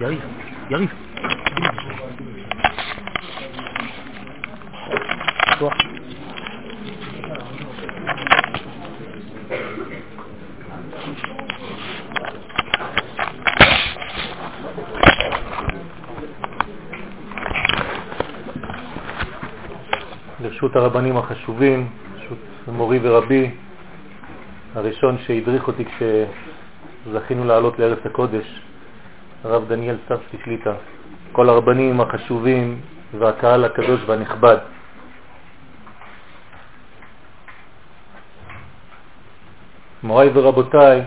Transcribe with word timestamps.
יריב, 0.00 0.20
יריב. 0.70 0.90
ברשות 20.42 20.76
הרבנים 20.76 21.16
החשובים, 21.16 21.88
ברשות 22.12 22.38
מורי 22.68 22.98
ורבי, 23.02 23.50
הראשון 24.74 25.18
שהדריך 25.18 25.66
אותי 25.66 25.84
כשזכינו 25.84 27.44
לעלות 27.44 27.78
לארץ 27.78 28.06
הקודש, 28.06 28.60
הרב 29.44 29.68
דניאל 29.68 29.96
סבסי 30.08 30.36
שליטה, 30.44 30.72
כל 31.32 31.48
הרבנים 31.48 32.00
החשובים 32.00 32.80
והקהל 33.18 33.64
הקדוש 33.64 34.00
והנכבד. 34.06 34.56
מוריי 40.02 40.30
ורבותיי, 40.34 41.02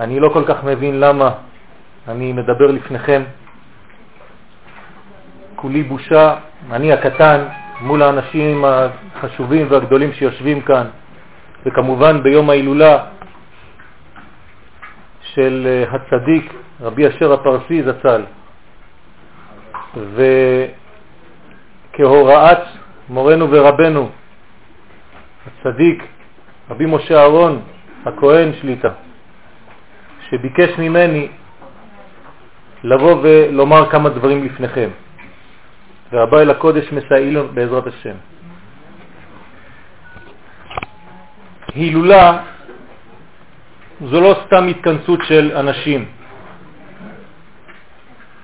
אני 0.00 0.20
לא 0.20 0.28
כל 0.28 0.44
כך 0.48 0.64
מבין 0.64 1.00
למה 1.00 1.30
אני 2.08 2.32
מדבר 2.32 2.70
לפניכם. 2.70 3.22
כולי 5.56 5.82
בושה, 5.82 6.36
אני 6.72 6.92
הקטן, 6.92 7.44
מול 7.80 8.02
האנשים 8.02 8.64
החשובים 8.64 9.66
והגדולים 9.70 10.12
שיושבים 10.12 10.60
כאן, 10.60 10.86
וכמובן 11.66 12.22
ביום 12.22 12.50
ההילולה 12.50 13.04
של 15.40 15.66
אה, 15.66 15.84
הצדיק 15.96 16.52
רבי 16.80 17.08
אשר 17.08 17.32
הפרסי 17.32 17.82
זצ"ל. 17.82 18.22
וכהוראת 21.92 22.58
מורנו 23.08 23.50
ורבנו, 23.50 24.10
הצדיק 25.46 26.04
רבי 26.70 26.86
משה 26.86 27.20
אהרון 27.20 27.62
הכהן 28.06 28.52
שליטה, 28.60 28.88
שביקש 30.30 30.78
ממני 30.78 31.28
לבוא 32.84 33.16
ולומר 33.22 33.90
כמה 33.90 34.08
דברים 34.08 34.44
לפניכם. 34.44 34.88
והבא 36.12 36.40
אל 36.40 36.50
הקודש 36.50 36.92
מסייע 36.92 37.42
בעזרת 37.42 37.86
השם. 37.86 38.14
הילולה 41.74 42.42
זו 44.04 44.20
לא 44.20 44.34
סתם 44.46 44.68
התכנסות 44.68 45.20
של 45.28 45.52
אנשים. 45.56 46.04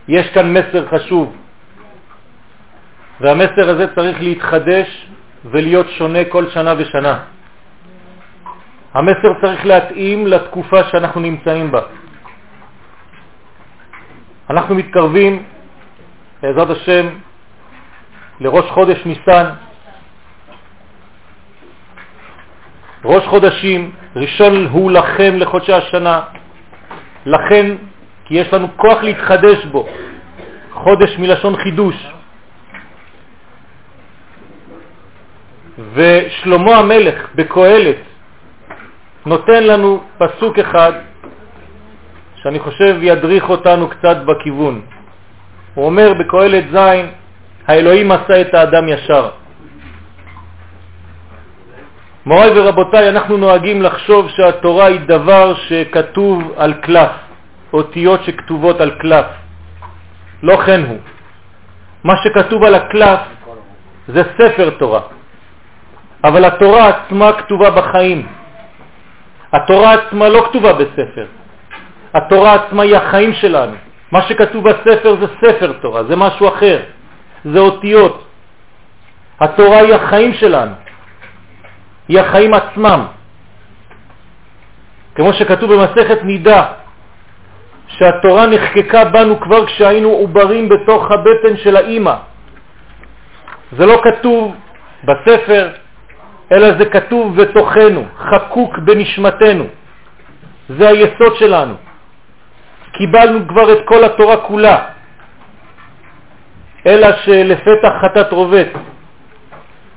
יש 0.08 0.26
כאן 0.30 0.52
מסר 0.52 0.88
חשוב, 0.88 1.36
והמסר 3.20 3.70
הזה 3.70 3.94
צריך 3.94 4.16
להתחדש 4.20 5.08
ולהיות 5.44 5.86
שונה 5.98 6.24
כל 6.28 6.50
שנה 6.50 6.74
ושנה. 6.78 7.18
המסר 8.94 9.30
צריך 9.40 9.66
להתאים 9.66 10.26
לתקופה 10.26 10.84
שאנחנו 10.84 11.20
נמצאים 11.20 11.70
בה. 11.72 11.80
אנחנו 14.50 14.74
מתקרבים, 14.74 15.42
בעזרת 16.42 16.70
השם, 16.70 17.06
לראש 18.40 18.70
חודש 18.70 18.98
ניסן, 19.06 19.46
ראש 23.04 23.24
חודשים, 23.26 23.92
ראשון 24.16 24.66
הוא 24.66 24.90
לכם 24.90 25.38
לחודשי 25.38 25.72
השנה, 25.72 26.20
לכן 27.26 27.66
כי 28.24 28.34
יש 28.34 28.52
לנו 28.52 28.68
כוח 28.76 29.02
להתחדש 29.02 29.64
בו, 29.64 29.88
חודש 30.72 31.18
מלשון 31.18 31.56
חידוש. 31.56 32.06
ושלמה 35.94 36.76
המלך 36.76 37.28
בקהלת 37.34 37.96
נותן 39.26 39.62
לנו 39.64 40.02
פסוק 40.18 40.58
אחד 40.58 40.92
שאני 42.36 42.58
חושב 42.58 42.96
ידריך 43.02 43.50
אותנו 43.50 43.88
קצת 43.88 44.16
בכיוון. 44.16 44.82
הוא 45.74 45.86
אומר 45.86 46.12
בקהלת 46.14 46.64
זין, 46.70 47.10
האלוהים 47.66 48.12
עשה 48.12 48.40
את 48.40 48.54
האדם 48.54 48.88
ישר. 48.88 49.30
מוריי 52.26 52.50
ורבותיי, 52.54 53.08
אנחנו 53.08 53.36
נוהגים 53.36 53.82
לחשוב 53.82 54.30
שהתורה 54.30 54.86
היא 54.86 55.00
דבר 55.00 55.54
שכתוב 55.54 56.52
על 56.56 56.74
קלף, 56.74 57.10
אותיות 57.72 58.24
שכתובות 58.24 58.80
על 58.80 58.90
קלף. 58.90 59.26
לא 60.42 60.56
כן 60.56 60.84
הוא. 60.88 60.98
מה 62.04 62.14
שכתוב 62.16 62.64
על 62.64 62.74
הקלף 62.74 63.20
זה 64.08 64.22
ספר 64.38 64.70
תורה, 64.70 65.00
אבל 66.24 66.44
התורה 66.44 66.88
עצמה 66.88 67.32
כתובה 67.32 67.70
בחיים. 67.70 68.26
התורה 69.52 69.92
עצמה 69.92 70.28
לא 70.28 70.46
כתובה 70.50 70.72
בספר. 70.72 71.26
התורה 72.14 72.54
עצמה 72.54 72.82
היא 72.82 72.96
החיים 72.96 73.32
שלנו. 73.32 73.76
מה 74.12 74.22
שכתוב 74.22 74.68
בספר 74.68 75.16
זה 75.20 75.26
ספר 75.42 75.72
תורה, 75.72 76.04
זה 76.04 76.16
משהו 76.16 76.48
אחר. 76.48 76.80
זה 77.44 77.58
אותיות. 77.58 78.24
התורה 79.40 79.78
היא 79.78 79.94
החיים 79.94 80.34
שלנו, 80.34 80.72
היא 82.08 82.20
החיים 82.20 82.54
עצמם. 82.54 83.06
כמו 85.14 85.32
שכתוב 85.32 85.74
במסכת 85.74 86.24
נידה, 86.24 86.62
שהתורה 87.88 88.46
נחקקה 88.46 89.04
בנו 89.04 89.40
כבר 89.40 89.66
כשהיינו 89.66 90.08
עוברים 90.08 90.68
בתוך 90.68 91.10
הבטן 91.10 91.56
של 91.56 91.76
האימא. 91.76 92.14
זה 93.72 93.86
לא 93.86 94.00
כתוב 94.04 94.54
בספר, 95.04 95.70
אלא 96.52 96.78
זה 96.78 96.84
כתוב 96.84 97.42
בתוכנו, 97.42 98.04
חקוק 98.18 98.78
בנשמתנו. 98.78 99.64
זה 100.68 100.88
היסוד 100.88 101.36
שלנו. 101.36 101.74
קיבלנו 102.92 103.48
כבר 103.48 103.72
את 103.72 103.78
כל 103.84 104.04
התורה 104.04 104.36
כולה. 104.36 104.78
אלא 106.86 107.08
שלפתח 107.24 107.92
חטאת 108.02 108.32
רובת. 108.32 108.68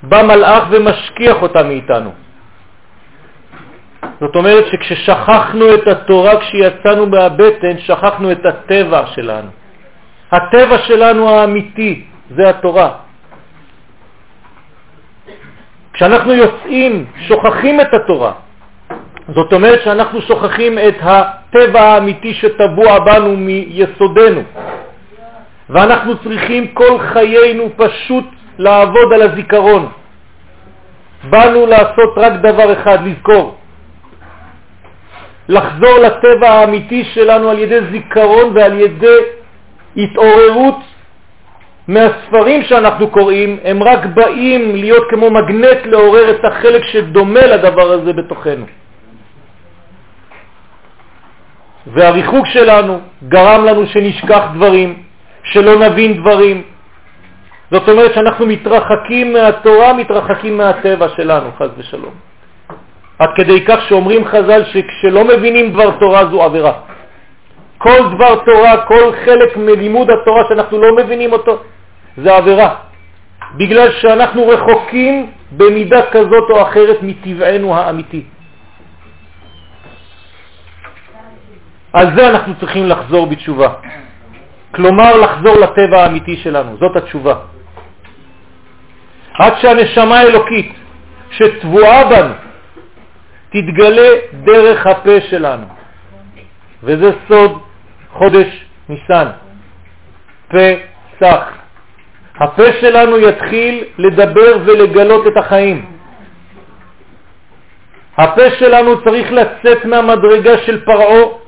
בא 0.03 0.21
מלאך 0.23 0.63
ומשכיח 0.69 1.41
אותה 1.41 1.63
מאיתנו. 1.63 2.11
זאת 4.19 4.35
אומרת 4.35 4.65
שכששכחנו 4.67 5.73
את 5.73 5.87
התורה, 5.87 6.39
כשיצאנו 6.39 7.05
מהבטן, 7.05 7.77
שכחנו 7.77 8.31
את 8.31 8.45
הטבע 8.45 9.05
שלנו. 9.15 9.49
הטבע 10.31 10.77
שלנו 10.77 11.29
האמיתי 11.29 12.05
זה 12.35 12.49
התורה. 12.49 12.89
כשאנחנו 15.93 16.33
יוצאים, 16.33 17.05
שוכחים 17.27 17.81
את 17.81 17.93
התורה. 17.93 18.31
זאת 19.35 19.53
אומרת 19.53 19.81
שאנחנו 19.83 20.21
שוכחים 20.21 20.79
את 20.79 20.95
הטבע 21.01 21.81
האמיתי 21.81 22.33
שטבוע 22.33 22.99
בנו 22.99 23.37
מיסודנו. 23.37 24.41
ואנחנו 25.69 26.17
צריכים 26.17 26.67
כל 26.67 26.99
חיינו 26.99 27.69
פשוט 27.77 28.25
לעבוד 28.59 29.13
על 29.13 29.21
הזיכרון. 29.21 29.89
באנו 31.29 31.65
לעשות 31.65 32.13
רק 32.17 32.33
דבר 32.33 32.73
אחד, 32.73 32.97
לזכור. 33.07 33.57
לחזור 35.49 35.99
לטבע 35.99 36.49
האמיתי 36.49 37.03
שלנו 37.03 37.49
על 37.49 37.59
ידי 37.59 37.79
זיכרון 37.91 38.51
ועל 38.55 38.79
ידי 38.79 39.17
התעוררות 39.97 40.75
מהספרים 41.87 42.63
שאנחנו 42.63 43.07
קוראים, 43.07 43.57
הם 43.63 43.83
רק 43.83 44.05
באים 44.05 44.75
להיות 44.75 45.03
כמו 45.09 45.31
מגנט 45.31 45.85
לעורר 45.85 46.29
את 46.29 46.45
החלק 46.45 46.85
שדומה 46.85 47.45
לדבר 47.45 47.91
הזה 47.91 48.13
בתוכנו. 48.13 48.65
והריחוק 51.87 52.45
שלנו 52.47 52.99
גרם 53.27 53.65
לנו 53.65 53.87
שנשכח 53.87 54.43
דברים, 54.53 55.03
שלא 55.43 55.79
נבין 55.79 56.21
דברים. 56.21 56.63
זאת 57.71 57.89
אומרת 57.89 58.13
שאנחנו 58.13 58.45
מתרחקים 58.45 59.33
מהתורה, 59.33 59.93
מתרחקים 59.93 60.57
מהטבע 60.57 61.07
שלנו, 61.09 61.49
חז 61.57 61.69
ושלום. 61.77 62.13
עד 63.19 63.29
כדי 63.35 63.65
כך 63.65 63.79
שאומרים 63.89 64.25
חז"ל 64.25 64.63
שכשלא 64.65 65.23
מבינים 65.23 65.73
דבר 65.73 65.91
תורה 65.99 66.25
זו 66.25 66.43
עבירה. 66.43 66.73
כל 67.77 67.99
דבר 68.15 68.35
תורה, 68.45 68.85
כל 68.87 69.11
חלק 69.25 69.57
מלימוד 69.57 70.09
התורה 70.11 70.43
שאנחנו 70.49 70.79
לא 70.79 70.95
מבינים 70.95 71.33
אותו, 71.33 71.63
זה 72.17 72.35
עבירה. 72.35 72.75
בגלל 73.55 73.91
שאנחנו 73.91 74.47
רחוקים 74.47 75.31
במידה 75.51 76.01
כזאת 76.11 76.49
או 76.49 76.61
אחרת 76.61 76.97
מטבענו 77.01 77.75
האמיתי. 77.75 78.23
על 81.93 82.17
זה 82.17 82.29
אנחנו 82.29 82.53
צריכים 82.59 82.85
לחזור 82.85 83.27
בתשובה. 83.27 83.69
כלומר 84.75 85.17
לחזור 85.17 85.55
לטבע 85.57 86.03
האמיתי 86.03 86.37
שלנו, 86.37 86.77
זאת 86.79 86.95
התשובה. 86.95 87.35
עד 89.39 89.53
שהנשמה 89.61 90.19
האלוקית 90.19 90.71
שטבועה 91.31 92.09
בנו 92.09 92.33
תתגלה 93.49 94.09
דרך 94.43 94.87
הפה 94.87 95.21
שלנו. 95.29 95.65
וזה 96.83 97.11
סוד 97.27 97.59
חודש 98.11 98.65
ניסן, 98.89 99.27
פסח. 100.47 101.43
הפה 102.35 102.63
שלנו 102.81 103.19
יתחיל 103.19 103.83
לדבר 103.97 104.57
ולגלות 104.65 105.27
את 105.27 105.37
החיים. 105.37 105.85
הפה 108.17 108.49
שלנו 108.59 109.03
צריך 109.03 109.31
לצאת 109.31 109.85
מהמדרגה 109.85 110.57
של 110.57 110.85
פרעו 110.85 111.39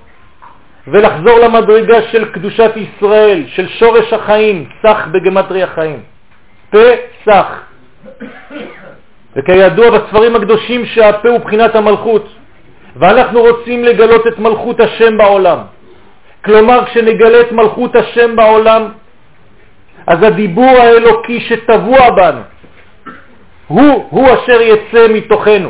ולחזור 0.87 1.39
למדרגה 1.39 2.01
של 2.11 2.31
קדושת 2.31 2.71
ישראל, 2.75 3.43
של 3.47 3.67
שורש 3.67 4.13
החיים, 4.13 4.69
סך 4.85 5.07
בגמטרי 5.11 5.63
החיים. 5.63 5.99
פסח. 6.69 7.70
וכידוע 9.35 9.89
בספרים 9.89 10.35
הקדושים 10.35 10.85
שהפה 10.85 11.29
הוא 11.29 11.39
בחינת 11.39 11.75
המלכות, 11.75 12.27
ואנחנו 12.95 13.41
רוצים 13.41 13.83
לגלות 13.83 14.27
את 14.27 14.39
מלכות 14.39 14.79
השם 14.79 15.17
בעולם. 15.17 15.57
כלומר, 16.45 16.85
כשנגלה 16.85 17.41
את 17.41 17.51
מלכות 17.51 17.95
השם 17.95 18.35
בעולם, 18.35 18.91
אז 20.07 20.23
הדיבור 20.23 20.77
האלוקי 20.77 21.39
שטבוע 21.39 22.09
בנו, 22.09 22.41
הוא, 23.67 24.07
הוא 24.09 24.27
אשר 24.27 24.61
יצא 24.61 25.07
מתוכנו, 25.13 25.69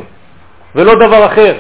ולא 0.76 0.96
דבר 0.96 1.26
אחר. 1.26 1.54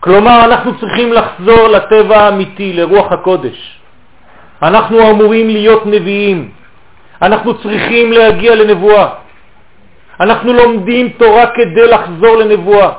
כלומר, 0.00 0.44
אנחנו 0.44 0.78
צריכים 0.80 1.12
לחזור 1.12 1.68
לטבע 1.68 2.16
האמיתי, 2.16 2.72
לרוח 2.72 3.12
הקודש. 3.12 3.80
אנחנו 4.62 5.10
אמורים 5.10 5.48
להיות 5.48 5.86
נביאים. 5.86 6.50
אנחנו 7.22 7.62
צריכים 7.62 8.12
להגיע 8.12 8.54
לנבואה. 8.54 9.08
אנחנו 10.20 10.52
לומדים 10.52 11.08
תורה 11.08 11.46
כדי 11.54 11.86
לחזור 11.86 12.36
לנבואה. 12.36 12.90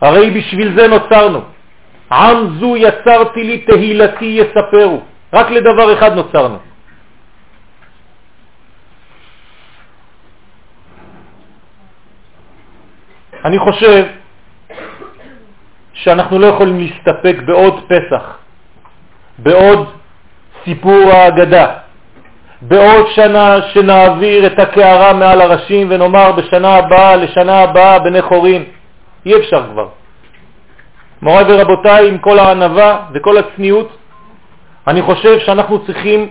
הרי 0.00 0.30
בשביל 0.30 0.78
זה 0.78 0.88
נוצרנו. 0.88 1.40
עם 2.12 2.58
זו 2.60 2.76
יצרתי 2.76 3.42
לי 3.42 3.58
תהילתי 3.58 4.24
יספרו. 4.24 5.02
רק 5.32 5.50
לדבר 5.50 5.98
אחד 5.98 6.12
נוצרנו. 6.14 6.58
אני 13.44 13.58
חושב 13.58 14.04
שאנחנו 15.92 16.38
לא 16.38 16.46
יכולים 16.46 16.78
להסתפק 16.80 17.36
בעוד 17.44 17.74
פסח, 17.88 18.38
בעוד 19.38 19.88
סיפור 20.64 21.10
האגדה, 21.12 21.66
בעוד 22.62 23.06
שנה 23.14 23.56
שנעביר 23.72 24.46
את 24.46 24.58
הקערה 24.58 25.12
מעל 25.12 25.40
הראשים 25.40 25.86
ונאמר 25.90 26.32
בשנה 26.32 26.76
הבאה, 26.76 27.16
לשנה 27.16 27.58
הבאה, 27.58 27.98
בני 27.98 28.22
חורין. 28.22 28.64
אי 29.26 29.36
אפשר 29.36 29.62
כבר. 29.72 29.88
מוריי 31.22 31.44
ורבותיי, 31.48 32.08
עם 32.08 32.18
כל 32.18 32.38
הענבה 32.38 32.98
וכל 33.12 33.36
הצניעות, 33.36 33.96
אני 34.86 35.02
חושב 35.02 35.38
שאנחנו 35.38 35.86
צריכים 35.86 36.28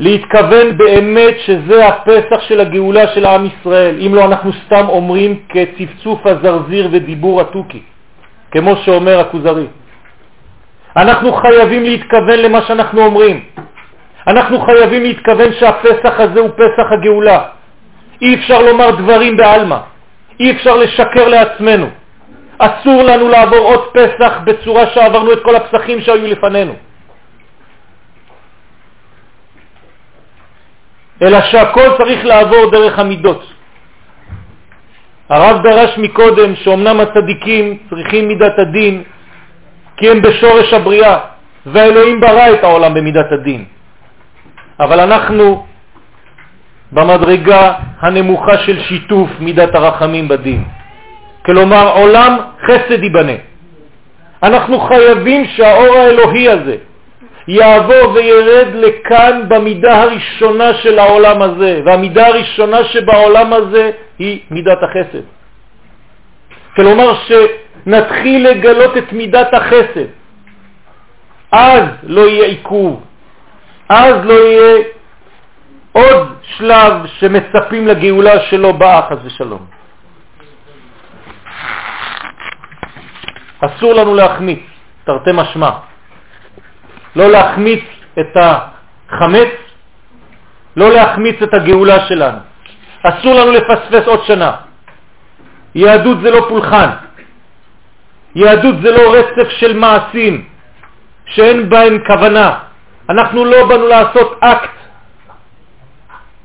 להתכוון 0.00 0.78
באמת 0.78 1.34
שזה 1.46 1.86
הפסח 1.86 2.40
של 2.40 2.60
הגאולה 2.60 3.08
של 3.14 3.26
עם 3.26 3.46
ישראל. 3.46 4.00
אם 4.06 4.14
לא, 4.14 4.24
אנחנו 4.24 4.50
סתם 4.66 4.86
אומרים 4.88 5.40
כצפצוף 5.48 6.26
הזרזיר 6.26 6.88
ודיבור 6.92 7.40
התוכי, 7.40 7.82
כמו 8.50 8.76
שאומר 8.76 9.20
הכוזרי. 9.20 9.66
אנחנו 10.96 11.32
חייבים 11.32 11.82
להתכוון 11.82 12.38
למה 12.38 12.62
שאנחנו 12.62 13.04
אומרים. 13.04 13.44
אנחנו 14.26 14.60
חייבים 14.60 15.02
להתכוון 15.02 15.52
שהפסח 15.52 16.20
הזה 16.20 16.40
הוא 16.40 16.50
פסח 16.56 16.92
הגאולה. 16.92 17.44
אי 18.22 18.34
אפשר 18.34 18.62
לומר 18.62 18.90
דברים 18.90 19.36
בעלמא, 19.36 19.78
אי 20.40 20.50
אפשר 20.50 20.76
לשקר 20.76 21.28
לעצמנו. 21.28 21.86
אסור 22.58 23.02
לנו 23.02 23.28
לעבור 23.28 23.58
עוד 23.58 23.82
פסח 23.92 24.32
בצורה 24.44 24.86
שעברנו 24.86 25.32
את 25.32 25.42
כל 25.42 25.56
הפסחים 25.56 26.00
שהיו 26.00 26.26
לפנינו. 26.26 26.74
אלא 31.22 31.40
שהכל 31.40 31.88
צריך 31.98 32.24
לעבור 32.24 32.70
דרך 32.70 32.98
המידות. 32.98 33.44
הרב 35.28 35.62
דרש 35.62 35.98
מקודם 35.98 36.56
שאומנם 36.56 37.00
הצדיקים 37.00 37.78
צריכים 37.90 38.28
מידת 38.28 38.58
הדין 38.58 39.02
כי 40.00 40.10
הם 40.10 40.22
בשורש 40.22 40.72
הבריאה, 40.72 41.18
והאלוהים 41.66 42.20
ברא 42.20 42.50
את 42.50 42.64
העולם 42.64 42.94
במידת 42.94 43.32
הדין. 43.32 43.64
אבל 44.80 45.00
אנחנו 45.00 45.66
במדרגה 46.92 47.72
הנמוכה 48.00 48.58
של 48.58 48.80
שיתוף 48.80 49.30
מידת 49.40 49.74
הרחמים 49.74 50.28
בדין. 50.28 50.64
כלומר, 51.46 51.92
עולם 51.96 52.36
חסד 52.66 53.02
ייבנה. 53.02 53.32
אנחנו 54.42 54.80
חייבים 54.80 55.44
שהאור 55.44 55.96
האלוהי 55.96 56.48
הזה 56.48 56.76
יעבור 57.48 58.12
וירד 58.14 58.68
לכאן 58.74 59.42
במידה 59.48 60.02
הראשונה 60.02 60.74
של 60.74 60.98
העולם 60.98 61.42
הזה, 61.42 61.80
והמידה 61.84 62.26
הראשונה 62.26 62.84
שבעולם 62.84 63.52
הזה 63.52 63.90
היא 64.18 64.40
מידת 64.50 64.82
החסד. 64.82 65.24
כלומר 66.76 67.14
שנתחיל 67.84 68.48
לגלות 68.48 68.96
את 68.96 69.12
מידת 69.12 69.54
החסד. 69.54 70.10
אז 71.52 71.84
לא 72.02 72.20
יהיה 72.20 72.46
עיכוב, 72.46 73.02
אז 73.88 74.14
לא 74.24 74.32
יהיה 74.32 74.82
עוד 75.92 76.28
שלב 76.42 76.92
שמצפים 77.06 77.86
לגאולה 77.86 78.40
שלא 78.40 78.72
באה 78.72 79.02
חס 79.02 79.18
ושלום. 79.24 79.66
אסור 83.60 83.94
לנו 83.94 84.14
להחמיץ, 84.14 84.60
תרתי 85.04 85.30
משמע. 85.34 85.70
לא 87.16 87.30
להחמיץ 87.30 87.84
את 88.20 88.36
החמץ, 88.36 89.52
לא 90.76 90.90
להחמיץ 90.90 91.42
את 91.42 91.54
הגאולה 91.54 92.06
שלנו. 92.06 92.38
אסור 93.02 93.34
לנו 93.34 93.50
לפספס 93.50 94.06
עוד 94.06 94.24
שנה. 94.24 94.52
יהדות 95.74 96.20
זה 96.22 96.30
לא 96.30 96.46
פולחן. 96.48 96.90
יהדות 98.34 98.74
זה 98.82 98.90
לא 98.90 99.14
רצף 99.14 99.48
של 99.48 99.76
מעשים 99.76 100.44
שאין 101.26 101.68
בהם 101.68 101.98
כוונה. 102.06 102.58
אנחנו 103.08 103.44
לא 103.44 103.66
באנו 103.66 103.86
לעשות 103.86 104.38
אקט 104.40 104.70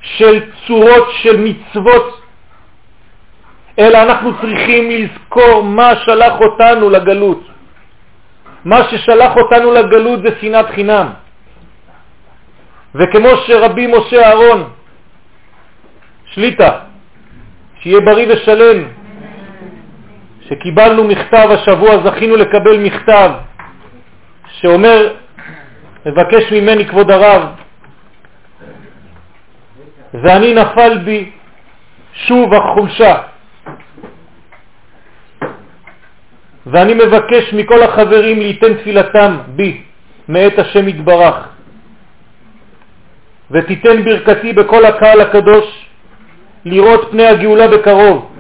של 0.02 0.44
צורות 0.68 1.08
של 1.12 1.38
מצוות, 1.40 2.22
אלא 3.80 3.98
אנחנו 3.98 4.42
צריכים 4.42 4.90
לזכור 4.90 5.64
מה 5.64 5.96
שלח 6.06 6.34
אותנו 6.40 6.90
לגלות. 6.90 7.42
מה 8.66 8.80
ששלח 8.90 9.36
אותנו 9.38 9.72
לגלות 9.72 10.20
זה 10.24 10.30
שנאת 10.42 10.70
חינם. 10.70 11.08
וכמו 12.96 13.30
שרבי 13.48 13.88
משה 13.88 14.30
אהרון, 14.30 14.70
שליטה, 16.26 16.72
שיהיה 17.80 18.00
בריא 18.00 18.28
ושלם, 18.30 18.84
שקיבלנו 20.50 21.04
מכתב 21.04 21.48
השבוע, 21.52 21.98
זכינו 22.04 22.36
לקבל 22.36 22.78
מכתב 22.78 23.32
שאומר, 24.48 25.14
מבקש 26.06 26.52
ממני 26.52 26.86
כבוד 26.86 27.12
הרב, 27.12 27.44
ואני 30.14 30.54
נפל 30.54 30.98
בי 30.98 31.32
שוב 32.14 32.54
החולשה. 32.54 33.16
ואני 36.68 36.94
מבקש 36.94 37.54
מכל 37.54 37.84
החברים 37.84 38.40
ליתן 38.40 38.74
תפילתם 38.74 39.38
בי 39.48 39.82
מאת 40.28 40.60
השם 40.60 40.88
יתברך, 40.88 41.36
ותיתן 43.52 44.04
ברכתי 44.04 44.54
בכל 44.54 44.86
הקהל 44.86 45.22
הקדוש 45.22 45.90
לראות 46.66 47.08
פני 47.12 47.28
הגאולה 47.28 47.68
בקרוב. 47.68 48.35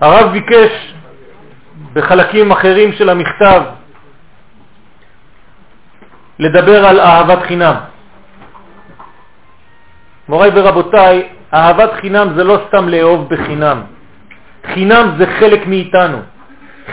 הרב 0.00 0.32
ביקש 0.32 0.94
בחלקים 1.92 2.50
אחרים 2.50 2.92
של 2.92 3.08
המכתב 3.08 3.62
לדבר 6.38 6.86
על 6.86 7.00
אהבת 7.00 7.42
חינם. 7.42 7.74
מוריי 10.28 10.50
ורבותיי, 10.54 11.28
אהבת 11.54 11.90
חינם 12.00 12.28
זה 12.36 12.44
לא 12.44 12.58
סתם 12.68 12.88
לאהוב 12.88 13.28
בחינם. 13.28 13.80
חינם 14.74 15.10
זה 15.18 15.26
חלק 15.38 15.66
מאיתנו. 15.66 16.18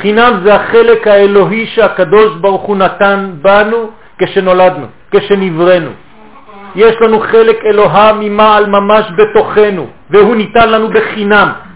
חינם 0.01 0.39
זה 0.43 0.55
החלק 0.55 1.07
האלוהי 1.07 1.65
שהקדוש 1.67 2.35
ברוך 2.41 2.61
הוא 2.61 2.77
נתן 2.77 3.31
בנו 3.41 3.91
כשנולדנו, 4.17 4.85
כשנברנו. 5.11 5.91
יש 6.75 6.95
לנו 7.01 7.19
חלק 7.19 7.57
אלוהה 7.65 8.13
ממעל 8.13 8.65
ממש 8.65 9.05
בתוכנו, 9.17 9.87
והוא 10.09 10.35
ניתן 10.35 10.69
לנו 10.69 10.87
בחינם. 10.89 11.66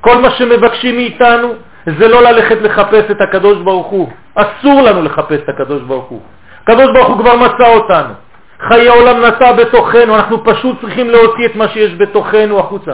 כל 0.00 0.18
מה 0.18 0.30
שמבקשים 0.30 0.96
מאיתנו 0.96 1.54
זה 1.98 2.08
לא 2.08 2.22
ללכת 2.22 2.56
לחפש 2.62 3.10
את 3.10 3.20
הקדוש 3.20 3.58
ברוך 3.58 3.86
הוא. 3.86 4.08
אסור 4.34 4.82
לנו 4.82 5.02
לחפש 5.02 5.38
את 5.44 5.48
הקדוש 5.48 5.82
ברוך 5.82 6.04
הוא. 6.04 6.20
הקדוש 6.62 6.92
ברוך 6.92 7.08
הוא 7.08 7.18
כבר 7.18 7.36
מצא 7.36 7.74
אותנו. 7.74 8.14
חיי 8.60 8.88
העולם 8.88 9.24
נטע 9.24 9.52
בתוכנו, 9.52 10.16
אנחנו 10.16 10.44
פשוט 10.44 10.80
צריכים 10.80 11.10
להוציא 11.10 11.46
את 11.46 11.56
מה 11.56 11.68
שיש 11.68 11.94
בתוכנו 11.94 12.58
החוצה. 12.58 12.92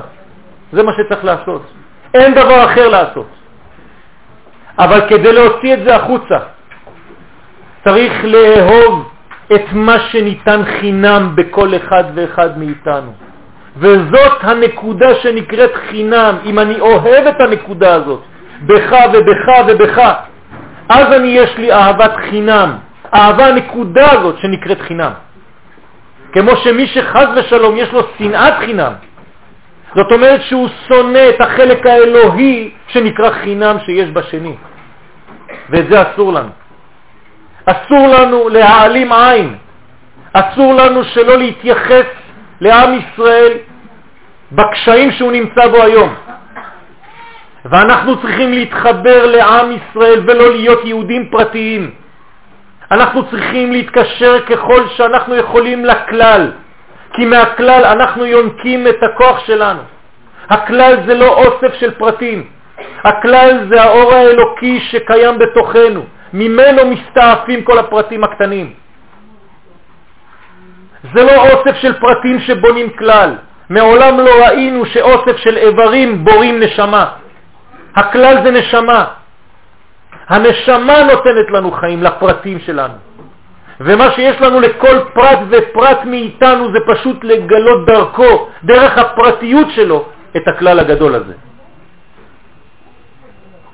זה 0.72 0.82
מה 0.82 0.92
שצריך 0.92 1.24
לעשות. 1.24 1.62
אין 2.14 2.34
דבר 2.34 2.64
אחר 2.64 2.88
לעשות. 2.88 3.26
אבל 4.78 5.00
כדי 5.08 5.32
להוציא 5.32 5.74
את 5.74 5.78
זה 5.86 5.96
החוצה, 5.96 6.38
צריך 7.84 8.12
לאהוב 8.24 9.10
את 9.54 9.72
מה 9.72 10.00
שניתן 10.00 10.60
חינם 10.80 11.32
בכל 11.34 11.76
אחד 11.76 12.04
ואחד 12.14 12.58
מאיתנו. 12.58 13.12
וזאת 13.76 14.32
הנקודה 14.40 15.14
שנקראת 15.14 15.70
חינם. 15.90 16.34
אם 16.44 16.58
אני 16.58 16.80
אוהב 16.80 17.26
את 17.26 17.40
הנקודה 17.40 17.94
הזאת, 17.94 18.20
בך 18.62 18.92
ובך 19.12 19.52
ובך, 19.68 19.98
אז 20.88 21.12
אני 21.12 21.28
יש 21.28 21.58
לי 21.58 21.72
אהבת 21.72 22.12
חינם. 22.30 22.76
אהבה 23.14 23.46
הנקודה 23.46 24.12
הזאת 24.12 24.38
שנקראת 24.38 24.80
חינם. 24.80 25.10
כמו 26.32 26.56
שמי 26.56 26.86
שחז 26.86 27.26
ושלום 27.36 27.76
יש 27.76 27.92
לו 27.92 28.00
שנאת 28.18 28.54
חינם, 28.58 28.92
זאת 29.94 30.12
אומרת 30.12 30.42
שהוא 30.42 30.68
שונא 30.88 31.28
את 31.28 31.40
החלק 31.40 31.86
האלוהי 31.86 32.70
שנקרא 32.88 33.30
חינם 33.30 33.76
שיש 33.84 34.10
בשני. 34.10 34.54
ואת 35.70 35.84
זה 35.90 36.02
אסור 36.02 36.32
לנו. 36.32 36.48
אסור 37.66 38.08
לנו 38.08 38.48
להעלים 38.48 39.12
עין, 39.12 39.54
אסור 40.32 40.74
לנו 40.74 41.04
שלא 41.04 41.38
להתייחס 41.38 42.06
לעם 42.60 42.98
ישראל 42.98 43.52
בקשיים 44.52 45.12
שהוא 45.12 45.32
נמצא 45.32 45.66
בו 45.68 45.82
היום. 45.82 46.14
ואנחנו 47.64 48.20
צריכים 48.22 48.52
להתחבר 48.52 49.26
לעם 49.26 49.72
ישראל 49.72 50.20
ולא 50.26 50.50
להיות 50.50 50.84
יהודים 50.84 51.28
פרטיים. 51.30 51.90
אנחנו 52.90 53.30
צריכים 53.30 53.72
להתקשר 53.72 54.40
ככל 54.40 54.88
שאנחנו 54.96 55.36
יכולים 55.36 55.84
לכלל, 55.84 56.52
כי 57.12 57.24
מהכלל 57.24 57.84
אנחנו 57.84 58.26
יונקים 58.26 58.86
את 58.88 59.02
הכוח 59.02 59.46
שלנו. 59.46 59.80
הכלל 60.50 60.96
זה 61.06 61.14
לא 61.14 61.28
אוסף 61.28 61.74
של 61.74 61.90
פרטים, 61.94 62.46
הכלל 63.04 63.66
זה 63.70 63.82
האור 63.82 64.14
האלוקי 64.14 64.80
שקיים 64.80 65.38
בתוכנו, 65.38 66.02
ממנו 66.32 66.82
מסתעפים 66.86 67.62
כל 67.62 67.78
הפרטים 67.78 68.24
הקטנים. 68.24 68.83
זה 71.14 71.24
לא 71.24 71.42
אוסף 71.42 71.76
של 71.76 71.92
פרטים 72.00 72.40
שבונים 72.40 72.90
כלל. 72.90 73.36
מעולם 73.70 74.20
לא 74.20 74.46
ראינו 74.46 74.86
שאוסף 74.86 75.36
של 75.36 75.56
איברים 75.56 76.24
בורים 76.24 76.60
נשמה. 76.60 77.06
הכלל 77.96 78.44
זה 78.44 78.50
נשמה. 78.50 79.04
הנשמה 80.28 81.02
נותנת 81.02 81.50
לנו 81.50 81.70
חיים 81.72 82.02
לפרטים 82.02 82.58
שלנו. 82.58 82.94
ומה 83.80 84.10
שיש 84.10 84.40
לנו 84.40 84.60
לכל 84.60 84.96
פרט 85.14 85.38
ופרט 85.50 85.98
מאיתנו 86.04 86.72
זה 86.72 86.78
פשוט 86.86 87.24
לגלות 87.24 87.86
דרכו, 87.86 88.48
דרך 88.64 88.98
הפרטיות 88.98 89.70
שלו, 89.70 90.04
את 90.36 90.48
הכלל 90.48 90.78
הגדול 90.78 91.14
הזה. 91.14 91.34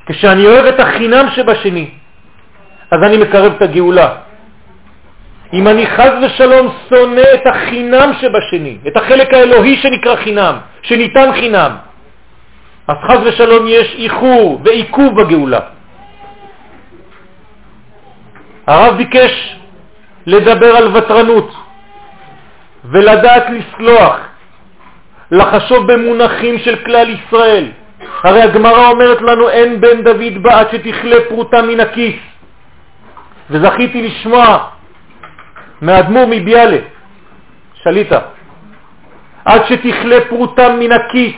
כשאני 0.06 0.46
אוהב 0.46 0.64
את 0.64 0.80
החינם 0.80 1.26
שבשני, 1.30 1.90
אז 2.90 3.02
אני 3.02 3.16
מקרב 3.16 3.52
את 3.56 3.62
הגאולה. 3.62 4.08
אם 5.52 5.68
אני 5.68 5.86
חז 5.86 6.10
ושלום 6.22 6.74
שונא 6.88 7.24
את 7.34 7.46
החינם 7.46 8.12
שבשני, 8.20 8.78
את 8.88 8.96
החלק 8.96 9.34
האלוהי 9.34 9.76
שנקרא 9.76 10.16
חינם, 10.16 10.54
שניתן 10.82 11.32
חינם, 11.32 11.76
אז 12.88 12.96
חז 13.02 13.18
ושלום 13.24 13.66
יש 13.68 13.94
איחור 13.98 14.60
ועיכוב 14.64 15.20
בגאולה. 15.22 15.60
הרב 18.66 18.96
ביקש 18.96 19.56
לדבר 20.26 20.76
על 20.76 20.96
ותרנות 20.96 21.54
ולדעת 22.84 23.44
לסלוח, 23.50 24.16
לחשוב 25.30 25.92
במונחים 25.92 26.58
של 26.58 26.76
כלל 26.76 27.08
ישראל. 27.10 27.66
הרי 28.22 28.42
הגמרא 28.42 28.88
אומרת 28.88 29.22
לנו 29.22 29.48
אין 29.48 29.80
בן 29.80 30.02
דוד 30.02 30.42
בה 30.42 30.60
עד 30.60 30.66
שתכלה 30.72 31.16
פרוטה 31.28 31.62
מן 31.62 31.80
הכיס. 31.80 32.14
וזכיתי 33.50 34.02
לשמוע 34.02 34.58
מאדמו"ר 35.82 36.26
מביאלה, 36.26 36.78
שליטה, 37.82 38.18
עד 39.44 39.60
שתכלה 39.66 40.16
פרוטה 40.28 40.68
מן 40.68 40.92
הכיס, 40.92 41.34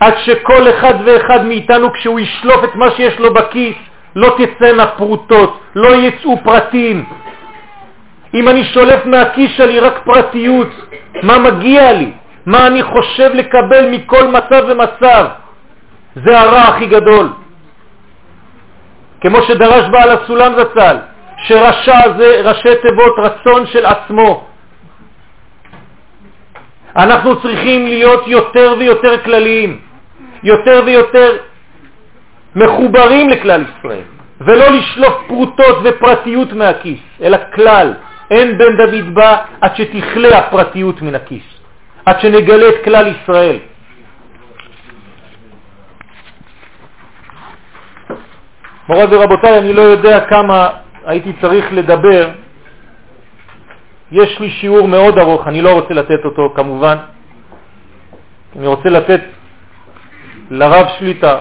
עד 0.00 0.14
שכל 0.18 0.68
אחד 0.68 0.94
ואחד 1.04 1.46
מאיתנו 1.46 1.92
כשהוא 1.92 2.20
ישלוף 2.20 2.64
את 2.64 2.74
מה 2.74 2.90
שיש 2.90 3.18
לו 3.18 3.34
בכיס, 3.34 3.76
לא 4.16 4.36
תצאנה 4.38 4.86
פרוטות, 4.86 5.60
לא 5.74 5.96
יצאו 5.96 6.38
פרטים. 6.44 7.04
אם 8.34 8.48
אני 8.48 8.64
שולף 8.64 9.06
מהכיס 9.06 9.50
שלי 9.56 9.80
רק 9.80 10.00
פרטיות, 10.04 10.68
מה 11.22 11.38
מגיע 11.38 11.92
לי? 11.92 12.12
מה 12.46 12.66
אני 12.66 12.82
חושב 12.82 13.30
לקבל 13.34 13.90
מכל 13.90 14.28
מצב 14.28 14.64
ומצב? 14.68 15.26
זה 16.24 16.40
הרע 16.40 16.62
הכי 16.62 16.86
גדול. 16.86 17.32
כמו 19.20 19.42
שדרש 19.42 19.88
בעל 19.90 20.10
הסולם 20.10 20.52
זצ"ל, 20.58 20.96
שרשע 21.42 22.18
זה 22.18 22.40
ראשי 22.44 22.76
תיבות 22.82 23.14
רצון 23.18 23.66
של 23.66 23.86
עצמו. 23.86 24.44
אנחנו 26.96 27.42
צריכים 27.42 27.86
להיות 27.86 28.28
יותר 28.28 28.74
ויותר 28.78 29.24
כלליים, 29.24 29.80
יותר 30.42 30.82
ויותר 30.86 31.36
מחוברים 32.56 33.28
לכלל 33.28 33.64
ישראל, 33.78 34.02
ולא 34.40 34.66
לשלוף 34.68 35.14
פרוטות 35.26 35.76
ופרטיות 35.84 36.52
מהכיס, 36.52 37.00
אלא 37.22 37.38
כלל. 37.54 37.94
אין 38.30 38.58
בן 38.58 38.76
דוד 38.76 39.14
בא 39.14 39.36
עד 39.60 39.76
שתכלה 39.76 40.38
הפרטיות 40.38 41.02
מן 41.02 41.14
הכיס, 41.14 41.42
עד 42.06 42.20
שנגלה 42.20 42.68
את 42.68 42.84
כלל 42.84 43.06
ישראל. 43.06 43.58
מורי 48.88 49.04
ורבותיי, 49.10 49.58
אני 49.58 49.72
לא 49.72 49.82
יודע 49.82 50.20
כמה 50.20 50.68
הייתי 51.08 51.32
צריך 51.40 51.64
לדבר. 51.72 52.30
יש 54.12 54.40
לי 54.40 54.50
שיעור 54.50 54.88
מאוד 54.88 55.18
ארוך, 55.18 55.46
אני 55.48 55.62
לא 55.62 55.72
רוצה 55.72 55.94
לתת 55.94 56.24
אותו 56.24 56.52
כמובן. 56.56 56.96
אני 58.56 58.66
רוצה 58.66 58.88
לתת 58.88 59.20
לרב 60.50 60.86
שליטה 60.98 61.38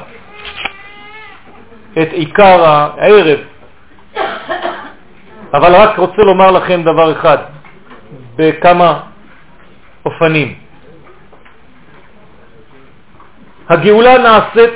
את 2.02 2.10
עיקר 2.12 2.64
הערב, 2.66 3.40
אבל 5.54 5.76
רק 5.76 5.98
רוצה 5.98 6.22
לומר 6.22 6.52
לכם 6.52 6.84
דבר 6.84 7.12
אחד, 7.12 7.38
בכמה 8.36 9.00
אופנים. 10.06 10.56
הגאולה 13.70 14.18
נעשית 14.18 14.74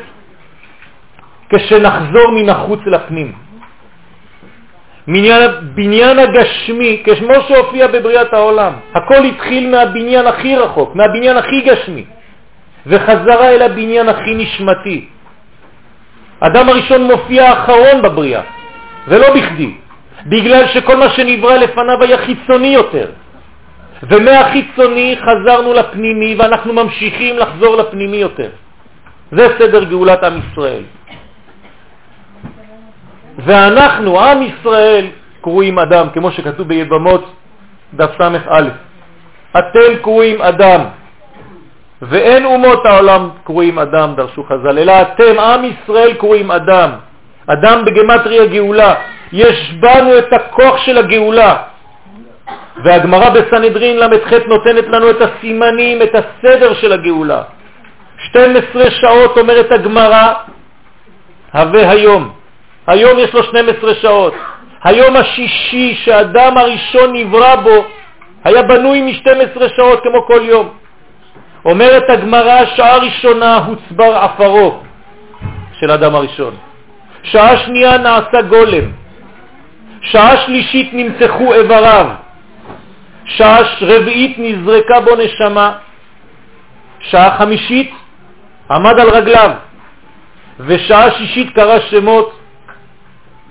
כשנחזור 1.50 2.32
מן 2.32 2.50
החוץ 2.50 2.80
לפנים. 2.86 3.51
בניין, 5.08 5.52
בניין 5.62 6.20
הגשמי, 6.20 7.04
כמו 7.04 7.34
שהופיע 7.48 7.88
בבריאת 7.88 8.34
העולם, 8.34 8.74
הכל 8.94 9.24
התחיל 9.24 9.70
מהבניין 9.70 10.28
הכי 10.28 10.56
רחוק, 10.56 10.96
מהבניין 10.96 11.38
הכי 11.38 11.62
גשמי, 11.62 12.06
וחזרה 12.88 13.50
אל 13.50 13.62
הבניין 13.62 14.10
הכי 14.10 14.36
נשמתי. 14.36 15.06
אדם 16.40 16.70
הראשון 16.70 17.04
מופיע 17.04 17.54
אחרון 17.54 18.02
בבריאה, 18.02 18.42
ולא 19.08 19.36
בכדי, 19.36 19.72
בגלל 20.26 20.68
שכל 20.68 20.98
מה 20.98 21.10
שנברא 21.10 21.56
לפניו 21.58 22.04
היה 22.04 22.18
חיצוני 22.18 22.68
יותר. 22.68 23.08
ומהחיצוני 24.04 25.16
חזרנו 25.22 25.74
לפנימי 25.74 26.36
ואנחנו 26.36 26.74
ממשיכים 26.74 27.38
לחזור 27.38 27.76
לפנימי 27.76 28.18
יותר. 28.18 28.50
זה 29.32 29.48
סדר 29.60 29.84
גאולת 29.84 30.24
עם 30.24 30.40
ישראל. 30.40 30.84
ואנחנו, 33.44 34.20
עם 34.20 34.42
ישראל, 34.42 35.06
קרואים 35.42 35.80
אדם, 35.80 36.08
כמו 36.14 36.32
שכתוב 36.32 36.68
ביבמות 36.68 37.32
דף 37.94 38.12
ס"א. 38.18 38.68
אתם 39.58 39.96
קרואים 40.02 40.42
אדם, 40.42 40.82
ואין 42.02 42.46
אומות 42.46 42.86
העולם 42.86 43.30
קרואים 43.44 43.80
אדם, 43.80 44.14
דרשו 44.16 44.44
חז"ל, 44.44 44.80
אלא 44.80 45.02
אתם, 45.02 45.40
עם 45.40 45.62
ישראל, 45.66 46.14
קרואים 46.14 46.52
אדם. 46.52 46.90
אדם 47.48 47.86
בגמטריה 47.86 48.46
גאולה. 48.46 48.94
יש 49.32 49.74
בנו 49.80 50.18
את 50.18 50.34
הכוח 50.34 50.78
של 50.78 50.98
הגאולה. 50.98 51.56
והגמרא 52.84 53.30
בסנהדרין 53.30 53.98
ל"ח 53.98 54.34
נותנת 54.48 54.88
לנו 54.88 55.10
את 55.10 55.22
הסימנים, 55.22 56.02
את 56.02 56.16
הסדר 56.16 56.74
של 56.74 56.92
הגאולה. 56.94 57.42
12 58.30 58.92
שעות 58.92 59.38
אומרת 59.38 59.72
הגמרא, 59.72 60.34
הווה 61.54 61.90
היום. 61.90 62.41
היום 62.92 63.20
יש 63.20 63.34
לו 63.34 63.44
12 63.44 63.96
שעות. 63.96 64.34
היום 64.84 65.16
השישי 65.16 65.96
שאדם 66.04 66.58
הראשון 66.58 67.16
נברא 67.16 67.56
בו 67.56 67.86
היה 68.44 68.64
בנוי 68.64 69.02
מ-12 69.02 69.76
שעות 69.76 70.00
כמו 70.04 70.26
כל 70.26 70.42
יום. 70.44 70.70
אומרת 71.66 72.10
הגמרא, 72.10 72.66
שעה 72.76 72.98
ראשונה 72.98 73.58
הוצבר 73.58 74.16
עפרו 74.16 74.80
של 75.80 75.92
אדם 75.92 76.16
הראשון. 76.16 76.56
שעה 77.24 77.58
שנייה 77.58 77.98
נעשה 77.98 78.42
גולם. 78.42 78.92
שעה 80.02 80.38
שלישית 80.38 80.90
נמתחו 80.94 81.54
איבריו, 81.54 82.06
שעה 83.26 83.60
רביעית 83.82 84.36
נזרקה 84.40 85.00
בו 85.00 85.12
נשמה, 85.16 85.74
שעה 87.00 87.38
חמישית 87.38 87.92
עמד 88.72 89.00
על 89.00 89.10
רגליו, 89.10 89.52
ושעה 90.60 91.12
שישית 91.12 91.56
קרא 91.56 91.80
שמות 91.80 92.41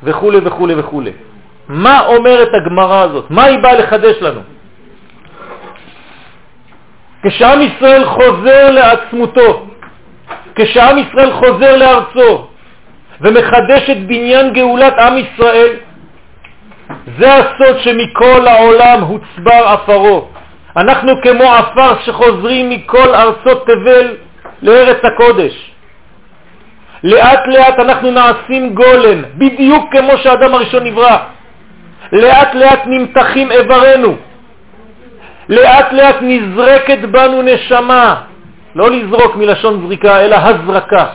וכו' 0.02 0.32
וכו' 0.44 0.68
וכו'. 0.76 1.02
מה 1.68 2.00
אומרת 2.06 2.54
הגמרא 2.54 3.02
הזאת? 3.02 3.30
מה 3.30 3.44
היא 3.44 3.58
באה 3.58 3.74
לחדש 3.74 4.22
לנו? 4.22 4.40
כשעם 7.22 7.60
ישראל 7.60 8.04
חוזר 8.04 8.70
לעצמותו, 8.70 9.66
כשעם 10.54 10.98
ישראל 10.98 11.32
חוזר 11.32 11.76
לארצו 11.76 12.46
ומחדש 13.20 13.90
את 13.90 14.06
בניין 14.06 14.52
גאולת 14.52 14.98
עם 14.98 15.18
ישראל, 15.18 15.76
זה 17.18 17.34
הסוד 17.34 17.78
שמכל 17.78 18.46
העולם 18.46 19.02
הוצבר 19.02 19.66
עפרו. 19.66 20.28
אנחנו 20.76 21.12
כמו 21.22 21.44
עפר 21.44 22.00
שחוזרים 22.04 22.70
מכל 22.70 23.14
ארצות 23.14 23.66
תבל 23.66 24.16
לארץ 24.62 25.04
הקודש. 25.04 25.69
לאט 27.04 27.46
לאט 27.46 27.78
אנחנו 27.78 28.10
נעשים 28.10 28.74
גולם, 28.74 29.22
בדיוק 29.34 29.84
כמו 29.92 30.12
שהאדם 30.16 30.54
הראשון 30.54 30.84
נברא. 30.84 31.16
לאט 32.12 32.54
לאט 32.54 32.80
נמתחים 32.86 33.52
איברנו, 33.52 34.16
לאט 35.48 35.92
לאט 35.92 36.16
נזרקת 36.20 36.98
בנו 36.98 37.42
נשמה, 37.42 38.14
לא 38.74 38.90
לזרוק 38.90 39.36
מלשון 39.36 39.86
זריקה, 39.86 40.20
אלא 40.20 40.36
הזרקה. 40.36 41.06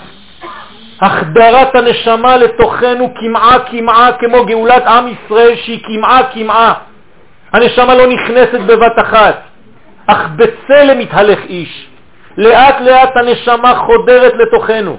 החדרת 1.02 1.76
הנשמה 1.76 2.38
לתוכנו 2.38 3.14
כמעה 3.20 3.60
כמעה 3.60 4.12
כמו 4.12 4.46
גאולת 4.46 4.88
עם 4.88 5.08
ישראל 5.08 5.56
שהיא 5.56 5.80
כמעה 5.84 6.20
כמעה. 6.34 6.74
הנשמה 7.54 7.96
לא 7.96 8.08
נכנסת 8.08 8.60
בבת 8.60 9.00
אחת, 9.00 9.42
אך 10.08 10.28
בצלם 10.36 11.00
מתהלך 11.00 11.40
איש. 11.50 11.88
לאט 12.38 12.82
לאט 12.82 13.18
הנשמה 13.18 13.76
חודרת 13.76 14.34
לתוכנו. 14.34 14.98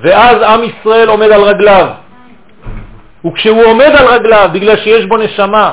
ואז 0.00 0.42
עם 0.42 0.60
ישראל 0.64 1.08
עומד 1.08 1.30
על 1.30 1.42
רגליו. 1.42 1.86
וכשהוא 3.26 3.64
עומד 3.64 3.92
על 3.98 4.06
רגליו, 4.06 4.50
בגלל 4.52 4.76
שיש 4.76 5.06
בו 5.06 5.16
נשמה, 5.16 5.72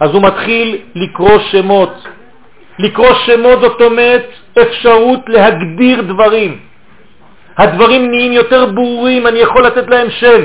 אז 0.00 0.10
הוא 0.10 0.22
מתחיל 0.22 0.78
לקרוא 0.94 1.38
שמות. 1.38 2.08
לקרוא 2.78 3.14
שמות 3.26 3.60
זאת 3.60 3.80
אומרת 3.80 4.24
אפשרות 4.62 5.20
להגדיר 5.28 6.00
דברים. 6.02 6.58
הדברים 7.58 8.10
נהיים 8.10 8.32
יותר 8.32 8.66
ברורים, 8.66 9.26
אני 9.26 9.38
יכול 9.38 9.66
לתת 9.66 9.88
להם 9.88 10.10
שם. 10.10 10.42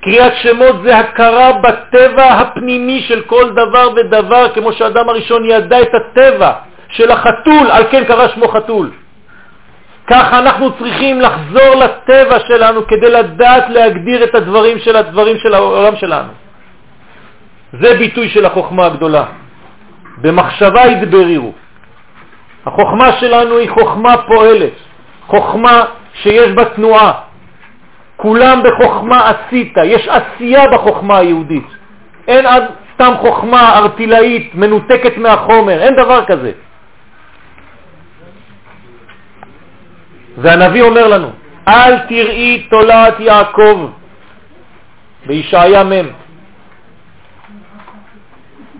קריאת 0.00 0.32
שמות 0.36 0.76
זה 0.84 0.98
הכרה 0.98 1.52
בטבע 1.52 2.24
הפנימי 2.24 3.00
של 3.00 3.20
כל 3.20 3.50
דבר 3.50 3.88
ודבר, 3.96 4.48
כמו 4.54 4.72
שהאדם 4.72 5.08
הראשון 5.08 5.44
ידע 5.44 5.82
את 5.82 5.94
הטבע 5.94 6.52
של 6.88 7.10
החתול, 7.10 7.70
על 7.70 7.84
כן 7.90 8.04
קרא 8.04 8.28
שמו 8.28 8.48
חתול. 8.48 8.90
ככה 10.10 10.38
אנחנו 10.38 10.78
צריכים 10.78 11.20
לחזור 11.20 11.74
לטבע 11.74 12.38
שלנו 12.48 12.86
כדי 12.86 13.10
לדעת 13.10 13.64
להגדיר 13.70 14.24
את 14.24 14.34
הדברים 14.34 14.78
של 14.78 14.96
הדברים 14.96 15.38
של 15.38 15.54
העולם 15.54 15.96
שלנו. 15.96 16.32
זה 17.72 17.98
ביטוי 17.98 18.28
של 18.28 18.46
החוכמה 18.46 18.86
הגדולה. 18.86 19.24
במחשבה 20.18 20.80
ידברירו. 20.86 21.52
החוכמה 22.66 23.12
שלנו 23.12 23.56
היא 23.56 23.70
חוכמה 23.70 24.16
פועלת, 24.16 24.72
חוכמה 25.26 25.84
שיש 26.14 26.52
בה 26.52 26.64
תנועה. 26.64 27.12
כולם 28.16 28.62
בחוכמה 28.62 29.30
עשית, 29.30 29.74
יש 29.84 30.08
עשייה 30.08 30.68
בחוכמה 30.68 31.18
היהודית. 31.18 31.66
אין 32.28 32.46
עד 32.46 32.64
סתם 32.94 33.12
חוכמה 33.20 33.78
ארטילאית 33.78 34.54
מנותקת 34.54 35.16
מהחומר, 35.16 35.82
אין 35.82 35.96
דבר 35.96 36.24
כזה. 36.24 36.52
והנביא 40.40 40.82
אומר 40.82 41.08
לנו, 41.08 41.30
אל 41.68 41.98
תראי 41.98 42.66
תולעת 42.70 43.20
יעקב 43.20 43.90
בישעיה 45.26 45.84
מ' 45.84 46.08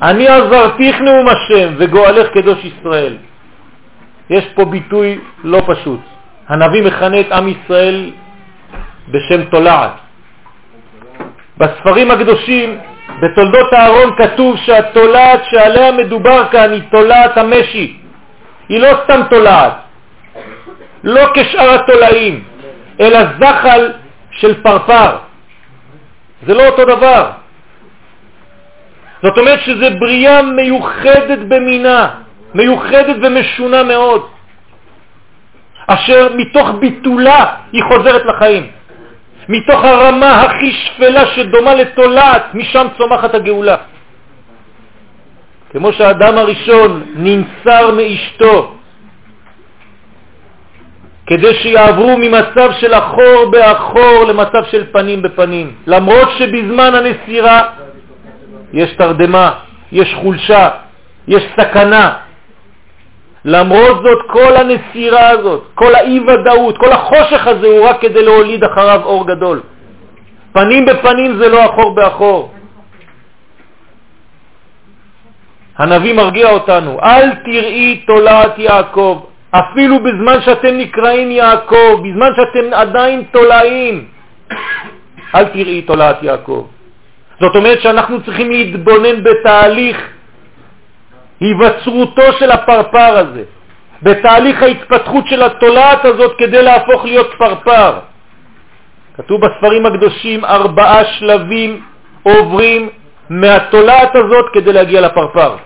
אני 0.03 0.29
עזרתיך 0.29 1.01
נאום 1.01 1.27
השם 1.29 1.75
וגואלך 1.79 2.29
קדוש 2.29 2.59
ישראל. 2.64 3.16
יש 4.31 4.44
פה 4.55 4.64
ביטוי 4.64 5.18
לא 5.44 5.62
פשוט. 5.66 6.01
הנביא 6.49 6.83
מכנה 6.83 7.20
את 7.20 7.33
עם 7.33 7.49
ישראל 7.49 8.11
בשם 9.09 9.44
תולעת. 9.44 9.92
בספרים 11.59 12.11
הקדושים, 12.11 12.79
בתולדות 13.20 13.73
הארון, 13.73 14.16
כתוב 14.16 14.57
שהתולעת 14.57 15.40
שעליה 15.44 15.92
מדובר 15.92 16.49
כאן 16.51 16.73
היא 16.73 16.83
תולעת 16.90 17.38
המשי. 17.38 17.96
היא 18.68 18.81
לא 18.81 18.88
סתם 19.05 19.20
תולעת, 19.31 19.73
לא 21.04 21.22
כשאר 21.34 21.70
התולעים, 21.74 22.44
אלא 23.00 23.18
זחל 23.40 23.92
של 24.30 24.62
פרפר. 24.62 25.16
זה 26.46 26.54
לא 26.54 26.66
אותו 26.66 26.84
דבר. 26.84 27.30
זאת 29.22 29.38
אומרת 29.38 29.60
שזה 29.60 29.90
בריאה 29.90 30.42
מיוחדת 30.42 31.38
במינה, 31.38 32.10
מיוחדת 32.54 33.16
ומשונה 33.22 33.82
מאוד, 33.82 34.26
אשר 35.86 36.28
מתוך 36.34 36.68
ביטולה 36.80 37.54
היא 37.72 37.82
חוזרת 37.82 38.22
לחיים. 38.26 38.66
מתוך 39.48 39.84
הרמה 39.84 40.40
הכי 40.40 40.72
שפלה 40.72 41.26
שדומה 41.26 41.74
לתולעת, 41.74 42.54
משם 42.54 42.86
צומחת 42.98 43.34
הגאולה. 43.34 43.76
כמו 45.72 45.92
שהאדם 45.92 46.38
הראשון 46.38 47.02
ננסר 47.14 47.94
מאשתו 47.94 48.74
כדי 51.31 51.55
שיעברו 51.55 52.19
ממצב 52.19 52.71
של 52.81 52.95
אחור 52.95 53.51
באחור 53.51 54.25
למצב 54.29 54.64
של 54.71 54.85
פנים 54.93 55.23
בפנים, 55.23 55.75
למרות 55.87 56.29
שבזמן 56.38 56.95
הנסירה 56.95 57.62
יש 58.73 58.93
תרדמה, 58.93 59.51
יש 59.93 60.14
חולשה, 60.14 60.69
יש 61.29 61.43
סכנה. 61.61 62.12
למרות 63.45 64.03
זאת, 64.05 64.19
כל 64.27 64.57
הנסירה 64.57 65.29
הזאת, 65.29 65.62
כל 65.75 65.95
האי-ודאות, 65.95 66.79
כל 66.79 66.93
החושך 66.93 67.47
הזה 67.47 67.66
הוא 67.66 67.88
רק 67.88 68.01
כדי 68.01 68.25
להוליד 68.25 68.64
אחריו 68.64 69.01
אור 69.05 69.27
גדול. 69.27 69.61
פנים 70.53 70.85
בפנים 70.85 71.38
זה 71.38 71.49
לא 71.49 71.64
אחור 71.64 71.95
באחור. 71.95 72.53
הנביא 75.79 76.14
מרגיע 76.14 76.51
אותנו, 76.51 76.99
אל 77.03 77.35
תראי 77.45 78.03
תולעת 78.07 78.59
יעקב, 78.59 79.30
אפילו 79.50 79.98
בזמן 80.02 80.40
שאתם 80.40 80.76
נקראים 80.78 81.30
יעקב, 81.30 82.02
בזמן 82.04 82.30
שאתם 82.36 82.72
עדיין 82.72 83.24
תולעים, 83.32 84.04
אל 85.34 85.44
תראי 85.44 85.82
תולעת 85.82 86.22
יעקב. 86.22 86.66
זאת 87.40 87.56
אומרת 87.56 87.80
שאנחנו 87.80 88.22
צריכים 88.22 88.50
להתבונן 88.50 89.22
בתהליך 89.22 90.08
היווצרותו 91.40 92.32
של 92.38 92.50
הפרפר 92.50 93.16
הזה, 93.18 93.42
בתהליך 94.02 94.62
ההתפתחות 94.62 95.26
של 95.26 95.42
התולעת 95.42 96.04
הזאת 96.04 96.38
כדי 96.38 96.62
להפוך 96.62 97.04
להיות 97.04 97.30
פרפר. 97.38 97.98
כתוב 99.16 99.40
בספרים 99.40 99.86
הקדושים 99.86 100.44
ארבעה 100.44 101.04
שלבים 101.04 101.82
עוברים 102.22 102.88
מהתולעת 103.30 104.16
הזאת 104.16 104.46
כדי 104.52 104.72
להגיע 104.72 105.00
לפרפר. 105.00 105.56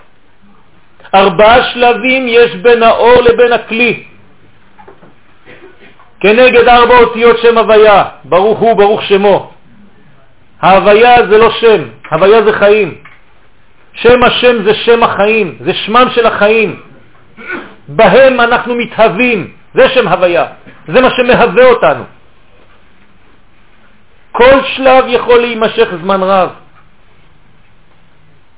ארבעה 1.15 1.63
שלבים 1.63 2.27
יש 2.29 2.57
בין 2.57 2.83
האור 2.83 3.23
לבין 3.23 3.53
הכלי. 3.53 4.05
כנגד 6.21 6.69
ארבע 6.69 6.99
אותיות 6.99 7.39
שם 7.39 7.59
הוויה, 7.59 8.05
ברוך 8.25 8.59
הוא, 8.59 8.75
ברוך 8.75 9.03
שמו. 9.03 9.53
ההוויה 10.61 11.27
זה 11.31 11.39
לא 11.39 11.51
שם, 11.51 11.83
הוויה 12.11 12.43
זה 12.43 12.53
חיים. 12.53 12.95
שם 13.95 14.23
השם 14.23 14.65
זה 14.65 14.75
שם 14.75 15.03
החיים, 15.03 15.59
זה 15.61 15.75
שמם 15.75 16.07
של 16.15 16.27
החיים. 16.27 16.81
בהם 17.89 18.41
אנחנו 18.41 18.75
מתהווים, 18.75 19.53
זה 19.75 19.89
שם 19.89 20.09
הוויה, 20.09 20.45
זה 20.89 21.01
מה 21.01 21.11
שמהווה 21.11 21.65
אותנו. 21.65 22.05
כל 24.33 24.65
שלב 24.65 25.05
יכול 25.09 25.39
להימשך 25.41 25.89
זמן 26.03 26.23
רב. 26.23 26.51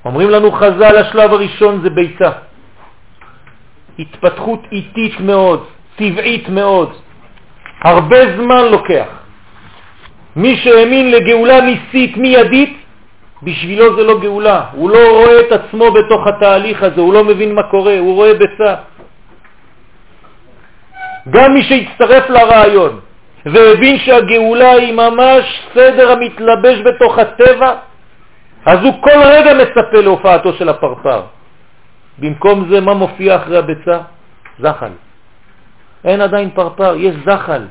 אומרים 0.05 0.31
לנו 0.31 0.53
חז"ל, 0.53 0.97
השלב 0.97 1.33
הראשון 1.33 1.81
זה 1.83 1.91
ביצה. 1.91 2.31
התפתחות 3.99 4.61
איטית 4.73 5.21
מאוד, 5.21 5.65
טבעית 5.97 6.49
מאוד. 6.49 6.93
הרבה 7.85 8.37
זמן 8.37 8.65
לוקח. 8.71 9.09
מי 10.37 10.57
שהאמין 10.57 11.11
לגאולה 11.11 11.61
ניסית 11.61 12.17
מיידית, 12.17 12.77
בשבילו 13.43 13.97
זה 13.97 14.05
לא 14.05 14.21
גאולה. 14.21 14.65
הוא 14.73 14.91
לא 14.91 15.11
רואה 15.11 15.41
את 15.41 15.53
עצמו 15.53 15.91
בתוך 15.91 16.27
התהליך 16.27 16.83
הזה, 16.83 17.01
הוא 17.01 17.15
לא 17.15 17.25
מבין 17.25 17.55
מה 17.55 17.63
קורה, 17.63 17.99
הוא 17.99 18.15
רואה 18.15 18.35
ביצה. 18.35 18.75
גם 21.31 21.55
מי 21.55 21.63
שהצטרף 21.63 22.31
לרעיון 22.31 23.01
והבין 23.47 23.99
שהגאולה 23.99 24.73
היא 24.73 24.93
ממש 24.93 25.45
סדר 25.75 26.13
המתלבש 26.13 26.79
בתוך 26.79 27.19
הטבע, 27.19 27.75
אז 28.67 28.79
הוא 28.83 29.03
כל 29.03 29.19
רגע 29.25 29.55
מצפה 29.55 30.01
להופעתו 30.01 30.53
של 30.53 30.69
הפרפר. 30.69 31.23
במקום 32.19 32.69
זה, 32.71 32.81
מה 32.81 32.95
מופיע 32.95 33.37
אחרי 33.37 33.59
הביצה? 33.59 33.99
זחל. 34.59 34.91
אין 36.05 36.21
עדיין 36.21 36.51
פרפר, 36.51 36.95
יש 36.97 37.15
זחל. 37.27 37.63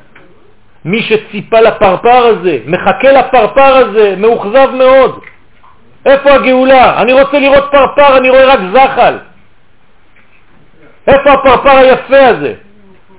מי 0.84 1.02
שציפה 1.02 1.60
לפרפר 1.60 2.26
הזה, 2.26 2.58
מחכה 2.66 3.12
לפרפר 3.12 3.76
הזה, 3.76 4.14
מאוכזב 4.18 4.70
מאוד. 4.74 5.20
איפה 6.06 6.30
הגאולה? 6.32 7.02
אני 7.02 7.12
רוצה 7.12 7.38
לראות 7.38 7.64
פרפר, 7.72 8.16
אני 8.16 8.30
רואה 8.30 8.44
רק 8.54 8.60
זחל. 8.74 9.18
איפה 11.06 11.32
הפרפר 11.32 11.76
היפה 11.76 12.26
הזה? 12.26 12.54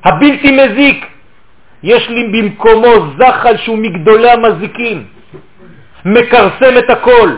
הבלתי 0.04 0.52
מזיק. 0.52 1.06
יש 1.84 2.10
לי 2.10 2.24
במקומו 2.24 2.94
זחל 3.20 3.58
שהוא 3.58 3.78
מגדולי 3.78 4.30
המזיקים, 4.32 5.06
מקרסם 6.06 6.78
את 6.78 6.90
הכל, 6.90 7.30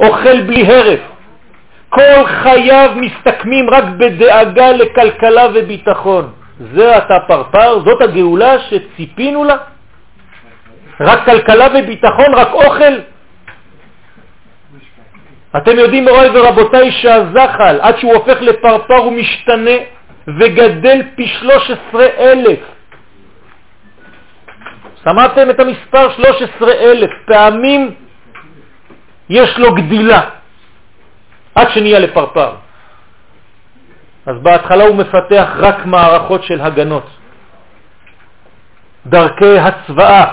אוכל 0.00 0.40
בלי 0.40 0.66
הרף. 0.66 1.00
כל 1.92 2.26
חייו 2.26 2.90
מסתכמים 2.96 3.70
רק 3.70 3.84
בדאגה 3.84 4.72
לכלכלה 4.72 5.46
וביטחון. 5.54 6.32
זה 6.74 6.98
אתה 6.98 7.18
פרפר, 7.28 7.80
זאת 7.84 8.02
הגאולה 8.02 8.60
שציפינו 8.60 9.44
לה? 9.44 9.56
רק 11.00 11.24
כלכלה 11.24 11.66
וביטחון, 11.74 12.34
רק 12.34 12.52
אוכל? 12.52 12.94
אתם 15.56 15.78
יודעים, 15.78 16.04
מוריי 16.04 16.30
ורבותיי, 16.34 16.92
שהזחל, 16.92 17.78
עד 17.80 17.98
שהוא 17.98 18.14
הופך 18.14 18.40
לפרפר, 18.40 18.96
הוא 18.96 19.12
משתנה 19.12 19.76
וגדל 20.38 21.02
פי 21.14 21.26
13 21.26 22.06
אלף. 22.18 22.60
שמעתם 25.04 25.50
את 25.50 25.60
המספר 25.60 26.10
13 26.10 26.72
אלף 26.72 27.10
פעמים 27.26 27.94
יש 29.28 29.58
לו 29.58 29.74
גדילה 29.74 30.41
עד 31.54 31.70
שנהיה 31.70 31.98
לפרפר. 31.98 32.52
אז 34.26 34.36
בהתחלה 34.42 34.84
הוא 34.84 34.96
מפתח 34.96 35.48
רק 35.56 35.86
מערכות 35.86 36.44
של 36.44 36.60
הגנות, 36.60 37.06
דרכי 39.06 39.58
הצבעה, 39.58 40.32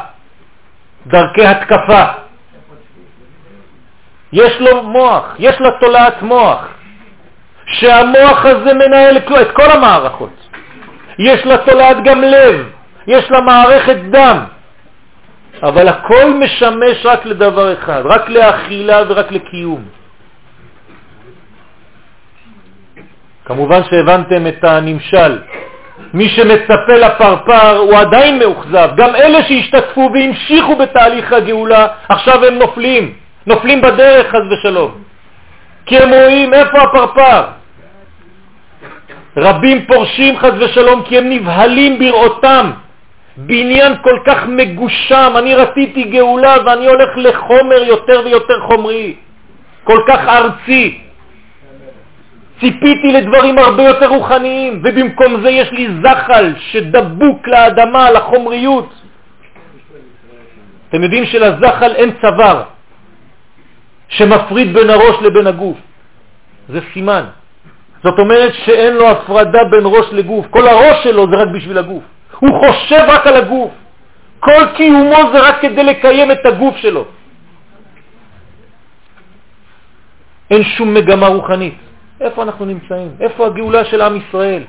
דרכי 1.08 1.46
התקפה. 1.46 2.04
יש 4.34 4.62
לו 4.62 4.84
מוח, 4.84 5.36
יש 5.40 5.62
לה 5.62 5.72
תולעת 5.72 6.22
מוח, 6.22 6.68
שהמוח 7.66 8.46
הזה 8.46 8.74
מנהל 8.74 9.18
את 9.18 9.52
כל 9.54 9.72
המערכות. 9.72 10.50
יש 11.20 11.46
לה 11.46 11.58
תולעת 11.58 11.98
גם 12.04 12.22
לב, 12.22 12.70
יש 13.08 13.32
לה 13.32 13.42
מערכת 13.42 13.98
דם, 14.12 14.44
אבל 15.64 15.88
הכל 15.88 16.34
משמש 16.34 17.06
רק 17.06 17.26
לדבר 17.26 17.74
אחד, 17.74 18.02
רק 18.06 18.30
לאכילה 18.30 19.02
ורק 19.08 19.32
לקיום. 19.32 19.99
כמובן 23.50 23.82
שהבנתם 23.90 24.48
את 24.48 24.64
הנמשל. 24.64 25.40
מי 26.14 26.30
שמצפה 26.30 26.94
לפרפר 26.94 27.78
הוא 27.78 27.98
עדיין 27.98 28.40
מאוכזב. 28.40 28.90
גם 28.96 29.16
אלה 29.16 29.44
שהשתתפו 29.44 30.10
והמשיכו 30.14 30.76
בתהליך 30.76 31.34
הגאולה, 31.34 31.88
עכשיו 32.10 32.46
הם 32.46 32.56
נופלים. 32.56 33.14
נופלים 33.48 33.82
בדרך, 33.82 34.28
חז 34.28 34.42
ושלום. 34.52 34.92
כי 35.86 35.98
הם 35.98 36.10
רואים 36.10 36.54
איפה 36.54 36.82
הפרפר. 36.82 37.42
רבים 39.38 39.86
פורשים, 39.86 40.38
חז 40.38 40.54
ושלום, 40.60 41.04
כי 41.04 41.18
הם 41.18 41.30
נבהלים 41.30 42.00
בראותם. 42.00 42.72
בניין 43.38 43.94
כל 44.02 44.20
כך 44.26 44.46
מגושם, 44.48 45.34
אני 45.38 45.56
רציתי 45.56 46.04
גאולה 46.04 46.56
ואני 46.66 46.88
הולך 46.88 47.10
לחומר 47.18 47.84
יותר 47.84 48.22
ויותר 48.26 48.60
חומרי, 48.60 49.16
כל 49.84 50.00
כך 50.08 50.20
ארצי. 50.28 51.09
ציפיתי 52.60 53.12
לדברים 53.12 53.58
הרבה 53.58 53.84
יותר 53.84 54.08
רוחניים, 54.08 54.82
ובמקום 54.84 55.42
זה 55.42 55.50
יש 55.50 55.72
לי 55.72 55.88
זחל 56.04 56.54
שדבוק 56.60 57.48
לאדמה, 57.48 58.12
לחומריות. 58.12 58.94
אתם 60.90 61.04
יודעים 61.04 61.26
שלזחל 61.26 61.96
אין 61.96 62.12
צוואר 62.22 62.64
שמפריד 64.08 64.74
בין 64.74 64.90
הראש 64.90 65.16
לבין 65.22 65.48
הגוף. 65.48 65.78
זה 66.70 66.80
סימן. 66.94 67.24
זאת 68.04 68.20
אומרת 68.20 68.54
שאין 68.54 68.94
לו 68.94 69.10
הפרדה 69.10 69.64
בין 69.64 69.84
ראש 69.86 70.06
לגוף. 70.12 70.46
כל 70.50 70.68
הראש 70.68 71.04
שלו 71.04 71.28
זה 71.32 71.36
רק 71.36 71.48
בשביל 71.48 71.78
הגוף. 71.78 72.04
הוא 72.40 72.50
חושב 72.60 73.04
רק 73.08 73.28
על 73.28 73.36
הגוף. 73.36 73.72
כל 74.40 74.66
קיומו 74.76 75.16
זה 75.34 75.40
רק 75.40 75.62
כדי 75.62 75.84
לקיים 75.84 76.32
את 76.32 76.46
הגוף 76.46 76.78
שלו. 76.78 77.06
אין 80.52 80.64
שום 80.64 80.94
מגמה 80.94 81.28
רוחנית. 81.28 81.89
איפה 82.22 82.44
אנחנו 82.44 82.66
נמצאים? 82.66 83.12
איפה 83.20 83.46
הגאולה 83.46 83.86
של 83.86 84.02
עם 84.02 84.16
ישראל? 84.16 84.64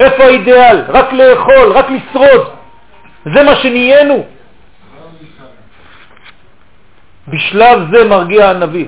איפה 0.00 0.24
האידאל? 0.24 0.82
רק 0.88 1.12
לאכול, 1.12 1.72
רק 1.72 1.86
לשרוד. 1.90 2.48
זה 3.34 3.42
מה 3.42 3.56
שנהיינו. 3.56 4.24
בשלב 7.28 7.78
זה 7.92 8.04
מרגיע 8.04 8.50
הנביא, 8.50 8.86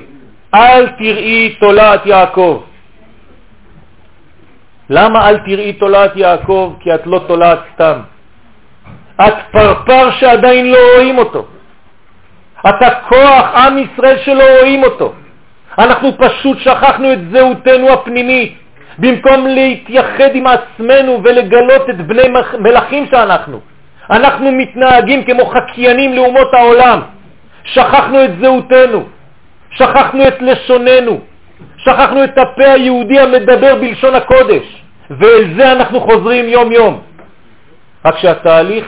אל 0.55 0.87
תראי 0.89 1.57
תולעת 1.61 2.07
יעקב. 2.07 2.63
למה 4.91 5.29
אל 5.29 5.39
תראי 5.39 5.73
תולעת 5.73 6.17
יעקב? 6.17 6.77
כי 6.81 6.95
את 6.95 7.07
לא 7.07 7.25
תולעת 7.27 7.59
סתם. 7.75 8.01
את 9.21 9.35
פרפר 9.51 10.11
שעדיין 10.11 10.71
לא 10.71 10.79
רואים 10.95 11.19
אותו. 11.19 11.47
אתה 12.61 12.89
כוח 13.09 13.55
עם 13.55 13.79
ישראל 13.79 14.19
שלא 14.19 14.45
רואים 14.61 14.83
אותו. 14.85 15.15
אנחנו 15.79 16.19
פשוט 16.19 16.59
שכחנו 16.59 17.13
את 17.13 17.19
זהותנו 17.31 17.93
הפנימית. 17.93 18.59
במקום 18.99 19.47
להתייחד 19.47 20.35
עם 20.35 20.45
עצמנו 20.47 21.21
ולגלות 21.25 21.91
את 21.91 22.07
בני 22.07 22.23
מלאכים 22.59 23.07
שאנחנו. 23.11 23.61
אנחנו 24.11 24.53
מתנהגים 24.53 25.25
כמו 25.25 25.47
חקיינים 25.47 26.13
לאומות 26.13 26.55
העולם. 26.55 27.01
שכחנו 27.65 28.25
את 28.25 28.31
זהותנו, 28.41 29.07
שכחנו 29.71 30.29
את 30.29 30.43
לשוננו, 30.43 31.21
שכחנו 31.77 32.25
את 32.25 32.39
הפה 32.39 32.65
היהודי 32.65 33.21
המדבר 33.21 33.75
בלשון 33.75 34.15
הקודש, 34.15 34.83
ואל 35.11 35.55
זה 35.57 35.73
אנחנו 35.73 36.01
חוזרים 36.01 36.49
יום-יום. 36.49 37.01
רק 38.05 38.19
שהתהליך 38.19 38.85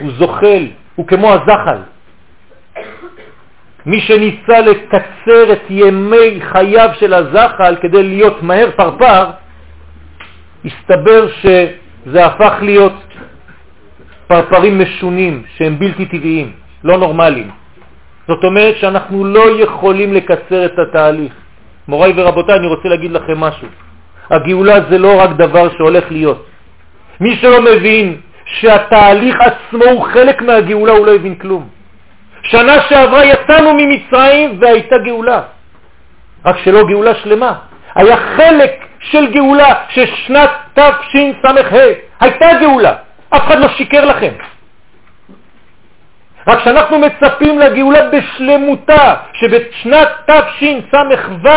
הוא 0.00 0.10
זוחל, 0.18 0.66
הוא 0.94 1.06
כמו 1.06 1.32
הזחל. 1.32 1.78
מי 3.86 4.00
שניסה 4.00 4.60
לקצר 4.60 5.52
את 5.52 5.62
ימי 5.70 6.40
חייו 6.40 6.88
של 6.98 7.14
הזחל 7.14 7.76
כדי 7.80 8.02
להיות 8.02 8.42
מהר 8.42 8.70
פרפר, 8.76 9.24
הסתבר 10.64 11.26
שזה 11.28 12.26
הפך 12.26 12.52
להיות 12.62 12.92
פרפרים 14.26 14.78
משונים 14.78 15.42
שהם 15.56 15.78
בלתי 15.78 16.06
טבעיים, 16.06 16.52
לא 16.84 16.98
נורמליים. 16.98 17.50
זאת 18.28 18.44
אומרת 18.44 18.76
שאנחנו 18.76 19.24
לא 19.24 19.44
יכולים 19.60 20.12
לקצר 20.12 20.64
את 20.64 20.78
התהליך. 20.78 21.32
מוריי 21.88 22.12
ורבותיי, 22.16 22.56
אני 22.56 22.66
רוצה 22.66 22.88
להגיד 22.88 23.12
לכם 23.12 23.40
משהו. 23.40 23.68
הגאולה 24.30 24.74
זה 24.90 24.98
לא 24.98 25.20
רק 25.20 25.30
דבר 25.30 25.68
שהולך 25.76 26.04
להיות. 26.10 26.46
מי 27.20 27.36
שלא 27.36 27.62
מבין 27.62 28.16
שהתהליך 28.44 29.36
עצמו 29.40 29.84
הוא 29.84 30.04
חלק 30.04 30.42
מהגאולה, 30.42 30.92
הוא 30.92 31.06
לא 31.06 31.14
הבין 31.14 31.34
כלום. 31.34 31.68
שנה 32.42 32.82
שעברה 32.88 33.24
יצאנו 33.24 33.74
ממצרים 33.74 34.58
והייתה 34.60 34.98
גאולה, 34.98 35.40
רק 36.44 36.58
שלא 36.64 36.84
גאולה 36.84 37.14
שלמה. 37.14 37.54
היה 37.94 38.16
חלק 38.16 38.70
של 39.00 39.32
גאולה 39.32 39.74
ששנת 39.88 40.50
תשס"ה 40.74 41.50
הייתה 42.20 42.48
גאולה, 42.60 42.94
אף 43.30 43.46
אחד 43.46 43.58
לא 43.58 43.68
שיקר 43.68 44.04
לכם. 44.04 44.32
רק 46.46 46.58
שאנחנו 46.64 46.98
מצפים 46.98 47.58
לגאולה 47.58 48.08
בשלמותה, 48.08 49.14
שבשנת 49.32 50.08
תשס"ו 50.26 51.48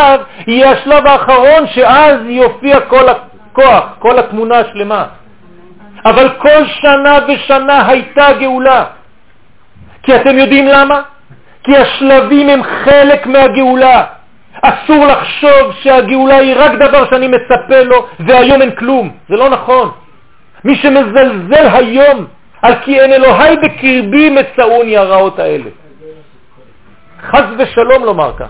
יהיה 0.47 0.71
השלב 0.71 1.07
האחרון 1.07 1.67
שאז 1.67 2.19
יופיע 2.25 2.79
כל 2.79 3.09
הכוח, 3.09 3.83
כל 3.99 4.19
התמונה 4.19 4.57
השלמה. 4.57 5.05
אבל 6.05 6.29
כל 6.37 6.65
שנה 6.81 7.19
ושנה 7.27 7.87
הייתה 7.87 8.27
גאולה. 8.39 8.83
כי 10.05 10.15
אתם 10.15 10.37
יודעים 10.37 10.67
למה? 10.67 11.01
כי 11.63 11.77
השלבים 11.77 12.49
הם 12.49 12.63
חלק 12.63 13.27
מהגאולה. 13.27 14.03
אסור 14.61 15.05
לחשוב 15.05 15.73
שהגאולה 15.81 16.37
היא 16.37 16.55
רק 16.57 16.71
דבר 16.71 17.09
שאני 17.09 17.27
מצפה 17.27 17.81
לו 17.81 18.07
והיום 18.19 18.61
אין 18.61 18.71
כלום. 18.71 19.11
זה 19.29 19.35
לא 19.35 19.49
נכון. 19.49 19.91
מי 20.63 20.75
שמזלזל 20.75 21.67
היום 21.73 22.25
על 22.61 22.75
כי 22.75 22.99
אין 22.99 23.13
אלוהי 23.13 23.55
בקרבי 23.57 24.29
מצאוני 24.29 24.97
הרעות 24.97 25.39
האלה. 25.39 25.69
חז 27.21 27.43
ושלום 27.57 28.03
לומר 28.03 28.31
כך. 28.37 28.49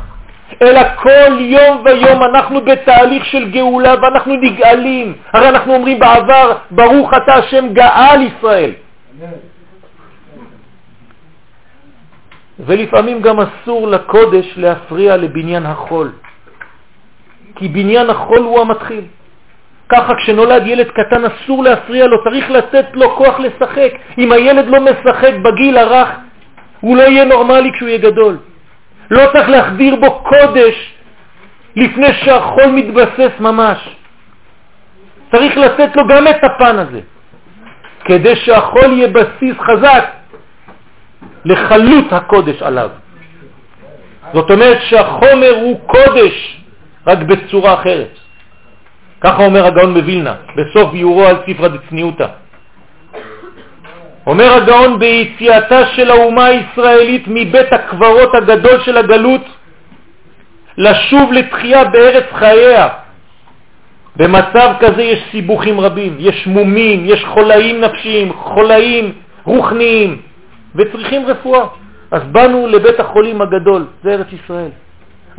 אלא 0.61 0.81
כל 0.95 1.39
יום 1.39 1.81
ויום 1.85 2.23
אנחנו 2.23 2.61
בתהליך 2.61 3.25
של 3.25 3.51
גאולה 3.51 3.93
ואנחנו 4.01 4.35
נגאלים. 4.35 5.13
הרי 5.33 5.49
אנחנו 5.49 5.73
אומרים 5.73 5.99
בעבר, 5.99 6.57
ברוך 6.71 7.13
אתה 7.13 7.33
השם 7.33 7.73
גאל 7.73 8.21
ישראל. 8.21 8.71
ולפעמים 12.59 13.21
גם 13.21 13.35
אסור 13.39 13.87
לקודש 13.87 14.53
להפריע 14.57 15.17
לבניין 15.17 15.65
החול, 15.65 16.11
כי 17.55 17.67
בניין 17.67 18.09
החול 18.09 18.39
הוא 18.39 18.59
המתחיל. 18.59 19.03
ככה 19.89 20.15
כשנולד 20.15 20.67
ילד 20.67 20.87
קטן 20.87 21.23
אסור 21.25 21.63
להפריע 21.63 22.07
לו, 22.07 22.23
צריך 22.23 22.49
לתת 22.49 22.85
לו 22.93 23.15
כוח 23.15 23.39
לשחק. 23.39 23.91
אם 24.17 24.31
הילד 24.31 24.67
לא 24.67 24.79
משחק 24.81 25.33
בגיל 25.41 25.77
הרך, 25.77 26.09
הוא 26.79 26.97
לא 26.97 27.03
יהיה 27.03 27.25
נורמלי 27.25 27.71
כשהוא 27.73 27.89
יהיה 27.89 27.97
גדול. 27.97 28.37
לא 29.11 29.21
צריך 29.33 29.49
להחדיר 29.49 29.95
בו 29.95 30.23
קודש 30.23 30.93
לפני 31.75 32.13
שהחול 32.13 32.65
מתבסס 32.65 33.31
ממש. 33.39 33.95
צריך 35.31 35.57
לתת 35.57 35.95
לו 35.95 36.07
גם 36.07 36.27
את 36.27 36.43
הפן 36.43 36.79
הזה, 36.79 36.99
כדי 38.05 38.35
שהחול 38.35 38.93
יהיה 38.93 39.07
בסיס 39.07 39.57
חזק 39.59 40.05
לחלות 41.45 42.13
הקודש 42.13 42.61
עליו. 42.61 42.89
זאת 44.33 44.51
אומרת 44.51 44.77
שהחומר 44.81 45.53
הוא 45.61 45.79
קודש, 45.85 46.61
רק 47.07 47.17
בצורה 47.17 47.73
אחרת. 47.73 48.17
ככה 49.21 49.45
אומר 49.45 49.65
הגאון 49.65 49.93
בווילנה, 49.93 50.35
בסוף 50.55 50.91
ביורו 50.91 51.25
על 51.25 51.35
ספרא 51.47 51.67
דצניעותא. 51.67 52.27
אומר 54.27 54.53
הגאון 54.53 54.99
ביציאתה 54.99 55.87
של 55.87 56.11
האומה 56.11 56.45
הישראלית 56.45 57.23
מבית 57.27 57.73
הקברות 57.73 58.35
הגדול 58.35 58.81
של 58.81 58.97
הגלות 58.97 59.41
לשוב 60.77 61.33
לתחייה 61.33 61.83
בארץ 61.83 62.25
חייה. 62.33 62.87
במצב 64.15 64.73
כזה 64.79 65.03
יש 65.03 65.19
סיבוכים 65.31 65.79
רבים, 65.79 66.15
יש 66.19 66.47
מומים, 66.47 67.05
יש 67.05 67.25
חולאים 67.25 67.81
נפשיים, 67.81 68.33
חולאים 68.33 69.11
רוחניים, 69.43 70.21
וצריכים 70.75 71.25
רפואה. 71.25 71.65
אז 72.11 72.23
באנו 72.23 72.67
לבית 72.67 72.99
החולים 72.99 73.41
הגדול, 73.41 73.85
זה 74.03 74.11
ארץ 74.11 74.27
ישראל. 74.31 74.69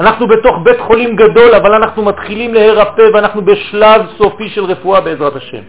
אנחנו 0.01 0.29
בתוך 0.29 0.57
בית 0.63 0.81
חולים 0.81 1.17
גדול, 1.17 1.55
אבל 1.55 1.75
אנחנו 1.75 2.05
מתחילים 2.05 2.55
להירפא 2.55 3.03
ואנחנו 3.15 3.43
בשלב 3.43 4.01
סופי 4.19 4.49
של 4.49 4.65
רפואה 4.65 5.01
בעזרת 5.01 5.37
השם. 5.37 5.63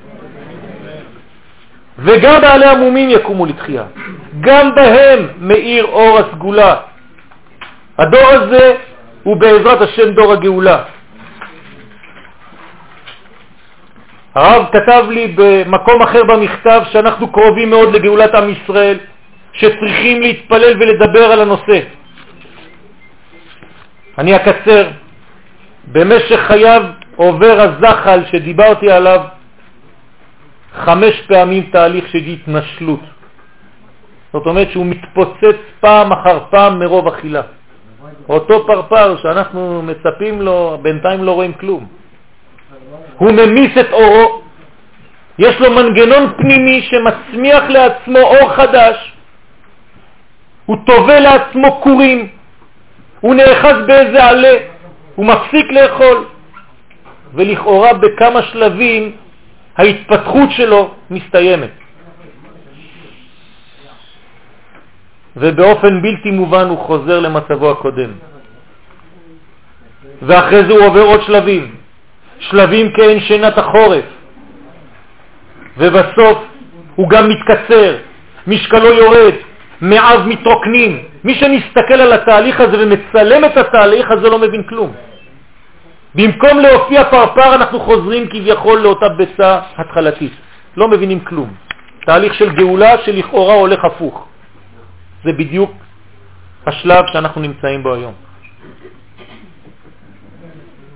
וגם 1.99 2.41
בעלי 2.41 2.65
המומים 2.65 3.09
יקומו 3.09 3.45
לתחייה. 3.45 3.83
גם 4.41 4.75
בהם 4.75 5.27
מאיר 5.39 5.85
אור 5.85 6.19
הסגולה. 6.19 6.75
הדור 7.97 8.27
הזה 8.27 8.75
הוא 9.23 9.37
בעזרת 9.37 9.81
השם 9.81 10.11
דור 10.13 10.33
הגאולה. 10.33 10.83
הרב 14.35 14.65
כתב 14.71 15.05
לי 15.09 15.33
במקום 15.35 16.01
אחר 16.01 16.23
במכתב 16.23 16.81
שאנחנו 16.91 17.31
קרובים 17.31 17.69
מאוד 17.69 17.95
לגאולת 17.95 18.35
עם 18.35 18.49
ישראל, 18.49 18.97
שצריכים 19.57 20.21
להתפלל 20.21 20.73
ולדבר 20.79 21.23
על 21.23 21.41
הנושא. 21.41 21.79
אני 24.17 24.35
אקצר. 24.35 24.89
במשך 25.91 26.39
חייו 26.47 26.83
עובר 27.15 27.61
הזחל 27.61 28.23
שדיברתי 28.31 28.91
עליו 28.91 29.21
חמש 30.75 31.21
פעמים 31.27 31.69
תהליך 31.71 32.07
של 32.07 32.17
התנשלות. 32.17 32.99
זאת 34.33 34.45
אומרת 34.45 34.71
שהוא 34.71 34.85
מתפוצץ 34.85 35.57
פעם 35.79 36.11
אחר 36.11 36.39
פעם 36.49 36.79
מרוב 36.79 37.07
אכילה. 37.07 37.41
אותו 38.29 38.67
פרפר 38.67 39.17
שאנחנו 39.17 39.81
מצפים 39.81 40.41
לו, 40.41 40.79
בינתיים 40.81 41.23
לא 41.23 41.31
רואים 41.31 41.53
כלום. 41.53 41.85
הוא 43.17 43.31
ממיס 43.31 43.77
את 43.79 43.91
אורו, 43.91 44.41
יש 45.39 45.59
לו 45.59 45.71
מנגנון 45.71 46.33
פנימי 46.37 46.81
שמצמיח 46.81 47.63
לעצמו 47.69 48.19
אור 48.19 48.49
חדש, 48.53 49.16
הוא 50.67 50.77
תובע 50.85 51.19
לעצמו 51.19 51.81
קורים, 51.81 52.27
הוא 53.19 53.35
נאחז 53.35 53.75
באיזה 53.87 54.23
עלה, 54.23 54.57
הוא 55.15 55.25
מפסיק 55.25 55.71
לאכול, 55.71 56.25
ולכאורה 57.33 57.93
בכמה 57.93 58.41
שלבים 58.41 59.15
ההתפתחות 59.77 60.51
שלו 60.51 60.93
מסתיימת. 61.09 61.69
ובאופן 65.37 66.01
בלתי 66.01 66.31
מובן 66.31 66.67
הוא 66.67 66.77
חוזר 66.77 67.19
למצבו 67.19 67.71
הקודם. 67.71 68.11
ואחרי 70.21 70.65
זה 70.65 70.73
הוא 70.73 70.85
עובר 70.85 71.01
עוד 71.01 71.21
שלבים, 71.21 71.75
שלבים 72.39 72.91
כאין 72.91 73.19
שנת 73.19 73.57
החורף, 73.57 74.05
ובסוף 75.77 76.37
הוא 76.95 77.09
גם 77.09 77.29
מתקצר, 77.29 77.97
משקלו 78.47 78.93
יורד, 78.93 79.33
מעז 79.81 80.19
מתרוקנים. 80.25 81.03
מי 81.23 81.35
שמסתכל 81.35 81.93
על 81.93 82.13
התהליך 82.13 82.61
הזה 82.61 82.77
ומצלם 82.79 83.45
את 83.45 83.57
התהליך 83.57 84.11
הזה 84.11 84.29
לא 84.29 84.39
מבין 84.39 84.63
כלום. 84.63 84.93
במקום 86.15 86.59
להופיע 86.59 87.03
פרפר 87.03 87.55
אנחנו 87.55 87.79
חוזרים 87.79 88.27
כביכול 88.27 88.79
לאותה 88.79 89.09
ביצה 89.09 89.59
התחלתית. 89.77 90.31
לא 90.77 90.87
מבינים 90.87 91.19
כלום. 91.19 91.53
תהליך 92.05 92.33
של 92.33 92.49
גאולה 92.49 92.97
שלכאורה 93.05 93.53
הולך 93.53 93.85
הפוך. 93.85 94.27
זה 95.23 95.33
בדיוק 95.33 95.71
השלב 96.67 97.05
שאנחנו 97.13 97.41
נמצאים 97.41 97.83
בו 97.83 97.93
היום. 97.93 98.13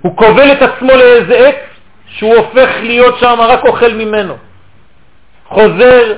הוא 0.00 0.16
כובל 0.16 0.52
את 0.52 0.62
עצמו 0.62 0.88
לאיזה 0.88 1.48
עץ 1.48 1.60
שהוא 2.06 2.34
הופך 2.34 2.68
להיות 2.82 3.18
שם 3.18 3.36
רק 3.40 3.64
אוכל 3.64 3.92
ממנו. 3.94 4.34
חוזר, 5.48 6.14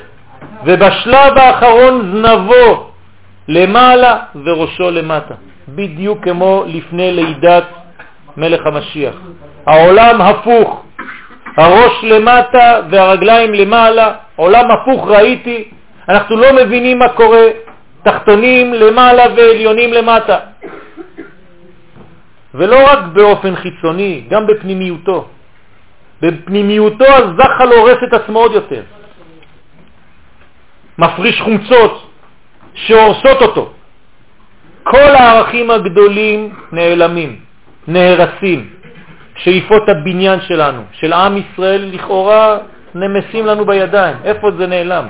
ובשלב 0.64 1.38
האחרון 1.38 2.12
זנבו 2.12 2.90
למעלה 3.48 4.18
וראשו 4.44 4.90
למטה, 4.90 5.35
בדיוק 5.68 6.24
כמו 6.24 6.64
לפני 6.66 7.12
לידת 7.12 7.64
מלך 8.37 8.66
המשיח. 8.66 9.14
העולם 9.66 10.20
הפוך, 10.20 10.83
הראש 11.57 12.05
למטה 12.05 12.81
והרגליים 12.90 13.55
למעלה, 13.55 14.12
עולם 14.37 14.70
הפוך 14.70 15.09
ראיתי, 15.09 15.68
אנחנו 16.09 16.37
לא 16.37 16.53
מבינים 16.53 16.98
מה 16.98 17.09
קורה, 17.09 17.46
תחתונים 18.03 18.74
למעלה 18.74 19.22
ועליונים 19.37 19.92
למטה. 19.92 20.38
ולא 22.55 22.77
רק 22.92 22.98
באופן 23.12 23.57
חיצוני, 23.57 24.24
גם 24.29 24.46
בפנימיותו. 24.46 25.29
בפנימיותו 26.22 27.05
הזחל 27.05 27.72
הורס 27.72 27.98
את 28.09 28.12
עצמו 28.12 28.38
עוד 28.38 28.53
יותר. 28.53 28.83
מפריש 30.98 31.40
חומצות 31.40 32.11
שהורסות 32.74 33.42
אותו. 33.42 33.72
כל 34.83 35.14
הערכים 35.14 35.70
הגדולים 35.70 36.54
נעלמים, 36.72 37.40
נהרסים. 37.88 38.70
שאיפות 39.37 39.88
הבניין 39.88 40.40
שלנו, 40.40 40.83
של 40.92 41.12
עם 41.12 41.37
ישראל, 41.37 41.90
לכאורה 41.92 42.59
נמסים 42.94 43.46
לנו 43.46 43.66
בידיים. 43.66 44.16
איפה 44.24 44.50
זה 44.59 44.66
נעלם? 44.66 45.09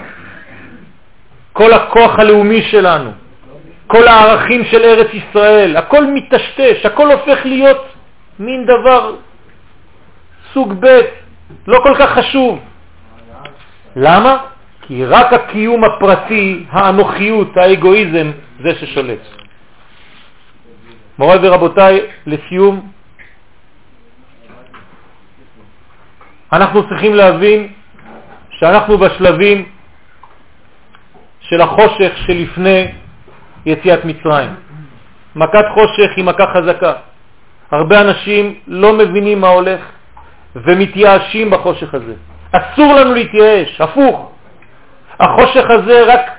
כל 1.53 1.73
הכוח 1.73 2.19
הלאומי 2.19 2.63
שלנו, 2.63 3.11
כל 3.87 4.09
הערכים 4.09 4.65
של 4.65 4.83
ארץ 4.83 5.09
ישראל, 5.13 5.77
הכל 5.77 6.07
מתשתש, 6.07 6.87
הכל 6.87 7.13
הופך 7.13 7.39
להיות 7.45 7.87
מין 8.39 8.67
דבר 8.67 9.15
סוג 10.53 10.75
ב', 10.81 11.01
לא 11.67 11.79
כל 11.83 11.95
כך 11.99 12.11
חשוב. 12.11 12.59
למה? 13.97 14.37
כי 14.87 15.05
רק 15.05 15.33
הקיום 15.33 15.85
הפרטי, 15.85 16.65
האנוכיות, 16.71 17.57
האגואיזם, 17.57 18.31
זה 18.65 18.75
ששולט. 18.75 19.21
מוריי 21.19 21.39
ורבותיי, 21.43 22.01
לסיום, 22.27 22.91
אנחנו 26.53 26.89
צריכים 26.89 27.15
להבין 27.15 27.73
שאנחנו 28.51 28.99
בשלבים 28.99 29.69
של 31.41 31.61
החושך 31.61 32.13
שלפני 32.27 32.87
יציאת 33.67 34.05
מצרים. 34.05 34.51
מכת 35.37 35.65
חושך 35.75 36.11
היא 36.17 36.25
מכה 36.25 36.47
חזקה. 36.55 36.93
הרבה 37.71 38.01
אנשים 38.01 38.55
לא 38.67 38.93
מבינים 38.93 39.41
מה 39.41 39.49
הולך 39.49 39.81
ומתייאשים 40.57 41.51
בחושך 41.51 41.95
הזה. 41.95 42.15
אסור 42.53 42.95
לנו 42.95 43.15
להתייאש, 43.15 43.81
הפוך. 43.81 44.34
החושך 45.25 45.71
הזה 45.71 46.05
רק 46.05 46.31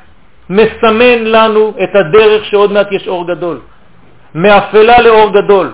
מסמן 0.49 1.23
לנו 1.23 1.73
את 1.83 1.95
הדרך 1.95 2.45
שעוד 2.45 2.71
מעט 2.71 2.91
יש 2.91 3.07
אור 3.07 3.27
גדול. 3.27 3.59
מאפלה 4.35 5.01
לאור 5.01 5.29
גדול. 5.33 5.73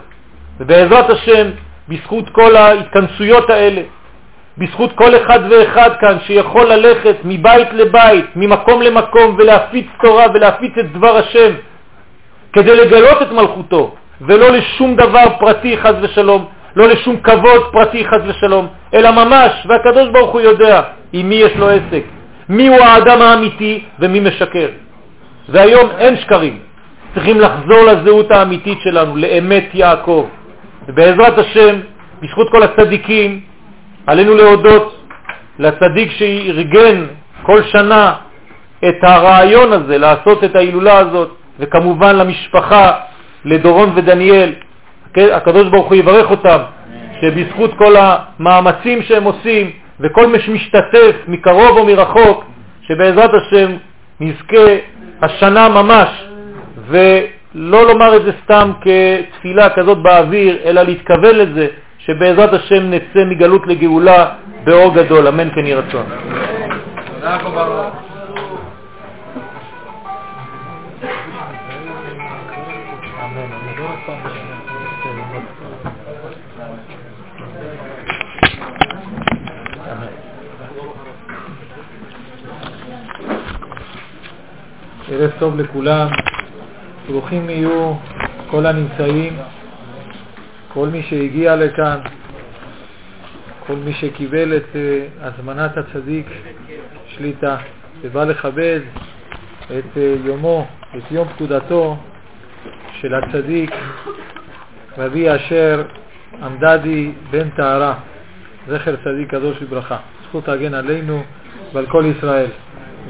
ובעזרת 0.60 1.10
השם, 1.10 1.48
בזכות 1.90 2.30
כל 2.30 2.56
ההתכנסויות 2.56 3.50
האלה, 3.50 3.82
בזכות 4.58 4.92
כל 4.96 5.16
אחד 5.16 5.40
ואחד 5.50 5.90
כאן 6.00 6.18
שיכול 6.26 6.68
ללכת 6.68 7.16
מבית 7.24 7.74
לבית, 7.74 8.26
ממקום 8.36 8.82
למקום 8.82 9.36
ולהפיץ 9.38 9.86
תורה 10.04 10.26
ולהפיץ 10.34 10.74
את 10.80 10.92
דבר 10.92 11.18
השם 11.18 11.52
כדי 12.54 12.76
לגלות 12.76 13.22
את 13.22 13.32
מלכותו 13.32 13.96
ולא 14.22 14.52
לשום 14.52 14.96
דבר 14.96 15.24
פרטי 15.40 15.78
חז 15.78 15.96
ושלום, 16.02 16.46
לא 16.76 16.88
לשום 16.88 17.18
כבוד 17.18 17.72
פרטי 17.72 18.06
חז 18.06 18.22
ושלום, 18.28 18.68
אלא 18.94 19.12
ממש, 19.12 19.52
והקדוש 19.68 20.10
ברוך 20.10 20.32
הוא 20.32 20.42
יודע 20.42 20.82
עם 21.14 21.30
מי 21.30 21.36
יש 21.36 21.56
לו 21.56 21.70
עסק, 21.70 22.04
מי 22.52 22.68
הוא 22.68 22.78
האדם 22.78 23.22
האמיתי 23.22 23.84
ומי 24.00 24.20
משקר. 24.20 24.68
והיום 25.50 25.90
אין 25.98 26.18
שקרים. 26.18 26.60
צריכים 27.14 27.40
לחזור 27.40 27.84
לזהות 27.84 28.32
האמיתית 28.32 28.78
שלנו, 28.84 29.16
לאמת 29.16 29.66
יעקב. 29.74 30.28
ובעזרת 30.88 31.38
השם, 31.38 31.80
בזכות 32.22 32.52
כל 32.52 32.64
הצדיקים, 32.64 33.40
עלינו 34.08 34.36
להודות 34.36 35.06
לצדיק 35.60 36.12
שארגן 36.12 37.06
כל 37.44 37.64
שנה 37.64 38.14
את 38.88 39.04
הרעיון 39.04 39.74
הזה, 39.74 39.98
לעשות 39.98 40.44
את 40.44 40.56
ההילולה 40.56 40.98
הזאת, 40.98 41.32
וכמובן 41.60 42.16
למשפחה, 42.16 42.92
לדורון 43.46 43.92
ודניאל. 43.96 44.54
הקדוש 45.18 45.68
ברוך 45.68 45.88
הוא 45.88 45.96
יברך 45.96 46.32
אותם, 46.32 46.58
שבזכות 47.22 47.74
כל 47.78 47.94
המאמצים 47.98 49.04
שהם 49.04 49.24
עושים 49.24 49.72
וכל 50.02 50.28
מי 50.28 50.40
שמשתתף 50.40 51.16
מקרוב 51.28 51.78
או 51.78 51.86
מרחוק, 51.86 52.46
שבעזרת 52.82 53.32
השם 53.34 53.72
נזכה 54.20 54.66
השנה 55.22 55.70
ממש, 55.70 56.26
ולא 56.88 57.88
לומר 57.88 58.16
את 58.16 58.22
זה 58.24 58.32
סתם 58.44 58.72
כתפילה 58.82 59.70
כזאת 59.70 59.98
באוויר, 59.98 60.58
אלא 60.66 60.82
להתכוון 60.82 61.36
לזה, 61.36 61.68
שבעזרת 61.98 62.54
השם 62.54 62.90
נצא 62.90 63.26
מגלות 63.26 63.68
לגאולה 63.68 64.26
באור 64.64 64.94
גדול. 64.94 65.28
אמן 65.28 65.50
כן 65.56 65.66
יהי 65.66 65.76
רצון. 65.76 66.06
ערב 85.14 85.32
טוב 85.40 85.60
לכולם, 85.60 86.08
ברוכים 87.08 87.50
יהיו 87.50 87.94
כל 88.50 88.66
הנמצאים, 88.66 89.38
כל 90.74 90.88
מי 90.88 91.04
שהגיע 91.04 91.56
לכאן, 91.56 92.00
כל 93.68 93.76
מי 93.76 93.94
שקיבל 93.94 94.58
את 94.58 94.64
uh, 94.74 94.78
הזמנת 95.26 95.78
הצדיק 95.78 96.26
שליטה 97.08 97.58
ובא 98.02 98.24
לכבד 98.24 98.80
את 99.66 99.96
uh, 99.96 100.28
יומו, 100.28 100.68
את 100.98 101.12
יום 101.12 101.28
פקודתו 101.28 101.98
של 103.02 103.14
הצדיק 103.16 103.72
רבי 104.98 105.36
אשר 105.36 105.84
עמדדי 106.42 107.12
בן 107.32 107.50
טהרה, 107.50 107.94
זכר 108.68 108.96
צדיק 108.96 109.32
קדוש 109.32 109.62
לברכה. 109.62 109.98
זכות 110.28 110.46
תגן 110.46 110.74
עלינו 110.74 111.24
ועל 111.74 111.86
כל 111.86 112.04
ישראל. 112.18 112.50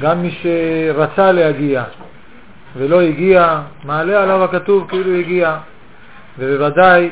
גם 0.02 0.22
מי 0.22 0.32
שרצה 0.42 1.32
להגיע 1.32 1.84
ולא 2.78 3.02
הגיע, 3.02 3.62
מעלה 3.84 4.24
עליו 4.24 4.44
הכתוב 4.44 4.88
כאילו 4.90 5.16
הגיע. 5.16 5.58
ובוודאי 6.40 7.10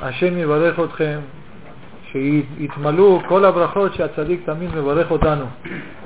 השם 0.00 0.38
יברך 0.38 0.80
אתכם, 0.80 1.18
שיתמלאו 2.12 3.20
כל 3.28 3.44
הברכות 3.44 3.94
שהצדיק 3.94 4.40
תמיד 4.44 4.70
מברך 4.74 5.10
אותנו. 5.10 5.44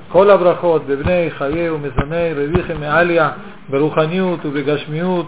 כל 0.09 0.31
הברכות 0.31 0.87
בבני 0.87 1.31
חיי 1.31 1.71
ומזוני 1.71 2.33
רביכם 2.37 2.81
מעליה, 2.81 3.31
ברוחניות 3.69 4.47
ובגשמיות, 4.47 5.27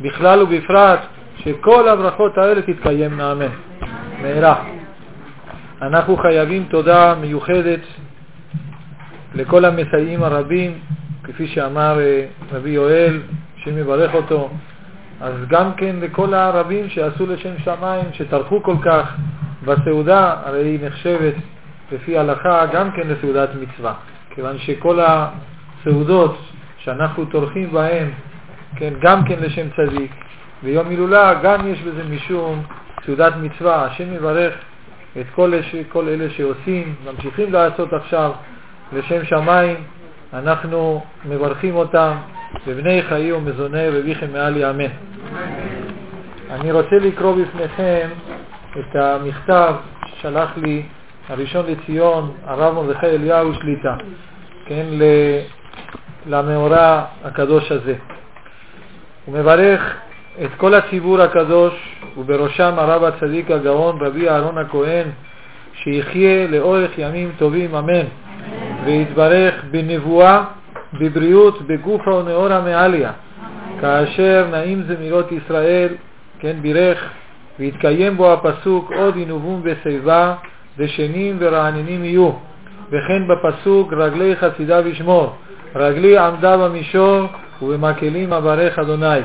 בכלל 0.00 0.42
ובפרט, 0.42 1.00
שכל 1.44 1.88
הברכות 1.88 2.38
האלה 2.38 2.62
תתקיימנה, 2.62 3.32
אמן. 3.32 3.46
מהרה. 4.22 4.64
אנחנו 5.82 6.16
חייבים 6.16 6.64
תודה 6.70 7.14
מיוחדת 7.20 7.80
לכל 9.34 9.64
המסייעים 9.64 10.22
הרבים, 10.22 10.78
כפי 11.24 11.46
שאמר 11.46 12.00
אה, 12.00 12.26
רבי 12.52 12.70
יואל, 12.70 13.20
השם 13.58 13.78
יברך 13.78 14.14
אותו, 14.14 14.50
אז 15.20 15.34
גם 15.48 15.74
כן 15.74 15.96
לכל 16.00 16.34
הרבים 16.34 16.88
שעשו 16.88 17.26
לשם 17.26 17.58
שמיים, 17.64 18.04
שטרחו 18.12 18.62
כל 18.62 18.76
כך 18.84 19.16
בסעודה, 19.64 20.34
הרי 20.44 20.66
היא 20.66 20.86
נחשבת 20.86 21.34
לפי 21.92 22.18
ההלכה 22.18 22.66
גם 22.66 22.90
כן 22.90 23.02
לסעודת 23.08 23.48
מצווה, 23.60 23.94
כיוון 24.30 24.58
שכל 24.58 24.98
הסעודות 25.00 26.38
שאנחנו 26.78 27.24
טורחים 27.24 27.70
בהן, 27.72 28.08
כן, 28.76 28.92
גם 29.00 29.24
כן 29.24 29.34
לשם 29.40 29.66
צדיק, 29.76 30.12
ויום 30.62 30.88
הילולה 30.88 31.34
גם 31.42 31.66
יש 31.66 31.80
בזה 31.82 32.02
משום 32.10 32.62
סעודת 33.06 33.32
מצווה. 33.36 33.84
השם 33.84 34.14
יברך 34.14 34.54
את 35.20 35.26
כל, 35.34 35.52
כל 35.88 36.08
אלה 36.08 36.30
שעושים, 36.30 36.94
ממשיכים 37.04 37.52
לעשות 37.52 37.92
עכשיו, 37.92 38.32
לשם 38.94 39.24
שמיים, 39.24 39.76
אנחנו 40.32 41.04
מברכים 41.24 41.74
אותם 41.76 42.12
בבני 42.66 43.02
חיי 43.02 43.32
ומזוני 43.32 43.88
רביכם 43.88 44.32
מעל 44.32 44.56
יאמן. 44.56 44.90
אני 46.50 46.72
רוצה 46.72 46.96
לקרוא 46.96 47.36
בפניכם 47.36 48.08
את 48.78 48.96
המכתב 48.96 49.74
ששלח 50.06 50.56
לי 50.56 50.82
הראשון 51.28 51.66
לציון, 51.66 52.32
הרב 52.44 52.74
מרדכי 52.74 53.06
אליהו 53.06 53.54
שליטה, 53.54 53.96
כן, 54.66 54.86
למאורע 56.26 57.04
הקדוש 57.24 57.72
הזה. 57.72 57.94
הוא 59.24 59.38
מברך 59.38 59.94
את 60.44 60.50
כל 60.56 60.74
הציבור 60.74 61.20
הקדוש, 61.20 61.96
ובראשם 62.16 62.74
הרב 62.76 63.04
הצדיק 63.04 63.50
הגאון 63.50 63.98
רבי 64.00 64.28
אהרון 64.28 64.58
הכהן, 64.58 65.08
שיחיה 65.74 66.46
לאורך 66.46 66.90
ימים 66.98 67.32
טובים, 67.38 67.74
אמן. 67.74 68.06
ויתברך 68.84 69.64
בנבואה, 69.70 70.44
בבריאות, 71.00 71.62
בגופה 71.62 72.14
ונאורה 72.14 72.60
מעליה, 72.60 73.10
כאשר 73.80 74.46
נעים 74.50 74.82
זמירות 74.82 75.32
ישראל, 75.32 75.88
כן 76.38 76.56
בירך, 76.62 77.10
והתקיים 77.58 78.16
בו 78.16 78.32
הפסוק 78.32 78.92
עוד 78.92 79.16
ינובום 79.16 79.62
בשיבה, 79.64 80.34
ושנים 80.78 81.36
ורעננים 81.38 82.04
יהיו, 82.04 82.30
וכן 82.90 83.22
בפסוק 83.28 83.92
רגלי 83.92 84.36
חסידיו 84.36 84.88
ישמור, 84.88 85.32
רגלי 85.74 86.18
עמדה 86.18 86.56
במישור, 86.56 87.26
ובמקלים 87.62 88.32
אברך 88.32 88.78
אדוני. 88.78 89.20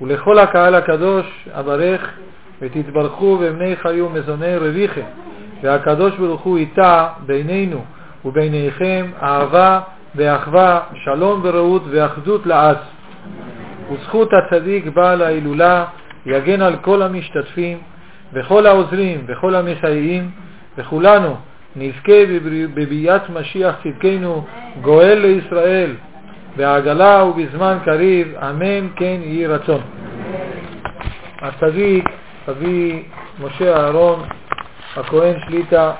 ולכל 0.00 0.38
הקהל 0.38 0.74
הקדוש 0.74 1.48
אברך, 1.52 2.10
ותתברכו 2.62 3.38
בבני 3.38 3.76
חיו 3.76 4.08
מזוני 4.08 4.56
רביכם, 4.56 5.04
והקדוש 5.62 6.16
ברוך 6.16 6.40
הוא 6.40 6.58
איתה 6.58 7.08
בינינו 7.26 7.84
וביניכם 8.24 9.06
אהבה 9.22 9.80
ואחווה, 10.14 10.80
שלום 11.04 11.40
ורעות 11.44 11.82
ואחדות 11.90 12.46
לעד. 12.46 12.76
וזכות 13.92 14.30
הצדיק 14.32 14.86
בעל 14.86 15.22
ההילולה 15.22 15.84
יגן 16.26 16.62
על 16.62 16.76
כל 16.76 17.02
המשתתפים 17.02 17.78
וכל 18.32 18.66
העוזרים 18.66 19.24
וכל 19.26 19.54
המסייעים, 19.54 20.30
וכולנו 20.78 21.36
נזכה 21.76 22.12
בביאת 22.74 23.30
משיח 23.30 23.74
צדקנו 23.84 24.44
גואל 24.82 25.18
לישראל 25.18 25.94
בעגלה 26.56 27.24
ובזמן 27.24 27.78
קריב, 27.84 28.34
אמן 28.34 28.88
כן 28.96 29.16
יהי 29.22 29.46
רצון. 29.46 29.80
הצדיק, 31.40 32.04
אבי 32.48 33.02
משה 33.40 33.76
אהרון, 33.76 34.22
הכהן 34.96 35.34
שליטה, 35.46 35.92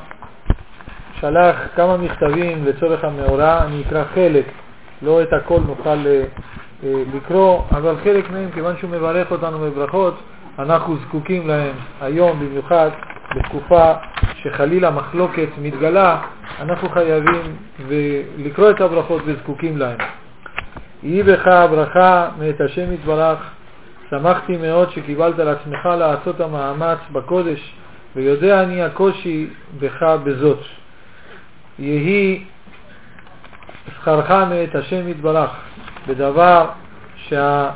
שלח 1.22 1.56
כמה 1.76 1.96
מכתבים 1.96 2.64
לצורך 2.64 3.04
המאורע, 3.04 3.64
אני 3.64 3.82
אקרא 3.82 4.04
חלק, 4.14 4.44
לא 5.02 5.22
את 5.22 5.32
הכל 5.32 5.60
נוכל 5.66 5.88
אה, 5.88 6.24
אה, 6.84 7.02
לקרוא, 7.14 7.62
אבל 7.70 7.94
חלק 8.04 8.30
מהם, 8.30 8.50
כיוון 8.54 8.76
שהוא 8.76 8.90
מברך 8.90 9.30
אותנו 9.30 9.58
בברכות, 9.58 10.14
אנחנו 10.58 10.96
זקוקים 10.96 11.48
להם 11.48 11.74
היום 12.00 12.40
במיוחד, 12.40 12.90
בתקופה 13.36 13.92
שחלילה 14.42 14.90
מחלוקת 14.90 15.48
מתגלה, 15.62 16.20
אנחנו 16.60 16.88
חייבים 16.88 17.56
לקרוא 18.38 18.70
את 18.70 18.80
הברכות 18.80 19.22
וזקוקים 19.26 19.78
להם. 19.78 19.98
יהי 21.02 21.22
בך 21.22 21.46
ברכה 21.70 22.28
מאת 22.38 22.60
השם 22.60 22.92
יתברך, 22.92 23.38
שמחתי 24.10 24.56
מאוד 24.56 24.90
שקיבלת 24.90 25.38
על 25.38 25.48
עצמך 25.48 25.88
לעשות 25.98 26.40
המאמץ 26.40 26.98
בקודש, 27.12 27.74
ויודע 28.16 28.62
אני 28.62 28.82
הקושי 28.82 29.50
בך 29.80 30.02
בזאת. 30.24 30.81
יהי 31.78 32.44
שכרך 33.86 34.30
מאת 34.30 34.74
השם 34.74 35.08
יתברך 35.08 35.50
בדבר 36.08 36.68
שה... 37.16 37.70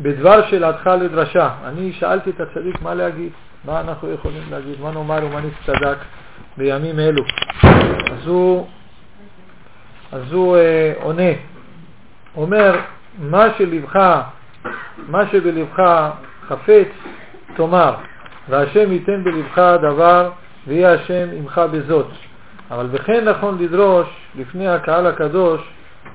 בדבר 0.00 0.48
שאלתך 0.48 0.90
לדרשה. 1.00 1.50
אני 1.64 1.92
שאלתי 1.92 2.30
את 2.30 2.40
הצדיק 2.40 2.82
מה 2.82 2.94
להגיד, 2.94 3.32
מה 3.64 3.80
אנחנו 3.80 4.12
יכולים 4.12 4.42
להגיד, 4.50 4.80
מה 4.80 4.90
נאמר 4.90 5.26
ומה 5.26 5.40
נצטדק 5.40 5.96
בימים 6.56 6.98
אלו. 6.98 7.22
אז 8.12 8.26
הוא, 8.26 8.66
אז 10.12 10.32
הוא 10.32 10.56
אה, 10.56 10.92
עונה, 11.02 11.32
אומר, 12.36 12.80
מה 13.18 13.46
שלבך, 13.58 13.96
מה 15.08 15.26
שבלבך 15.32 15.82
חפץ, 16.48 16.88
תאמר, 17.56 17.94
והשם 18.48 18.92
ייתן 18.92 19.24
בלבך 19.24 19.58
דבר, 19.82 20.30
ויהיה 20.66 20.92
השם 20.92 21.28
עמך 21.32 21.60
בזאת. 21.72 22.06
אבל 22.70 22.86
וכן 22.90 23.28
נכון 23.28 23.58
לדרוש 23.58 24.06
לפני 24.34 24.68
הקהל 24.68 25.06
הקדוש 25.06 25.60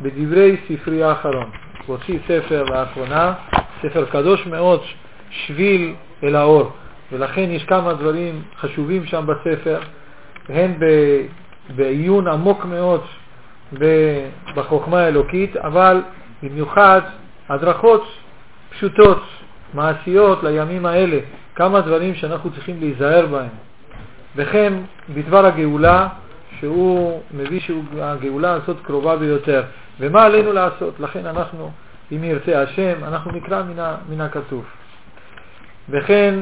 בדברי 0.01 0.57
ספרי 0.67 1.03
האחרון. 1.03 1.49
הוא 1.85 1.95
הוציא 1.95 2.19
ספר 2.27 2.63
לאחרונה, 2.63 3.33
ספר 3.81 4.05
קדוש 4.05 4.45
מאוד, 4.47 4.81
שביל 5.29 5.93
אל 6.23 6.35
האור, 6.35 6.71
ולכן 7.11 7.47
יש 7.49 7.63
כמה 7.63 7.93
דברים 7.93 8.41
חשובים 8.59 9.05
שם 9.05 9.25
בספר, 9.25 9.79
הן 10.49 10.73
בעיון 11.75 12.27
עמוק 12.27 12.65
מאוד 12.65 13.01
בחוכמה 14.55 14.99
האלוקית, 14.99 15.57
אבל 15.57 16.01
במיוחד 16.43 17.01
הדרכות 17.49 18.03
פשוטות, 18.69 19.23
מעשיות 19.73 20.43
לימים 20.43 20.85
האלה, 20.85 21.19
כמה 21.55 21.81
דברים 21.81 22.15
שאנחנו 22.15 22.51
צריכים 22.51 22.79
להיזהר 22.79 23.25
בהם. 23.25 23.49
וכן 24.35 24.73
בדבר 25.09 25.45
הגאולה, 25.45 26.07
שהוא 26.63 27.21
מביא 27.33 27.59
שהגאולה 27.59 28.53
הזאת 28.53 28.77
קרובה 28.81 29.17
ביותר. 29.17 29.63
ומה 29.99 30.23
עלינו 30.23 30.53
לעשות? 30.53 30.99
לכן 30.99 31.25
אנחנו, 31.25 31.71
אם 32.11 32.23
ירצה 32.23 32.61
השם, 32.61 33.03
אנחנו 33.03 33.31
נקרא 33.31 33.63
מן, 33.63 33.93
מן 34.09 34.21
הכתוב. 34.21 34.63
וכן 35.89 36.39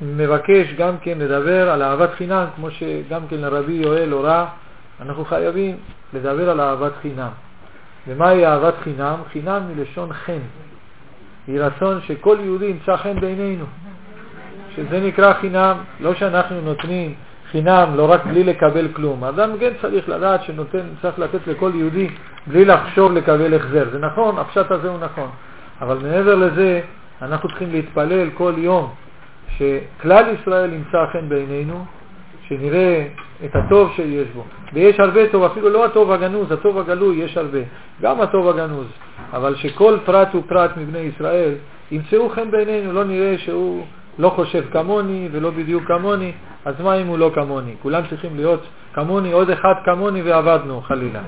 מבקש 0.00 0.72
גם 0.78 0.94
כן 0.98 1.18
לדבר 1.18 1.70
על 1.70 1.82
אהבת 1.82 2.10
חינם, 2.14 2.44
כמו 2.56 2.70
שגם 2.70 3.22
כן 3.30 3.36
לרבי 3.36 3.72
יואל 3.72 4.12
הורה, 4.12 4.46
אנחנו 5.00 5.24
חייבים 5.24 5.76
לדבר 6.12 6.50
על 6.50 6.60
אהבת 6.60 6.92
חינם. 7.02 7.30
ומהי 8.08 8.46
אהבת 8.46 8.74
חינם? 8.82 9.16
חינם 9.32 9.62
מלשון 9.74 10.12
חן. 10.12 10.42
היא 11.46 11.60
רצון 11.60 12.00
שכל 12.06 12.36
יהודי 12.40 12.66
ימצא 12.66 12.96
חן 12.96 13.20
בעינינו. 13.20 13.64
שזה 14.76 15.00
נקרא 15.00 15.32
חינם, 15.32 15.76
לא 16.00 16.14
שאנחנו 16.14 16.60
נותנים 16.60 17.14
חינם, 17.50 17.88
לא 17.96 18.10
רק 18.10 18.26
בלי 18.26 18.44
לקבל 18.44 18.88
כלום. 18.92 19.24
אדם 19.24 19.50
כן 19.60 19.72
צריך 19.82 20.08
לדעת 20.08 20.42
שנותן, 20.44 20.80
צריך 21.02 21.18
לתת 21.18 21.46
לכל 21.46 21.70
יהודי 21.74 22.08
בלי 22.46 22.64
לחשוב 22.64 23.12
לקבל 23.12 23.54
החזר. 23.54 23.84
זה 23.92 23.98
נכון, 23.98 24.38
הפשט 24.38 24.70
הזה 24.70 24.88
הוא 24.88 24.98
נכון. 24.98 25.28
אבל 25.80 25.98
מעבר 26.02 26.34
לזה, 26.34 26.80
אנחנו 27.22 27.48
צריכים 27.48 27.72
להתפלל 27.72 28.30
כל 28.30 28.52
יום 28.56 28.90
שכלל 29.56 30.24
ישראל 30.40 30.72
ימצא 30.72 30.98
חן 31.12 31.28
בעינינו, 31.28 31.84
שנראה 32.48 33.06
את 33.44 33.56
הטוב 33.56 33.92
שיש 33.96 34.28
בו. 34.34 34.44
ויש 34.72 35.00
הרבה 35.00 35.28
טוב, 35.28 35.42
אפילו 35.42 35.68
לא 35.68 35.84
הטוב 35.84 36.12
הגנוז, 36.12 36.52
הטוב 36.52 36.78
הגלוי 36.78 37.16
יש 37.16 37.36
הרבה, 37.36 37.58
גם 38.02 38.20
הטוב 38.20 38.48
הגנוז. 38.48 38.86
אבל 39.32 39.54
שכל 39.56 39.98
פרט 40.04 40.34
ופרט 40.34 40.70
מבני 40.76 40.98
ישראל 40.98 41.54
ימצאו 41.90 42.28
חן 42.28 42.50
בעינינו, 42.50 42.92
לא 42.92 43.04
נראה 43.04 43.38
שהוא 43.38 43.84
לא 44.18 44.28
חושב 44.28 44.64
כמוני 44.72 45.28
ולא 45.32 45.50
בדיוק 45.50 45.84
כמוני, 45.84 46.32
אז 46.64 46.74
מה 46.80 46.94
אם 46.94 47.06
הוא 47.06 47.18
לא 47.18 47.30
כמוני? 47.34 47.74
כולם 47.82 48.02
צריכים 48.10 48.36
להיות 48.36 48.60
כמוני, 48.92 49.32
עוד 49.32 49.50
אחד 49.50 49.74
כמוני 49.84 50.22
ועבדנו, 50.22 50.80
חלילה. 50.80 51.20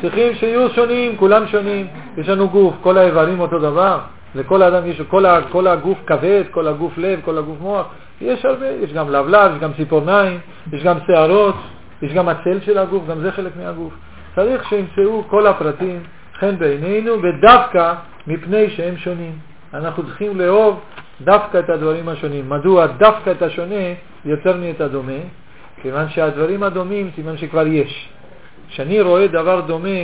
צריכים 0.00 0.34
שיהיו 0.34 0.70
שונים, 0.70 1.16
כולם 1.16 1.46
שונים. 1.46 1.86
יש 2.16 2.28
לנו 2.28 2.48
גוף, 2.48 2.74
כל 2.80 2.98
האיברים 2.98 3.40
אותו 3.40 3.58
דבר. 3.58 3.98
לכל 4.34 4.62
האדם 4.62 4.86
יש, 4.86 5.00
כל, 5.00 5.24
כל 5.52 5.66
הגוף 5.66 5.98
כבד, 6.06 6.42
כל 6.50 6.68
הגוף 6.68 6.98
לב, 6.98 7.20
כל 7.24 7.38
הגוף 7.38 7.60
מוח. 7.60 7.86
יש 8.20 8.44
הרבה, 8.44 8.66
יש 8.66 8.92
גם 8.92 9.10
לבלב, 9.10 9.52
יש 9.54 9.58
גם 9.60 9.72
ציפורניים, 9.72 10.38
יש 10.72 10.82
גם 10.82 10.96
שערות, 11.06 11.54
יש 12.02 12.12
גם 12.12 12.28
הצל 12.28 12.60
של 12.60 12.78
הגוף, 12.78 13.06
גם 13.08 13.20
זה 13.20 13.32
חלק 13.32 13.52
מהגוף. 13.56 13.92
צריך 14.34 14.68
שימצאו 14.68 15.24
כל 15.28 15.46
הפרטים 15.46 16.02
חן 16.38 16.58
בעינינו, 16.58 17.12
ודווקא 17.22 17.94
מפני 18.26 18.70
שהם 18.70 18.96
שונים. 18.96 19.32
אנחנו 19.74 20.02
צריכים 20.02 20.40
לאהוב 20.40 20.80
דווקא 21.20 21.58
את 21.58 21.70
הדברים 21.70 22.08
השונים. 22.08 22.48
מדוע 22.50 22.86
דווקא 22.86 23.30
את 23.30 23.42
השונה 23.42 23.84
יותר 24.24 24.56
מאת 24.56 24.80
הדומה? 24.80 25.22
כיוון 25.82 26.08
שהדברים 26.08 26.62
הדומים, 26.62 27.10
סימן 27.14 27.36
שכבר 27.36 27.66
יש. 27.66 28.08
כשאני 28.68 29.00
רואה 29.00 29.26
דבר 29.26 29.60
דומה, 29.60 29.98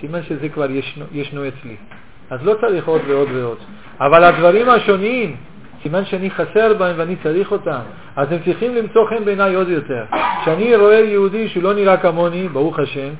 סימן 0.00 0.22
שזה 0.22 0.48
כבר 0.48 0.70
ישנו, 0.70 1.04
ישנו 1.12 1.48
אצלי. 1.48 1.76
אז 2.30 2.40
לא 2.42 2.54
צריך 2.60 2.88
עוד 2.88 3.00
ועוד 3.08 3.28
ועוד. 3.32 3.58
אבל 4.00 4.24
הדברים 4.24 4.68
השונים, 4.68 5.36
סימן 5.82 6.04
שאני 6.04 6.30
חסר 6.30 6.74
בהם 6.74 6.94
ואני 6.98 7.16
צריך 7.22 7.52
אותם, 7.52 7.80
אז 8.16 8.32
הם 8.32 8.38
צריכים 8.44 8.74
למצוא 8.74 9.08
חן 9.08 9.24
בעיניי 9.24 9.54
עוד 9.54 9.68
יותר. 9.68 10.04
כשאני 10.42 10.76
רואה 10.76 11.00
יהודי 11.00 11.48
שהוא 11.48 11.62
לא 11.62 11.74
נראה 11.74 11.96
כמוני, 11.96 12.48
ברוך 12.48 12.78
השם, 12.78 13.10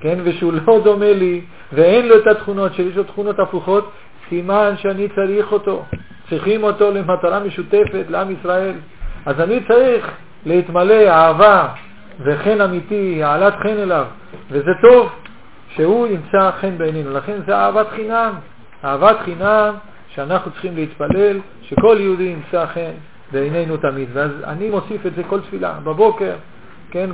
כן, 0.00 0.18
ושהוא 0.24 0.52
לא 0.66 0.80
דומה 0.84 1.12
לי, 1.12 1.40
ואין 1.72 2.08
לו 2.08 2.18
את 2.18 2.26
התכונות 2.26 2.74
שלי, 2.74 2.84
יש 2.84 2.96
לו 2.96 3.04
תכונות 3.04 3.38
הפוכות, 3.38 3.92
סימן 4.28 4.74
שאני 4.76 5.08
צריך 5.08 5.52
אותו. 5.52 5.84
צריכים 6.30 6.62
אותו 6.64 6.90
למטרה 6.90 7.40
משותפת 7.40 8.04
לעם 8.08 8.30
ישראל. 8.30 8.74
אז 9.26 9.40
אני 9.40 9.60
צריך 9.68 10.10
להתמלא 10.46 11.08
אהבה 11.08 11.68
וחן 12.20 12.60
אמיתי, 12.60 13.22
העלת 13.22 13.54
חן 13.62 13.78
אליו, 13.78 14.06
וזה 14.50 14.70
טוב 14.82 15.12
שהוא 15.68 16.06
ימצא 16.06 16.50
חן 16.60 16.78
בעינינו. 16.78 17.12
לכן 17.12 17.38
זה 17.46 17.56
אהבת 17.56 17.86
חינם. 17.90 18.32
אהבת 18.84 19.16
חינם 19.24 19.74
שאנחנו 20.08 20.50
צריכים 20.50 20.76
להתפלל 20.76 21.40
שכל 21.62 21.96
יהודי 22.00 22.24
ימצא 22.24 22.66
חן 22.66 22.92
בעינינו 23.32 23.76
תמיד. 23.76 24.08
ואז 24.12 24.30
אני 24.44 24.70
מוסיף 24.70 25.06
את 25.06 25.14
זה 25.14 25.22
כל 25.28 25.40
תפילה, 25.40 25.74
בבוקר, 25.84 26.32
כן, 26.90 27.10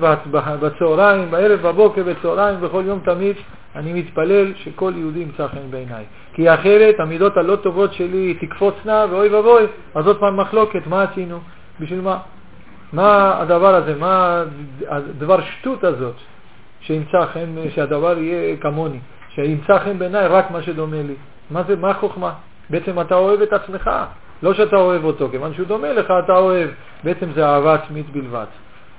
בצהריים, 0.60 1.30
בערב, 1.30 1.60
בבוקר, 1.60 2.02
בצהריים, 2.02 2.60
בכל 2.60 2.82
יום 2.86 3.00
תמיד, 3.04 3.36
אני 3.76 3.92
מתפלל 3.92 4.54
שכל 4.54 4.92
יהודי 4.96 5.20
ימצא 5.20 5.48
חן 5.48 5.70
בעיניי. 5.70 6.04
כי 6.32 6.54
אחרת 6.54 7.00
המידות 7.00 7.36
הלא 7.36 7.56
טובות 7.56 7.92
שלי 7.92 8.34
תקפוצנה 8.34 9.06
ואוי 9.10 9.28
ואבוי, 9.28 9.62
אז 9.94 10.06
עוד 10.06 10.20
פעם 10.20 10.36
מחלוקת, 10.40 10.86
מה 10.86 11.02
עשינו? 11.02 11.38
בשביל 11.80 12.00
מה? 12.00 12.18
מה 12.92 13.40
הדבר 13.40 13.74
הזה? 13.74 13.94
מה 13.94 14.44
הדבר 14.88 15.40
שטות 15.40 15.84
הזאת? 15.84 16.14
שימצא 16.80 17.26
חן, 17.26 17.54
שהדבר 17.74 18.18
יהיה 18.18 18.56
כמוני, 18.56 18.98
שימצא 19.28 19.78
חן 19.78 19.98
בעיניי 19.98 20.26
רק 20.26 20.50
מה 20.50 20.62
שדומה 20.62 21.02
לי. 21.02 21.14
מה 21.50 21.62
זה, 21.68 21.76
מה 21.76 21.90
החוכמה? 21.90 22.32
בעצם 22.70 23.00
אתה 23.00 23.14
אוהב 23.14 23.42
את 23.42 23.52
עצמך, 23.52 23.90
לא 24.42 24.54
שאתה 24.54 24.76
אוהב 24.76 25.04
אותו, 25.04 25.28
כיוון 25.30 25.54
שהוא 25.54 25.66
דומה 25.66 25.92
לך 25.92 26.12
אתה 26.24 26.32
אוהב. 26.32 26.70
בעצם 27.04 27.32
זה 27.34 27.46
אהבה 27.46 27.74
עצמית 27.74 28.10
בלבד. 28.10 28.46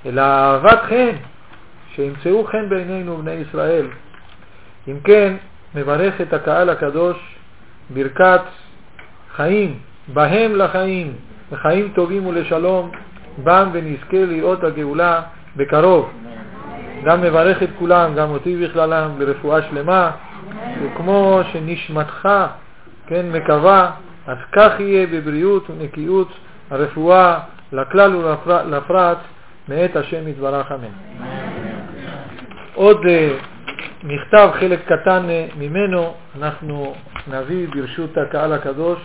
אלא 0.06 0.20
אהבת 0.20 0.82
חן, 0.82 1.10
שימצאו 1.94 2.44
חן 2.44 2.68
בעינינו 2.68 3.16
בני 3.16 3.32
ישראל. 3.32 3.86
אם 4.88 4.96
כן, 5.04 5.34
מברך 5.74 6.20
את 6.20 6.32
הקהל 6.32 6.70
הקדוש 6.70 7.36
ברכת 7.90 8.40
חיים, 9.36 9.78
בהם 10.14 10.56
לחיים, 10.56 11.12
לחיים 11.52 11.92
טובים 11.94 12.26
ולשלום, 12.26 12.90
בם 13.38 13.68
ונזכה 13.72 14.24
לראות 14.24 14.64
הגאולה 14.64 15.22
בקרוב. 15.56 16.10
גם 17.04 17.20
מברך 17.20 17.62
את 17.62 17.68
כולם, 17.78 18.14
גם 18.14 18.30
אותי 18.30 18.56
בכללם, 18.56 19.10
ברפואה 19.18 19.62
שלמה, 19.62 20.10
וכמו 20.82 21.40
שנשמתך, 21.52 22.28
כן, 23.06 23.26
מקווה, 23.32 23.90
אז 24.26 24.36
כך 24.52 24.72
יהיה 24.78 25.06
בבריאות 25.06 25.70
ונקיות 25.70 26.28
הרפואה 26.70 27.38
לכלל 27.72 28.16
ולפרט 28.16 29.18
מאת 29.68 29.96
השם 29.96 30.28
יתברך 30.28 30.72
אמן. 30.72 30.94
עוד 32.74 32.96
uh, 32.96 33.08
מכתב, 34.06 34.50
חלק 34.60 34.92
קטן 34.92 35.26
uh, 35.26 35.58
ממנו, 35.58 36.14
אנחנו 36.38 36.94
נביא 37.30 37.68
ברשות 37.68 38.18
הקהל 38.18 38.52
הקדוש 38.52 38.98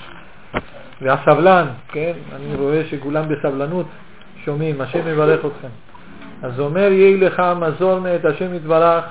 והסבלן, 1.01 1.67
כן, 1.87 2.13
אני 2.35 2.55
רואה 2.55 2.81
שכולם 2.89 3.25
בסבלנות 3.29 3.85
שומעים, 4.45 4.81
השם 4.81 5.07
יברך 5.07 5.45
אתכם. 5.45 5.67
אז 6.41 6.59
אומר, 6.59 6.91
יהי 6.91 7.17
לך 7.17 7.41
מזור 7.59 7.99
מאת 7.99 8.25
השם 8.25 8.53
יתברך, 8.53 9.05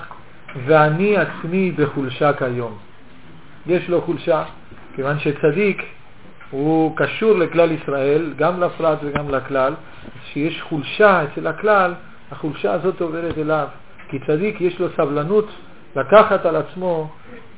ואני 0.67 1.17
עצמי 1.17 1.71
בחולשה 1.71 2.33
כיום. 2.33 2.79
יש 3.67 3.89
לו 3.89 4.03
חולשה, 4.03 4.45
כיוון 4.95 5.19
שצדיק 5.19 5.83
הוא 6.51 6.97
קשור 6.97 7.39
לכלל 7.39 7.73
ישראל, 7.73 8.33
גם 8.37 8.61
לפרט 8.61 8.99
וגם 9.03 9.31
לכלל, 9.31 9.75
שיש 10.33 10.63
חולשה 10.63 11.25
אצל 11.25 11.47
הכלל, 11.47 11.95
החולשה 12.31 12.73
הזאת 12.73 13.01
עוברת 13.01 13.39
אליו. 13.39 13.67
כי 14.09 14.19
צדיק 14.27 14.61
יש 14.61 14.81
לו 14.81 14.87
סבלנות 14.97 15.49
לקחת 15.97 16.47
על 16.47 16.57
עצמו 16.57 17.09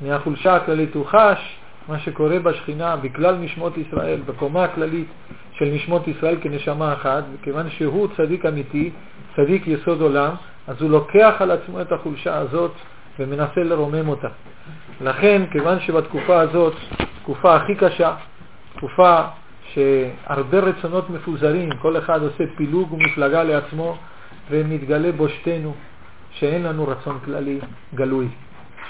מהחולשה 0.00 0.56
הכללית. 0.56 0.94
הוא 0.94 1.06
חש 1.06 1.56
מה 1.88 1.98
שקורה 1.98 2.38
בשכינה 2.38 2.96
בכלל 2.96 3.36
נשמות 3.36 3.78
ישראל, 3.78 4.20
בקומה 4.26 4.64
הכללית 4.64 5.08
של 5.52 5.64
נשמות 5.64 6.08
ישראל 6.08 6.36
כנשמה 6.40 6.92
אחת, 6.92 7.24
וכיוון 7.32 7.70
שהוא 7.70 8.08
צדיק 8.16 8.46
אמיתי, 8.46 8.90
צדיק 9.36 9.66
יסוד 9.66 10.00
עולם, 10.00 10.30
אז 10.68 10.82
הוא 10.82 10.90
לוקח 10.90 11.34
על 11.38 11.50
עצמו 11.50 11.80
את 11.80 11.92
החולשה 11.92 12.38
הזאת 12.38 12.72
ומנסה 13.18 13.60
לרומם 13.60 14.08
אותה. 14.08 14.28
לכן, 15.00 15.42
כיוון 15.52 15.80
שבתקופה 15.80 16.40
הזאת, 16.40 16.74
תקופה 17.22 17.56
הכי 17.56 17.74
קשה, 17.74 18.14
תקופה 18.76 19.22
שהרבה 19.72 20.58
רצונות 20.58 21.10
מפוזרים, 21.10 21.70
כל 21.82 21.98
אחד 21.98 22.22
עושה 22.22 22.44
פילוג 22.56 22.92
ומפלגה 22.92 23.42
לעצמו, 23.42 23.96
ומתגלה 24.50 25.12
בושתנו 25.12 25.74
שאין 26.40 26.62
לנו 26.62 26.88
רצון 26.88 27.18
כללי 27.24 27.58
גלוי. 27.94 28.28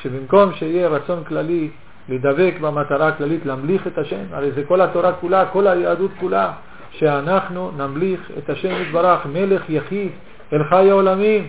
שבמקום 0.03 0.53
שיהיה 0.53 0.89
רצון 0.89 1.25
כללי 1.25 1.71
לדבק 2.09 2.55
במטרה 2.61 3.09
הכללית, 3.09 3.47
להמליך 3.47 3.87
את 3.87 3.99
השם, 3.99 4.25
הרי 4.33 4.51
זה 4.53 4.65
כל 4.65 4.81
התורה 4.81 5.13
כולה, 5.13 5.47
כל 5.47 5.67
היהדות 5.67 6.11
כולה, 6.21 6.53
שאנחנו 6.91 7.71
נמליך 7.77 8.31
את 8.39 8.51
השם 8.51 8.83
יתברך, 8.83 9.27
מלך 9.27 9.71
יחיד, 9.71 10.11
אל 10.53 10.65
חי 10.65 10.91
העולמים. 10.91 11.49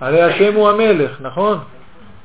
הרי 0.00 0.22
השם 0.22 0.54
הוא 0.54 0.68
המלך, 0.68 1.20
נכון? 1.20 1.58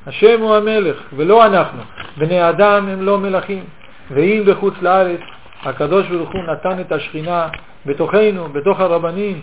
השם 0.07 0.41
הוא 0.41 0.55
המלך, 0.55 0.97
ולא 1.15 1.45
אנחנו. 1.45 1.81
בני 2.17 2.49
אדם 2.49 2.87
הם 2.87 3.01
לא 3.01 3.19
מלכים. 3.19 3.63
ואם 4.11 4.43
בחוץ 4.47 4.73
לארץ 4.81 5.19
הקדוש 5.63 6.07
ברוך 6.07 6.29
הוא 6.29 6.41
נתן 6.43 6.79
את 6.79 6.91
השכינה 6.91 7.47
בתוכנו, 7.85 8.49
בתוך 8.49 8.79
הרבנים, 8.79 9.41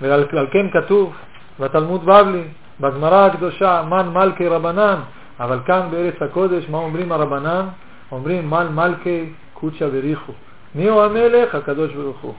ועל 0.00 0.46
כן 0.52 0.66
כתוב 0.72 1.14
בתלמוד 1.60 2.04
בבלי, 2.04 2.42
בגמרא 2.80 3.26
הקדושה, 3.26 3.82
מן 3.88 4.08
מלכי 4.08 4.48
רבנן, 4.48 4.96
אבל 5.40 5.58
כאן 5.66 5.88
בארץ 5.90 6.14
הקודש, 6.20 6.68
מה 6.70 6.78
אומרים 6.78 7.12
הרבנן? 7.12 7.66
אומרים 8.12 8.50
מן 8.50 8.66
מלכי 8.74 9.32
קודשא 9.54 9.88
בריחו. 9.88 10.32
מי 10.74 10.88
הוא 10.88 11.02
המלך? 11.02 11.54
הקדוש 11.54 11.92
ברוך 11.92 12.20
הוא. 12.20 12.34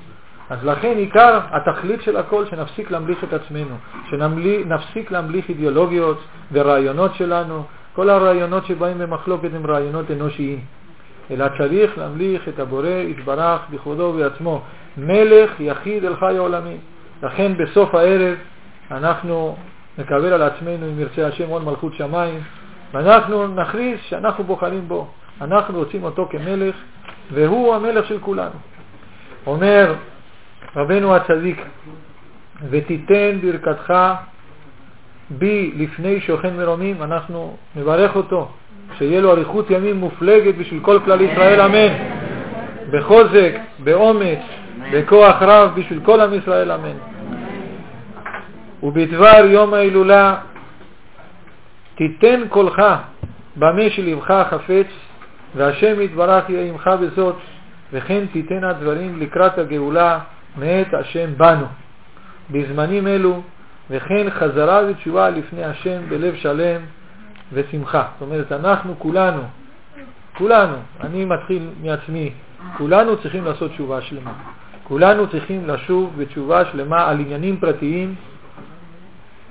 אז 0.49 0.65
לכן 0.65 0.97
עיקר 0.97 1.39
התכלית 1.51 2.01
של 2.01 2.17
הכל, 2.17 2.45
שנפסיק 2.45 2.91
להמליך 2.91 3.23
את 3.23 3.33
עצמנו, 3.33 3.75
שנפסיק 4.09 5.11
להמליך 5.11 5.49
אידיאולוגיות 5.49 6.19
ורעיונות 6.51 7.15
שלנו, 7.15 7.63
כל 7.95 8.09
הרעיונות 8.09 8.65
שבאים 8.65 8.97
במחלוקת 8.97 9.49
הם 9.53 9.65
רעיונות 9.65 10.11
אנושיים. 10.11 10.59
אלא 11.31 11.45
צריך 11.57 11.97
להמליך 11.97 12.47
את 12.47 12.59
הבורא 12.59 12.87
יתברך 12.87 13.61
בכבודו 13.71 14.03
ובעצמו, 14.03 14.61
מלך 14.97 15.59
יחיד 15.59 16.05
אל 16.05 16.15
חי 16.15 16.37
העולמים. 16.37 16.77
לכן 17.23 17.57
בסוף 17.57 17.95
הערב 17.95 18.35
אנחנו 18.91 19.55
נקבל 19.97 20.33
על 20.33 20.41
עצמנו, 20.41 20.85
אם 20.85 20.99
ירצה 20.99 21.27
השם, 21.27 21.49
עוד 21.49 21.63
מלכות 21.63 21.93
שמיים, 21.93 22.39
ואנחנו 22.93 23.47
נכריז 23.47 23.99
שאנחנו 24.09 24.43
בוחרים 24.43 24.87
בו. 24.87 25.07
אנחנו 25.41 25.77
רוצים 25.77 26.03
אותו 26.03 26.27
כמלך, 26.31 26.75
והוא 27.33 27.75
המלך 27.75 28.05
של 28.07 28.19
כולנו. 28.19 28.55
אומר 29.47 29.93
רבנו 30.75 31.15
הצדיק, 31.15 31.61
ותיתן 32.69 33.37
ברכתך 33.41 33.93
בי 35.29 35.71
לפני 35.75 36.21
שוכן 36.21 36.57
מרומים, 36.57 37.03
אנחנו 37.03 37.57
נברך 37.75 38.15
אותו, 38.15 38.51
שיהיה 38.97 39.21
לו 39.21 39.31
אריכות 39.31 39.71
ימים 39.71 39.95
מופלגת 39.95 40.55
בשביל 40.55 40.79
כל 40.83 40.99
כלל 41.05 41.21
ישראל, 41.21 41.61
אמן. 41.61 41.93
בחוזק, 42.91 43.53
באומץ, 43.79 44.39
בכוח 44.91 45.35
רב 45.41 45.71
בשביל 45.75 45.99
כל 46.03 46.21
עם 46.21 46.33
ישראל, 46.33 46.71
אמן. 46.71 47.16
ובדבר 48.83 49.45
יום 49.45 49.73
ההילולה 49.73 50.35
תיתן 51.95 52.41
קולך 52.49 52.81
במה 53.55 53.89
שלבך 53.89 54.43
חפץ, 54.49 54.87
והשם 55.55 56.01
יתברך 56.01 56.49
יהיה 56.49 56.71
עמך 56.71 56.89
בזאת, 57.01 57.35
וכן 57.93 58.25
תיתן 58.31 58.63
הדברים 58.63 59.19
לקראת 59.19 59.57
הגאולה 59.57 60.19
מאת 60.57 60.93
השם 60.93 61.29
בנו. 61.37 61.65
בזמנים 62.51 63.07
אלו, 63.07 63.41
וכן 63.89 64.29
חזרה 64.29 64.81
ותשובה 64.87 65.29
לפני 65.29 65.63
השם 65.63 66.01
בלב 66.09 66.35
שלם 66.35 66.81
ושמחה. 67.53 68.07
זאת 68.13 68.21
אומרת, 68.21 68.51
אנחנו 68.51 68.99
כולנו, 68.99 69.41
כולנו, 70.37 70.75
אני 71.01 71.25
מתחיל 71.25 71.69
מעצמי, 71.83 72.31
כולנו 72.77 73.17
צריכים 73.17 73.45
לעשות 73.45 73.71
תשובה 73.71 74.01
שלמה. 74.01 74.33
כולנו 74.83 75.27
צריכים 75.27 75.67
לשוב 75.67 76.13
בתשובה 76.17 76.65
שלמה 76.65 77.09
על 77.09 77.19
עניינים 77.19 77.59
פרטיים, 77.59 78.15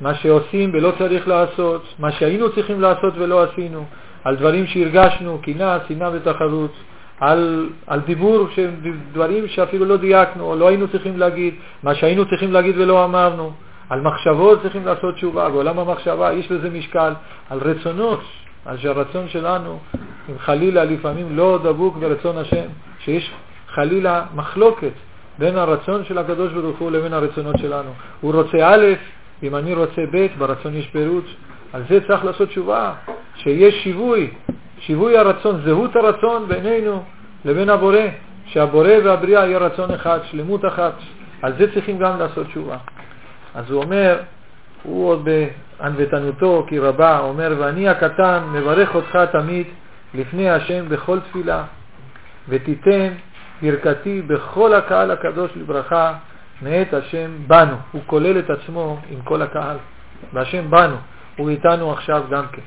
מה 0.00 0.14
שעושים 0.14 0.70
ולא 0.74 0.92
צריך 0.98 1.28
לעשות, 1.28 1.82
מה 1.98 2.12
שהיינו 2.12 2.52
צריכים 2.52 2.80
לעשות 2.80 3.14
ולא 3.16 3.42
עשינו, 3.42 3.84
על 4.24 4.36
דברים 4.36 4.66
שהרגשנו, 4.66 5.38
קנאה, 5.42 5.78
שנאה 5.88 6.10
ותחרות, 6.12 6.72
על, 7.20 7.68
על 7.86 8.00
דיבור, 8.00 8.48
דברים 9.12 9.48
שאפילו 9.48 9.84
לא 9.84 9.96
דייקנו 9.96 10.44
או 10.44 10.56
לא 10.56 10.68
היינו 10.68 10.88
צריכים 10.88 11.18
להגיד, 11.18 11.54
מה 11.82 11.94
שהיינו 11.94 12.28
צריכים 12.28 12.52
להגיד 12.52 12.78
ולא 12.78 13.04
אמרנו, 13.04 13.52
על 13.90 14.00
מחשבות 14.00 14.62
צריכים 14.62 14.86
לעשות 14.86 15.14
תשובה, 15.14 15.48
בעולם 15.48 15.78
המחשבה 15.78 16.32
יש 16.32 16.50
לזה 16.50 16.70
משקל, 16.70 17.12
על 17.50 17.58
רצונות, 17.58 18.20
על 18.64 18.78
שהרצון 18.78 19.28
שלנו, 19.28 19.78
אם 20.30 20.38
חלילה 20.38 20.84
לפעמים 20.84 21.36
לא 21.36 21.58
דבוק 21.62 21.96
ברצון 21.96 22.38
השם, 22.38 22.66
שיש 22.98 23.30
חלילה 23.68 24.24
מחלוקת 24.34 24.92
בין 25.38 25.56
הרצון 25.56 26.04
של 26.04 26.18
הקדוש 26.18 26.52
ברוך 26.52 26.78
הוא 26.78 26.90
לבין 26.90 27.12
הרצונות 27.12 27.58
שלנו. 27.58 27.90
הוא 28.20 28.32
רוצה 28.34 28.58
א', 28.62 28.84
אם 29.42 29.56
אני 29.56 29.74
רוצה 29.74 30.02
ב', 30.12 30.26
ברצון 30.38 30.74
יש 30.74 30.86
פירוט. 30.86 31.24
על 31.72 31.82
זה 31.88 32.00
צריך 32.06 32.24
לעשות 32.24 32.48
תשובה, 32.48 32.92
שיש 33.36 33.74
שיווי, 33.82 34.30
שיווי 34.80 35.18
הרצון, 35.18 35.60
זהות 35.64 35.96
הרצון 35.96 36.48
בינינו 36.48 37.02
לבין 37.44 37.70
הבורא, 37.70 37.98
שהבורא 38.46 38.90
והבריאה 39.04 39.46
יהיה 39.46 39.58
רצון 39.58 39.90
אחד, 39.90 40.18
שלמות 40.30 40.64
אחת. 40.64 40.92
על 41.42 41.52
זה 41.58 41.72
צריכים 41.74 41.98
גם 41.98 42.18
לעשות 42.18 42.46
תשובה. 42.46 42.76
אז 43.54 43.70
הוא 43.70 43.82
אומר, 43.82 44.18
הוא 44.82 45.08
עוד 45.08 45.28
בענוותנותו 45.28 46.64
כי 46.68 46.78
רבה, 46.78 47.18
אומר, 47.18 47.54
ואני 47.58 47.88
הקטן 47.88 48.42
מברך 48.52 48.94
אותך 48.94 49.18
תמיד 49.32 49.66
לפני 50.14 50.50
השם 50.50 50.88
בכל 50.88 51.20
תפילה, 51.20 51.64
ותיתן 52.48 53.12
ברכתי 53.62 54.22
בכל 54.22 54.74
הקהל 54.74 55.10
הקדוש 55.10 55.50
לברכה 55.56 56.14
מאת 56.62 56.94
השם 56.94 57.30
בנו. 57.46 57.76
הוא 57.92 58.02
כולל 58.06 58.38
את 58.38 58.50
עצמו 58.50 58.98
עם 59.10 59.20
כל 59.24 59.42
הקהל, 59.42 59.76
והשם 60.32 60.70
בנו, 60.70 60.96
הוא 61.36 61.50
איתנו 61.50 61.92
עכשיו 61.92 62.24
גם 62.30 62.44
כן. 62.52 62.62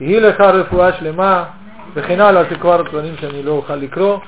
יהי 0.00 0.20
לך 0.20 0.40
רפואה 0.40 0.92
שלמה 0.92 1.44
וכן 1.94 2.20
הלאה, 2.20 2.44
זה 2.50 2.56
כבר 2.56 2.82
דברים 2.82 3.14
שאני 3.20 3.42
לא 3.42 3.52
אוכל 3.52 3.76
לקרוא, 3.76 4.18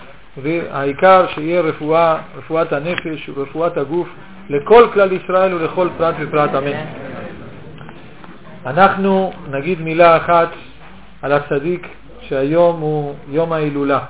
והעיקר 0.42 1.26
שיהיה 1.34 1.60
רפואה, 1.60 2.18
רפואת 2.36 2.72
הנפש 2.72 3.30
ורפואת 3.34 3.76
הגוף 3.76 4.08
לכל 4.48 4.88
כלל 4.94 5.12
ישראל 5.12 5.54
ולכל 5.54 5.88
פרט 5.98 6.14
ופרט, 6.20 6.50
אמן. 6.54 6.84
אנחנו 8.66 9.32
נגיד 9.50 9.80
מילה 9.80 10.16
אחת 10.16 10.48
על 11.22 11.32
הצדיק 11.32 11.88
שהיום 12.20 12.80
הוא 12.80 13.14
יום 13.28 13.52
ההילולה, 13.52 14.00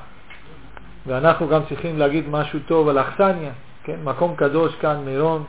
ואנחנו 1.06 1.48
גם 1.48 1.60
צריכים 1.68 1.98
להגיד 1.98 2.24
משהו 2.30 2.58
טוב 2.66 2.88
על 2.88 2.98
אכסניה, 2.98 3.50
כן, 3.88 3.96
מקום 4.04 4.34
קדוש 4.36 4.74
כאן, 4.74 4.96
מירון, 5.04 5.44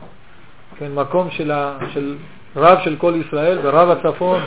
כן, 0.78 0.92
מקום 0.94 1.30
של, 1.30 1.50
ה, 1.50 1.78
של 1.94 2.16
רב 2.56 2.78
של 2.84 2.96
כל 2.96 3.14
ישראל 3.16 3.58
ורב 3.62 3.90
הצפון, 3.90 4.40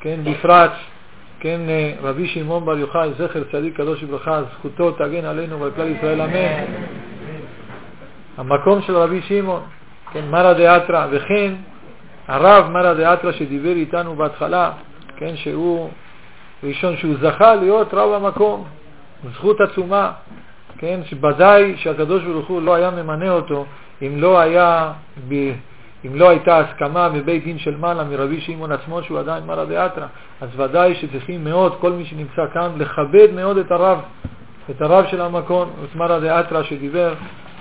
כן, 0.00 0.20
בפרט, 0.24 0.70
כן, 1.40 1.60
רבי 2.02 2.28
שמעון 2.28 2.64
בר 2.64 2.78
יוחאי, 2.78 3.10
זכר 3.18 3.44
צדיק 3.52 3.76
קדוש 3.76 4.02
וברכה, 4.02 4.42
זכותו 4.52 4.90
תגן 4.90 5.24
עלינו 5.24 5.60
ועל 5.60 5.70
כלל 5.70 5.88
ישראל, 5.88 6.20
אמן. 6.20 6.64
המקום 8.36 8.82
של 8.82 8.96
רבי 8.96 9.22
שמעון, 9.22 9.62
כן, 10.12 10.24
מרא 10.30 10.52
דאתרא, 10.52 11.06
וכן 11.10 11.54
הרב 12.28 12.70
מרא 12.70 12.94
דאתרא 12.94 13.32
שדיבר 13.32 13.72
איתנו 13.72 14.16
בהתחלה, 14.16 14.70
כן, 15.16 15.36
שהוא 15.36 15.90
ראשון 16.62 16.96
שהוא 16.96 17.14
זכה 17.20 17.54
להיות 17.54 17.94
רב 17.94 18.12
המקום, 18.12 18.64
זכות 19.34 19.60
עצומה, 19.60 20.12
כן, 20.78 21.00
שוודאי 21.04 21.74
שהקדוש 21.76 22.24
ברוך 22.24 22.48
הוא 22.48 22.62
לא 22.62 22.74
היה 22.74 22.90
ממנה 22.90 23.30
אותו 23.30 23.66
אם 24.02 24.12
לא, 24.16 24.40
היה 24.40 24.92
ב, 25.28 25.34
אם 26.06 26.14
לא 26.14 26.28
הייתה 26.28 26.58
הסכמה 26.58 27.08
בבית 27.08 27.44
דין 27.44 27.58
של 27.58 27.76
מעלה 27.76 28.04
מרבי 28.04 28.40
שמעון 28.40 28.72
עצמו 28.72 29.02
שהוא 29.02 29.18
עדיין 29.18 29.44
מרא 29.46 29.64
דאתרא, 29.64 30.06
אז 30.40 30.48
ודאי 30.60 30.94
שצריכים 30.94 31.44
מאוד, 31.44 31.76
כל 31.80 31.92
מי 31.92 32.04
שנמצא 32.04 32.42
כאן, 32.54 32.70
לכבד 32.76 33.28
מאוד 33.34 33.56
את 33.56 33.70
הרב, 33.70 33.98
את 34.70 34.82
הרב 34.82 35.04
של 35.10 35.20
המקום, 35.20 35.70
את 35.84 35.96
מרא 35.96 36.18
דאתרא 36.18 36.62
שדיבר 36.62 37.14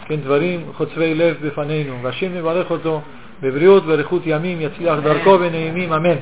כן, 0.05 0.15
דברים 0.15 0.61
חוצבי 0.73 1.15
לב 1.15 1.37
בפנינו, 1.41 2.03
והשם 2.03 2.35
מברך 2.35 2.71
אותו 2.71 3.01
בבריאות 3.41 3.83
ואריכות 3.85 4.21
ימים, 4.25 4.61
יצליח 4.61 4.99
דרכו 5.03 5.37
ונעימים, 5.39 5.93
אמן. 5.93 6.17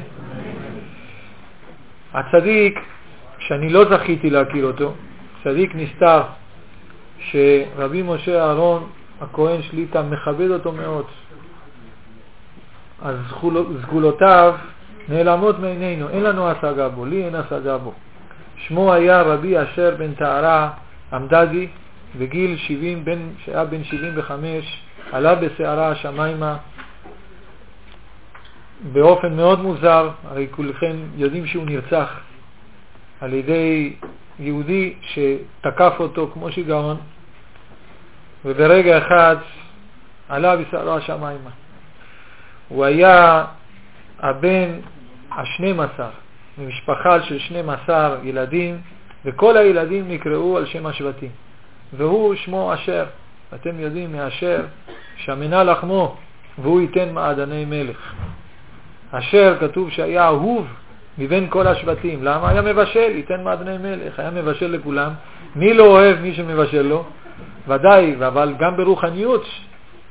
הצדיק, 2.14 2.80
שאני 3.40 3.70
לא 3.70 3.86
זכיתי 3.90 4.30
להכיר 4.30 4.66
אותו, 4.66 4.94
צדיק 5.44 5.76
נסתר, 5.76 6.22
שרבי 7.20 8.02
משה 8.02 8.44
אהרון, 8.44 8.90
הכהן 9.22 9.62
שליטה, 9.62 10.02
מכבד 10.02 10.50
אותו 10.50 10.72
מאוד. 10.72 11.06
אז 13.02 13.16
סגולותיו 13.82 14.56
נעלמות 15.10 15.60
מעינינו, 15.60 16.10
אין 16.10 16.24
לנו 16.24 16.48
השגה 16.48 16.90
בו, 16.90 17.06
לי 17.06 17.26
אין 17.26 17.36
השגה 17.36 17.78
בו. 17.78 17.94
שמו 18.58 18.94
היה 18.94 19.22
רבי 19.22 19.62
אשר 19.62 19.96
בן 19.98 20.14
טהרה 20.14 20.70
עמדגי, 21.14 21.68
בגיל 22.20 22.58
70, 22.58 23.06
בן, 23.06 23.20
שהיה 23.46 23.66
בן 23.66 23.84
75, 23.84 24.84
עלה 25.12 25.36
בסערה 25.36 25.88
השמיימה 25.90 26.58
באופן 28.92 29.36
מאוד 29.36 29.62
מוזר, 29.62 30.10
הרי 30.28 30.48
כולכם 30.52 30.96
יודעים 31.16 31.46
שהוא 31.46 31.66
נרצח 31.66 32.20
על 33.22 33.34
ידי 33.34 33.94
יהודי 34.40 34.94
שתקף 35.02 35.94
אותו 36.00 36.30
כמו 36.34 36.52
שיגעון, 36.52 36.98
וברגע 38.46 38.98
אחד 38.98 39.36
עלה 40.30 40.56
בסערה 40.56 40.96
השמיימה. 40.96 41.50
הוא 42.68 42.86
היה 42.86 43.46
הבן 44.20 44.70
השנים 45.32 45.80
עשר, 45.80 46.10
ממשפחה 46.58 47.24
של 47.24 47.40
שנים 47.40 47.70
עשר 47.70 48.18
ילדים, 48.24 48.82
וכל 49.26 49.58
הילדים 49.58 50.12
נקראו 50.12 50.58
על 50.58 50.66
שם 50.66 50.86
השבטים. 50.86 51.32
והוא 51.94 52.36
שמו 52.36 52.74
אשר. 52.74 53.06
אתם 53.56 53.80
יודעים 53.80 54.12
מאשר 54.12 54.66
שמנה 55.18 55.64
לחמו 55.64 56.16
והוא 56.58 56.82
ייתן 56.82 57.14
מעדני 57.14 57.66
מלך. 57.66 58.14
אשר 59.12 59.58
כתוב 59.60 59.90
שהיה 59.90 60.26
אהוב 60.26 60.68
מבין 61.18 61.48
כל 61.50 61.68
השבטים. 61.68 62.24
למה? 62.24 62.50
היה 62.50 62.62
מבשל, 62.62 63.12
ייתן 63.16 63.44
מעדני 63.44 63.78
מלך, 63.78 64.20
היה 64.20 64.32
מבשל 64.32 64.72
לכולם. 64.72 65.12
מי 65.56 65.74
לא 65.74 65.84
אוהב 65.84 66.22
מי 66.22 66.34
שמבשל 66.34 66.82
לו? 66.82 67.06
ודאי, 67.68 68.16
אבל 68.28 68.54
גם 68.60 68.78
ברוחניות 68.78 69.46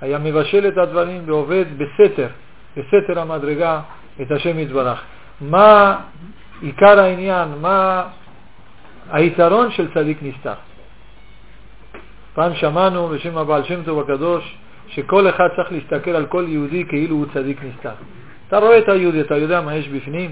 היה 0.01 0.19
מבשל 0.19 0.69
את 0.69 0.79
הדברים 0.79 1.23
ועובד 1.27 1.65
בסתר, 1.79 2.29
בסתר 2.77 3.21
המדרגה 3.21 3.81
את 4.21 4.31
השם 4.31 4.59
יתברך. 4.59 5.03
מה 5.41 5.97
עיקר 6.63 7.01
העניין, 7.01 7.49
מה 7.61 8.05
היתרון 9.11 9.71
של 9.71 9.95
צדיק 9.95 10.19
נסתר? 10.23 10.55
פעם 12.35 12.55
שמענו 12.55 13.09
בשם 13.09 13.39
הבעל 13.39 13.65
שם 13.65 13.83
טוב 13.83 14.01
הקדוש 14.01 14.57
שכל 14.89 15.29
אחד 15.29 15.49
צריך 15.57 15.73
להסתכל 15.73 16.11
על 16.11 16.27
כל 16.27 16.45
יהודי 16.49 16.85
כאילו 16.89 17.17
הוא 17.17 17.27
צדיק 17.35 17.61
נסתר. 17.65 17.95
אתה 18.49 18.59
רואה 18.59 18.79
את 18.79 18.89
היהודי, 18.89 19.21
אתה 19.21 19.37
יודע 19.37 19.61
מה 19.61 19.75
יש 19.75 19.89
בפנים? 19.89 20.31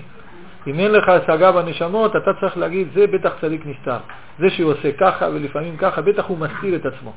אם 0.67 0.79
אין 0.79 0.93
לך 0.93 1.09
השגה 1.09 1.53
בנשמות, 1.53 2.17
אתה 2.17 2.31
צריך 2.41 2.57
להגיד, 2.57 2.89
זה 2.95 3.07
בטח 3.07 3.33
צדיק 3.41 3.67
נסתר. 3.67 3.99
זה 4.39 4.51
שהוא 4.51 4.71
עושה 4.73 4.93
ככה 4.93 5.29
ולפעמים 5.33 5.77
ככה, 5.77 6.03
בטח 6.03 6.27
הוא 6.27 6.39
מסתיר 6.39 6.77
את 6.77 6.87
עצמו. 6.87 7.13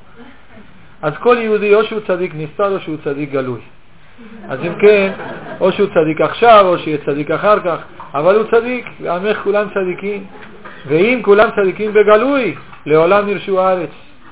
אז 1.02 1.14
כל 1.20 1.38
יהודי, 1.40 1.76
או 1.76 1.84
שהוא 1.84 2.00
צדיק 2.08 2.32
נסתר 2.36 2.76
או 2.76 2.80
שהוא 2.80 2.98
צדיק 3.04 3.32
גלוי. 3.32 3.60
אז 4.50 4.60
אם 4.60 4.76
כן, 4.80 5.12
או 5.60 5.72
שהוא 5.72 5.88
צדיק 5.88 6.22
עכשיו 6.22 6.66
או 6.68 6.78
שיהיה 6.78 6.98
צדיק 7.06 7.32
אחר 7.32 7.60
כך, 7.60 7.78
אבל 8.14 8.36
הוא 8.36 8.44
צדיק, 8.52 8.86
ועמך 9.02 9.38
כולם 9.44 9.68
צדיקים. 9.74 10.26
ואם 10.88 11.20
כולם 11.24 11.50
צדיקים 11.56 11.94
בגלוי, 11.94 12.56
לעולם 12.86 13.30
ירשו 13.30 13.62
הארץ, 13.62 13.90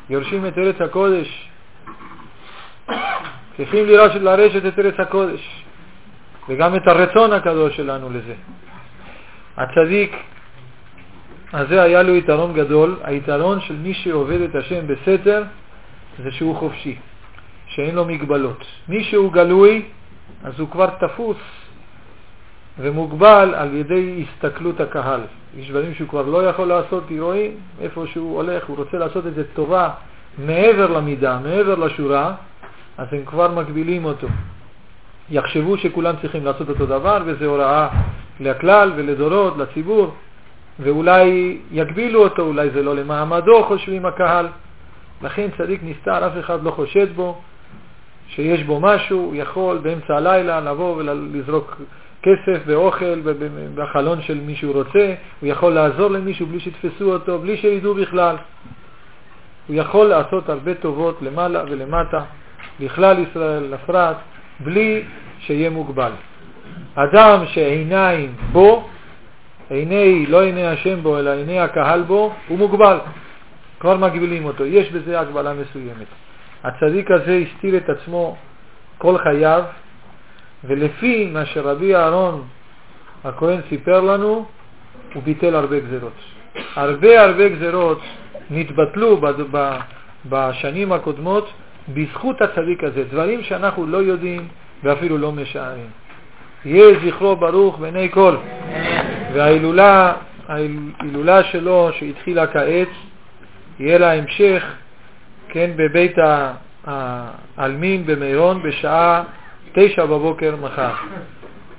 יורשים 0.09 0.45
את 0.45 0.57
ארץ 0.57 0.81
הקודש. 0.81 1.49
צריכים 3.57 3.85
לרשת 3.85 4.65
את 4.65 4.79
ארץ 4.79 4.99
הקודש, 4.99 5.63
וגם 6.49 6.75
את 6.75 6.87
הרצון 6.87 7.33
הקדוש 7.33 7.77
שלנו 7.77 8.09
לזה. 8.09 8.33
הצדיק 9.61 10.15
הזה 11.53 11.83
היה 11.83 12.03
לו 12.03 12.15
יתרון 12.15 12.53
גדול, 12.53 12.99
היתרון 13.03 13.61
של 13.61 13.75
מי 13.75 13.93
שעובד 13.93 14.41
את 14.41 14.55
השם 14.55 14.87
בסתר 14.87 15.43
זה 16.23 16.31
שהוא 16.31 16.55
חופשי, 16.55 16.95
שאין 17.67 17.95
לו 17.95 18.05
מגבלות. 18.05 18.65
מי 18.87 19.03
שהוא 19.03 19.31
גלוי, 19.33 19.81
אז 20.43 20.59
הוא 20.59 20.69
כבר 20.69 20.89
תפוס 20.99 21.37
ומוגבל 22.79 23.53
על 23.55 23.73
ידי 23.73 24.23
הסתכלות 24.23 24.79
הקהל. 24.79 25.21
יש 25.57 25.69
דברים 25.69 25.93
שהוא 25.93 26.09
כבר 26.09 26.21
לא 26.21 26.47
יכול 26.47 26.67
לעשות, 26.67 27.03
כי 27.07 27.19
רואים 27.19 27.51
איפה 27.81 28.05
שהוא 28.07 28.35
הולך, 28.35 28.65
הוא 28.65 28.77
רוצה 28.77 28.97
לעשות 28.97 29.27
את 29.27 29.35
זה 29.35 29.43
טובה 29.53 29.89
מעבר 30.37 30.87
למידה, 30.87 31.39
מעבר 31.43 31.75
לשורה, 31.75 32.33
אז 32.97 33.07
הם 33.11 33.25
כבר 33.25 33.51
מגבילים 33.51 34.05
אותו. 34.05 34.27
יחשבו 35.29 35.77
שכולם 35.77 36.15
צריכים 36.21 36.45
לעשות 36.45 36.69
אותו 36.69 36.85
דבר, 36.85 37.17
וזה 37.25 37.45
הוראה 37.45 37.87
לכלל 38.39 38.91
ולדורות, 38.95 39.57
לציבור, 39.57 40.13
ואולי 40.79 41.57
יגבילו 41.71 42.23
אותו, 42.23 42.41
אולי 42.41 42.69
זה 42.69 42.83
לא 42.83 42.95
למעמדו, 42.95 43.63
חושבים 43.63 44.05
הקהל. 44.05 44.47
לכן 45.21 45.49
צדיק 45.57 45.81
נסתר, 45.83 46.27
אף 46.27 46.31
אחד 46.39 46.63
לא 46.63 46.71
חושד 46.71 47.15
בו, 47.15 47.41
שיש 48.27 48.63
בו 48.63 48.79
משהו, 48.79 49.19
הוא 49.19 49.35
יכול 49.35 49.77
באמצע 49.77 50.15
הלילה 50.15 50.61
לבוא 50.61 50.95
ולזרוק 50.95 51.81
כסף 52.23 52.61
ואוכל 52.65 53.21
בחלון 53.75 54.21
של 54.21 54.39
מי 54.39 54.55
שהוא 54.55 54.73
רוצה, 54.73 55.13
הוא 55.41 55.49
יכול 55.49 55.73
לעזור 55.73 56.09
למישהו 56.11 56.45
בלי 56.45 56.59
שיתפסו 56.59 57.13
אותו, 57.13 57.39
בלי 57.39 57.57
שידעו 57.57 57.93
בכלל. 57.93 58.35
הוא 59.67 59.75
יכול 59.75 60.05
לעשות 60.05 60.49
הרבה 60.49 60.73
טובות 60.73 61.21
למעלה 61.21 61.63
ולמטה, 61.69 62.23
לכלל 62.79 63.19
ישראל, 63.19 63.63
לפרט, 63.63 64.17
בלי 64.63 65.03
שיהיה 65.39 65.69
מוגבל. 65.69 66.11
אדם 66.95 67.45
שעיניים 67.45 68.33
בו, 68.51 68.89
עיני, 69.69 70.25
לא 70.25 70.41
עיני 70.41 70.67
השם 70.67 71.03
בו, 71.03 71.19
אלא 71.19 71.29
עיני 71.29 71.59
הקהל 71.59 72.01
בו, 72.01 72.33
הוא 72.47 72.57
מוגבל. 72.57 72.97
כבר 73.79 73.97
מגבילים 73.97 74.45
אותו, 74.45 74.65
יש 74.65 74.91
בזה 74.91 75.19
הגבלה 75.19 75.53
מסוימת. 75.53 76.07
הצדיק 76.63 77.11
הזה 77.11 77.39
הסתיר 77.47 77.77
את 77.77 77.89
עצמו 77.89 78.35
כל 78.97 79.17
חייו, 79.17 79.63
ולפי 80.63 81.29
מה 81.33 81.45
שרבי 81.45 81.95
אהרון 81.95 82.43
הכהן 83.23 83.59
סיפר 83.69 84.01
לנו, 84.01 84.45
הוא 85.13 85.23
ביטל 85.23 85.55
הרבה 85.55 85.79
גזרות. 85.79 86.13
הרבה 86.75 87.21
הרבה 87.21 87.49
גזרות 87.49 88.01
נתבטלו 88.51 89.21
בשנים 90.29 90.91
הקודמות 90.91 91.49
בזכות 91.93 92.41
הצדיק 92.41 92.83
הזה, 92.83 93.03
דברים 93.11 93.43
שאנחנו 93.43 93.87
לא 93.87 93.97
יודעים 93.97 94.47
ואפילו 94.83 95.17
לא 95.17 95.31
משערים. 95.31 95.89
יהיה 96.65 96.99
זכרו 97.05 97.35
ברוך 97.35 97.79
בעיני 97.79 98.09
כל. 98.11 98.35
וההילולה, 99.33 100.13
ההילולה 100.47 101.43
שלו 101.43 101.89
שהתחילה 101.99 102.47
כעת, 102.47 102.87
יהיה 103.79 103.97
לה 103.97 104.13
המשך, 104.13 104.63
כן, 105.49 105.71
בבית 105.75 106.15
העלמין 106.85 108.05
במירון 108.05 108.63
בשעה 108.63 109.23
תשע 109.73 110.05
בבוקר 110.05 110.55
מחר. 110.61 110.93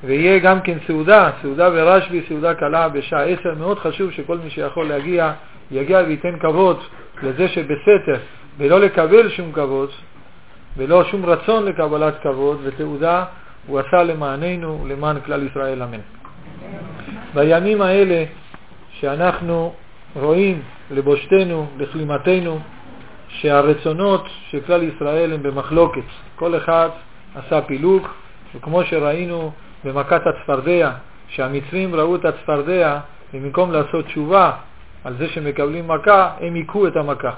ויהיה 0.05 0.39
גם 0.39 0.61
כן 0.61 0.79
סעודה, 0.87 1.31
סעודה 1.43 1.71
ברשב"י, 1.71 2.23
סעודה 2.29 2.55
קלה 2.55 2.89
בשעה 2.89 3.25
עשר. 3.25 3.55
מאוד 3.59 3.79
חשוב 3.79 4.11
שכל 4.11 4.39
מי 4.39 4.51
שיכול 4.51 4.89
להגיע, 4.89 5.33
יגיע 5.71 5.99
וייתן 5.99 6.39
כבוד 6.41 6.81
לזה 7.23 7.49
שבסתר, 7.49 8.17
ולא 8.59 8.81
לקבל 8.81 9.31
שום 9.31 9.53
כבוד, 9.53 9.91
ולא 10.77 11.05
שום 11.05 11.27
רצון 11.27 11.65
לקבלת 11.65 12.15
כבוד 12.23 12.61
ותעודה, 12.63 13.25
הוא 13.67 13.81
עשה 13.81 14.03
למעננו, 14.03 14.85
למען 14.89 15.21
כלל 15.21 15.47
ישראל, 15.47 15.83
אמן. 15.83 15.99
בימים 17.35 17.83
האלה 17.83 18.25
שאנחנו 18.91 19.75
רואים 20.17 20.63
לבושתנו, 20.91 21.67
לכלימתנו, 21.79 22.59
שהרצונות 23.29 24.25
של 24.51 24.61
כלל 24.61 24.83
ישראל 24.83 25.33
הם 25.33 25.43
במחלוקת. 25.43 26.05
כל 26.37 26.57
אחד 26.57 26.89
עשה 27.35 27.63
פילוג, 27.63 28.09
וכמו 28.55 28.85
שראינו 28.85 29.53
במכת 29.85 30.21
הצפרדע, 30.27 30.91
שהמצרים 31.29 31.95
ראו 31.95 32.17
את 32.17 32.25
הצפרדע, 32.25 32.99
ובמקום 33.35 33.73
לעשות 33.73 34.05
תשובה 34.05 34.53
על 35.05 35.15
זה 35.19 35.29
שמקבלים 35.29 35.89
מכה, 35.89 36.31
הם 36.41 36.55
היכו 36.55 36.87
את 36.87 36.97
המכה. 36.97 37.33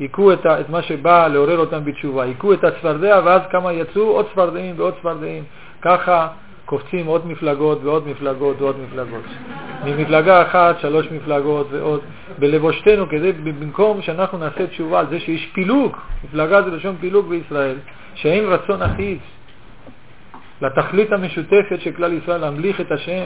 היכו 0.00 0.32
את, 0.32 0.46
את 0.46 0.68
מה 0.68 0.82
שבא 0.82 1.28
לעורר 1.28 1.58
אותם 1.58 1.84
בתשובה. 1.84 2.22
היכו 2.22 2.52
את 2.52 2.64
הצפרדע, 2.64 3.20
ואז 3.24 3.42
כמה 3.50 3.72
יצאו? 3.72 4.02
עוד 4.02 4.26
צפרדעים 4.32 4.74
ועוד 4.78 4.94
צפרדעים. 4.98 5.44
ככה 5.82 6.28
קופצים 6.64 7.06
עוד 7.06 7.26
מפלגות 7.26 7.84
ועוד 7.84 8.08
מפלגות 8.08 8.60
ועוד 8.60 8.76
מפלגות. 8.80 9.24
ממפלגה 9.84 10.42
אחת, 10.42 10.80
שלוש 10.80 11.06
מפלגות 11.10 11.66
ועוד. 11.70 12.00
בלבושתנו, 12.38 13.08
כדי, 13.08 13.32
במקום 13.32 14.02
שאנחנו 14.02 14.38
נעשה 14.38 14.66
תשובה 14.66 15.00
על 15.00 15.06
זה 15.10 15.20
שיש 15.20 15.50
פילוג, 15.52 15.96
מפלגה 16.24 16.62
זה 16.62 16.70
לשון 16.70 16.96
פילוג 17.00 17.28
בישראל, 17.28 17.76
שאין 18.14 18.44
רצון 18.44 18.82
אחיד 18.82 19.18
לתכלית 20.62 21.12
המשותפת 21.12 21.80
של 21.80 21.92
כלל 21.92 22.12
ישראל, 22.12 22.40
להמליך 22.40 22.80
את 22.80 22.92
השם. 22.92 23.24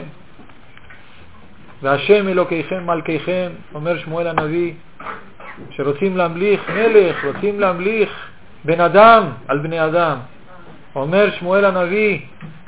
והשם 1.81 2.27
אלוקיכם 2.27 2.83
מלכיכם, 2.85 3.51
אומר 3.73 3.97
שמואל 3.97 4.27
הנביא, 4.27 4.73
שרוצים 5.69 6.17
להמליך 6.17 6.69
מלך, 6.69 7.25
רוצים 7.25 7.59
להמליך 7.59 8.09
בן 8.65 8.81
אדם 8.81 9.23
על 9.47 9.59
בני 9.59 9.85
אדם. 9.85 10.17
אומר 10.95 11.31
שמואל 11.31 11.65
הנביא, 11.65 12.19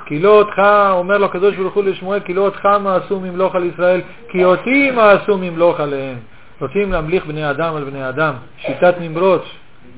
כי 0.05 0.19
לא 0.19 0.29
אותך, 0.29 0.61
אומר 0.91 1.17
לו 1.17 1.25
הקדוש 1.25 1.55
ברוך 1.55 1.73
הוא 1.73 1.83
לשמואל, 1.83 2.19
כי 2.19 2.33
לא 2.33 2.41
אותך 2.41 2.65
מעשו 2.83 3.19
ממלוך 3.19 3.55
על 3.55 3.63
ישראל, 3.63 4.01
כי 4.29 4.43
אותי 4.43 4.91
מעשו 4.91 5.37
ממלוך 5.37 5.79
עליהם. 5.79 6.17
רוצים 6.61 6.91
להמליך 6.91 7.25
בני 7.25 7.49
אדם 7.49 7.75
על 7.75 7.83
בני 7.83 8.09
אדם, 8.09 8.33
שיטת 8.57 8.95
נמרוד, 8.99 9.41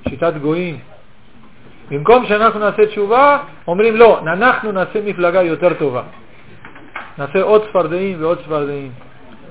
שיטת 0.10 0.34
גויים. 0.42 0.80
במקום 1.92 2.26
שאנחנו 2.26 2.60
נעשה 2.60 2.86
תשובה, 2.86 3.38
אומרים 3.68 3.96
לא, 3.96 4.20
אנחנו 4.20 4.72
נעשה 4.72 5.02
מפלגה 5.06 5.42
יותר 5.42 5.74
טובה. 5.74 6.04
נעשה 7.18 7.42
עוד 7.42 7.68
צפרדעים 7.70 8.22
ועוד 8.22 8.38
צפרדעים, 8.38 8.92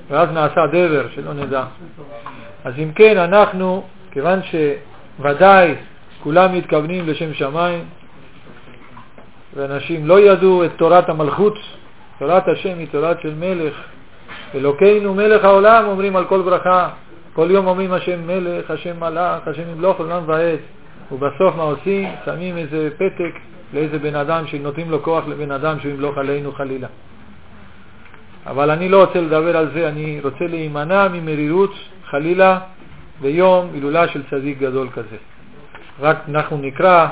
ואז 0.09 0.29
נעשה 0.29 0.67
דבר, 0.67 1.05
שלא 1.15 1.33
נדע. 1.33 1.63
אז 2.65 2.73
אם 2.77 2.91
כן, 2.95 3.17
אנחנו, 3.17 3.83
כיוון 4.11 4.39
שוודאי 5.19 5.75
כולם 6.23 6.53
מתכוונים 6.53 7.07
לשם 7.07 7.33
שמיים, 7.33 7.83
ואנשים 9.53 10.07
לא 10.07 10.19
ידעו 10.19 10.65
את 10.65 10.71
תורת 10.75 11.09
המלכות, 11.09 11.57
תורת 12.19 12.47
השם 12.47 12.77
היא 12.77 12.87
תורת 12.91 13.21
של 13.21 13.33
מלך. 13.39 13.73
אלוקינו 14.55 15.13
מלך 15.13 15.43
העולם 15.43 15.85
אומרים 15.87 16.15
על 16.15 16.25
כל 16.25 16.41
ברכה, 16.41 16.89
כל 17.33 17.47
יום 17.51 17.67
אומרים 17.67 17.91
השם 17.93 18.27
מלך, 18.27 18.71
השם 18.71 18.99
מלאך, 18.99 19.47
השם 19.47 19.69
ימלוך 19.71 19.99
עולם 19.99 20.23
ועד. 20.25 20.59
ובסוף 21.11 21.55
מה 21.55 21.63
עושים? 21.63 22.09
שמים 22.25 22.57
איזה 22.57 22.89
פתק 22.97 23.39
לאיזה 23.73 23.99
בן 23.99 24.15
אדם 24.15 24.47
שנותנים 24.47 24.91
לו 24.91 25.03
כוח 25.03 25.27
לבן 25.27 25.51
אדם 25.51 25.79
שהוא 25.79 25.91
ימלוך 25.91 26.17
עלינו 26.17 26.51
חלילה. 26.51 26.87
אבל 28.45 28.71
אני 28.71 28.89
לא 28.89 29.03
רוצה 29.03 29.21
לדבר 29.21 29.57
על 29.57 29.71
זה, 29.73 29.89
אני 29.89 30.19
רוצה 30.23 30.45
להימנע 30.49 31.07
ממרירות 31.07 31.73
חלילה 32.09 32.59
ביום 33.21 33.69
הילולה 33.73 34.07
של 34.07 34.23
צדיק 34.29 34.57
גדול 34.59 34.89
כזה. 34.89 35.17
רק 35.99 36.17
אנחנו 36.29 36.57
נקרא 36.57 37.07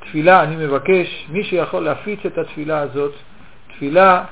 תפילה, 0.00 0.42
אני 0.42 0.56
מבקש, 0.56 1.26
מי 1.30 1.44
שיכול 1.44 1.84
להפיץ 1.84 2.20
את 2.26 2.38
התפילה 2.38 2.78
הזאת, 2.78 3.12
תפילה 3.68 4.24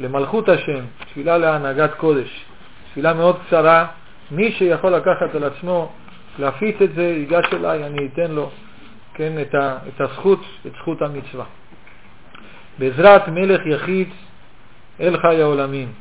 למלכות 0.00 0.48
השם, 0.48 0.84
תפילה 1.10 1.38
להנהגת 1.38 1.94
קודש. 1.94 2.44
תפילה 2.90 3.14
מאוד 3.14 3.36
קצרה, 3.46 3.86
מי 4.30 4.52
שיכול 4.52 4.92
לקחת 4.92 5.34
על 5.34 5.44
עצמו 5.44 5.92
להפיץ 6.38 6.76
את 6.82 6.94
זה, 6.94 7.02
ייגש 7.02 7.44
אליי, 7.52 7.86
אני 7.86 8.08
אתן 8.12 8.30
לו, 8.30 8.50
כן, 9.14 9.32
את, 9.42 9.54
ה, 9.54 9.76
את 9.88 10.00
הזכות, 10.00 10.40
את 10.66 10.72
זכות 10.72 11.02
המצווה. 11.02 11.44
בעזרת 12.78 13.28
מלך 13.28 13.60
יחיד 13.66 14.08
אל 15.00 15.16
חי 15.20 15.42
העולמים. 15.42 15.92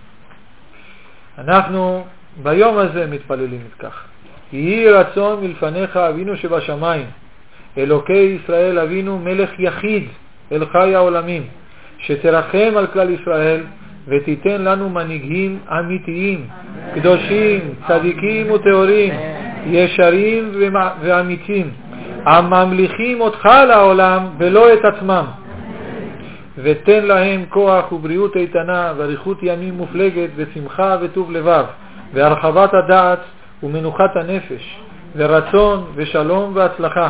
אנחנו 1.37 2.05
ביום 2.43 2.77
הזה 2.77 3.05
מתפללים 3.07 3.61
כך. 3.79 4.03
יהי 4.53 4.89
רצון 4.89 5.43
מלפניך 5.43 5.97
אבינו 5.97 6.38
שבשמיים, 6.38 7.05
אלוקי 7.77 8.13
ישראל 8.13 8.79
אבינו 8.79 9.19
מלך 9.19 9.49
יחיד 9.59 10.03
אל 10.51 10.65
חי 10.65 10.95
העולמים, 10.95 11.43
שתרחם 11.97 12.73
על 12.77 12.88
כלל 12.88 13.09
ישראל 13.09 13.63
ותיתן 14.07 14.61
לנו 14.61 14.89
מנהיגים 14.89 15.59
אמיתיים, 15.79 16.47
קדושים, 16.95 17.59
צדיקים 17.88 18.51
וטהורים, 18.51 19.13
ישרים 19.65 20.51
ואמיתים, 21.01 21.71
הממליכים 22.25 23.21
אותך 23.21 23.49
לעולם 23.67 24.25
ולא 24.38 24.73
את 24.73 24.86
עצמם. 24.86 25.25
ותן 26.57 27.05
להם 27.05 27.45
כוח 27.49 27.91
ובריאות 27.91 28.36
איתנה 28.36 28.93
ואריכות 28.97 29.38
ימים 29.41 29.73
מופלגת 29.73 30.29
ושמחה 30.36 30.97
וטוב 31.01 31.31
לבב 31.31 31.65
והרחבת 32.14 32.74
הדעת 32.74 33.20
ומנוחת 33.64 34.16
הנפש 34.16 34.80
ורצון 35.16 35.84
ושלום 35.95 36.51
והצלחה. 36.55 37.09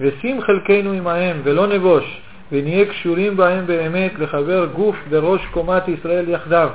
ושים 0.00 0.40
חלקנו 0.42 0.92
עמהם 0.92 1.40
ולא 1.44 1.66
נבוש 1.66 2.20
ונהיה 2.52 2.84
קשורים 2.84 3.36
בהם 3.36 3.66
באמת 3.66 4.12
לחבר 4.18 4.66
גוף 4.66 4.96
בראש 5.10 5.46
קומת 5.46 5.88
ישראל 5.88 6.28
יחדיו. 6.28 6.70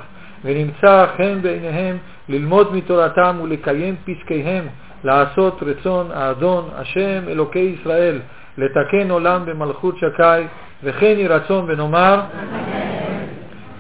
ונמצא 0.45 1.05
חן 1.17 1.41
בעיניהם 1.41 1.97
ללמוד 2.30 2.75
מתורתם 2.75 3.38
ולקיים 3.43 3.95
פסקיהם 4.05 4.67
לעשות 5.03 5.63
רצון 5.65 6.11
האדון 6.13 6.69
השם 6.75 7.23
אלוקי 7.28 7.75
ישראל 7.80 8.19
לתקן 8.57 9.11
עולם 9.11 9.45
במלכות 9.45 9.97
שקי 9.97 10.47
וכן 10.84 11.05
יהי 11.05 11.28
רצון 11.28 11.65
ונאמר 11.67 12.21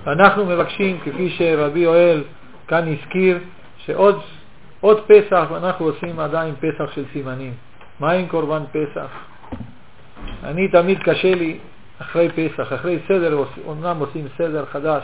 אנחנו 0.07 0.45
מבקשים, 0.45 0.97
כפי 1.05 1.29
שרבי 1.29 1.79
יואל 1.79 2.23
כאן 2.67 2.83
הזכיר, 2.87 3.37
שעוד 3.87 4.21
עוד 4.81 5.03
פסח, 5.07 5.47
ואנחנו 5.51 5.85
עושים 5.85 6.19
עדיין 6.19 6.55
פסח 6.55 6.91
של 6.91 7.03
סימנים. 7.13 7.53
מה 7.99 8.11
עם 8.11 8.27
קורבן 8.27 8.63
פסח? 8.71 9.09
אני 10.43 10.67
תמיד 10.67 11.03
קשה 11.03 11.35
לי 11.35 11.59
אחרי 12.01 12.29
פסח, 12.29 12.73
אחרי 12.73 12.99
סדר, 13.07 13.43
אומנם 13.65 13.97
עושים 13.99 14.27
סדר 14.37 14.65
חדש 14.65 15.03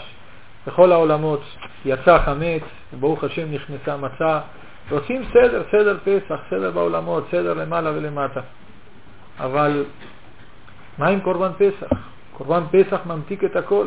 בכל 0.67 0.91
העולמות, 0.91 1.41
יצא 1.85 2.17
חמץ, 2.25 2.63
ברוך 2.99 3.23
השם 3.23 3.51
נכנסה 3.51 3.97
מצה, 3.97 4.39
ועושים 4.89 5.23
סדר, 5.33 5.63
סדר 5.71 5.97
פסח, 6.03 6.39
סדר 6.49 6.71
בעולמות, 6.71 7.27
סדר 7.31 7.53
למעלה 7.53 7.91
ולמטה. 7.91 8.41
אבל 9.39 9.85
מה 10.97 11.07
עם 11.07 11.19
קורבן 11.19 11.51
פסח? 11.57 11.89
קורבן 12.33 12.63
פסח 12.71 12.99
ממתיק 13.05 13.43
את 13.43 13.55
הכל. 13.55 13.85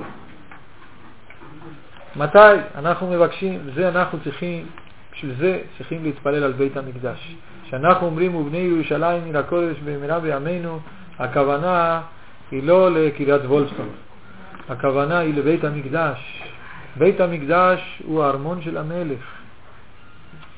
מתי 2.16 2.38
אנחנו 2.74 3.10
מבקשים, 3.10 3.60
זה 3.74 3.88
אנחנו 3.88 4.18
צריכים, 4.24 4.66
בשביל 5.16 5.34
זה 5.38 5.60
צריכים 5.76 6.04
להתפלל 6.04 6.44
על 6.44 6.52
בית 6.52 6.76
המקדש. 6.76 7.36
כשאנחנו 7.66 8.06
אומרים 8.06 8.34
ובני 8.34 8.58
ירושלים 8.58 9.24
מן 9.28 9.36
הקודש 9.36 9.76
במהרה 9.84 10.20
בימינו, 10.20 10.78
הכוונה 11.18 12.00
היא 12.50 12.62
לא 12.62 12.90
לקריית 12.90 13.42
וולפסון, 13.44 13.88
הכוונה 14.68 15.18
היא 15.18 15.34
לבית 15.34 15.64
המקדש. 15.64 16.42
בית 16.96 17.20
המקדש 17.20 18.02
הוא 18.06 18.24
הארמון 18.24 18.62
של 18.62 18.76
המלך. 18.76 19.20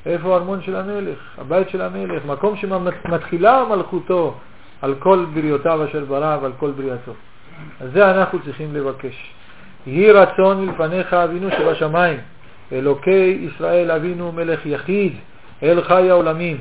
איפה 0.05 0.33
הארמון 0.33 0.61
של 0.61 0.75
המלך? 0.75 1.17
הבית 1.37 1.69
של 1.69 1.81
המלך, 1.81 2.25
מקום 2.25 2.55
שמתחילה 2.55 3.65
מלכותו 3.69 4.37
על 4.81 4.95
כל 4.99 5.25
בריאותיו 5.33 5.85
אשר 5.85 6.05
ברא 6.05 6.37
ועל 6.41 6.51
כל 6.59 6.71
בריאתו. 6.71 7.13
אז 7.81 7.91
זה 7.93 8.11
אנחנו 8.11 8.39
צריכים 8.39 8.75
לבקש. 8.75 9.33
יהי 9.87 10.11
רצון 10.11 10.65
מלפניך 10.65 11.13
אבינו 11.13 11.49
שבשמיים, 11.51 12.19
אלוקי 12.73 13.47
ישראל 13.49 13.91
אבינו 13.91 14.31
מלך 14.31 14.65
יחיד, 14.65 15.13
אל 15.63 15.81
חי 15.81 16.09
העולמים, 16.09 16.57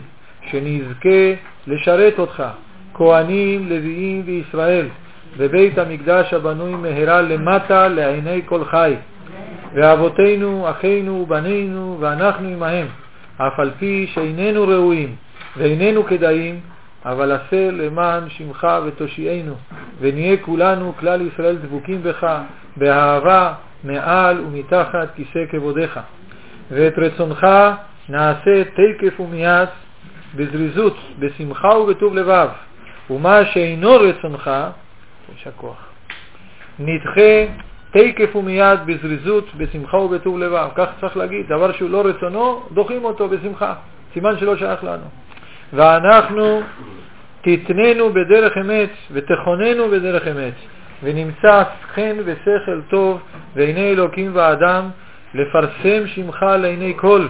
שנזכה 0.51 1.35
לשרת 1.67 2.19
אותך, 2.19 2.45
כהנים, 2.95 3.69
לוויים 3.69 4.23
וישראל, 4.27 4.87
בבית 5.39 5.79
המקדש 5.79 6.35
הבנוי 6.35 6.73
מהרה 6.73 7.23
למטה 7.23 7.89
לעיני 7.89 8.41
כל 8.47 8.65
חי. 8.65 8.95
ואבותינו, 9.75 10.71
אחינו 10.71 11.13
ובנינו, 11.13 11.97
ואנחנו 12.01 12.49
עמהם, 12.49 12.87
אף 13.37 13.61
על 13.61 13.71
פי 13.79 14.07
שאיננו 14.15 14.69
ראויים 14.69 15.17
ואיננו 15.57 16.05
כדאים, 16.05 16.61
אבל 17.05 17.33
עשה 17.33 17.71
למען 17.71 18.29
שמך 18.29 18.67
ותושיענו, 18.87 19.55
ונהיה 20.01 20.37
כולנו, 20.37 20.93
כלל 21.01 21.21
ישראל, 21.23 21.57
דבוקים 21.57 22.03
בך, 22.03 22.39
באהבה, 22.77 23.53
מעל 23.85 24.41
ומתחת 24.41 25.09
כיסא 25.17 25.45
כבודיך. 25.51 26.01
ואת 26.71 26.99
רצונך 26.99 27.47
נעשה 28.09 28.65
תקף 28.65 29.21
ומיד, 29.21 29.69
בזריזות, 30.35 30.97
בשמחה 31.19 31.69
ובטוב 31.69 32.15
לבב, 32.15 32.49
ומה 33.11 33.45
שאינו 33.45 33.93
רצונך, 33.95 34.51
יש 35.37 35.47
הכוח, 35.47 35.87
נדחה 36.79 37.45
תקף 37.91 38.37
ומיד 38.37 38.79
בזריזות, 38.87 39.55
בשמחה 39.57 39.97
ובטוב 39.97 40.39
לבב. 40.39 40.69
כך 40.75 40.89
צריך 41.01 41.17
להגיד, 41.17 41.47
דבר 41.49 41.73
שהוא 41.73 41.91
לא 41.91 42.03
רצונו, 42.07 42.63
דוחים 42.73 43.05
אותו 43.05 43.29
בשמחה. 43.29 43.75
סימן 44.15 44.39
שלא 44.39 44.57
שייך 44.57 44.85
לנו. 44.85 45.05
ואנחנו 45.73 46.61
תתננו 47.41 48.13
בדרך 48.13 48.57
אמת 48.59 48.91
ותכוננו 49.13 49.89
בדרך 49.89 50.29
אמת, 50.29 50.55
ונמצא 51.03 51.63
חן 51.95 52.17
ושכל 52.25 52.81
טוב 52.91 53.21
בעיני 53.55 53.91
אלוקים 53.91 54.31
ואדם, 54.35 54.91
לפרסם 55.35 56.07
שמך 56.07 56.43
לעיני 56.43 56.95
כל, 56.97 57.27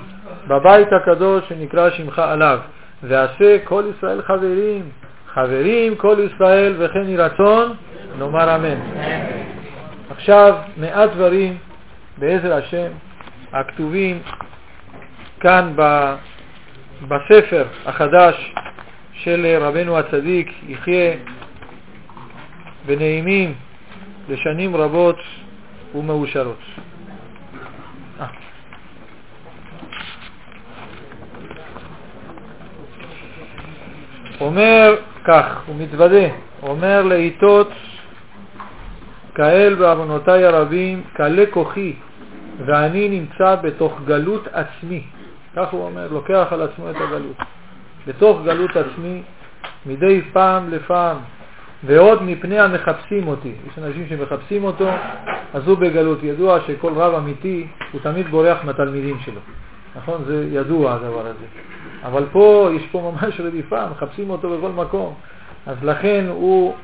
בבית 0.49 0.89
הקדוש 0.93 1.49
שנקרא 1.49 1.91
שמך 1.91 2.19
עליו, 2.19 2.59
ועשה 3.03 3.59
כל 3.65 3.85
ישראל 3.97 4.23
חברים, 4.23 4.83
חברים 5.35 5.97
כל 5.97 6.17
ישראל 6.19 6.75
וכן 6.79 7.05
יהי 7.05 7.17
רצון, 7.17 7.75
נאמר 8.19 8.57
אמן. 8.57 8.79
עכשיו 10.11 10.55
מעט 10.77 11.11
דברים 11.11 11.57
בעזר 12.19 12.55
השם 12.55 12.91
הכתובים 13.53 14.19
כאן 15.41 15.73
בספר 17.09 17.65
החדש 17.87 18.55
של 19.13 19.57
רבנו 19.61 19.99
הצדיק, 19.99 20.53
יחיה 20.69 21.15
ונעימים 22.89 23.55
לשנים 24.29 24.77
רבות 24.77 25.17
ומאושרות. 25.95 26.59
אה. 28.21 28.27
אומר 34.41 34.97
כך, 35.25 35.63
הוא 35.67 35.77
מתוודה, 35.79 36.29
אומר 36.63 37.03
לעיתות 37.03 37.73
כאל 39.35 39.75
בעוונותי 39.75 40.45
הרבים, 40.45 41.03
קלה 41.13 41.45
כוחי, 41.51 41.95
ואני 42.67 43.09
נמצא 43.09 43.55
בתוך 43.55 44.01
גלות 44.07 44.49
עצמי. 44.53 45.03
כך 45.57 45.69
הוא 45.73 45.85
אומר, 45.85 46.09
לוקח 46.13 46.47
על 46.51 46.63
עצמו 46.63 46.91
את 46.91 46.97
הגלות. 46.97 47.37
בתוך 48.07 48.41
גלות 48.45 48.77
עצמי, 48.77 49.23
מדי 49.87 50.23
פעם 50.33 50.71
לפעם, 50.71 51.17
ועוד 51.85 52.23
מפני 52.23 52.59
המחפשים 52.61 53.29
אותי. 53.29 53.53
יש 53.67 53.79
אנשים 53.79 54.07
שמחפשים 54.09 54.65
אותו, 54.65 54.89
אז 55.55 55.69
הוא 55.69 55.79
בגלות. 55.79 56.23
ידוע 56.23 56.59
שכל 56.67 56.93
רב 56.93 57.15
אמיתי, 57.15 57.67
הוא 57.93 58.01
תמיד 58.01 58.29
בורח 58.29 58.59
מהתלמידים 58.65 59.19
שלו. 59.25 59.41
נכון? 59.97 60.25
זה 60.27 60.49
ידוע 60.53 60.95
הדבר 60.95 61.27
הזה. 61.27 61.47
אבל 62.05 62.25
פה, 62.33 62.71
יש 62.77 62.87
פה 62.93 63.13
ממש 63.13 63.41
רדיפה, 63.41 63.87
מחפשים 63.91 64.31
אותו 64.31 64.59
בכל 64.59 64.71
מקום. 64.71 65.15
אז 65.67 65.77
לכן 65.83 66.25
הוא, 66.29 66.75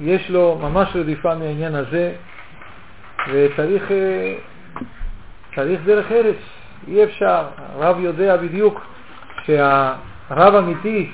יש 0.00 0.30
לו 0.30 0.58
ממש 0.62 0.88
רדיפה 0.94 1.34
מהעניין 1.34 1.74
הזה, 1.74 2.12
וצריך 3.30 3.92
אה, 3.92 4.34
צריך 5.56 5.80
דרך 5.84 6.12
ארץ. 6.12 6.36
אי 6.88 7.04
אפשר, 7.04 7.44
הרב 7.56 8.00
יודע 8.00 8.36
בדיוק 8.36 8.86
שהרב 9.44 10.54
אמיתי 10.54 11.10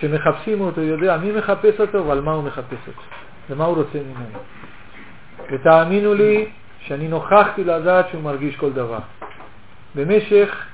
שמחפשים 0.00 0.60
אותו 0.60 0.80
יודע 0.80 1.16
מי 1.16 1.32
מחפש 1.32 1.80
אותו 1.80 2.06
ועל 2.06 2.20
מה 2.20 2.32
הוא 2.32 2.44
מחפש 2.44 2.88
אותו, 2.88 3.02
ומה 3.50 3.64
הוא 3.64 3.76
רוצה 3.76 3.98
ממנו. 3.98 4.38
ותאמינו 5.52 6.14
לי 6.14 6.48
שאני 6.80 7.08
נוכחתי 7.08 7.64
לדעת 7.64 8.08
שהוא 8.08 8.22
מרגיש 8.22 8.56
כל 8.56 8.72
דבר. 8.72 8.98
במשך 9.94 10.66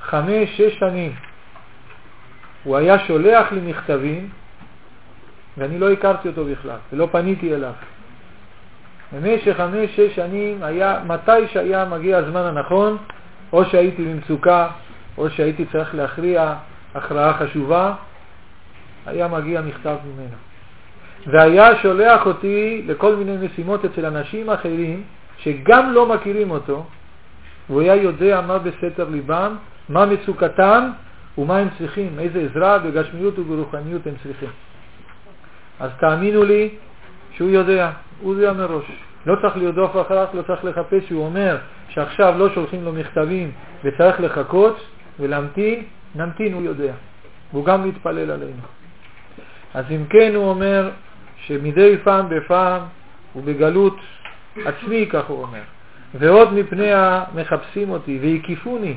חמש, 0.00 0.56
שש 0.56 0.78
שנים 0.78 1.12
הוא 2.64 2.76
היה 2.76 2.98
שולח 2.98 3.52
לי 3.52 3.60
מכתבים 3.60 4.28
ואני 5.58 5.78
לא 5.78 5.90
הכרתי 5.90 6.28
אותו 6.28 6.44
בכלל 6.44 6.76
ולא 6.92 7.08
פניתי 7.12 7.54
אליו. 7.54 7.72
במשך 9.12 9.56
חמש-שש 9.56 10.16
שנים 10.16 10.62
היה, 10.62 11.00
מתי 11.06 11.48
שהיה 11.52 11.84
מגיע 11.84 12.18
הזמן 12.18 12.40
הנכון, 12.40 12.98
או 13.52 13.64
שהייתי 13.64 14.04
במצוקה, 14.04 14.68
או 15.18 15.30
שהייתי 15.30 15.64
צריך 15.72 15.94
להכריע 15.94 16.54
הכרעה 16.94 17.34
חשובה, 17.34 17.94
היה 19.06 19.28
מגיע 19.28 19.60
מכתב 19.60 19.96
ממנו. 20.04 20.36
והיה 21.26 21.76
שולח 21.76 22.26
אותי 22.26 22.82
לכל 22.86 23.16
מיני 23.16 23.46
משימות 23.46 23.84
אצל 23.84 24.06
אנשים 24.06 24.50
אחרים 24.50 25.02
שגם 25.38 25.92
לא 25.92 26.06
מכירים 26.06 26.50
אותו, 26.50 26.86
והוא 27.68 27.80
היה 27.80 27.94
יודע 27.94 28.40
מה 28.40 28.58
בסתר 28.58 29.08
ליבם, 29.08 29.56
מה 29.88 30.06
מצוקתם 30.06 30.90
ומה 31.38 31.58
הם 31.58 31.68
צריכים, 31.78 32.18
איזה 32.18 32.40
עזרה 32.40 32.78
בגשמיות 32.78 33.38
וברוחניות 33.38 34.06
הם 34.06 34.14
צריכים. 34.22 34.48
אז 35.80 35.90
תאמינו 36.00 36.42
לי 36.42 36.68
שהוא 37.32 37.50
יודע, 37.50 37.90
הוא 38.20 38.34
יודע 38.34 38.52
מראש. 38.52 38.84
לא 39.26 39.36
צריך 39.42 39.56
לרדוף 39.56 39.96
אחריו, 39.96 40.26
לא 40.34 40.42
צריך 40.42 40.64
לחפש, 40.64 41.10
הוא 41.10 41.24
אומר 41.24 41.58
שעכשיו 41.88 42.34
לא 42.38 42.50
שולחים 42.54 42.84
לו 42.84 42.92
מכתבים 42.92 43.50
וצריך 43.84 44.20
לחכות 44.20 44.80
ולהמתין, 45.20 45.84
נמתין, 46.14 46.52
הוא 46.52 46.62
יודע. 46.62 46.92
והוא 47.52 47.64
גם 47.64 47.88
מתפלל 47.88 48.30
עלינו. 48.30 48.81
אז 49.74 49.84
אם 49.90 50.04
כן 50.10 50.32
הוא 50.34 50.48
אומר 50.48 50.90
שמדי 51.36 51.96
פעם 52.04 52.28
בפעם 52.28 52.80
ובגלות 53.36 53.96
עצמי, 54.64 55.06
כך 55.10 55.26
הוא 55.26 55.42
אומר, 55.42 55.60
ועוד 56.14 56.54
מפני 56.54 56.92
המחפשים 56.94 57.90
אותי 57.90 58.18
והקיפוני, 58.22 58.94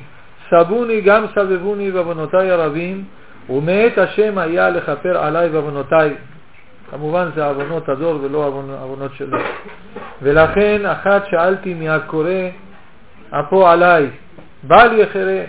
סבוני 0.50 1.02
גם 1.02 1.26
סבבוני 1.36 1.92
בעוונותיי 1.92 2.52
הרבים, 2.52 3.04
ומאת 3.50 3.98
השם 3.98 4.38
היה 4.38 4.70
לכפר 4.70 5.18
עליי 5.18 5.50
בעוונותיי. 5.50 6.14
כמובן 6.92 7.30
זה 7.36 7.46
עוונות 7.46 7.90
הדור 7.90 8.20
ולא 8.22 8.46
עוונות 8.82 9.12
שלו. 9.14 9.38
ולכן 10.22 10.86
אחת 10.86 11.26
שאלתי 11.30 11.74
מהקורא 11.74 12.30
אפו 13.32 13.68
עליי, 13.68 14.10
בל 14.64 14.94
יחרה, 14.94 15.42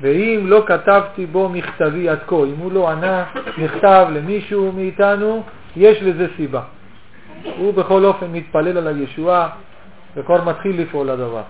ואם 0.00 0.42
לא 0.44 0.64
כתבתי 0.66 1.26
בו 1.26 1.48
מכתבי 1.48 2.08
עד 2.08 2.18
כה, 2.26 2.36
אם 2.36 2.56
הוא 2.58 2.72
לא 2.72 2.90
ענה 2.90 3.24
מכתב 3.58 4.06
למישהו 4.12 4.72
מאיתנו, 4.72 5.42
יש 5.76 6.02
לזה 6.02 6.26
סיבה. 6.36 6.62
הוא 7.56 7.74
בכל 7.74 8.04
אופן 8.04 8.26
מתפלל 8.32 8.78
על 8.78 8.86
הישועה 8.86 9.48
וכבר 10.16 10.44
מתחיל 10.44 10.80
לפעול 10.82 11.10
הדבר. 11.10 11.42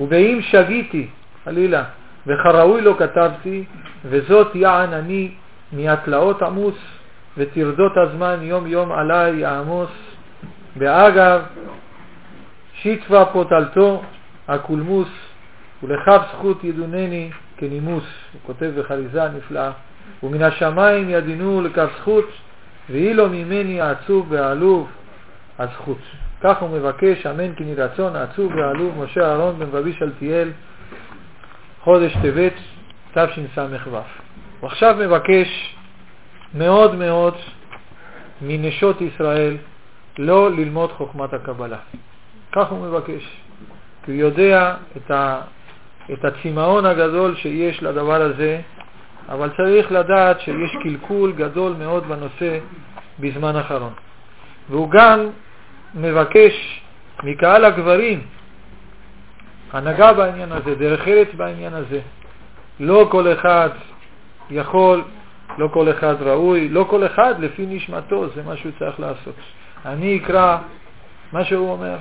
ובאם 0.00 0.38
שגיתי, 0.42 1.08
חלילה, 1.44 1.84
וכראוי 2.26 2.80
לא 2.80 2.94
כתבתי, 2.98 3.64
וזאת 4.04 4.54
יען 4.54 4.92
אני 4.92 5.30
מהתלאות 5.72 6.42
עמוס, 6.42 6.74
ותרדות 7.36 7.92
הזמן 7.96 8.38
יום 8.42 8.66
יום 8.66 8.92
עלי 8.92 9.30
יעמוס. 9.30 9.90
ואגב, 10.76 11.42
שיתפה 12.74 13.24
פוטלתו 13.24 14.02
הקולמוס, 14.48 15.08
ולכף 15.82 16.22
זכות 16.32 16.64
ידונני 16.64 17.30
כנימוס, 17.56 18.04
הוא 18.32 18.40
כותב 18.46 18.72
בחריזה 18.78 19.28
נפלאה, 19.28 19.70
ומן 20.22 20.42
השמיים 20.42 21.10
ידינו 21.10 21.62
לכף 21.62 21.88
זכות, 21.98 22.28
ואילו 22.90 23.28
ממני 23.28 23.80
העצוב 23.80 24.26
והעלוב 24.28 24.88
הזכות. 25.58 25.98
כך 26.40 26.62
הוא 26.62 26.70
מבקש, 26.70 27.26
אמן 27.26 27.54
כי 27.54 27.64
נרצון 27.64 28.16
העצוב 28.16 28.54
והעלוב 28.54 29.04
משה 29.04 29.30
אהרון 29.30 29.58
בן 29.58 29.66
רבי 29.72 29.92
שלטיאל, 29.92 30.50
חודש 31.80 32.16
טבת, 32.22 32.52
תשס"ו. 33.14 33.98
הוא 34.60 34.68
עכשיו 34.68 34.96
מבקש 34.98 35.76
מאוד 36.54 36.94
מאוד 36.94 37.34
מנשות 38.42 39.00
ישראל 39.00 39.56
לא 40.18 40.50
ללמוד 40.50 40.92
חוכמת 40.92 41.32
הקבלה. 41.32 41.78
כך 42.52 42.70
הוא 42.70 42.86
מבקש, 42.86 43.40
כי 44.04 44.12
הוא 44.12 44.20
יודע 44.20 44.74
את, 44.96 45.10
ה, 45.10 45.40
את 46.12 46.24
הצמאון 46.24 46.86
הגדול 46.86 47.36
שיש 47.36 47.82
לדבר 47.82 48.22
הזה, 48.22 48.60
אבל 49.28 49.50
צריך 49.56 49.92
לדעת 49.92 50.40
שיש 50.40 50.76
קלקול 50.82 51.32
גדול 51.32 51.72
מאוד 51.78 52.08
בנושא 52.08 52.58
בזמן 53.20 53.56
האחרון. 53.56 53.92
והוא 54.70 54.90
גם 54.90 55.26
מבקש 55.94 56.82
מקהל 57.22 57.64
הגברים 57.64 58.20
הנהגה 59.72 60.12
בעניין 60.12 60.52
הזה, 60.52 60.74
דרך 60.74 61.08
ארץ 61.08 61.28
בעניין 61.36 61.74
הזה. 61.74 62.00
לא 62.80 63.08
כל 63.10 63.32
אחד 63.32 63.70
יכול, 64.50 65.04
לא 65.58 65.68
כל 65.68 65.90
אחד 65.90 66.14
ראוי, 66.22 66.68
לא 66.68 66.86
כל 66.90 67.06
אחד 67.06 67.34
לפי 67.38 67.66
נשמתו, 67.66 68.28
זה 68.34 68.42
מה 68.42 68.56
שהוא 68.56 68.72
צריך 68.78 69.00
לעשות. 69.00 69.34
אני 69.86 70.16
אקרא 70.16 70.58
מה 71.32 71.44
שהוא 71.44 71.70
אומר. 71.70 71.96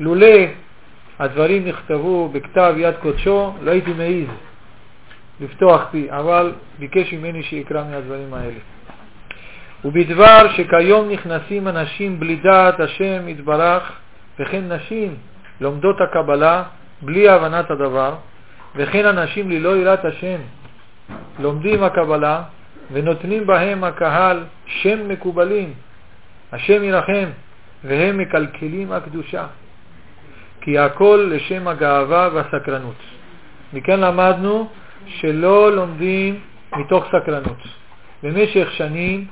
לולא 0.00 0.36
הדברים 1.18 1.68
נכתבו 1.68 2.28
בכתב 2.28 2.74
יד 2.76 2.94
קודשו, 3.02 3.54
לא 3.62 3.70
הייתי 3.70 3.92
מעיז 3.92 4.28
לפתוח 5.40 5.88
פי, 5.90 6.06
אבל 6.10 6.52
ביקש 6.78 7.12
ממני 7.12 7.42
שיקרא 7.42 7.84
מהדברים 7.84 8.34
האלה. 8.34 8.58
ובדבר 9.84 10.48
שכיום 10.56 11.08
נכנסים 11.08 11.68
אנשים 11.68 12.20
בלי 12.20 12.36
דעת 12.36 12.80
השם 12.80 13.28
יתברך, 13.28 13.92
וכן 14.38 14.72
נשים 14.72 15.14
לומדות 15.60 16.00
הקבלה 16.00 16.62
בלי 17.02 17.28
הבנת 17.28 17.70
הדבר, 17.70 18.14
וכן 18.76 19.06
אנשים 19.06 19.50
ללא 19.50 19.76
יראת 19.76 20.04
השם 20.04 20.38
לומדים 21.40 21.84
הקבלה 21.84 22.42
ונותנים 22.92 23.46
בהם 23.46 23.84
הקהל 23.84 24.44
שם 24.66 25.08
מקובלים, 25.08 25.74
השם 26.52 26.84
ירחם, 26.84 27.28
והם 27.84 28.18
מקלקלים 28.18 28.92
הקדושה, 28.92 29.46
כי 30.66 30.78
הכל 30.78 31.30
לשם 31.30 31.68
הגאווה 31.68 32.28
והסקרנות. 32.34 32.94
מכאן 33.72 34.00
למדנו 34.00 34.68
שלא 35.06 35.72
לומדים 35.72 36.40
מתוך 36.76 37.04
סקרנות. 37.06 37.58
במשך 38.22 38.72
שנים 38.72 39.26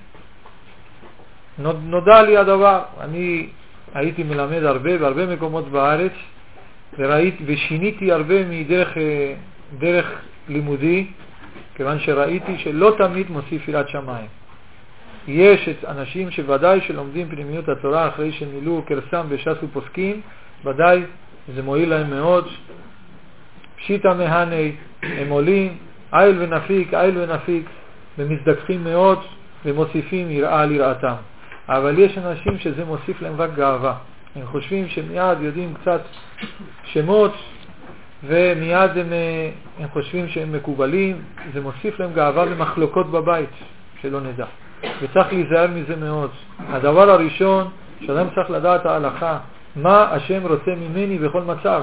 נודע 1.59 2.23
לי 2.23 2.37
הדבר. 2.37 2.83
אני 3.01 3.47
הייתי 3.95 4.23
מלמד 4.23 4.63
הרבה 4.63 4.99
בהרבה 4.99 5.27
מקומות 5.27 5.69
בארץ, 5.69 6.13
וראית, 6.99 7.37
ושיניתי 7.47 8.13
הרבה 8.13 8.45
מדרך 8.45 8.89
דרך 9.79 10.07
לימודי, 10.49 11.07
כיוון 11.75 11.99
שראיתי 11.99 12.59
שלא 12.59 12.95
תמיד 12.99 13.31
מוסיף 13.31 13.69
יראת 13.69 13.89
שמיים. 13.89 14.29
יש 15.29 15.69
אנשים 15.87 16.31
שוודאי 16.31 16.81
שלומדים 16.81 17.29
פנימיות 17.29 17.69
התורה 17.69 18.09
אחרי 18.09 18.33
שמילאו 18.33 18.83
קרסם 18.83 19.27
בש"ס 19.29 19.57
ופוסקים, 19.63 20.21
ודאי 20.65 21.03
זה 21.55 21.63
מועיל 21.63 21.91
להם 21.91 22.11
מאוד. 22.11 22.49
פשיטא 23.77 24.15
מהני, 24.19 24.73
הם 25.03 25.29
עולים, 25.29 25.77
איל 26.13 26.37
ונפיק, 26.39 26.95
איל 26.95 27.19
ונפיק, 27.19 27.67
ומזדככים 28.19 28.85
מאוד 28.85 29.19
ומוסיפים 29.65 30.31
יראה 30.31 30.61
על 30.61 30.73
יראתם. 30.73 31.15
אבל 31.69 31.99
יש 31.99 32.19
אנשים 32.19 32.59
שזה 32.59 32.85
מוסיף 32.85 33.23
להם 33.23 33.41
רק 33.41 33.51
גאווה. 33.55 33.95
הם 34.37 34.47
חושבים 34.47 34.89
שמיד 34.89 35.41
יודעים 35.41 35.75
קצת 35.75 36.01
שמות 36.85 37.35
ומיד 38.27 38.91
הם, 38.99 39.13
אה, 39.13 39.51
הם 39.79 39.89
חושבים 39.89 40.29
שהם 40.29 40.53
מקובלים, 40.53 41.23
זה 41.55 41.61
מוסיף 41.61 42.01
להם 42.01 42.13
גאווה 42.13 42.45
ומחלוקות 42.49 43.11
בבית, 43.11 43.51
שלא 44.03 44.21
נדע. 44.21 44.47
וצריך 45.03 45.33
להיזהר 45.33 45.67
מזה 45.75 45.97
מאוד. 45.97 46.31
הדבר 46.69 47.11
הראשון, 47.11 47.69
שאדם 48.01 48.27
צריך 48.35 48.51
לדעת 48.51 48.87
ההלכה, 48.87 49.39
מה 49.77 50.03
השם 50.13 50.47
רוצה 50.47 50.71
ממני 50.77 51.19
בכל 51.19 51.43
מצב. 51.43 51.83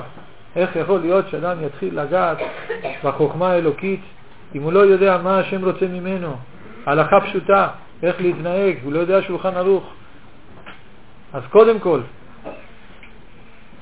איך 0.55 0.75
יכול 0.75 0.99
להיות 0.99 1.29
שאדם 1.29 1.63
יתחיל 1.63 1.99
לגעת 1.99 2.37
בחוכמה 3.03 3.51
האלוקית 3.51 4.01
אם 4.55 4.63
הוא 4.63 4.73
לא 4.73 4.79
יודע 4.79 5.17
מה 5.23 5.39
השם 5.39 5.65
רוצה 5.65 5.85
ממנו? 5.87 6.35
הלכה 6.85 7.21
פשוטה, 7.21 7.67
איך 8.03 8.21
להתנהג, 8.21 8.75
הוא 8.83 8.93
לא 8.93 8.99
יודע 8.99 9.21
שולחן 9.21 9.55
ערוך. 9.55 9.93
אז 11.33 11.43
קודם 11.49 11.79
כל. 11.79 12.01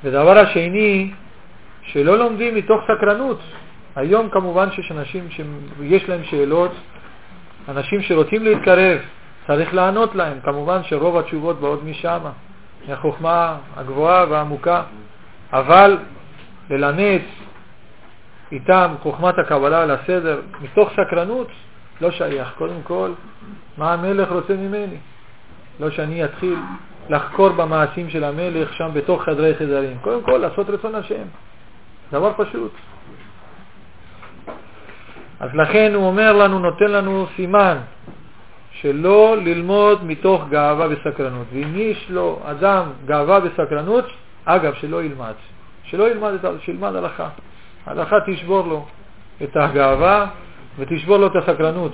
ודבר 0.03 0.37
השני, 0.37 1.11
שלא 1.81 2.17
לומדים 2.17 2.55
מתוך 2.55 2.81
סקרנות. 2.83 3.39
היום 3.95 4.29
כמובן 4.29 4.71
שיש 4.71 4.91
אנשים 4.91 5.27
שיש 5.29 6.09
להם 6.09 6.23
שאלות, 6.23 6.71
אנשים 7.69 8.01
שרוצים 8.01 8.43
להתקרב, 8.43 8.99
צריך 9.47 9.73
לענות 9.73 10.15
להם. 10.15 10.39
כמובן 10.43 10.83
שרוב 10.83 11.17
התשובות 11.17 11.59
באות 11.59 11.83
משם, 11.83 12.19
מהחוכמה 12.87 13.57
הגבוהה 13.75 14.25
והעמוקה, 14.29 14.83
אבל 15.53 15.97
ללמד 16.69 17.19
איתם 18.51 18.93
חוכמת 19.01 19.39
הקבלה 19.39 19.81
על 19.81 19.91
הסדר 19.91 20.41
מתוך 20.61 20.89
סקרנות, 20.91 21.47
לא 22.01 22.11
שייך. 22.11 22.53
קודם 22.57 22.81
כל, 22.83 23.11
מה 23.77 23.93
המלך 23.93 24.31
רוצה 24.31 24.53
ממני? 24.53 24.97
לא 25.79 25.89
שאני 25.89 26.25
אתחיל 26.25 26.55
לחקור 27.09 27.49
במעשים 27.49 28.09
של 28.09 28.23
המלך 28.23 28.73
שם 28.73 28.89
בתוך 28.93 29.23
חדרי 29.23 29.55
חדרים. 29.55 29.97
קודם 30.01 30.21
כל, 30.23 30.37
לעשות 30.37 30.69
רצון 30.69 30.95
השם. 30.95 31.23
דבר 32.11 32.33
פשוט. 32.37 32.71
אז 35.39 35.49
לכן 35.53 35.91
הוא 35.95 36.07
אומר 36.07 36.33
לנו, 36.33 36.59
נותן 36.59 36.91
לנו 36.91 37.27
סימן, 37.35 37.77
שלא 38.71 39.37
ללמוד 39.37 40.05
מתוך 40.05 40.45
גאווה 40.49 40.87
וסקרנות. 40.89 41.47
ואם 41.53 41.75
יש 41.75 42.05
לו 42.09 42.39
אדם 42.45 42.83
גאווה 43.05 43.39
וסקרנות, 43.43 44.05
אגב, 44.45 44.73
שלא 44.73 45.03
ילמד. 45.03 45.33
שלא 45.83 46.11
ילמד, 46.11 46.33
את, 46.33 46.61
שילמד 46.61 46.95
הלכה. 46.95 47.29
הלכה 47.85 48.17
תשבור 48.27 48.67
לו 48.67 48.85
את 49.43 49.55
הגאווה 49.55 50.27
ותשבור 50.79 51.17
לו 51.17 51.27
את 51.27 51.35
הסקרנות. 51.35 51.93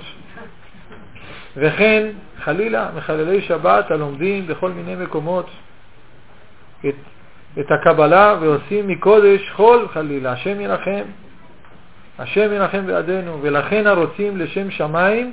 וכן, 1.56 2.08
חלילה, 2.44 2.88
מחללי 2.96 3.40
שבת 3.40 3.90
הלומדים 3.90 4.46
בכל 4.46 4.70
מיני 4.70 4.96
מקומות 4.96 5.50
את, 6.86 6.94
את 7.58 7.66
הקבלה 7.70 8.36
ועושים 8.40 8.88
מקודש 8.88 9.50
חול 9.50 9.88
חלילה, 9.88 10.32
השם 10.32 10.60
ירחם, 10.60 11.02
השם 12.18 12.52
ירחם 12.52 12.86
בידינו, 12.86 13.38
ולכן 13.42 13.86
הרוצים 13.86 14.36
לשם 14.36 14.70
שמיים 14.70 15.32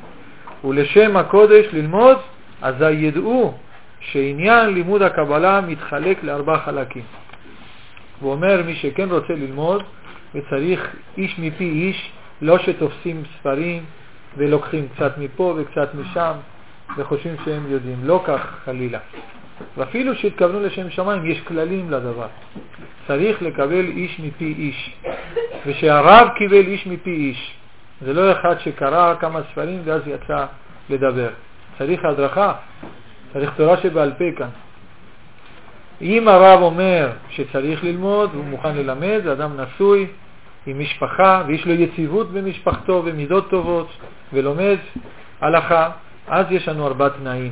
ולשם 0.63 1.17
הקודש 1.17 1.65
ללמוד, 1.73 2.17
אזי 2.61 2.91
ידעו 2.91 3.53
שעניין 3.99 4.69
לימוד 4.73 5.01
הקבלה 5.01 5.61
מתחלק 5.61 6.23
לארבעה 6.23 6.59
חלקים. 6.59 7.03
הוא 8.19 8.31
אומר, 8.31 8.63
מי 8.65 8.75
שכן 8.75 9.09
רוצה 9.09 9.33
ללמוד, 9.33 9.83
וצריך 10.35 10.95
איש 11.17 11.39
מפי 11.39 11.63
איש, 11.63 12.11
לא 12.41 12.57
שתופסים 12.57 13.23
ספרים 13.39 13.83
ולוקחים 14.37 14.87
קצת 14.95 15.17
מפה 15.17 15.55
וקצת 15.57 15.95
משם 15.95 16.33
וחושבים 16.97 17.35
שהם 17.45 17.71
יודעים. 17.71 17.97
לא 18.03 18.23
כך 18.25 18.41
חלילה. 18.65 18.99
ואפילו 19.77 20.15
שהתכוונו 20.15 20.59
לשם 20.59 20.89
שמיים, 20.89 21.25
יש 21.25 21.41
כללים 21.41 21.91
לדבר. 21.91 22.27
צריך 23.07 23.41
לקבל 23.41 23.85
איש 23.85 24.19
מפי 24.19 24.53
איש. 24.57 24.95
ושהרב 25.65 26.27
קיבל 26.37 26.67
איש 26.67 26.87
מפי 26.87 27.09
איש. 27.09 27.62
זה 28.01 28.13
לא 28.13 28.31
אחד 28.31 28.59
שקרא 28.59 29.15
כמה 29.19 29.39
ספרים 29.51 29.81
ואז 29.85 30.01
יצא 30.07 30.45
לדבר. 30.89 31.29
צריך 31.77 32.05
הדרכה, 32.05 32.53
צריך 33.33 33.51
תורה 33.55 33.77
שבעל 33.77 34.11
פה 34.17 34.25
כאן. 34.37 34.49
אם 36.01 36.27
הרב 36.27 36.61
אומר 36.61 37.09
שצריך 37.29 37.83
ללמוד 37.83 38.29
והוא 38.33 38.45
מוכן 38.45 38.75
ללמד, 38.75 39.19
זה 39.23 39.31
אדם 39.31 39.59
נשוי 39.59 40.07
עם 40.65 40.79
משפחה 40.79 41.43
ויש 41.47 41.65
לו 41.65 41.73
יציבות 41.73 42.31
במשפחתו 42.31 43.01
ומידות 43.05 43.49
טובות 43.49 43.89
ולומד 44.33 44.77
הלכה, 45.41 45.89
אז 46.27 46.45
יש 46.49 46.67
לנו 46.67 46.87
ארבעה 46.87 47.09
תנאים. 47.09 47.51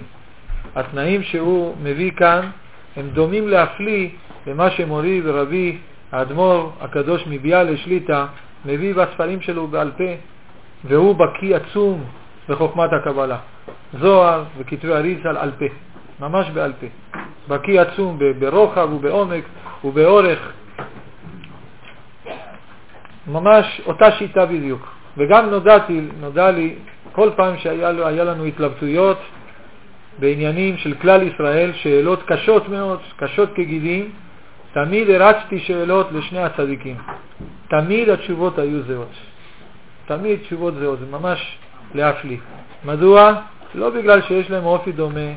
התנאים 0.75 1.23
שהוא 1.23 1.75
מביא 1.83 2.11
כאן 2.11 2.49
הם 2.95 3.09
דומים 3.13 3.47
להפליא 3.47 4.09
למה 4.47 4.69
שמורי 4.71 5.21
ורבי 5.23 5.77
האדמו"ר 6.11 6.71
הקדוש 6.81 7.23
מביאלה 7.27 7.77
שליטה 7.77 8.25
מביא 8.66 8.95
בספרים 8.95 9.41
שלו 9.41 9.68
בעל 9.68 9.91
פה, 9.97 10.03
והוא 10.84 11.16
בקיא 11.16 11.55
עצום 11.55 12.03
בחוכמת 12.49 12.93
הקבלה. 12.93 13.38
זוהר 13.93 14.43
וכתבי 14.57 14.93
אריזל 14.93 15.38
על 15.38 15.51
פה, 15.59 15.66
ממש 16.20 16.49
בעל 16.49 16.74
פה. 16.80 16.88
בקיא 17.47 17.82
עצום 17.82 18.20
ברוחב 18.39 18.93
ובעומק 18.93 19.43
ובאורך. 19.84 20.51
ממש 23.28 23.82
אותה 23.86 24.12
שיטה 24.12 24.45
בדיוק. 24.45 24.88
וגם 25.18 25.49
נודעתי, 25.49 26.01
נודע 26.20 26.51
לי, 26.51 26.76
כל 27.12 27.30
פעם 27.36 27.57
שהיה 27.57 28.24
לנו 28.24 28.45
התלבטויות 28.45 29.18
בעניינים 30.20 30.78
של 30.78 30.93
כלל 30.93 31.22
ישראל, 31.24 31.72
שאלות 31.74 32.24
קשות 32.24 32.70
מאוד, 32.70 32.99
קשות 33.18 33.49
כגידים, 33.55 34.12
תמיד 34.74 35.09
הרצתי 35.09 35.59
שאלות 35.59 36.11
לשני 36.11 36.39
הצדיקים. 36.39 36.97
תמיד 37.69 38.09
התשובות 38.09 38.59
היו 38.59 38.84
זהות. 38.84 39.13
תמיד 40.05 40.39
תשובות 40.39 40.74
זהות, 40.76 40.99
זה 40.99 41.05
ממש 41.05 41.57
להפליא. 41.93 42.38
מדוע? 42.86 43.34
לא 43.76 43.89
בגלל 43.89 44.22
שיש 44.22 44.49
להם 44.49 44.65
אופי 44.65 44.91
דומה 44.91 45.32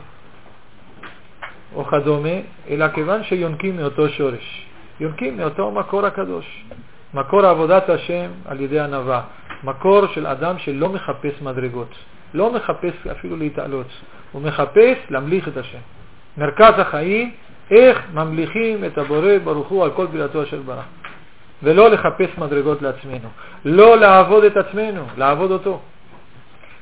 או 1.75 1.85
כדומה, 1.85 2.39
אלא 2.71 2.89
כיוון 2.89 3.25
שיונקים 3.25 3.77
מאותו 3.77 4.09
שורש. 4.09 4.67
יונקים 5.01 5.37
מאותו 5.37 5.71
מקור 5.71 6.07
הקדוש. 6.07 6.65
מקור 7.15 7.47
עבודת 7.47 7.89
השם 7.89 8.31
על 8.45 8.61
ידי 8.61 8.81
ענווה. 8.81 9.23
מקור 9.65 10.07
של 10.07 10.27
אדם 10.27 10.59
שלא 10.59 10.89
מחפש 10.89 11.43
מדרגות. 11.43 11.95
לא 12.35 12.53
מחפש 12.53 13.07
אפילו 13.13 13.37
להתעלות. 13.37 13.87
הוא 14.33 14.43
מחפש 14.43 14.97
להמליך 15.11 15.49
את 15.49 15.57
השם. 15.57 15.79
מרכז 16.37 16.75
החיים, 16.79 17.31
איך 17.71 17.99
ממליכים 18.15 18.85
את 18.85 18.99
הבורא 18.99 19.39
ברוך 19.45 19.69
הוא 19.69 19.85
על 19.85 19.91
כל 19.91 20.07
בריאתו 20.07 20.43
אשר 20.43 20.61
ברא. 20.61 20.83
ולא 21.63 21.91
לחפש 21.91 22.39
מדרגות 22.39 22.83
לעצמנו. 22.83 23.29
לא 23.65 23.97
לעבוד 23.97 24.45
את 24.45 24.57
עצמנו, 24.57 25.05
לעבוד 25.17 25.51
אותו. 25.51 25.81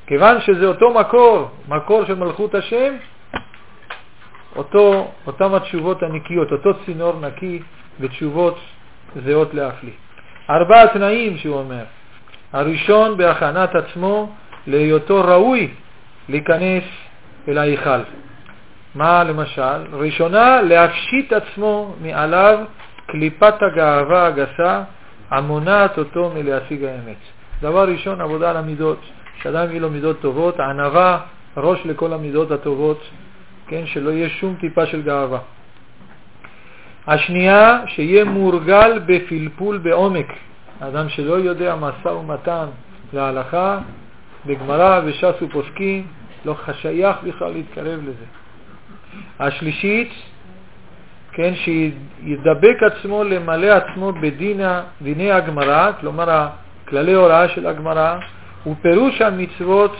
כיוון 0.07 0.41
שזה 0.41 0.65
אותו 0.65 0.93
מקור, 0.93 1.49
מקור 1.67 2.05
של 2.05 2.15
מלכות 2.15 2.55
השם, 2.55 2.93
אותו, 4.55 5.11
אותם 5.27 5.53
התשובות 5.55 6.03
הנקיות, 6.03 6.51
אותו 6.51 6.69
צינור 6.85 7.19
נקי 7.19 7.59
ותשובות 7.99 8.59
זהות 9.25 9.53
להפליא. 9.53 9.93
ארבעה 10.49 10.87
תנאים 10.87 11.37
שהוא 11.37 11.55
אומר. 11.55 11.83
הראשון 12.53 13.17
בהכנת 13.17 13.75
עצמו 13.75 14.29
להיותו 14.67 15.21
ראוי 15.25 15.71
להיכנס 16.29 16.83
אל 17.47 17.57
ההיכל. 17.57 17.99
מה 18.95 19.23
למשל? 19.23 19.93
ראשונה, 19.93 20.61
להפשיט 20.61 21.33
עצמו 21.33 21.95
מעליו 22.01 22.59
קליפת 23.05 23.53
הגאווה 23.61 24.25
הגסה 24.25 24.83
המונעת 25.29 25.97
אותו 25.97 26.31
מלהשיג 26.35 26.83
האמת. 26.83 27.17
דבר 27.61 27.87
ראשון, 27.87 28.21
עבודה 28.21 28.49
על 28.49 28.57
המידות. 28.57 28.99
שאדם 29.41 29.69
יהיו 29.69 29.79
לו 29.81 29.89
מידות 29.89 30.21
טובות, 30.21 30.59
ענווה, 30.59 31.19
ראש 31.57 31.85
לכל 31.85 32.13
המידות 32.13 32.51
הטובות, 32.51 33.01
כן, 33.67 33.85
שלא 33.85 34.09
יהיה 34.09 34.29
שום 34.29 34.55
טיפה 34.59 34.85
של 34.85 35.01
גאווה. 35.01 35.39
השנייה, 37.07 37.81
שיהיה 37.87 38.25
מורגל 38.25 38.99
בפלפול 39.05 39.77
בעומק. 39.77 40.27
אדם 40.79 41.09
שלא 41.09 41.33
יודע 41.33 41.75
משא 41.75 42.07
ומתן 42.07 42.65
להלכה, 43.13 43.79
בגמרא 44.45 45.01
וש"ס 45.05 45.41
ופוסקים, 45.41 46.07
לא 46.45 46.55
שייך 46.81 47.17
בכלל 47.23 47.51
להתקרב 47.51 47.99
לזה. 48.03 48.42
השלישית, 49.39 50.11
כן, 51.31 51.53
שידבק 51.55 52.77
עצמו 52.83 53.23
למלא 53.23 53.67
עצמו 53.67 54.11
בדינה, 54.11 54.81
דיני 55.01 55.31
הגמרא, 55.31 55.91
כלומר 55.99 56.47
כללי 56.87 57.13
הוראה 57.13 57.49
של 57.49 57.67
הגמרא, 57.67 58.17
ופירוש 58.67 59.21
המצוות 59.21 59.95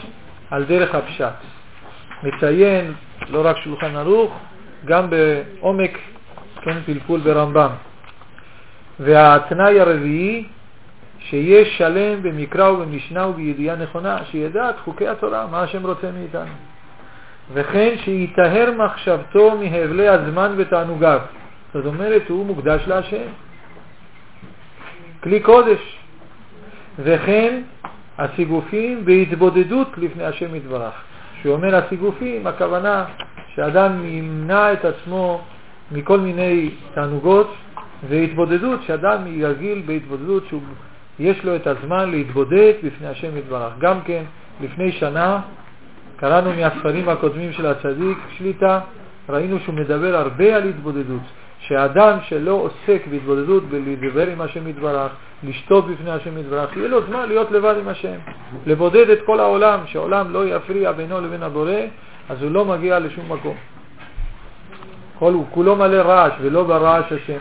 על 0.50 0.64
דרך 0.64 0.94
הפשט. 0.94 1.34
מציין 2.22 2.92
לא 3.28 3.42
רק 3.44 3.56
שולחן 3.58 3.96
ערוך, 3.96 4.38
גם 4.84 5.10
בעומק, 5.10 5.98
כן, 6.62 6.76
פלפול 6.86 7.20
ברמב"ם. 7.20 7.70
והתנאי 9.00 9.80
הרביעי, 9.80 10.44
שיש 11.18 11.78
שלם 11.78 12.22
במקרא 12.22 12.70
ובמשנה 12.70 13.26
ובידיעה 13.26 13.76
נכונה, 13.76 14.18
שידע 14.30 14.70
את 14.70 14.74
חוקי 14.84 15.08
התורה, 15.08 15.46
מה 15.46 15.62
השם 15.62 15.86
רוצה 15.86 16.10
מאיתנו. 16.18 16.73
וכן 17.52 17.94
שיטהר 18.04 18.72
מחשבתו 18.78 19.56
מהבלי 19.58 20.08
הזמן 20.08 20.54
ותענוגיו. 20.56 21.20
זאת 21.74 21.86
אומרת, 21.86 22.22
הוא 22.28 22.46
מוקדש 22.46 22.82
להשם. 22.86 23.26
כלי 25.22 25.40
קודש. 25.40 25.98
וכן 26.98 27.62
הסיגופים 28.18 29.04
בהתבודדות 29.04 29.88
לפני 29.96 30.24
השם 30.24 30.54
יתברך. 30.54 30.94
כשהוא 31.40 31.54
אומר 31.54 31.76
הסיגופים, 31.76 32.46
הכוונה 32.46 33.04
שאדם 33.54 34.04
ימנע 34.04 34.72
את 34.72 34.84
עצמו 34.84 35.40
מכל 35.92 36.20
מיני 36.20 36.70
תענוגות, 36.94 37.54
והתבודדות, 38.08 38.82
שאדם 38.82 39.26
ירגיל 39.26 39.82
בהתבודדות 39.86 40.44
שיש 41.16 41.44
לו 41.44 41.56
את 41.56 41.66
הזמן 41.66 42.10
להתבודד 42.10 42.72
לפני 42.82 43.06
השם 43.06 43.36
יתברך. 43.36 43.72
גם 43.78 44.00
כן, 44.00 44.22
לפני 44.60 44.92
שנה 44.92 45.40
קראנו 46.16 46.52
מהספרים 46.52 47.08
הקודמים 47.08 47.52
של 47.52 47.66
הצדיק, 47.66 48.18
שליטה, 48.38 48.80
ראינו 49.28 49.58
שהוא 49.58 49.74
מדבר 49.74 50.16
הרבה 50.16 50.56
על 50.56 50.68
התבודדות. 50.68 51.22
שאדם 51.68 52.18
שלא 52.28 52.52
עוסק 52.52 53.06
בהתבודדות, 53.10 53.64
בלדבר 53.64 54.26
עם 54.26 54.40
השם 54.40 54.68
יתברך, 54.68 55.12
לשתות 55.42 55.86
בפני 55.86 56.10
השם 56.10 56.38
יתברך, 56.38 56.76
יהיה 56.76 56.88
לו 56.88 57.06
זמן 57.06 57.28
להיות 57.28 57.50
לבד 57.50 57.74
עם 57.80 57.88
השם, 57.88 58.16
לבודד 58.66 59.10
את 59.10 59.18
כל 59.26 59.40
העולם, 59.40 59.78
שהעולם 59.86 60.32
לא 60.32 60.48
יפריע 60.48 60.92
בינו 60.92 61.20
לבין 61.20 61.42
הבורא, 61.42 61.80
אז 62.28 62.42
הוא 62.42 62.50
לא 62.50 62.64
מגיע 62.64 62.98
לשום 62.98 63.32
מקום. 63.32 63.56
כל, 65.18 65.32
הוא 65.32 65.46
כולו 65.50 65.76
מלא 65.76 65.96
רעש 65.96 66.32
ולא 66.40 66.64
ברעש 66.64 67.12
השם. 67.12 67.38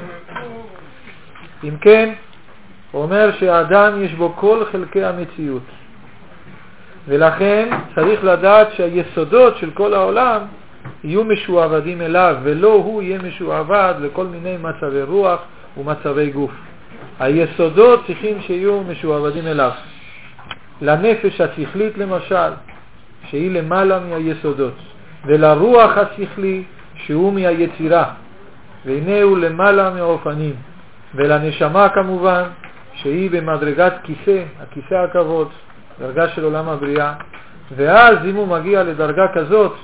אם 1.63 1.77
כן, 1.81 2.13
הוא 2.91 3.03
אומר 3.03 3.31
שהאדם 3.39 4.03
יש 4.03 4.13
בו 4.13 4.33
כל 4.35 4.63
חלקי 4.71 5.03
המציאות, 5.03 5.63
ולכן 7.07 7.69
צריך 7.95 8.23
לדעת 8.23 8.67
שהיסודות 8.73 9.57
של 9.57 9.71
כל 9.71 9.93
העולם 9.93 10.41
יהיו 11.03 11.23
משועבדים 11.23 12.01
אליו, 12.01 12.35
ולא 12.43 12.73
הוא 12.73 13.01
יהיה 13.01 13.19
משועבד 13.19 13.93
לכל 14.01 14.25
מיני 14.25 14.57
מצבי 14.57 15.03
רוח 15.03 15.39
ומצבי 15.77 16.29
גוף. 16.29 16.51
היסודות 17.19 18.03
צריכים 18.07 18.41
שיהיו 18.41 18.81
משועבדים 18.83 19.47
אליו. 19.47 19.71
לנפש 20.81 21.41
השכלית 21.41 21.97
למשל, 21.97 22.51
שהיא 23.29 23.51
למעלה 23.51 23.99
מהיסודות, 23.99 24.73
ולרוח 25.25 25.97
השכלי 25.97 26.63
שהוא 26.95 27.33
מהיצירה, 27.33 28.05
והנה 28.85 29.21
הוא 29.21 29.37
למעלה 29.37 29.89
מהאופנים, 29.89 30.55
ולנשמה 31.15 31.89
כמובן, 31.89 32.43
שהיא 32.93 33.31
במדרגת 33.31 33.93
כיסא, 34.03 34.43
הכיסא 34.61 34.95
הכבוד, 34.95 35.47
דרגה 35.99 36.29
של 36.29 36.43
עולם 36.43 36.69
הבריאה, 36.69 37.13
ואז 37.75 38.17
אם 38.25 38.35
הוא 38.35 38.47
מגיע 38.47 38.83
לדרגה 38.83 39.27
כזאת 39.33 39.75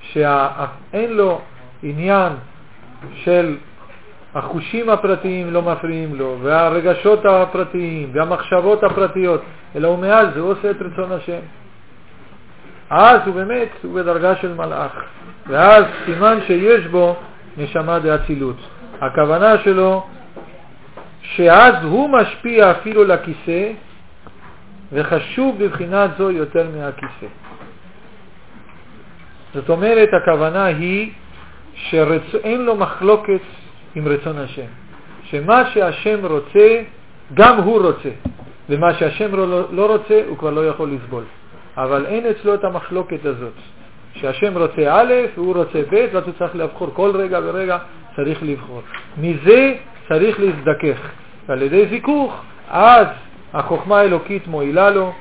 שאין 0.00 1.12
לו 1.12 1.40
עניין 1.82 2.32
של 3.14 3.56
החושים 4.34 4.88
הפרטיים 4.88 5.52
לא 5.52 5.62
מפריעים 5.62 6.14
לו, 6.14 6.38
והרגשות 6.42 7.24
הפרטיים, 7.24 8.10
והמחשבות 8.14 8.84
הפרטיות, 8.84 9.42
אלא 9.76 9.88
הוא 9.88 9.98
זה, 10.34 10.40
הוא 10.40 10.50
עושה 10.50 10.70
את 10.70 10.76
רצון 10.82 11.12
השם. 11.12 11.40
אז 12.90 13.20
הוא 13.26 13.34
באמת, 13.34 13.68
הוא 13.82 13.94
בדרגה 13.94 14.36
של 14.36 14.54
מלאך. 14.54 14.92
ואז 15.46 15.84
סימן 16.04 16.38
שיש 16.46 16.86
בו 16.86 17.16
נשמה 17.56 17.98
דאצילות. 17.98 18.56
הכוונה 19.00 19.58
שלו 19.58 20.06
שאז 21.22 21.74
הוא 21.82 22.10
משפיע 22.10 22.70
אפילו 22.70 23.04
לכיסא, 23.04 23.72
וחשוב 24.92 25.64
בבחינת 25.64 26.10
זו 26.18 26.30
יותר 26.30 26.66
מהכיסא. 26.76 27.26
זאת 29.54 29.68
אומרת, 29.70 30.08
הכוונה 30.22 30.64
היא 30.64 31.12
שאין 31.74 32.64
לו 32.64 32.76
מחלוקת 32.76 33.40
עם 33.94 34.08
רצון 34.08 34.38
השם. 34.38 34.66
שמה 35.22 35.70
שהשם 35.70 36.26
רוצה, 36.26 36.82
גם 37.34 37.58
הוא 37.58 37.82
רוצה, 37.82 38.10
ומה 38.68 38.94
שהשם 38.94 39.34
לא, 39.34 39.72
לא 39.72 39.86
רוצה, 39.86 40.22
הוא 40.28 40.38
כבר 40.38 40.50
לא 40.50 40.68
יכול 40.68 40.90
לסבול. 40.92 41.24
אבל 41.76 42.06
אין 42.06 42.26
אצלו 42.26 42.54
את 42.54 42.64
המחלוקת 42.64 43.24
הזאת, 43.24 43.52
שהשם 44.14 44.58
רוצה 44.58 44.82
א' 44.92 45.12
והוא 45.34 45.54
רוצה 45.54 45.82
ב', 45.90 46.06
ואז 46.12 46.24
הוא 46.24 46.32
צריך 46.38 46.56
לבחור 46.56 46.90
כל 46.92 47.10
רגע 47.14 47.40
ורגע, 47.42 47.78
צריך 48.16 48.42
לבחור. 48.42 48.82
מזה 49.18 49.74
צריך 50.08 50.40
להזדכך. 50.40 51.00
ועל 51.48 51.62
ידי 51.62 51.86
זיכוך, 51.86 52.42
אז 52.70 53.06
החוכמה 53.54 53.98
האלוקית 53.98 54.46
מועילה 54.46 54.90
לו 54.90 55.12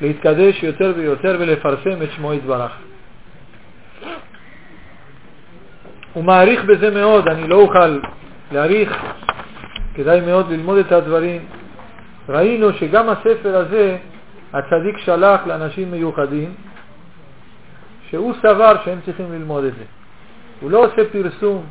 להתקדש 0.00 0.62
יותר 0.62 0.92
ויותר 0.96 1.36
ולפרסם 1.40 2.02
את 2.02 2.08
שמו 2.16 2.34
יתברך. 2.34 2.72
הוא 6.12 6.24
מעריך 6.24 6.64
בזה 6.64 6.90
מאוד, 6.90 7.28
אני 7.28 7.48
לא 7.48 7.56
אוכל 7.56 7.98
להעריך, 8.52 8.96
כדאי 9.94 10.20
מאוד 10.20 10.50
ללמוד 10.50 10.78
את 10.78 10.92
הדברים. 10.92 11.42
ראינו 12.28 12.72
שגם 12.72 13.08
הספר 13.08 13.56
הזה, 13.56 13.96
הצדיק 14.52 14.98
שלח 14.98 15.40
לאנשים 15.46 15.90
מיוחדים, 15.90 16.54
שהוא 18.10 18.34
סבר 18.42 18.76
שהם 18.84 18.98
צריכים 19.04 19.32
ללמוד 19.32 19.64
את 19.64 19.74
זה. 19.74 19.84
הוא 20.60 20.70
לא 20.70 20.84
עושה 20.84 21.02
פרסום, 21.12 21.64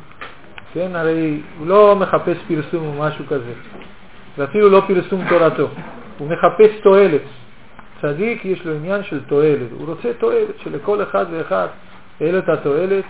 כן, 0.74 0.96
הרי 0.96 1.40
הוא 1.58 1.66
לא 1.66 1.96
מחפש 1.96 2.36
פרסום 2.48 2.86
או 2.86 3.02
משהו 3.02 3.26
כזה, 3.26 3.52
ואפילו 4.38 4.68
לא 4.68 4.82
פרסום 4.86 5.28
תורתו, 5.28 5.68
הוא 6.18 6.28
מחפש 6.28 6.80
תועלת. 6.82 7.22
צדיק 8.02 8.44
יש 8.44 8.64
לו 8.64 8.74
עניין 8.74 9.02
של 9.02 9.24
תועלת, 9.24 9.70
הוא 9.78 9.86
רוצה 9.86 10.12
תועלת 10.18 10.58
שלכל 10.64 11.02
אחד 11.02 11.26
ואחד 11.30 11.66
תהיה 12.18 12.40
התועלת 12.52 13.04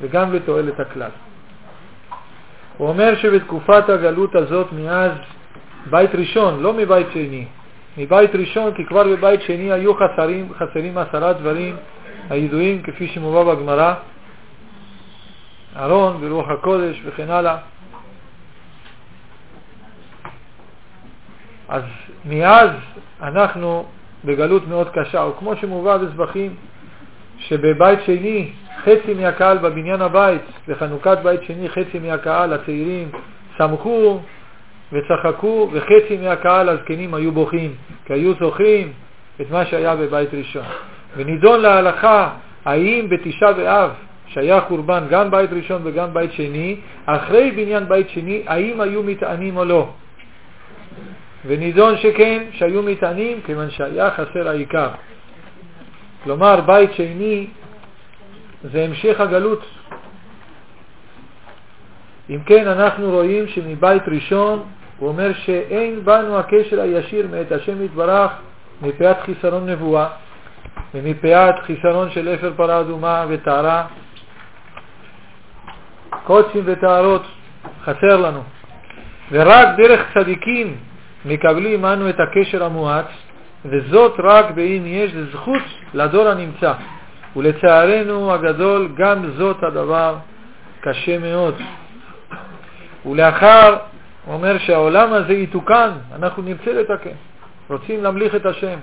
וגם 0.00 0.32
לתועלת 0.32 0.80
הכלל. 0.80 1.10
הוא 2.76 2.88
אומר 2.88 3.14
שבתקופת 3.14 3.88
הגלות 3.88 4.34
הזאת 4.34 4.66
מאז 4.72 5.12
בית 5.90 6.14
ראשון, 6.14 6.62
לא 6.62 6.72
מבית 6.72 7.06
שני, 7.12 7.46
מבית 7.98 8.34
ראשון, 8.34 8.74
כי 8.74 8.84
כבר 8.86 9.04
בבית 9.04 9.42
שני 9.42 9.72
היו 9.72 9.92
חסרים, 9.94 10.52
חסרים 10.54 10.98
עשרה 10.98 11.32
דברים 11.32 11.76
הידועים 12.30 12.82
כפי 12.82 13.08
שמובא 13.08 13.54
בגמרא, 13.54 13.94
ארון 15.76 16.16
ורוח 16.20 16.48
הקודש 16.48 17.02
וכן 17.04 17.30
הלאה. 17.30 17.56
אז 21.72 21.82
מאז 22.24 22.70
אנחנו 23.22 23.84
בגלות 24.24 24.68
מאוד 24.68 24.88
קשה, 24.90 25.22
או 25.22 25.32
כמו 25.38 25.56
שמובא 25.56 25.96
בזבחים, 25.96 26.54
שבבית 27.38 27.98
שני 28.06 28.52
חצי 28.82 29.14
מהקהל 29.14 29.58
בבניין 29.58 30.02
הבית, 30.02 30.42
בחנוכת 30.68 31.18
בית 31.22 31.42
שני 31.42 31.68
חצי 31.68 31.98
מהקהל, 31.98 32.52
הצעירים, 32.52 33.08
שמחו 33.58 34.20
וצחקו, 34.92 35.68
וחצי 35.72 36.16
מהקהל 36.22 36.68
הזקנים 36.68 37.14
היו 37.14 37.32
בוכים, 37.32 37.74
כי 38.04 38.12
היו 38.12 38.32
זוכרים 38.40 38.92
את 39.40 39.50
מה 39.50 39.66
שהיה 39.66 39.96
בבית 39.96 40.34
ראשון. 40.34 40.64
ונידון 41.16 41.60
להלכה 41.60 42.30
האם 42.64 43.06
בתשעה 43.10 43.52
באב 43.52 43.90
שהיה 44.26 44.60
חורבן 44.60 45.04
גם 45.10 45.30
בית 45.30 45.52
ראשון 45.52 45.82
וגם 45.84 46.14
בית 46.14 46.32
שני, 46.32 46.76
אחרי 47.06 47.50
בניין 47.50 47.88
בית 47.88 48.08
שני, 48.08 48.42
האם 48.46 48.80
היו 48.80 49.02
מטענים 49.02 49.56
או 49.56 49.64
לא. 49.64 49.88
ונידון 51.46 51.96
שכן, 51.96 52.42
שהיו 52.52 52.82
מטענים, 52.82 53.40
כיוון 53.46 53.70
שהיה 53.70 54.10
חסר 54.10 54.48
העיקר. 54.48 54.88
כלומר, 56.24 56.60
בית 56.60 56.92
שני 56.92 57.46
זה 58.62 58.84
המשך 58.84 59.20
הגלות. 59.20 59.64
אם 62.30 62.38
כן, 62.46 62.68
אנחנו 62.68 63.10
רואים 63.10 63.48
שמבית 63.48 64.02
ראשון 64.06 64.62
הוא 64.98 65.08
אומר 65.08 65.32
שאין 65.32 66.04
בנו 66.04 66.38
הקשר 66.38 66.80
הישיר 66.80 67.28
מאת 67.30 67.52
השם 67.52 67.84
יתברך 67.84 68.32
מפאת 68.82 69.16
חיסרון 69.20 69.68
נבואה 69.68 70.08
ומפאת 70.94 71.54
חיסרון 71.62 72.10
של 72.10 72.34
אפר 72.34 72.52
פרה 72.56 72.80
אדומה 72.80 73.24
וטהרה, 73.28 73.86
קוצים 76.24 76.62
וטהרות, 76.64 77.22
חסר 77.84 78.16
לנו. 78.16 78.42
ורק 79.30 79.68
דרך 79.76 80.00
צדיקים 80.14 80.76
מקבלים 81.24 81.84
אנו 81.84 82.08
את 82.08 82.20
הקשר 82.20 82.64
המואץ, 82.64 83.06
וזאת 83.64 84.14
רק 84.18 84.50
באם 84.50 84.82
יש 84.86 85.12
זכות 85.32 85.62
לדור 85.94 86.28
הנמצא. 86.28 86.72
ולצערנו 87.36 88.32
הגדול 88.32 88.88
גם 88.96 89.30
זאת 89.36 89.62
הדבר 89.62 90.16
קשה 90.80 91.18
מאוד. 91.18 91.54
ולאחר, 93.06 93.76
הוא 94.24 94.34
אומר 94.34 94.58
שהעולם 94.58 95.12
הזה 95.12 95.32
יתוקן, 95.32 95.90
אנחנו 96.14 96.42
נרצה 96.42 96.72
לתקן, 96.72 97.16
רוצים 97.68 98.02
להמליך 98.02 98.34
את 98.34 98.46
השם, 98.46 98.78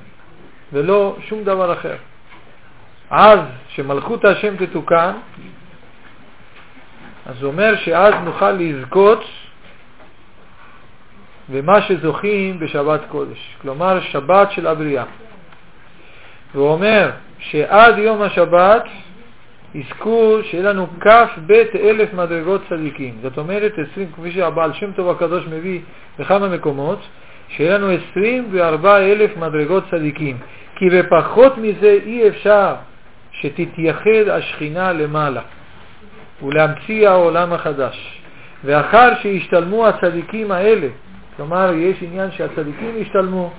ולא 0.73 1.15
שום 1.27 1.43
דבר 1.43 1.73
אחר. 1.73 1.95
אז, 3.09 3.39
שמלכות 3.69 4.25
השם 4.25 4.65
תתוקן, 4.65 5.11
אז 7.25 7.43
הוא 7.43 7.51
אומר 7.51 7.75
שאז 7.75 8.13
נוכל 8.23 8.51
לזכות 8.51 9.23
במה 11.51 11.81
שזוכים 11.81 12.59
בשבת 12.59 13.01
קודש, 13.09 13.55
כלומר 13.61 13.99
שבת 14.01 14.51
של 14.51 14.67
הבריאה. 14.67 15.03
והוא 16.55 16.69
אומר 16.69 17.09
שעד 17.39 17.97
יום 17.97 18.21
השבת 18.21 18.83
יזכו 19.75 20.37
שיהיה 20.43 20.63
לנו 20.63 20.87
בית 21.37 21.75
אלף 21.75 22.13
מדרגות 22.13 22.61
צדיקים. 22.69 23.17
זאת 23.21 23.37
אומרת, 23.37 23.73
20, 23.91 24.07
כפי 24.11 24.31
שהבעל 24.31 24.73
שם 24.73 24.91
טוב 24.91 25.09
הקדוש 25.09 25.45
מביא 25.47 25.79
בכמה 26.19 26.47
מקומות, 26.47 26.99
שיהיה 27.49 27.77
לנו 27.77 27.87
24 28.11 28.97
אלף 28.97 29.37
מדרגות 29.37 29.83
צדיקים. 29.91 30.37
כי 30.75 30.89
בפחות 30.89 31.57
מזה 31.57 31.97
אי 32.05 32.27
אפשר 32.27 32.75
שתתייחד 33.31 34.27
השכינה 34.31 34.93
למעלה 34.93 35.41
ולהמציא 36.43 37.09
העולם 37.09 37.53
החדש. 37.53 38.21
ואחר 38.63 39.09
שישתלמו 39.21 39.87
הצדיקים 39.87 40.51
האלה, 40.51 40.87
כלומר 41.39 41.73
יש 41.73 41.97
עניין 42.01 42.31
שהצדיקים 42.31 42.97
ישתלמו, 42.97 43.51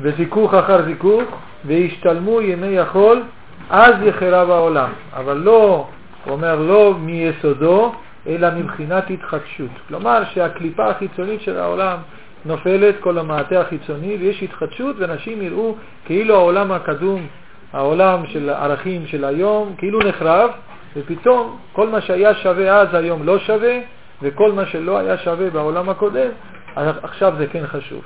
וזיכוך 0.00 0.54
אחר 0.54 0.82
זיכוך, 0.82 1.22
וישתלמו 1.64 2.40
ימי 2.40 2.78
החול, 2.78 3.22
אז 3.70 3.94
יחרב 4.02 4.50
העולם. 4.50 4.90
אבל 5.16 5.36
לא, 5.36 5.86
הוא 6.24 6.32
אומר, 6.32 6.60
לא 6.60 6.94
מיסודו, 7.00 7.92
אלא 8.26 8.48
מבחינת 8.56 9.10
התחדשות. 9.10 9.70
כלומר 9.88 10.22
שהקליפה 10.32 10.86
החיצונית 10.86 11.40
של 11.40 11.58
העולם 11.58 11.98
נופלת, 12.44 12.94
כל 13.00 13.18
המעטה 13.18 13.60
החיצוני, 13.60 14.16
ויש 14.20 14.42
התחדשות, 14.42 14.96
ואנשים 14.98 15.42
יראו 15.42 15.74
כאילו 16.04 16.34
העולם 16.34 16.72
הקדום, 16.72 17.26
העולם 17.72 18.26
של 18.26 18.48
הערכים 18.48 19.06
של 19.06 19.24
היום, 19.24 19.74
כאילו 19.78 19.98
נחרב, 19.98 20.50
ופתאום 20.96 21.58
כל 21.72 21.88
מה 21.88 22.00
שהיה 22.00 22.34
שווה 22.34 22.80
אז 22.80 22.94
היום 22.94 23.26
לא 23.26 23.38
שווה, 23.38 23.78
וכל 24.22 24.52
מה 24.52 24.66
שלא 24.66 24.98
היה 24.98 25.18
שווה 25.18 25.50
בעולם 25.50 25.88
הקודם, 25.88 26.30
עכשיו 26.76 27.34
זה 27.38 27.46
כן 27.46 27.66
חשוב. 27.66 28.02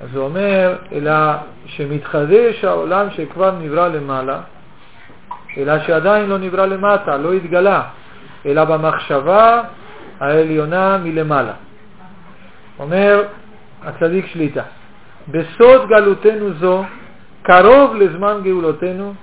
אז 0.00 0.16
הוא 0.16 0.24
אומר, 0.24 0.76
אלא 0.92 1.12
שמתחדש 1.66 2.64
העולם 2.64 3.06
שכבר 3.10 3.50
נברא 3.60 3.88
למעלה, 3.88 4.40
אלא 5.56 5.78
שעדיין 5.78 6.28
לא 6.28 6.38
נברא 6.38 6.66
למטה, 6.66 7.16
לא 7.16 7.32
התגלה, 7.32 7.82
אלא 8.46 8.64
במחשבה 8.64 9.62
העליונה 10.20 10.98
מלמעלה. 10.98 11.52
אומר 12.78 13.22
הצדיק 13.84 14.26
שליטה, 14.26 14.62
בסוד 15.28 15.88
גלותנו 15.88 16.52
זו 16.52 16.84
קרוב 17.42 17.94
לזמן 17.96 18.40
גאולותינו, 18.42 19.14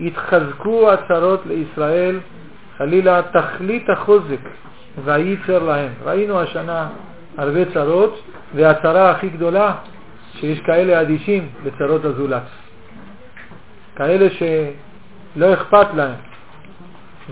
יתחזקו 0.00 0.92
הצרות 0.92 1.46
לישראל, 1.46 2.20
חלילה 2.78 3.20
תכלית 3.32 3.90
החוזק 3.90 4.40
וייצר 5.04 5.62
להם. 5.62 5.92
ראינו 6.04 6.40
השנה 6.40 6.88
הרבה 7.38 7.64
צרות, 7.74 8.22
והצרה 8.54 9.10
הכי 9.10 9.28
גדולה, 9.28 9.74
שיש 10.32 10.60
כאלה 10.60 11.00
אדישים 11.00 11.48
לצרות 11.64 12.04
הזולת. 12.04 12.42
כאלה 13.96 14.26
שלא 14.30 15.54
אכפת 15.54 15.86
להם. 15.94 16.14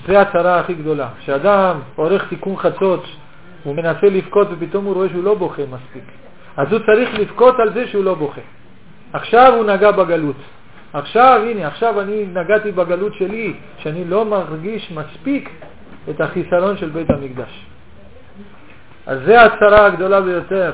זה 0.06 0.20
הצרה 0.20 0.60
הכי 0.60 0.74
גדולה. 0.74 1.08
כשאדם 1.18 1.80
עורך 1.96 2.28
תיקון 2.28 2.56
חצות, 2.56 3.04
הוא 3.64 3.76
מנסה 3.76 4.06
לבכות 4.06 4.48
ופתאום 4.50 4.84
הוא 4.84 4.94
רואה 4.94 5.08
שהוא 5.08 5.24
לא 5.24 5.34
בוכה 5.34 5.62
מספיק. 5.62 6.04
אז 6.56 6.72
הוא 6.72 6.80
צריך 6.86 7.18
לבכות 7.18 7.54
על 7.58 7.72
זה 7.72 7.86
שהוא 7.88 8.04
לא 8.04 8.14
בוכה. 8.14 8.40
עכשיו 9.12 9.54
הוא 9.56 9.64
נגע 9.64 9.90
בגלות. 9.90 10.36
עכשיו, 10.92 11.40
הנה, 11.50 11.66
עכשיו 11.66 12.00
אני 12.00 12.26
נגעתי 12.26 12.72
בגלות 12.72 13.14
שלי, 13.14 13.54
שאני 13.78 14.04
לא 14.04 14.24
מרגיש 14.24 14.92
מספיק 14.92 15.50
את 16.10 16.20
החיסרון 16.20 16.76
של 16.76 16.90
בית 16.90 17.10
המקדש. 17.10 17.66
אז 19.06 19.18
זה 19.26 19.42
הצרה 19.42 19.86
הגדולה 19.86 20.20
ביותר, 20.20 20.72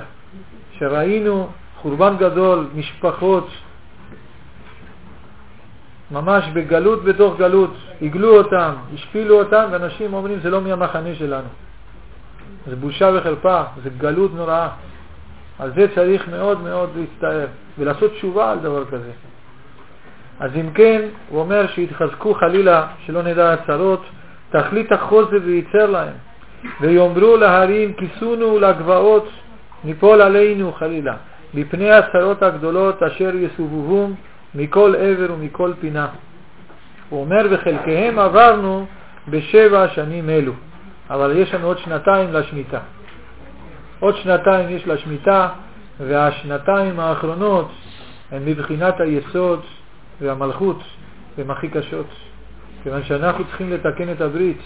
שראינו 0.78 1.48
חורבן 1.76 2.16
גדול, 2.18 2.66
משפחות, 2.74 3.48
ממש 6.10 6.44
בגלות 6.52 7.04
בתוך 7.04 7.38
גלות, 7.38 7.74
הגלו 8.02 8.38
אותם, 8.38 8.72
השפילו 8.94 9.38
אותם, 9.42 9.68
ואנשים 9.70 10.14
אומרים 10.14 10.40
זה 10.40 10.50
לא 10.50 10.60
מהמחנה 10.60 11.14
שלנו. 11.14 11.48
זה 12.66 12.76
בושה 12.76 13.10
וחרפה, 13.14 13.62
זה 13.82 13.90
גלות 13.98 14.34
נוראה. 14.34 14.68
על 15.58 15.72
זה 15.76 15.86
צריך 15.94 16.28
מאוד 16.28 16.60
מאוד 16.60 16.90
להצטער 16.96 17.46
ולעשות 17.78 18.12
תשובה 18.12 18.52
על 18.52 18.58
דבר 18.58 18.84
כזה. 18.84 19.10
אז 20.40 20.50
אם 20.56 20.70
כן, 20.74 21.08
הוא 21.28 21.40
אומר 21.40 21.66
שיתחזקו 21.66 22.34
חלילה, 22.34 22.86
שלא 23.06 23.22
נדע 23.22 23.52
הצרות, 23.52 24.02
תכלית 24.56 24.92
החוזר 24.92 25.38
וייצר 25.44 25.86
להם, 25.86 26.12
ויאמרו 26.80 27.36
להרים 27.36 27.92
כיסונו 27.92 28.58
לגבעות, 28.58 29.28
ניפול 29.84 30.22
עלינו 30.22 30.72
חלילה, 30.72 31.16
מפני 31.54 31.90
הצרות 31.90 32.42
הגדולות 32.42 33.02
אשר 33.02 33.30
יסובבום 33.34 34.14
מכל 34.54 34.94
עבר 34.98 35.32
ומכל 35.32 35.72
פינה. 35.80 36.06
הוא 37.08 37.20
אומר, 37.20 37.46
וחלקיהם 37.50 38.18
עברנו 38.18 38.86
בשבע 39.28 39.88
שנים 39.88 40.30
אלו, 40.30 40.52
אבל 41.10 41.36
יש 41.36 41.54
לנו 41.54 41.66
עוד 41.66 41.78
שנתיים 41.78 42.32
לשמיטה. 42.32 42.80
עוד 44.00 44.16
שנתיים 44.16 44.70
יש 44.70 44.86
לשמיטה, 44.86 45.48
והשנתיים 46.00 47.00
האחרונות 47.00 47.68
הן 48.32 48.42
מבחינת 48.44 49.00
היסוד 49.00 49.60
והמלכות, 50.20 50.82
הן 51.38 51.50
הכי 51.50 51.68
קשות, 51.68 52.06
כיוון 52.86 53.04
שאנחנו 53.04 53.44
צריכים 53.44 53.72
לתקן 53.72 54.12
את 54.12 54.20
הברית. 54.20 54.58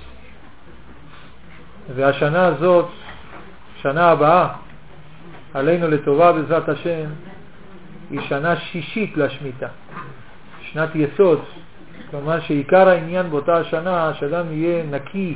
והשנה 1.95 2.47
הזאת, 2.47 2.87
שנה 3.83 4.11
הבאה, 4.11 4.49
עלינו 5.55 5.89
לטובה 5.89 6.33
בעזרת 6.33 6.69
השם, 6.69 7.11
היא 8.11 8.21
שנה 8.21 8.57
שישית 8.57 9.17
לשמיטה, 9.17 9.67
שנת 10.63 10.89
יסוד, 10.95 11.41
כלומר 12.11 12.41
שעיקר 12.41 12.89
העניין 12.89 13.31
באותה 13.31 13.57
השנה, 13.57 14.15
שאדם 14.15 14.47
יהיה 14.51 14.85
נקי 14.91 15.35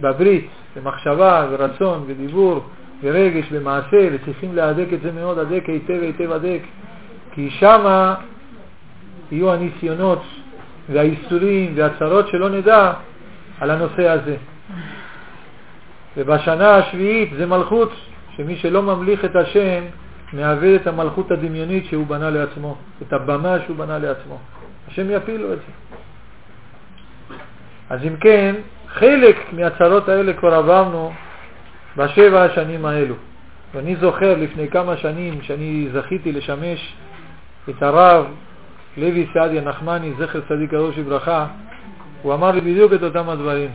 בברית, 0.00 0.48
במחשבה 0.76 1.46
ורצון 1.50 2.04
ודיבור 2.06 2.60
ורגש 3.02 3.44
ומעשה, 3.52 4.08
וצריכים 4.12 4.56
להדק 4.56 4.86
את 4.94 5.00
זה 5.02 5.12
מאוד, 5.12 5.38
הדק 5.38 5.68
היטב 5.68 6.02
היטב 6.02 6.32
הדק, 6.32 6.60
כי 7.32 7.50
שמה 7.50 8.14
יהיו 9.30 9.52
הניסיונות 9.52 10.22
והאיסורים 10.88 11.72
והצרות 11.76 12.28
שלא 12.28 12.50
נדע 12.50 12.92
על 13.60 13.70
הנושא 13.70 14.08
הזה. 14.08 14.36
ובשנה 16.16 16.74
השביעית 16.76 17.30
זה 17.38 17.46
מלכות, 17.46 17.92
שמי 18.36 18.56
שלא 18.56 18.82
ממליך 18.82 19.24
את 19.24 19.36
השם 19.36 19.84
מאבד 20.32 20.78
את 20.82 20.86
המלכות 20.86 21.30
הדמיונית 21.30 21.84
שהוא 21.86 22.06
בנה 22.06 22.30
לעצמו, 22.30 22.76
את 23.02 23.12
הבמה 23.12 23.56
שהוא 23.66 23.76
בנה 23.76 23.98
לעצמו. 23.98 24.38
השם 24.88 25.10
יפילו 25.10 25.52
את 25.52 25.58
זה. 25.58 25.72
אז 27.90 28.04
אם 28.04 28.16
כן, 28.16 28.54
חלק 28.88 29.36
מהצרות 29.52 30.08
האלה 30.08 30.32
כבר 30.32 30.54
עברנו 30.54 31.12
בשבע 31.96 32.42
השנים 32.42 32.84
האלו. 32.84 33.14
ואני 33.74 33.96
זוכר 33.96 34.36
לפני 34.38 34.68
כמה 34.68 34.96
שנים 34.96 35.42
שאני 35.42 35.88
זכיתי 35.92 36.32
לשמש 36.32 36.94
את 37.68 37.82
הרב 37.82 38.26
לוי 38.96 39.26
סעדיה 39.34 39.60
נחמני, 39.60 40.12
זכר 40.18 40.40
צדיק 40.48 40.74
הראש 40.74 40.94
וברכה, 40.98 41.46
הוא 42.22 42.34
אמר 42.34 42.50
לי 42.50 42.60
בדיוק 42.60 42.92
את 42.92 43.02
אותם 43.02 43.28
הדברים. 43.28 43.70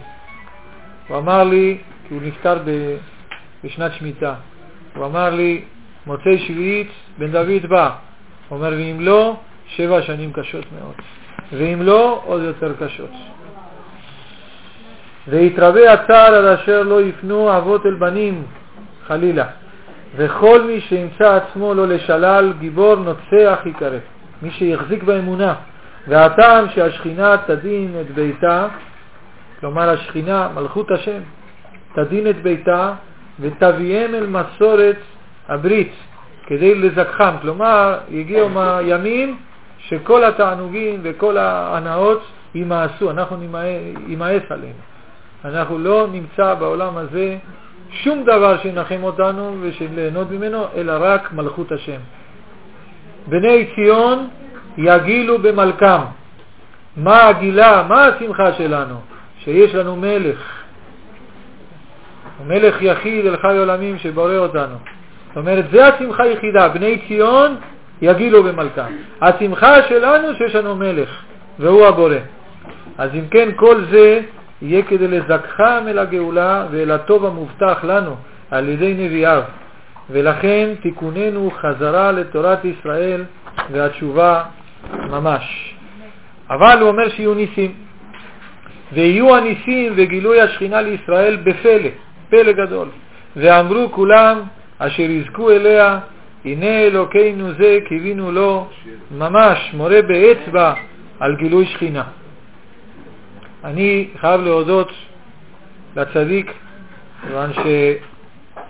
הוא 1.08 1.18
אמר 1.18 1.44
לי, 1.44 1.78
כי 2.08 2.14
הוא 2.14 2.22
נפטר 2.24 2.58
בשנת 3.64 3.94
שמיטה, 3.94 4.34
הוא 4.96 5.06
אמר 5.06 5.30
לי, 5.30 5.64
מוצאי 6.06 6.40
שביעית 6.40 6.88
בן 7.18 7.32
דוד 7.32 7.66
בא. 7.70 7.90
הוא 8.50 8.58
אומר, 8.58 8.70
ואם 8.70 8.98
לא, 9.00 9.36
שבע 9.68 10.02
שנים 10.02 10.34
קשות 10.34 10.66
מאוד. 10.80 10.94
ואם 11.54 11.82
לא, 11.82 12.22
עוד 12.26 12.42
יותר 12.42 12.74
קשות. 12.80 13.12
ויתרבה 15.28 15.94
הצער 15.94 16.36
עד 16.36 16.46
אשר 16.46 16.84
לא 16.84 17.02
יפנו 17.02 17.58
אבות 17.58 17.86
אל 17.86 17.96
בנים, 17.96 18.44
חלילה. 19.08 19.46
וכל 20.16 20.62
מי 20.62 20.82
שימצא 20.82 21.36
עצמו 21.36 21.74
לא 21.74 21.88
לשלל, 21.88 22.54
גיבור 22.60 22.96
נוצח 22.96 23.60
יקרא. 23.66 23.98
מי 24.42 24.52
שיחזיק 24.52 25.04
באמונה. 25.04 25.56
והטעם 26.08 26.66
שהשכינה 26.70 27.36
תדין 27.46 27.96
את 28.02 28.12
ביתה, 28.12 28.68
כלומר 29.60 29.90
השכינה, 29.90 30.50
מלכות 30.56 30.92
השם, 30.92 31.22
תדין 31.96 32.30
את 32.30 32.42
ביתה 32.42 32.94
ותביאם 33.40 34.16
אל 34.16 34.28
מסורת 34.28 34.98
הברית 35.48 35.92
כדי 36.46 36.76
לזכחם. 36.76 37.34
כלומר, 37.42 37.98
יגיעו 38.10 38.50
ימים 38.82 39.38
שכל 39.80 40.24
התענוגים 40.24 41.00
וכל 41.04 41.38
ההנאות 41.38 42.24
יימאסו, 42.56 43.12
אנחנו 43.12 43.38
יימאס 44.08 44.44
עלינו. 44.50 44.80
אנחנו 45.46 45.78
לא 45.78 46.08
נמצא 46.12 46.54
בעולם 46.54 46.98
הזה 46.98 47.38
שום 47.92 48.24
דבר 48.24 48.58
שינחם 48.58 49.04
אותנו 49.04 49.56
ושליהנות 49.62 50.32
ממנו, 50.32 50.66
אלא 50.76 50.94
רק 51.00 51.34
מלכות 51.34 51.72
השם. 51.72 52.00
בני 53.30 53.66
ציון 53.76 54.28
יגילו 54.78 55.38
במלכם. 55.40 56.02
מה 56.98 57.28
הגילה, 57.28 57.86
מה 57.90 58.06
השמחה 58.06 58.54
שלנו? 58.54 58.96
שיש 59.44 59.76
לנו 59.76 59.96
מלך. 59.96 60.64
מלך 62.48 62.82
יחיד 62.82 63.26
אל 63.26 63.38
חי 63.38 63.58
עולמים 63.58 63.98
שבורא 63.98 64.36
אותנו. 64.38 64.76
זאת 65.28 65.38
אומרת, 65.38 65.66
זה 65.72 65.88
השמחה 65.88 66.24
היחידה. 66.24 66.70
בני 66.70 67.00
ציון 67.08 67.56
יגילו 68.02 68.44
במלכם. 68.44 68.92
השמחה 69.22 69.84
שלנו 69.90 70.36
שיש 70.36 70.56
לנו 70.56 70.76
מלך, 70.76 71.10
והוא 71.60 71.86
הבורא. 71.86 72.16
אז 72.98 73.10
אם 73.14 73.28
כן, 73.32 73.50
כל 73.56 73.86
זה 73.92 74.22
יהיה 74.62 74.84
כדי 74.84 75.08
לזכחם 75.08 75.84
אל 75.88 76.00
הגאולה 76.00 76.66
ואל 76.72 76.92
הטוב 76.92 77.26
המובטח 77.26 77.84
לנו 77.84 78.16
על 78.52 78.70
ידי 78.70 78.94
נביאיו. 78.94 79.42
ולכן 80.12 80.70
תיקוננו 80.82 81.52
חזרה 81.52 82.12
לתורת 82.12 82.66
ישראל 82.66 83.24
והתשובה 83.72 84.44
ממש. 85.10 85.76
אבל 86.50 86.78
הוא 86.82 86.90
אומר 86.90 87.10
שיהיו 87.10 87.34
ניסים. 87.34 87.74
ויהיו 88.94 89.36
הניסים 89.36 89.94
וגילוי 89.96 90.42
השכינה 90.42 90.82
לישראל 90.82 91.36
בפלא, 91.36 91.90
פלא 92.30 92.52
גדול. 92.52 92.88
ואמרו 93.36 93.92
כולם 93.92 94.42
אשר 94.80 95.04
יזכו 95.04 95.52
אליה, 95.52 96.00
הנה 96.46 96.80
אלוקינו 96.82 97.54
זה 97.54 97.78
קיווינו 97.88 98.32
לו, 98.32 98.68
ממש 99.18 99.72
מורה 99.74 100.02
באצבע 100.02 100.74
על 101.20 101.36
גילוי 101.36 101.66
שכינה. 101.66 102.04
אני 103.64 104.08
חייב 104.20 104.42
להודות 104.42 104.92
לצדיק, 105.96 106.54
כיוון 107.22 107.50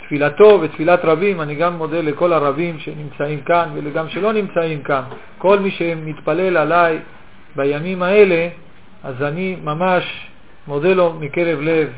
שתפילתו 0.10 0.60
ותפילת 0.62 1.06
רבים, 1.06 1.42
אני 1.42 1.56
גם 1.56 1.78
מודה 1.78 2.02
לכל 2.02 2.34
הרבים 2.34 2.80
שנמצאים 2.80 3.42
כאן 3.42 3.70
וגם 3.74 4.10
שלא 4.10 4.34
נמצאים 4.34 4.82
כאן. 4.82 5.02
כל 5.38 5.60
מי 5.60 5.72
שמתפלל 5.72 6.58
עליי 6.58 7.00
בימים 7.56 8.04
האלה, 8.04 8.48
אז 9.04 9.22
אני 9.22 9.58
ממש 9.64 10.28
מודה 10.68 10.94
לו 10.94 11.14
מקרב 11.14 11.60
לב, 11.62 11.90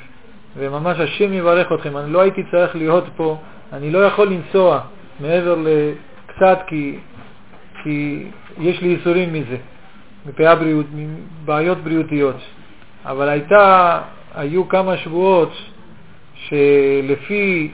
וממש 0.58 1.00
השם 1.00 1.34
יברך 1.34 1.68
אתכם. 1.74 1.98
אני 1.98 2.12
לא 2.12 2.22
הייתי 2.22 2.42
צריך 2.52 2.76
להיות 2.76 3.04
פה, 3.16 3.38
אני 3.74 3.92
לא 3.92 4.06
יכול 4.06 4.28
לנסוע 4.28 4.80
מעבר 5.20 5.56
לקצת 5.58 6.60
כי, 6.68 6.98
כי 7.84 8.26
יש 8.60 8.82
לי 8.82 8.88
ייסורים 8.88 9.34
מזה, 9.34 9.58
מבעיות 10.26 11.78
בריאותיות. 11.78 12.36
אבל 13.06 13.30
הייתה, 13.30 14.02
היו 14.36 14.70
כמה 14.70 14.98
שבועות 14.98 15.52
שלפי 16.36 17.72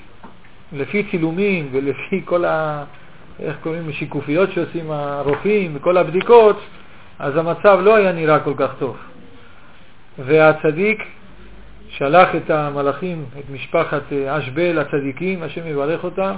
לפי 0.73 1.03
צילומים 1.11 1.69
ולפי 1.71 2.21
כל 2.25 2.43
איך 3.39 3.55
קוראים, 3.63 3.91
שיקופיות 3.91 4.51
שעושים 4.51 4.91
הרופאים 4.91 5.71
וכל 5.75 5.97
הבדיקות, 5.97 6.59
אז 7.19 7.37
המצב 7.37 7.79
לא 7.83 7.95
היה 7.95 8.11
נראה 8.11 8.39
כל 8.39 8.53
כך 8.57 8.71
טוב. 8.79 8.97
והצדיק 10.19 11.03
שלח 11.89 12.35
את 12.35 12.49
המלאכים, 12.49 13.25
את 13.39 13.43
משפחת 13.53 14.01
אה, 14.11 14.37
אשבל 14.37 14.79
הצדיקים, 14.79 15.43
השם 15.43 15.67
יברך 15.67 16.03
אותם, 16.03 16.35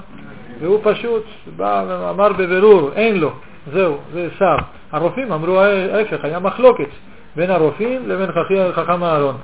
והוא 0.60 0.80
פשוט 0.84 1.24
בא 1.56 1.86
ואמר 1.88 2.34
בבירור, 2.34 2.92
אין 2.96 3.20
לו, 3.20 3.32
זהו, 3.74 3.98
זה 4.14 4.28
שר. 4.40 4.56
הרופאים 4.92 5.32
אמרו 5.32 5.60
ההפך, 5.60 6.26
היה 6.26 6.40
מחלוקת 6.40 6.90
בין 7.36 7.52
הרופאים 7.52 8.10
לבין 8.10 8.30
חכם 8.72 9.04
אהרון. 9.04 9.36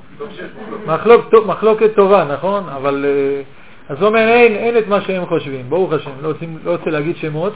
מחלוק, 0.86 1.34
מחלוקת 1.46 1.94
טובה, 1.94 2.24
נכון? 2.24 2.68
אבל 2.68 3.04
אה, 3.08 3.42
אז 3.88 3.96
הוא 4.00 4.08
אומר, 4.08 4.28
אין, 4.28 4.52
אין 4.52 4.78
את 4.78 4.88
מה 4.88 5.00
שהם 5.00 5.26
חושבים, 5.26 5.70
ברוך 5.70 5.92
השם, 5.92 6.10
לא, 6.22 6.28
רוצים, 6.28 6.58
לא 6.64 6.70
רוצה 6.70 6.90
להגיד 6.90 7.16
שמות. 7.16 7.52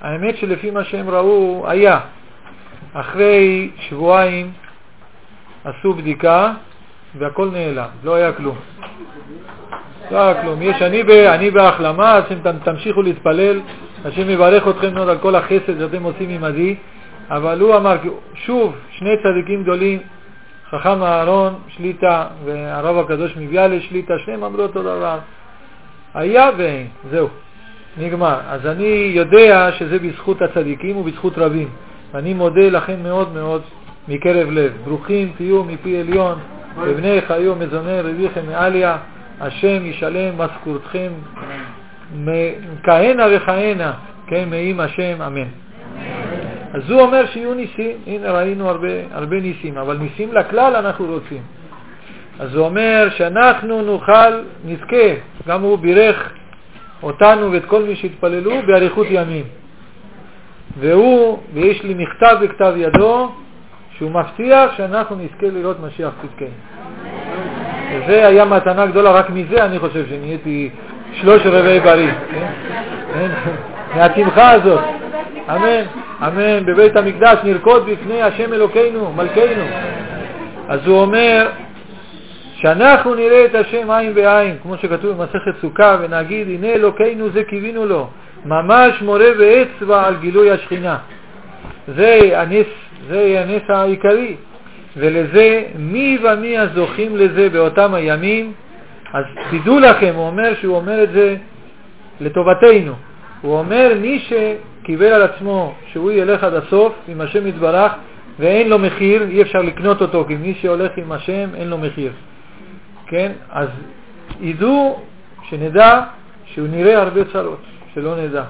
האמת 0.00 0.36
שלפי 0.36 0.70
מה 0.70 0.84
שהם 0.84 1.10
ראו, 1.10 1.64
היה. 1.68 2.00
אחרי 2.92 3.70
שבועיים 3.78 4.52
עשו 5.64 5.92
בדיקה 5.92 6.52
והכל 7.18 7.48
נעלם, 7.52 7.88
לא 8.04 8.14
היה 8.14 8.32
כלום. 8.32 8.56
לא 10.10 10.18
היה 10.18 10.42
כלום. 10.42 10.62
יש, 10.62 10.82
אני, 10.82 11.02
ב, 11.02 11.10
אני 11.10 11.50
בהחלמה, 11.50 12.12
השם 12.14 12.58
תמשיכו 12.64 13.02
להתפלל, 13.02 13.60
השם 14.04 14.30
יברך 14.30 14.68
אתכם 14.68 14.94
מאוד 14.94 15.08
על 15.08 15.18
כל 15.18 15.34
החסד 15.34 15.78
שאתם 15.78 16.02
עושים 16.02 16.30
עמדי, 16.30 16.76
אבל 17.30 17.60
הוא 17.60 17.76
אמר, 17.76 17.96
שוב, 18.34 18.74
שני 18.90 19.10
צדיקים 19.22 19.62
גדולים, 19.62 19.98
חכם 20.70 21.02
אהרון 21.02 21.54
שליטה 21.68 22.26
והרב 22.44 22.98
הקדוש 22.98 23.36
מביאלה 23.36 23.80
שליטה, 23.80 24.14
שניהם 24.24 24.44
אמרו 24.44 24.62
אותו 24.62 24.82
דבר. 24.82 25.18
היה 26.16 26.50
ואין, 26.56 26.86
זהו, 27.10 27.28
נגמר. 27.98 28.40
אז 28.48 28.66
אני 28.66 29.10
יודע 29.14 29.70
שזה 29.78 29.98
בזכות 29.98 30.42
הצדיקים 30.42 30.96
ובזכות 30.96 31.38
רבים, 31.38 31.68
ואני 32.12 32.34
מודה 32.34 32.68
לכם 32.70 33.02
מאוד 33.02 33.34
מאוד 33.34 33.62
מקרב 34.08 34.50
לב. 34.50 34.72
ברוכים 34.84 35.32
תהיו 35.36 35.64
מפי 35.64 36.00
עליון, 36.00 36.38
ובני 36.80 37.20
חיו 37.20 37.54
מזוני 37.54 38.00
רביכם 38.00 38.46
מעליה, 38.46 38.96
השם 39.40 39.86
ישלם 39.86 40.38
משכורתכם 40.38 41.12
כהנה 42.82 43.26
וכהנה, 43.32 43.92
כן, 44.26 44.48
מעם 44.50 44.80
השם, 44.80 45.22
אמן. 45.22 45.48
אז 46.72 46.90
הוא 46.90 47.00
אומר 47.00 47.26
שיהיו 47.26 47.54
ניסים, 47.54 47.96
הנה 48.06 48.32
ראינו 48.32 48.68
הרבה, 48.68 48.88
הרבה 49.10 49.36
ניסים, 49.36 49.78
אבל 49.78 49.96
ניסים 49.96 50.32
לכלל 50.32 50.76
אנחנו 50.76 51.06
רוצים. 51.06 51.42
אז 52.40 52.54
הוא 52.54 52.64
אומר 52.64 53.08
שאנחנו 53.16 53.82
נוכל, 53.82 54.42
נזכה, 54.64 55.06
גם 55.48 55.62
הוא 55.62 55.78
בירך 55.78 56.32
אותנו 57.02 57.52
ואת 57.52 57.64
כל 57.64 57.82
מי 57.82 57.96
שהתפללו 57.96 58.52
באריכות 58.66 59.06
ימים. 59.10 59.44
והוא, 60.80 61.38
ויש 61.54 61.82
לי 61.82 61.94
מכתב 61.94 62.36
בכתב 62.42 62.74
ידו, 62.76 63.32
שהוא 63.96 64.10
מבטיח 64.10 64.76
שאנחנו 64.76 65.16
נזכה 65.16 65.46
לראות 65.46 65.76
משיח 65.80 66.10
צדקנו. 66.22 66.48
וזה 67.92 68.26
היה 68.26 68.44
מתנה 68.44 68.86
גדולה, 68.86 69.10
רק 69.10 69.30
מזה 69.30 69.64
אני 69.64 69.78
חושב 69.78 70.06
שנהייתי 70.08 70.70
שלוש 71.12 71.42
רבעי 71.46 71.80
בריא, 71.80 72.12
כן? 72.30 72.46
כן? 73.14 73.30
מהתמחה 73.96 74.50
הזאת. 74.50 74.80
אמן, 75.50 75.82
אמן, 76.26 76.66
בבית 76.66 76.96
המקדש 76.96 77.38
נרקוד 77.44 77.86
בפני 77.90 78.22
השם 78.22 78.52
אלוקינו, 78.52 79.12
מלכנו. 79.12 79.64
אז 80.68 80.86
הוא 80.86 81.00
אומר 81.00 81.48
שאנחנו 82.60 83.14
נראה 83.14 83.44
את 83.44 83.54
השם 83.54 83.90
עין 83.90 84.14
בעין, 84.14 84.56
כמו 84.62 84.76
שכתוב 84.76 85.16
במסכת 85.16 85.60
סוכה, 85.60 85.96
ונגיד, 86.00 86.48
הנה 86.48 86.66
אלוקינו 86.66 87.30
זה 87.30 87.44
קיווינו 87.44 87.86
לו, 87.86 88.08
ממש 88.44 89.02
מורה 89.02 89.28
ואצבע 89.38 90.06
על 90.06 90.16
גילוי 90.16 90.50
השכינה. 90.50 90.98
זה 91.88 92.18
הנס, 92.32 92.66
זה 93.08 93.44
הנס 93.44 93.62
העיקרי. 93.68 94.36
ולזה, 94.96 95.62
מי 95.78 96.18
ומי 96.22 96.58
הזוכים 96.58 97.16
לזה 97.16 97.48
באותם 97.48 97.94
הימים, 97.94 98.52
אז 99.12 99.24
תדעו 99.50 99.80
לכם, 99.80 100.12
הוא 100.14 100.26
אומר 100.26 100.54
שהוא 100.60 100.76
אומר 100.76 101.02
את 101.02 101.12
זה 101.12 101.36
לטובתנו. 102.20 102.92
הוא 103.40 103.58
אומר, 103.58 103.92
מי 104.00 104.18
שקיבל 104.18 105.06
על 105.06 105.22
עצמו 105.22 105.74
שהוא 105.92 106.10
ילך 106.10 106.44
עד 106.44 106.54
הסוף 106.54 106.92
עם 107.08 107.20
השם 107.20 107.46
יתברך 107.46 107.92
ואין 108.38 108.68
לו 108.68 108.78
מחיר, 108.78 109.22
אי 109.28 109.42
אפשר 109.42 109.58
לקנות 109.58 110.00
אותו, 110.00 110.24
כי 110.28 110.36
מי 110.36 110.54
שהולך 110.60 110.92
עם 110.96 111.12
השם 111.12 111.48
אין 111.54 111.68
לו 111.68 111.78
מחיר. 111.78 112.12
כן? 113.06 113.32
אז 113.50 113.68
ידעו, 114.40 115.00
שנדע, 115.48 116.02
שהוא 116.44 116.68
נראה 116.68 117.02
הרבה 117.02 117.24
צרות, 117.32 117.62
שלא 117.94 118.16
נדע. 118.16 118.44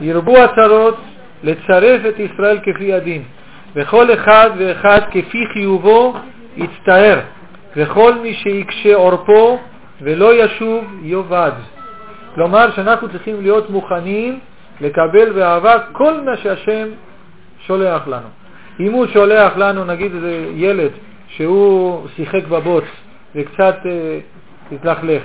ירבו 0.00 0.36
הצרות 0.38 0.96
לצרף 1.44 2.00
את 2.08 2.18
ישראל 2.18 2.58
כפי 2.62 2.92
הדין. 2.92 3.22
וכל 3.74 4.14
אחד 4.14 4.50
ואחד 4.58 5.00
כפי 5.10 5.46
חיובו 5.52 6.14
יצטער, 6.56 7.20
וכל 7.76 8.14
מי 8.14 8.34
שיקשה 8.34 8.94
עורפו 8.94 9.58
ולא 10.02 10.44
ישוב 10.44 10.84
יאבד. 11.02 11.52
כלומר 12.34 12.70
שאנחנו 12.70 13.08
צריכים 13.08 13.42
להיות 13.42 13.70
מוכנים 13.70 14.38
לקבל 14.80 15.32
באהבה 15.32 15.78
כל 15.92 16.20
מה 16.20 16.36
שהשם 16.36 16.88
שולח 17.66 18.08
לנו. 18.08 18.28
אם 18.80 18.92
הוא 18.92 19.06
שולח 19.06 19.56
לנו, 19.56 19.84
נגיד 19.84 20.14
איזה 20.14 20.46
ילד 20.54 20.90
שהוא 21.28 22.08
שיחק 22.16 22.46
בבוץ 22.46 22.84
וקצת 23.34 23.76
אה, 23.86 24.18
התלכלך, 24.72 25.22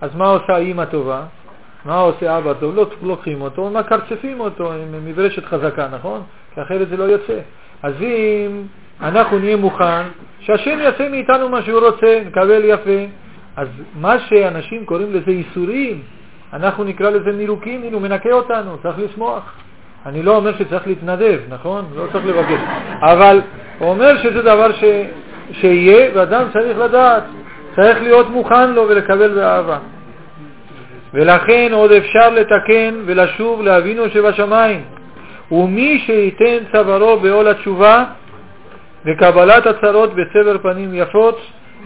אז 0.00 0.14
מה 0.14 0.26
עושה 0.26 0.56
אימא 0.56 0.84
טובה? 0.84 1.22
מה 1.84 1.98
עושה 1.98 2.38
אבא 2.38 2.52
טוב? 2.52 2.76
לא 2.76 2.86
לוקחים 3.02 3.40
אותו, 3.42 3.70
מקרצפים 3.70 4.40
אותו 4.40 4.72
עם 4.72 5.04
מברשת 5.04 5.44
חזקה, 5.44 5.88
נכון? 5.92 6.22
כי 6.54 6.62
אחרת 6.62 6.88
זה 6.88 6.96
לא 6.96 7.04
יוצא. 7.04 7.38
אז 7.82 7.94
אם 8.00 8.62
אנחנו 9.02 9.38
נהיה 9.38 9.56
מוכן, 9.56 10.02
שהשם 10.40 10.78
יעשה 10.78 11.08
מאיתנו 11.08 11.48
מה 11.48 11.62
שהוא 11.62 11.80
רוצה, 11.80 12.22
נקבל 12.26 12.60
יפה. 12.64 13.04
אז 13.56 13.68
מה 14.00 14.18
שאנשים 14.18 14.84
קוראים 14.84 15.12
לזה 15.12 15.30
איסורים, 15.30 16.02
אנחנו 16.52 16.84
נקרא 16.84 17.10
לזה 17.10 17.32
מירוקים, 17.32 17.82
הנה 17.82 17.94
הוא 17.94 18.02
מנקה 18.02 18.32
אותנו, 18.32 18.78
צריך 18.82 18.98
לשמוח. 18.98 19.52
אני 20.06 20.22
לא 20.22 20.36
אומר 20.36 20.58
שצריך 20.58 20.86
להתנדב, 20.86 21.40
נכון? 21.48 21.84
לא 21.94 22.06
צריך 22.12 22.26
לבקש. 22.26 22.60
אבל 23.02 23.40
הוא 23.78 23.90
אומר 23.90 24.22
שזה 24.22 24.42
דבר 24.42 24.72
ש... 24.72 24.84
שיהיה, 25.52 26.10
ואדם 26.14 26.44
צריך 26.52 26.78
לדעת, 26.78 27.22
צריך 27.76 28.02
להיות 28.02 28.30
מוכן 28.30 28.72
לו 28.72 28.88
ולקבל 28.88 29.34
באהבה. 29.34 29.78
ולכן 31.14 31.68
עוד 31.72 31.92
אפשר 31.92 32.30
לתקן 32.30 32.94
ולשוב 33.06 33.62
לאבינו 33.62 34.08
שבשמיים. 34.08 34.80
ומי 35.52 36.02
שייתן 36.06 36.56
צווארו 36.72 37.16
בעול 37.20 37.48
התשובה 37.48 38.04
וקבלת 39.06 39.66
הצרות 39.66 40.10
בסבר 40.14 40.58
פנים 40.58 40.94
יפות, 40.94 41.40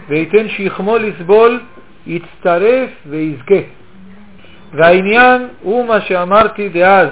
וייתן 0.09 0.49
שכמו 0.49 0.97
לסבול, 0.97 1.59
יצטרף 2.07 2.89
ויזכה. 3.05 3.61
והעניין 4.73 5.47
הוא 5.61 5.87
מה 5.87 6.01
שאמרתי 6.01 6.69
דאז, 6.69 7.09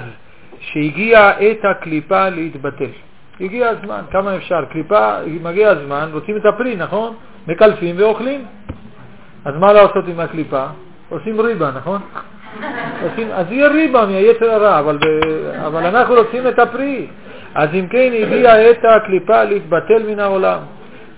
שהגיע 0.60 1.30
עת 1.38 1.64
הקליפה 1.64 2.28
להתבטל. 2.28 2.90
הגיע 3.40 3.68
הזמן, 3.68 4.00
כמה 4.10 4.36
אפשר? 4.36 4.64
קליפה, 4.72 5.16
מגיע 5.42 5.70
הזמן, 5.70 6.08
רוצים 6.12 6.36
את 6.36 6.46
הפרי, 6.46 6.76
נכון? 6.76 7.14
מקלפים 7.48 7.94
ואוכלים. 7.98 8.44
אז 9.44 9.54
מה 9.56 9.72
לעשות 9.72 10.08
עם 10.08 10.20
הקליפה? 10.20 10.64
עושים 11.08 11.40
ריבה, 11.40 11.70
נכון? 11.76 12.00
עושים, 13.02 13.28
אז 13.32 13.46
יהיה 13.52 13.68
ריבה 13.68 14.06
מהיצר 14.06 14.50
הרע, 14.50 14.78
אבל, 14.78 14.98
אבל 15.66 15.86
אנחנו 15.86 16.14
רוצים 16.14 16.48
את 16.48 16.58
הפרי. 16.58 17.06
אז 17.54 17.68
אם 17.74 17.86
כן 17.90 18.12
הגיעה 18.22 18.60
עת 18.60 18.84
הקליפה 18.84 19.44
להתבטל 19.44 20.02
מן 20.06 20.20
העולם. 20.20 20.58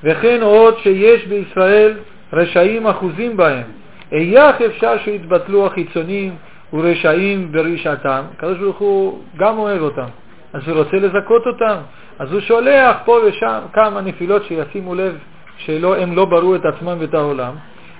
וכן 0.05 0.43
עוד 0.43 0.78
שיש 0.78 1.27
בישראל 1.27 1.94
רשעים 2.32 2.86
אחוזים 2.86 3.36
בהם. 3.36 3.62
איך 4.12 4.62
אפשר 4.62 4.98
שיתבטלו 4.98 5.66
החיצונים 5.66 6.35
ורשעים 6.73 7.53
ברשעתם? 7.53 8.23
הקדוש 8.36 8.59
ברוך 8.59 8.78
הוא 8.78 9.20
גם 9.36 9.59
אוהב 9.59 9.82
אותם, 9.82 10.09
אז 10.53 10.69
הוא 10.69 10.78
רוצה 10.78 10.97
לזכות 10.97 11.47
אותם. 11.47 11.77
אז 12.19 12.32
הוא 12.32 12.40
שולח 12.40 12.97
פה 13.05 13.19
ושם 13.27 13.59
כמה 13.73 14.01
נפילות 14.01 14.44
שישימו 14.44 14.94
לב 14.94 15.19
שהם 15.59 16.16
לא 16.16 16.24
ברו 16.24 16.55
את 16.55 16.65
עצמם 16.65 16.97
ואת 17.01 17.15
העולם, 17.15 17.53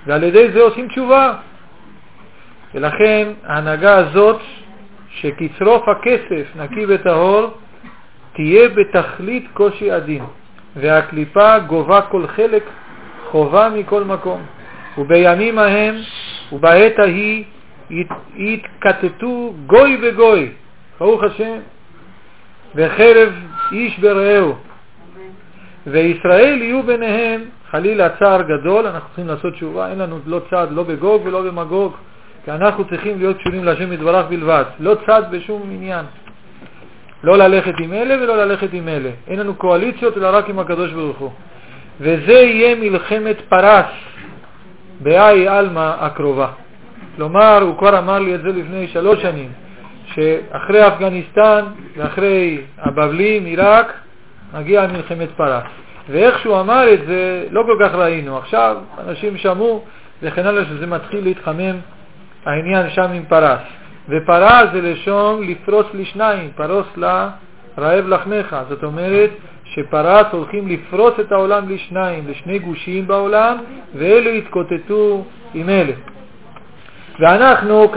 ועל 0.07 0.23
ידי 0.23 0.51
זה 0.51 0.61
עושים 0.61 0.87
תשובה. 0.87 1.33
ולכן 2.73 3.27
ההנהגה 3.43 3.97
הזאת, 3.97 4.41
שכצרוף 5.09 5.87
הכסף 5.87 6.55
נקי 6.55 6.85
וטהור, 6.87 7.57
תהיה 8.33 8.69
בתכלית 8.69 9.45
קושי 9.53 9.91
הדין, 9.91 10.23
והקליפה 10.75 11.59
גובה 11.59 12.01
כל 12.01 12.27
חלק, 12.27 12.63
חובה 13.25 13.69
מכל 13.69 14.03
מקום. 14.03 14.41
ובימים 14.97 15.59
ההם 15.59 15.95
ובעת 16.51 16.99
ההיא 16.99 17.43
יתקטטו 18.35 19.53
גוי 19.65 19.97
וגוי, 20.01 20.51
ברוך 20.99 21.23
השם, 21.23 21.57
וחרב 22.75 23.33
איש 23.71 23.99
ברעהו. 23.99 24.55
וישראל 25.87 26.61
יהיו 26.61 26.83
ביניהם, 26.83 27.41
חלילה 27.71 28.09
צער 28.09 28.41
גדול, 28.41 28.87
אנחנו 28.87 29.07
צריכים 29.07 29.27
לעשות 29.27 29.53
תשובה, 29.53 29.89
אין 29.89 29.99
לנו 29.99 30.19
לא 30.25 30.41
צעד 30.49 30.71
לא 30.71 30.83
בגוג 30.83 31.21
ולא 31.25 31.41
במגוג, 31.41 31.93
כי 32.45 32.51
אנחנו 32.51 32.85
צריכים 32.85 33.17
להיות 33.19 33.37
קשורים 33.37 33.63
להשם 33.63 33.93
יתברך 33.93 34.25
בלבד, 34.29 34.63
לא 34.79 34.95
צד 35.07 35.23
בשום 35.31 35.69
עניין. 35.71 36.05
לא 37.23 37.37
ללכת 37.37 37.73
עם 37.79 37.93
אלה 37.93 38.23
ולא 38.23 38.37
ללכת 38.37 38.73
עם 38.73 38.87
אלה. 38.87 39.09
אין 39.27 39.39
לנו 39.39 39.55
קואליציות 39.55 40.17
אלא 40.17 40.27
רק 40.31 40.49
עם 40.49 40.59
הקדוש 40.59 40.91
ברוך 40.91 41.17
הוא. 41.17 41.31
וזה 41.99 42.33
יהיה 42.33 42.75
מלחמת 42.75 43.35
פרס 43.49 43.85
בהאי 44.99 45.47
עלמא 45.47 45.95
הקרובה. 45.99 46.47
כלומר, 47.15 47.61
הוא 47.61 47.77
כבר 47.77 47.99
אמר 47.99 48.19
לי 48.19 48.35
את 48.35 48.41
זה 48.41 48.47
לפני 48.47 48.87
שלוש 48.87 49.21
שנים, 49.21 49.51
שאחרי 50.05 50.87
אפגניסטן 50.87 51.65
ואחרי 51.97 52.61
הבבלים, 52.77 53.45
עיראק, 53.45 53.93
מגיעה 54.53 54.87
מלחמת 54.87 55.29
פרס. 55.37 55.63
ואיך 56.09 56.39
שהוא 56.39 56.59
אמר 56.59 56.93
את 56.93 56.99
זה, 57.07 57.45
לא 57.51 57.63
כל 57.63 57.77
כך 57.79 57.95
ראינו. 57.95 58.37
עכשיו 58.37 58.77
אנשים 59.07 59.37
שמעו 59.37 59.83
וכן 60.21 60.45
הלאה 60.45 60.65
שזה 60.65 60.87
מתחיל 60.87 61.23
להתחמם 61.23 61.75
העניין 62.45 62.89
שם 62.89 63.11
עם 63.13 63.23
פרס. 63.25 63.59
ופרס 64.09 64.69
זה 64.73 64.81
לשון 64.81 65.47
לפרוס 65.47 65.85
לשניים, 65.93 66.49
פרוס 66.55 66.87
לה 66.97 67.29
רעב 67.77 68.07
לחמך. 68.07 68.55
זאת 68.69 68.83
אומרת 68.83 69.29
שפרס 69.63 70.25
הולכים 70.31 70.67
לפרוס 70.67 71.13
את 71.19 71.31
העולם 71.31 71.69
לשניים, 71.69 72.27
לשני 72.27 72.59
גושים 72.59 73.07
בעולם, 73.07 73.57
ואלו 73.95 74.29
יתקוטטו 74.29 75.23
עם 75.53 75.69
אלה. 75.69 75.93
ואנחנו, 77.19 77.91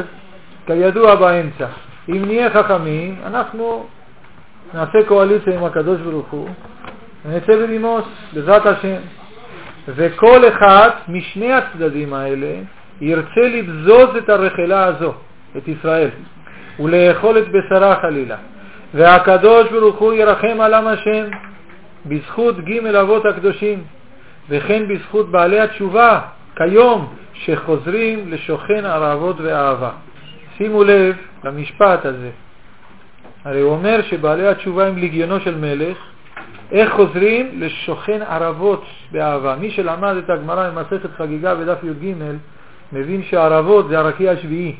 כידוע, 0.66 1.15
באמצע. 1.15 1.66
אם 2.09 2.24
נהיה 2.24 2.51
חכמים, 2.51 3.16
אנחנו 3.27 3.87
נעשה 4.74 4.99
קואליציה 5.09 5.59
עם 5.59 5.65
הקדוש 5.65 6.01
ברוך 6.01 6.31
הוא, 6.31 6.49
ונצא 7.24 7.56
בדימוס, 7.56 8.05
בעזרת 8.32 8.66
השם. 8.66 9.01
וכל 9.88 10.48
אחד 10.48 10.90
משני 11.09 11.52
הצדדים 11.52 12.14
האלה 12.14 12.52
ירצה 13.01 13.40
לבזוז 13.40 14.16
את 14.18 14.28
הרחלה 14.28 14.84
הזו, 14.84 15.14
את 15.56 15.68
ישראל, 15.68 16.09
ולאכול 16.78 17.38
את 17.38 17.44
בשרה 17.48 17.97
חלילה. 18.02 18.36
והקדוש 18.94 19.70
ברוך 19.70 19.97
הוא 19.97 20.12
ירחם 20.12 20.60
על 20.60 20.74
עם 20.74 20.86
השם 20.86 21.24
בזכות 22.06 22.60
ג' 22.60 22.86
אבות 22.86 23.26
הקדושים, 23.26 23.84
וכן 24.48 24.88
בזכות 24.88 25.30
בעלי 25.30 25.60
התשובה 25.60 26.20
כיום 26.56 27.14
שחוזרים 27.34 28.32
לשוכן 28.32 28.84
ערבות 28.84 29.36
ואהבה. 29.40 29.90
שימו 30.56 30.84
לב 30.84 31.16
למשפט 31.44 32.06
הזה. 32.06 32.30
הרי 33.44 33.60
הוא 33.60 33.72
אומר 33.72 34.02
שבעלי 34.02 34.48
התשובה 34.48 34.86
הם 34.86 34.98
לגיונו 34.98 35.40
של 35.40 35.55
מלך, 35.55 35.98
איך 36.72 36.92
חוזרים 36.92 37.51
לשוכן 37.60 38.22
ערבות 38.22 38.84
באהבה. 39.12 39.56
מי 39.60 39.70
שלמד 39.70 40.16
את 40.16 40.30
הגמרא 40.30 40.70
במסכת 40.70 41.10
חגיגה 41.16 41.55
בדף 41.55 41.78
י"ג 41.82 42.14
מבין 42.92 43.22
שערבות 43.22 43.88
זה 43.88 43.98
הרקיע 43.98 44.32
השביעי, 44.32 44.76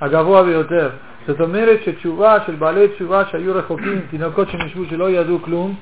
הגבוה 0.00 0.42
ביותר. 0.42 0.90
זאת 1.26 1.40
אומרת 1.40 1.80
שתשובה 1.84 2.36
של 2.46 2.54
בעלי 2.54 2.88
תשובה 2.88 3.22
שהיו 3.30 3.54
רחוקים, 3.54 4.00
תינוקות 4.10 4.50
שנשבו 4.50 4.84
שלא 4.90 5.10
ידעו 5.10 5.38
כלום, 5.42 5.74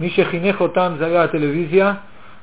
מי 0.00 0.10
שחינך 0.10 0.60
אותם 0.60 0.92
זה 0.98 1.06
היה 1.06 1.22
הטלוויזיה, 1.22 1.94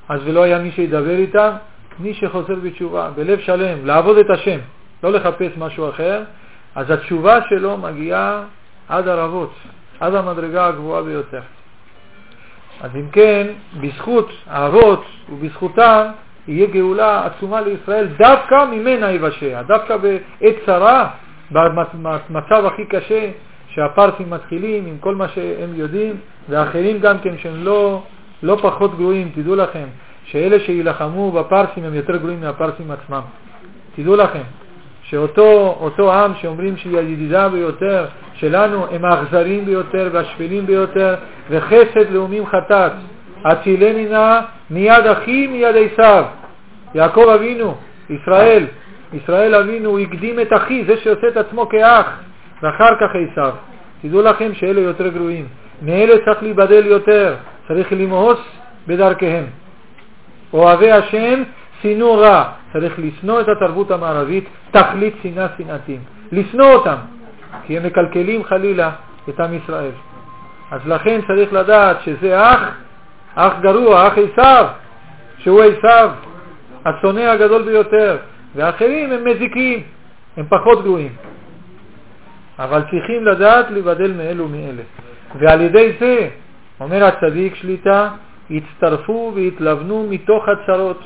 אז 0.09 0.21
ולא 0.25 0.43
היה 0.43 0.59
מי 0.59 0.71
שידבר 0.71 1.15
איתם, 1.15 1.51
מי 1.99 2.13
שחוזר 2.13 2.55
בתשובה, 2.63 3.09
בלב 3.15 3.39
שלם, 3.39 3.85
לעבוד 3.85 4.17
את 4.17 4.29
השם, 4.29 4.59
לא 5.03 5.11
לחפש 5.11 5.51
משהו 5.57 5.89
אחר, 5.89 6.23
אז 6.75 6.91
התשובה 6.91 7.39
שלו 7.49 7.77
מגיעה 7.77 8.43
עד 8.89 9.07
הרבות, 9.07 9.53
עד 9.99 10.15
המדרגה 10.15 10.67
הגבוהה 10.67 11.03
ביותר. 11.03 11.41
אז 12.82 12.91
אם 12.95 13.08
כן, 13.12 13.48
בזכות 13.82 14.30
האבות 14.48 15.06
ובזכותם 15.30 16.06
יהיה 16.48 16.68
גאולה 16.68 17.26
עצומה 17.26 17.62
לישראל, 17.62 18.08
דווקא 18.18 18.66
ממנה 18.72 19.12
יבשע, 19.12 19.62
דווקא 19.62 19.98
בעת 19.98 20.56
צרה, 20.66 21.10
במצב 21.52 22.66
הכי 22.66 22.86
קשה, 22.86 23.30
שהפרסים 23.68 24.30
מתחילים 24.30 24.86
עם 24.86 24.98
כל 24.99 25.16
מה 25.16 25.28
שהם 25.28 25.70
יודעים, 25.74 26.16
ואחרים 26.49 26.99
גם 26.99 27.20
כן 27.20 27.38
שהם 27.38 27.64
לא, 27.64 28.03
לא 28.44 28.58
פחות 28.62 28.98
גרועים, 28.98 29.32
תדעו 29.36 29.56
לכם, 29.56 29.88
שאלה 30.26 30.60
שילחמו 30.60 31.32
בפרסים 31.32 31.84
הם 31.84 31.94
יותר 31.94 32.18
גרועים 32.18 32.41
מהפרסים 32.41 32.91
עצמם. 32.91 33.22
תדעו 33.95 34.16
לכם, 34.16 34.41
שאותו 35.11 36.13
עם 36.13 36.31
שאומרים 36.41 36.77
שהיא 36.77 36.97
הידידה 36.97 37.49
ביותר 37.49 38.05
שלנו, 38.33 38.85
הם 38.91 39.05
האכזרים 39.05 39.65
ביותר 39.65 40.09
והשפלים 40.11 40.65
ביותר, 40.65 41.15
וחסד 41.49 42.11
לאומים 42.11 42.45
חטאת. 42.45 42.91
הצילני 43.45 44.05
נא 44.05 44.39
מיד 44.69 45.07
אחי 45.07 45.47
מיד 45.47 45.75
עשיו. 45.75 46.25
יעקב 46.95 47.25
אבינו, 47.35 47.75
ישראל, 48.09 48.65
ישראל 49.13 49.55
אבינו, 49.55 49.99
הקדים 49.99 50.39
את 50.39 50.53
אחי, 50.53 50.85
זה 50.85 50.97
שעושה 50.97 51.27
את 51.27 51.38
עצמו 51.38 51.69
כאח, 51.69 52.19
ואחר 52.63 52.95
כך 52.95 53.09
עשיו. 53.31 53.53
תדעו 54.01 54.21
לכם 54.21 54.53
שאלה 54.53 54.81
יותר 54.81 55.07
גרועים. 55.07 55.47
מאלה 55.81 56.13
צריך 56.25 56.43
להיבדל 56.43 56.85
יותר, 56.85 57.35
צריך 57.67 57.88
למאוס 57.91 58.39
בדרכיהם. 58.88 59.45
אוהבי 60.53 60.91
השם, 60.91 61.43
שנאו 61.81 62.17
רע. 62.17 62.60
צריך 62.73 62.99
לשנוא 62.99 63.41
את 63.41 63.45
התרבות 63.48 63.91
המערבית, 63.91 64.45
תכלית 64.72 65.15
שנאה 65.23 65.48
שנאתים. 65.57 65.99
לשנוא 66.31 66.73
אותם, 66.73 66.95
כי 67.65 67.77
הם 67.77 67.85
מקלקלים 67.85 68.43
חלילה 68.43 68.91
את 69.30 69.39
עם 69.39 69.53
ישראל. 69.53 69.91
אז 70.72 70.81
לכן 70.85 71.19
צריך 71.27 71.53
לדעת 71.53 71.98
שזה 72.02 72.41
אח, 72.43 72.60
אח 73.35 73.53
גרוע, 73.61 74.07
אח 74.07 74.14
עשיו, 74.18 74.65
שהוא 75.38 75.64
עשיו, 75.64 76.10
השונא 76.85 77.19
הגדול 77.19 77.64
ביותר, 77.64 78.18
ואחרים 78.56 79.11
הם 79.11 79.26
מזיקים, 79.26 79.84
הם 80.38 80.45
פחות 80.49 80.84
גרועים. 80.84 81.11
אבל 82.60 82.81
צריכים 82.81 83.26
לדעת 83.26 83.72
לבדל 83.72 84.14
מאלו 84.18 84.48
מאלה. 84.48 84.84
ועל 85.39 85.61
ידי 85.61 85.91
זה, 85.99 86.30
אומר 86.80 87.03
הצדיק 87.03 87.56
שליטה, 87.56 88.10
יצטרפו 88.49 89.31
ויתלבנו 89.35 90.07
מתוך 90.10 90.43
הצרות, 90.48 91.03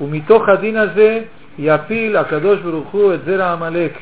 ומתוך 0.00 0.48
הדין 0.48 0.76
הזה 0.76 1.20
יפיל 1.58 2.16
הקדוש 2.16 2.60
ברוך 2.60 2.90
הוא 2.90 3.14
את 3.14 3.24
זרע 3.24 3.52
עמלק, 3.52 3.92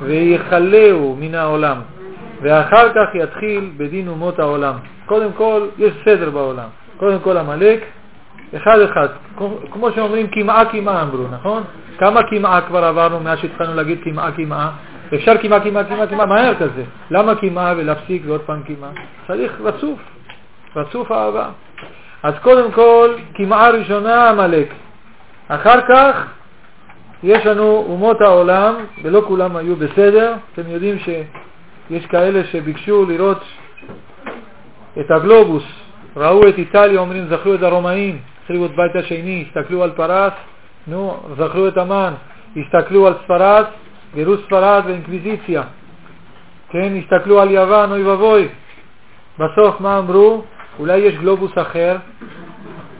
ויכלהו 0.00 1.16
מן 1.20 1.34
העולם, 1.34 1.76
ואחר 2.42 2.88
כך 2.94 3.14
יתחיל 3.14 3.70
בדין 3.76 4.08
אומות 4.08 4.38
העולם. 4.38 4.74
קודם 5.06 5.32
כל, 5.32 5.66
יש 5.78 5.92
סדר 6.04 6.30
בעולם. 6.30 6.68
קודם 6.96 7.18
כל 7.18 7.36
עמלק, 7.36 7.84
אחד 8.56 8.80
אחד, 8.80 9.08
כמו 9.72 9.92
שאומרים 9.94 10.26
כמעה 10.26 10.64
כמעה 10.64 11.02
אמרו, 11.02 11.24
נכון? 11.32 11.62
כמה 11.98 12.20
כמעה 12.30 12.60
כבר 12.60 12.84
עברנו 12.84 13.20
מאז 13.20 13.38
שהתחלנו 13.38 13.74
להגיד 13.74 13.98
כמעה 14.04 14.32
כמעה? 14.32 14.70
אפשר 15.14 15.38
כמעה 15.42 15.60
כמעה 15.60 15.84
כמעה 15.84 16.06
כמעה 16.06 16.26
מהר 16.26 16.54
כזה. 16.54 16.84
למה 17.10 17.34
כמעה 17.34 17.74
ולהפסיק 17.76 18.22
ועוד 18.26 18.40
פעם 18.40 18.62
כמעה? 18.62 18.90
צריך 19.26 19.52
רצוף, 19.60 19.98
רצוף 20.76 21.12
אהבה. 21.12 21.48
אז 22.22 22.34
קודם 22.42 22.72
כל, 22.72 23.10
כמעה 23.34 23.70
ראשונה 23.70 24.30
עמלק. 24.30 24.68
אחר 25.50 25.80
כך 25.88 26.26
יש 27.22 27.46
לנו 27.46 27.84
אומות 27.88 28.20
העולם, 28.20 28.74
ולא 29.02 29.22
כולם 29.28 29.56
היו 29.56 29.76
בסדר. 29.76 30.34
אתם 30.54 30.62
יודעים 30.70 30.98
שיש 30.98 32.06
כאלה 32.06 32.44
שביקשו 32.44 33.04
לראות 33.06 33.42
את 35.00 35.10
הגלובוס, 35.10 35.62
ראו 36.16 36.48
את 36.48 36.58
איטליה, 36.58 37.00
אומרים, 37.00 37.28
זכרו 37.30 37.54
את 37.54 37.62
הרומאים, 37.62 38.18
החריבו 38.44 38.66
את 38.66 38.70
בית 38.76 38.96
השני, 38.96 39.44
הסתכלו 39.48 39.82
על 39.82 39.90
פרס, 39.90 40.32
נו, 40.86 41.20
זכרו 41.38 41.68
את 41.68 41.78
המן, 41.78 42.12
הסתכלו 42.56 43.06
על 43.06 43.14
ספרד, 43.24 43.64
גירוש 44.14 44.40
ספרד 44.46 44.82
ואינקוויזיציה, 44.86 45.62
כן, 46.70 46.92
הסתכלו 46.96 47.40
על 47.40 47.50
יוון, 47.50 47.92
אוי 47.92 48.02
ואבוי. 48.04 48.48
בסוף 49.38 49.80
מה 49.80 49.98
אמרו? 49.98 50.44
אולי 50.78 50.98
יש 50.98 51.14
גלובוס 51.14 51.52
אחר, 51.54 51.96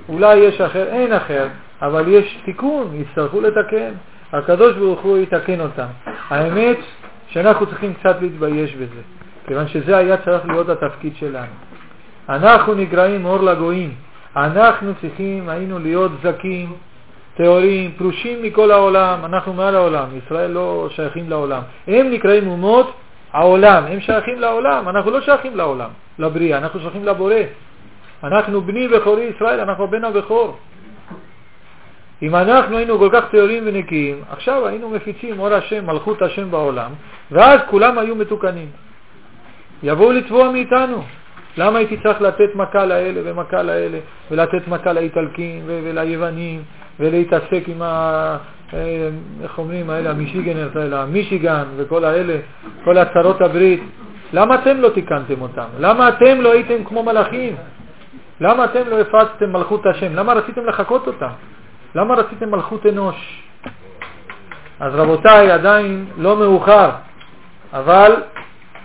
אולי 0.08 0.36
יש 0.36 0.60
אחר, 0.60 0.86
אין 0.86 1.12
אחר, 1.12 1.48
אבל 1.82 2.08
יש 2.08 2.38
תיקון, 2.44 2.90
יצטרכו 2.94 3.40
לתקן. 3.40 3.92
הקדוש 4.32 4.76
ברוך 4.76 5.00
הוא 5.00 5.18
יתקן 5.18 5.60
אותם. 5.60 5.86
האמת 6.28 6.78
שאנחנו 7.28 7.66
צריכים 7.66 7.94
קצת 7.94 8.16
להתבייש 8.20 8.74
בזה, 8.74 9.00
כיוון 9.46 9.68
שזה 9.68 9.96
היה 9.96 10.16
צריך 10.16 10.46
להיות 10.46 10.68
התפקיד 10.68 11.16
שלנו. 11.16 11.52
אנחנו 12.28 12.74
נגרעים 12.74 13.24
אור 13.24 13.42
לגויים, 13.42 13.94
אנחנו 14.36 14.92
צריכים, 15.00 15.48
היינו 15.48 15.78
להיות 15.78 16.12
זקים, 16.22 16.72
טהורים, 17.36 17.92
פרושים 17.98 18.42
מכל 18.42 18.70
העולם, 18.70 19.24
אנחנו 19.24 19.52
מעל 19.52 19.76
העולם, 19.76 20.06
ישראל 20.24 20.50
לא 20.50 20.88
שייכים 20.90 21.30
לעולם. 21.30 21.62
הם 21.86 22.10
נקראים 22.10 22.48
אומות 22.48 22.92
העולם, 23.32 23.84
הם 23.84 24.00
שייכים 24.00 24.40
לעולם, 24.40 24.88
אנחנו 24.88 25.10
לא 25.10 25.20
שייכים 25.20 25.56
לעולם, 25.56 25.90
לבריאה, 26.18 26.58
אנחנו 26.58 26.80
שייכים 26.80 27.04
לבורא. 27.04 27.34
אנחנו 28.24 28.60
בני 28.60 28.88
בכורי 28.88 29.30
ישראל, 29.36 29.60
אנחנו 29.60 29.88
בן 29.88 30.04
הבכור. 30.04 30.56
אם 32.22 32.34
אנחנו 32.34 32.76
היינו 32.76 32.98
כל 32.98 33.08
כך 33.12 33.24
טהורים 33.30 33.62
ונקיים, 33.66 34.22
עכשיו 34.30 34.66
היינו 34.66 34.90
מפיצים 34.90 35.40
אור 35.40 35.54
השם, 35.54 35.86
מלכות 35.86 36.22
השם 36.22 36.50
בעולם, 36.50 36.90
ואז 37.30 37.60
כולם 37.70 37.98
היו 37.98 38.16
מתוקנים. 38.16 38.68
יבואו 39.82 40.12
לתבוע 40.12 40.50
מאיתנו. 40.50 41.02
למה 41.56 41.78
הייתי 41.78 41.96
צריך 42.02 42.20
לתת 42.20 42.54
מכה 42.54 42.86
לאלה 42.86 43.20
ומכה 43.24 43.62
לאלה, 43.62 43.98
ולתת 44.30 44.68
מכה 44.68 44.92
לאיטלקים 44.92 45.62
וליוונים, 45.66 46.62
ולהתעסק 47.00 47.62
עם 47.66 47.82
ה... 47.82 48.36
אה, 48.74 49.08
איך 49.42 49.58
אומרים 49.58 49.90
האלה, 49.90 50.10
המישיגנרס 50.10 50.76
האלה, 50.76 51.02
המישיגן 51.02 51.64
וכל 51.76 52.04
האלה, 52.04 52.36
כל 52.84 52.98
הצהרות 52.98 53.40
הברית. 53.40 53.82
למה 54.32 54.54
אתם 54.54 54.80
לא 54.80 54.88
תיקנתם 54.88 55.42
אותם? 55.42 55.66
למה 55.78 56.08
אתם 56.08 56.40
לא 56.40 56.52
הייתם 56.52 56.84
כמו 56.84 57.02
מלאכים? 57.02 57.56
למה 58.40 58.64
אתם 58.64 58.88
לא 58.88 59.00
הפצתם 59.00 59.52
מלכות 59.52 59.86
השם? 59.86 60.14
למה 60.14 60.32
רציתם 60.32 60.66
לחקות 60.66 61.06
אותם? 61.06 61.30
למה 61.94 62.14
רציתם 62.14 62.50
מלכות 62.50 62.86
אנוש? 62.86 63.42
אז 64.80 64.94
רבותיי, 64.94 65.50
עדיין 65.50 66.06
לא 66.16 66.36
מאוחר, 66.36 66.90
אבל 67.72 68.12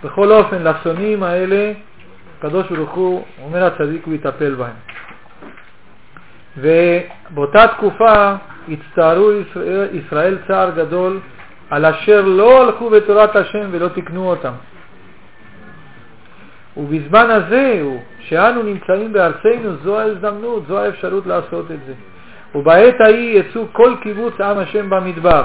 בכל 0.04 0.32
אופן, 0.32 0.62
לשונאים 0.62 1.22
האלה, 1.22 1.72
הקדוש 2.38 2.66
ברוך 2.70 2.90
הוא 2.90 3.24
אומר 3.42 3.64
הצדיק 3.64 4.06
הוא 4.06 4.14
יטפל 4.14 4.54
בהם. 4.54 4.76
ובאותה 6.58 7.68
תקופה 7.68 8.34
הצטערו 8.68 9.32
ישראל, 9.32 9.88
ישראל 9.92 10.38
צער 10.48 10.70
גדול 10.70 11.20
על 11.70 11.84
אשר 11.84 12.22
לא 12.24 12.62
הלכו 12.62 12.90
בתורת 12.90 13.36
השם 13.36 13.68
ולא 13.70 13.88
תקנו 13.88 14.30
אותם. 14.30 14.52
ובזמן 16.76 17.30
הזה 17.30 17.82
שאנו 18.20 18.62
נמצאים 18.62 19.12
בארצנו, 19.12 19.76
זו 19.82 20.00
ההזדמנות, 20.00 20.66
זו 20.68 20.78
האפשרות 20.78 21.26
לעשות 21.26 21.70
את 21.70 21.78
זה. 21.86 21.94
ובעת 22.56 23.00
ההיא 23.00 23.40
יצאו 23.40 23.66
כל 23.72 23.94
קיבוץ 24.02 24.40
עם 24.40 24.58
השם 24.58 24.90
במדבר. 24.90 25.44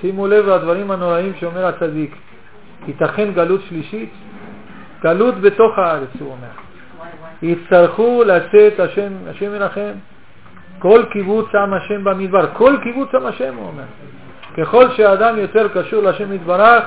שימו 0.00 0.26
לב 0.26 0.48
לדברים 0.48 0.90
הנוראים 0.90 1.32
שאומר 1.40 1.66
הצדיק. 1.66 2.16
ייתכן 2.88 3.32
גלות 3.32 3.60
שלישית? 3.68 4.10
גלות 5.02 5.40
בתוך 5.40 5.78
הארץ, 5.78 6.08
הוא 6.20 6.30
אומר. 6.32 6.48
יצטרכו 7.42 8.22
לצאת 8.26 8.80
השם, 8.80 9.12
השם 9.30 9.54
ינחם, 9.54 9.92
כל 10.78 11.02
קיבוץ 11.12 11.46
עם 11.54 11.74
השם 11.74 12.04
במדבר, 12.04 12.46
כל 12.52 12.76
קיבוץ 12.82 13.14
עם 13.14 13.26
השם, 13.26 13.54
הוא 13.56 13.66
אומר. 13.66 13.84
ככל 14.56 14.90
שהאדם 14.90 15.38
יותר 15.38 15.68
קשור 15.68 16.02
לשם 16.02 16.32
יתברך, 16.32 16.84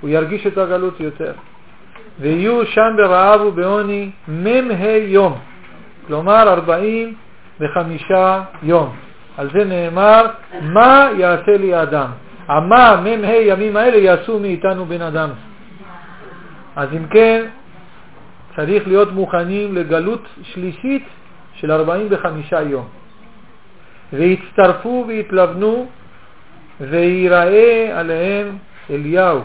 הוא 0.00 0.10
ירגיש 0.10 0.46
את 0.46 0.58
הגלות 0.58 1.00
יותר. 1.00 1.32
ויהיו 2.20 2.66
שם 2.66 2.94
ברעב 2.96 3.40
ובעוני 3.40 4.10
מ"ה 4.28 4.86
יום, 4.86 5.38
כלומר 6.06 6.48
45 7.62 8.02
יום. 8.62 8.96
על 9.36 9.48
זה 9.52 9.64
נאמר, 9.64 10.26
מה 10.62 11.08
יעשה 11.16 11.56
לי 11.56 11.74
האדם? 11.74 12.10
המה 12.48 13.00
מ"ה 13.04 13.32
ימים 13.32 13.76
האלה 13.76 13.96
יעשו 13.96 14.38
מאיתנו 14.38 14.86
בן 14.86 15.02
אדם. 15.02 15.30
אז 16.76 16.88
אם 16.92 17.06
כן, 17.06 17.44
צריך 18.56 18.86
להיות 18.86 19.12
מוכנים 19.12 19.74
לגלות 19.74 20.28
שלישית 20.42 21.04
של 21.54 21.72
45 21.72 22.52
יום. 22.66 22.88
והצטרפו 24.12 25.04
והתלבנו 25.08 25.86
ויראה 26.80 28.00
עליהם 28.00 28.58
אליהו, 28.90 29.40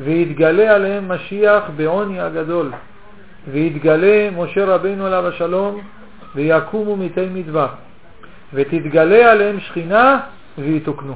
ויתגלה 0.00 0.74
עליהם 0.74 1.08
משיח 1.08 1.62
בעוני 1.76 2.20
הגדול, 2.20 2.72
ויתגלה 3.50 4.30
משה 4.36 4.64
רבינו 4.64 5.06
עליו 5.06 5.26
השלום, 5.26 5.80
ויקומו 6.38 6.96
מתי 6.96 7.26
מדבר, 7.34 7.68
ותתגלה 8.54 9.32
עליהם 9.32 9.60
שכינה 9.60 10.20
ויתוקנו. 10.58 11.14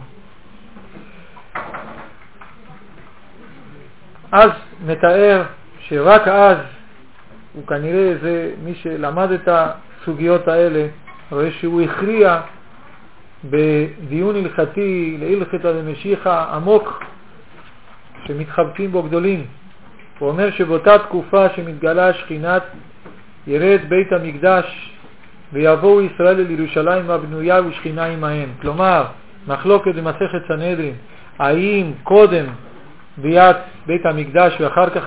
אז 4.33 4.51
מתאר 4.87 5.43
שרק 5.81 6.29
אז, 6.29 6.57
הוא 7.53 7.67
כנראה 7.67 8.15
זה 8.23 8.53
מי 8.65 8.75
שלמד 8.75 9.33
את 9.33 9.49
הסוגיות 9.49 10.49
האלה, 10.49 10.87
רואה 11.31 11.51
שהוא 11.51 11.81
הכריע 11.81 12.41
בדיון 13.45 14.37
הלכתי 14.37 15.17
להלכתא 15.21 15.73
דמשיחא 15.73 16.55
עמוק, 16.55 17.03
שמתחבקים 18.27 18.93
בו 18.93 19.03
גדולים. 19.03 19.47
הוא 20.19 20.29
אומר 20.29 20.51
שבאותה 20.51 20.99
תקופה 20.99 21.49
שמתגלה 21.57 22.13
שכינת 22.13 22.63
ירד 23.47 23.81
בית 23.89 24.13
המקדש 24.13 24.92
ויבואו 25.53 26.01
ישראל 26.01 26.41
אל 26.41 26.51
ירושלים 26.51 27.11
הבנויה 27.11 27.61
ושכינה 27.67 28.05
עמהם. 28.05 28.49
כלומר, 28.61 29.05
מחלוקת 29.47 29.95
במסכת 29.95 30.43
סנהדרין, 30.49 30.95
האם 31.39 31.93
קודם 32.03 32.45
ביאת 33.17 33.57
בית 33.87 34.07
המקדש 34.07 34.61
ואחר 34.61 34.91
כך 34.91 35.05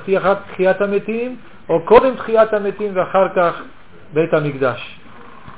תחיית 0.51 0.81
המתים, 0.81 1.35
או 1.69 1.85
קודם 1.85 2.15
תחיית 2.15 2.53
המתים 2.53 2.91
ואחר 2.93 3.27
כך 3.35 3.61
בית 4.13 4.33
המקדש. 4.33 4.99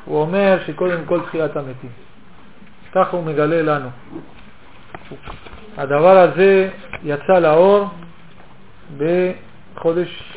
הוא 0.05 0.21
אומר 0.21 0.57
שקודם 0.65 1.05
כל 1.05 1.19
תחיית 1.21 1.55
המתים. 1.55 1.89
ככה 2.91 3.17
הוא 3.17 3.25
מגלה 3.25 3.61
לנו. 3.61 3.89
הדבר 5.77 6.17
הזה 6.17 6.69
יצא 7.03 7.39
לאור 7.39 7.89
בחודש, 8.97 10.33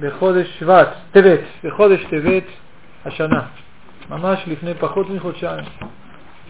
בחודש 0.00 0.58
שבט, 0.58 0.88
טבת, 1.12 1.40
בחודש 1.64 2.04
טבת 2.04 2.44
השנה, 3.06 3.42
ממש 4.10 4.44
לפני 4.46 4.74
פחות 4.74 5.10
מחודשיים. 5.10 5.64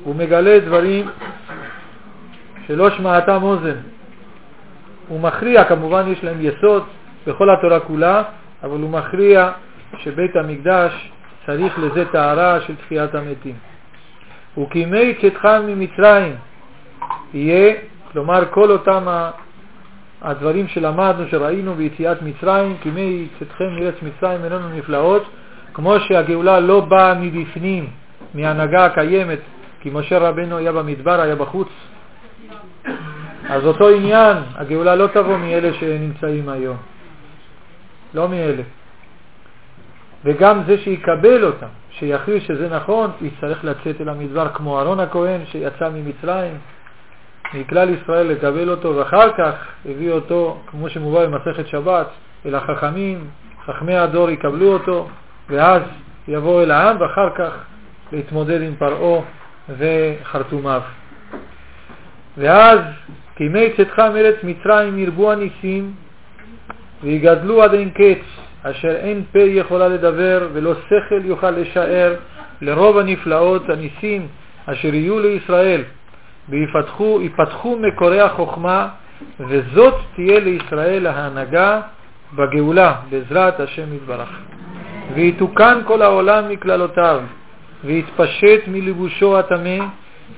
הוא 0.05 0.17
מגלה 0.17 0.61
דברים 0.61 1.09
שלא 2.67 2.91
שמעתם 2.91 3.43
אוזן. 3.43 3.77
הוא 5.09 5.21
מכריע, 5.21 5.65
כמובן 5.65 6.05
יש 6.09 6.25
להם 6.25 6.39
יסוד 6.41 6.85
בכל 7.27 7.51
התורה 7.51 7.81
כולה, 7.81 8.23
אבל 8.63 8.81
הוא 8.81 8.91
מכריע 8.91 9.51
שבית 9.99 10.37
המקדש 10.37 11.13
צריך 11.47 11.79
לזה 11.79 12.05
טהרה 12.13 12.61
של 12.61 12.77
תחיית 12.77 13.15
המתים. 13.15 13.55
וכימי 14.59 15.15
צאתך 15.21 15.49
ממצרים 15.67 16.37
יהיה, 17.35 17.75
כלומר 18.13 18.45
כל 18.51 18.71
אותם 18.71 19.31
הדברים 20.23 20.69
שלמדנו, 20.69 21.29
שראינו 21.29 21.75
ביציאת 21.75 22.23
מצרים, 22.23 22.77
כימי 22.83 23.29
צאתכם 23.39 23.65
מארץ 23.79 23.95
מצרים 24.03 24.45
איננו 24.45 24.69
נפלאות, 24.69 25.23
כמו 25.75 26.01
שהגאולה 26.01 26.61
לא 26.61 26.81
באה 26.81 27.15
מבפנים, 27.15 27.91
מהנהגה 28.35 28.85
הקיימת, 28.85 29.39
כי 29.81 29.91
משה 29.93 30.19
רבנו 30.19 30.57
היה 30.57 30.73
במדבר, 30.73 31.21
היה 31.21 31.37
בחוץ, 31.37 31.69
אז 33.49 33.65
אותו 33.65 33.89
עניין, 33.89 34.37
הגאולה 34.55 34.95
לא 34.95 35.07
תבוא 35.07 35.37
מאלה 35.37 35.75
שנמצאים 35.75 36.49
היום, 36.49 36.77
לא 38.15 38.29
מאלה. 38.29 38.63
וגם 40.25 40.63
זה 40.67 40.79
שיקבל 40.79 41.45
אותם, 41.45 41.67
שיכריז 41.91 42.43
שזה 42.43 42.69
נכון, 42.69 43.11
יצטרך 43.21 43.65
לצאת 43.65 44.01
אל 44.01 44.09
המדבר 44.09 44.49
כמו 44.49 44.79
אהרון 44.79 45.01
הכהן 45.01 45.41
שיצא 45.47 45.89
ממצרים, 45.89 46.55
מכלל 47.55 47.91
ישראל 47.91 48.27
לקבל 48.27 48.71
אותו, 48.71 48.97
ואחר 48.97 49.33
כך 49.39 49.55
הביא 49.87 50.13
אותו, 50.13 50.61
כמו 50.67 50.89
שמובא 50.89 51.27
במסכת 51.27 51.67
שבת, 51.67 52.07
אל 52.47 52.55
החכמים, 52.55 53.25
חכמי 53.67 53.97
הדור 53.97 54.31
יקבלו 54.31 54.73
אותו, 54.73 55.09
ואז 55.51 55.83
יבוא 56.29 56.63
אל 56.63 56.71
העם, 56.71 57.01
ואחר 57.01 57.29
כך 57.39 57.53
להתמודד 58.13 58.63
עם 58.63 58.75
פרעה 58.79 59.23
וחרטומיו. 59.79 60.83
ואז 62.39 62.79
כימי 63.37 63.69
צאתך 63.77 63.99
מארץ 63.99 64.37
מצרים 64.43 64.99
ירבו 64.99 65.33
הניסים 65.33 65.93
ויגדלו 67.03 67.63
עד 67.63 67.75
אין 67.75 67.91
קץ, 67.91 68.25
אשר 68.63 68.97
אין 68.97 69.23
פה 69.33 69.39
יכולה 69.39 69.89
לדבר 69.89 70.49
ולא 70.53 70.75
שכל 70.75 71.25
יוכל 71.25 71.51
לשער 71.51 72.15
לרוב 72.61 72.99
הנפלאות 72.99 73.71
הניסים 73.71 74.27
אשר 74.67 74.95
יהיו 74.95 75.21
לישראל, 75.21 75.83
ויפתחו 76.49 77.21
יפתחו 77.23 77.79
מקורי 77.79 78.21
החוכמה, 78.21 78.89
וזאת 79.41 79.95
תהיה 80.15 80.41
לישראל 80.41 81.07
ההנהגה 81.07 81.81
בגאולה, 82.35 82.95
בעזרת 83.11 83.61
השם 83.61 83.95
יתברך. 83.95 84.39
ויתוקן 85.15 85.81
כל 85.87 86.03
העולם 86.03 86.49
מכללותיו, 86.49 87.21
ויתפשט 87.85 88.63
מלבושו 88.67 89.39
הטמא, 89.39 89.79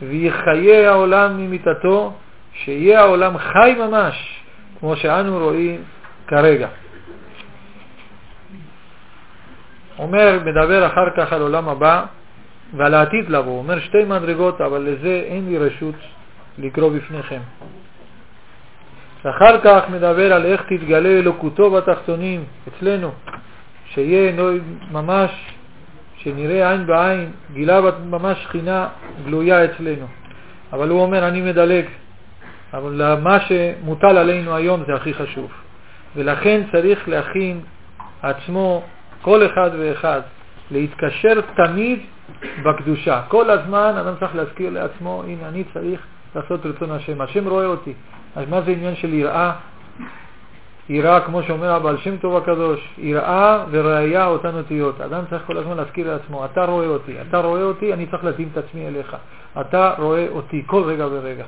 ויחיה 0.03 0.91
העולם 0.91 1.37
ממיתתו, 1.37 2.13
שיהיה 2.53 3.01
העולם 3.01 3.39
חי 3.39 3.75
ממש, 3.79 4.43
כמו 4.81 4.97
שאנו 4.97 5.39
רואים 5.39 5.83
כרגע. 6.27 6.69
אומר, 9.99 10.39
מדבר 10.45 10.87
אחר 10.87 11.11
כך 11.17 11.33
על 11.33 11.43
עולם 11.43 11.69
הבא 11.69 12.05
ועל 12.77 12.95
העתיד 12.95 13.31
לבוא. 13.31 13.59
אומר 13.59 13.81
שתי 13.81 14.05
מדרגות, 14.05 14.61
אבל 14.61 14.81
לזה 14.83 15.23
אין 15.27 15.49
לי 15.49 15.59
רשות 15.59 15.95
לקרוא 16.59 16.91
בפניכם. 16.91 17.41
ואחר 19.25 19.61
כך 19.61 19.83
מדבר 19.91 20.33
על 20.33 20.45
איך 20.47 20.63
תתגלה 20.63 21.09
אלוקותו 21.09 21.71
בתחתונים 21.71 22.45
אצלנו, 22.69 23.11
שיהיה 23.95 24.33
ממש, 24.93 25.31
שנראה 26.17 26.71
עין 26.71 26.87
בעין, 26.87 27.31
גילה 27.53 27.81
ממש 28.07 28.43
שכינה 28.43 28.89
גלויה 29.25 29.65
אצלנו. 29.65 30.07
אבל 30.73 30.89
הוא 30.89 31.01
אומר, 31.01 31.29
אני 31.29 31.41
מדלג, 31.41 31.85
אבל 32.75 33.17
מה 33.23 33.41
שמוטל 33.41 34.17
עלינו 34.17 34.55
היום 34.55 34.83
זה 34.87 34.95
הכי 34.95 35.15
חשוב. 35.15 35.51
ולכן 36.17 36.63
צריך 36.73 37.09
להכין 37.09 37.61
עצמו, 38.23 38.83
כל 39.23 39.47
אחד 39.47 39.71
ואחד, 39.79 40.21
להתקשר 40.71 41.41
תמיד 41.57 41.99
בקדושה. 42.65 43.23
כל 43.29 43.51
הזמן 43.51 43.93
אדם 44.01 44.15
צריך 44.21 44.35
להזכיר 44.37 44.71
לעצמו, 44.71 45.23
הנה 45.27 45.49
אני 45.49 45.65
צריך 45.75 46.01
לעשות 46.35 46.67
רצון 46.67 46.91
השם. 46.91 47.21
השם 47.21 47.49
רואה 47.49 47.67
אותי. 47.67 47.93
אז 48.37 48.49
מה 48.49 48.61
זה 48.61 48.71
עניין 48.71 48.97
של 48.97 49.15
יראה? 49.15 49.53
יראה, 50.89 51.21
כמו 51.21 51.43
שאומר 51.43 51.71
הבעל 51.71 51.97
שם 51.99 52.17
טוב 52.17 52.37
הקדוש, 52.37 52.95
יראה 52.99 53.65
וראייה 53.71 54.27
אותן 54.27 54.55
אותיות. 54.55 55.01
אדם 55.01 55.25
צריך 55.31 55.43
כל 55.47 55.57
הזמן 55.57 55.77
להזכיר 55.77 56.13
לעצמו, 56.13 56.45
אתה 56.45 56.65
רואה 56.65 56.87
אותי, 56.87 57.13
אתה 57.29 57.39
רואה 57.39 57.63
אותי, 57.63 57.93
אני 57.93 58.07
צריך 58.07 58.25
להתאים 58.25 58.49
את 58.53 58.59
עצמי 58.59 58.87
אליך. 58.87 59.17
אתה 59.61 59.95
רואה 59.99 60.27
אותי 60.31 60.63
כל 60.67 60.83
רגע 60.83 61.07
ורגע. 61.11 61.45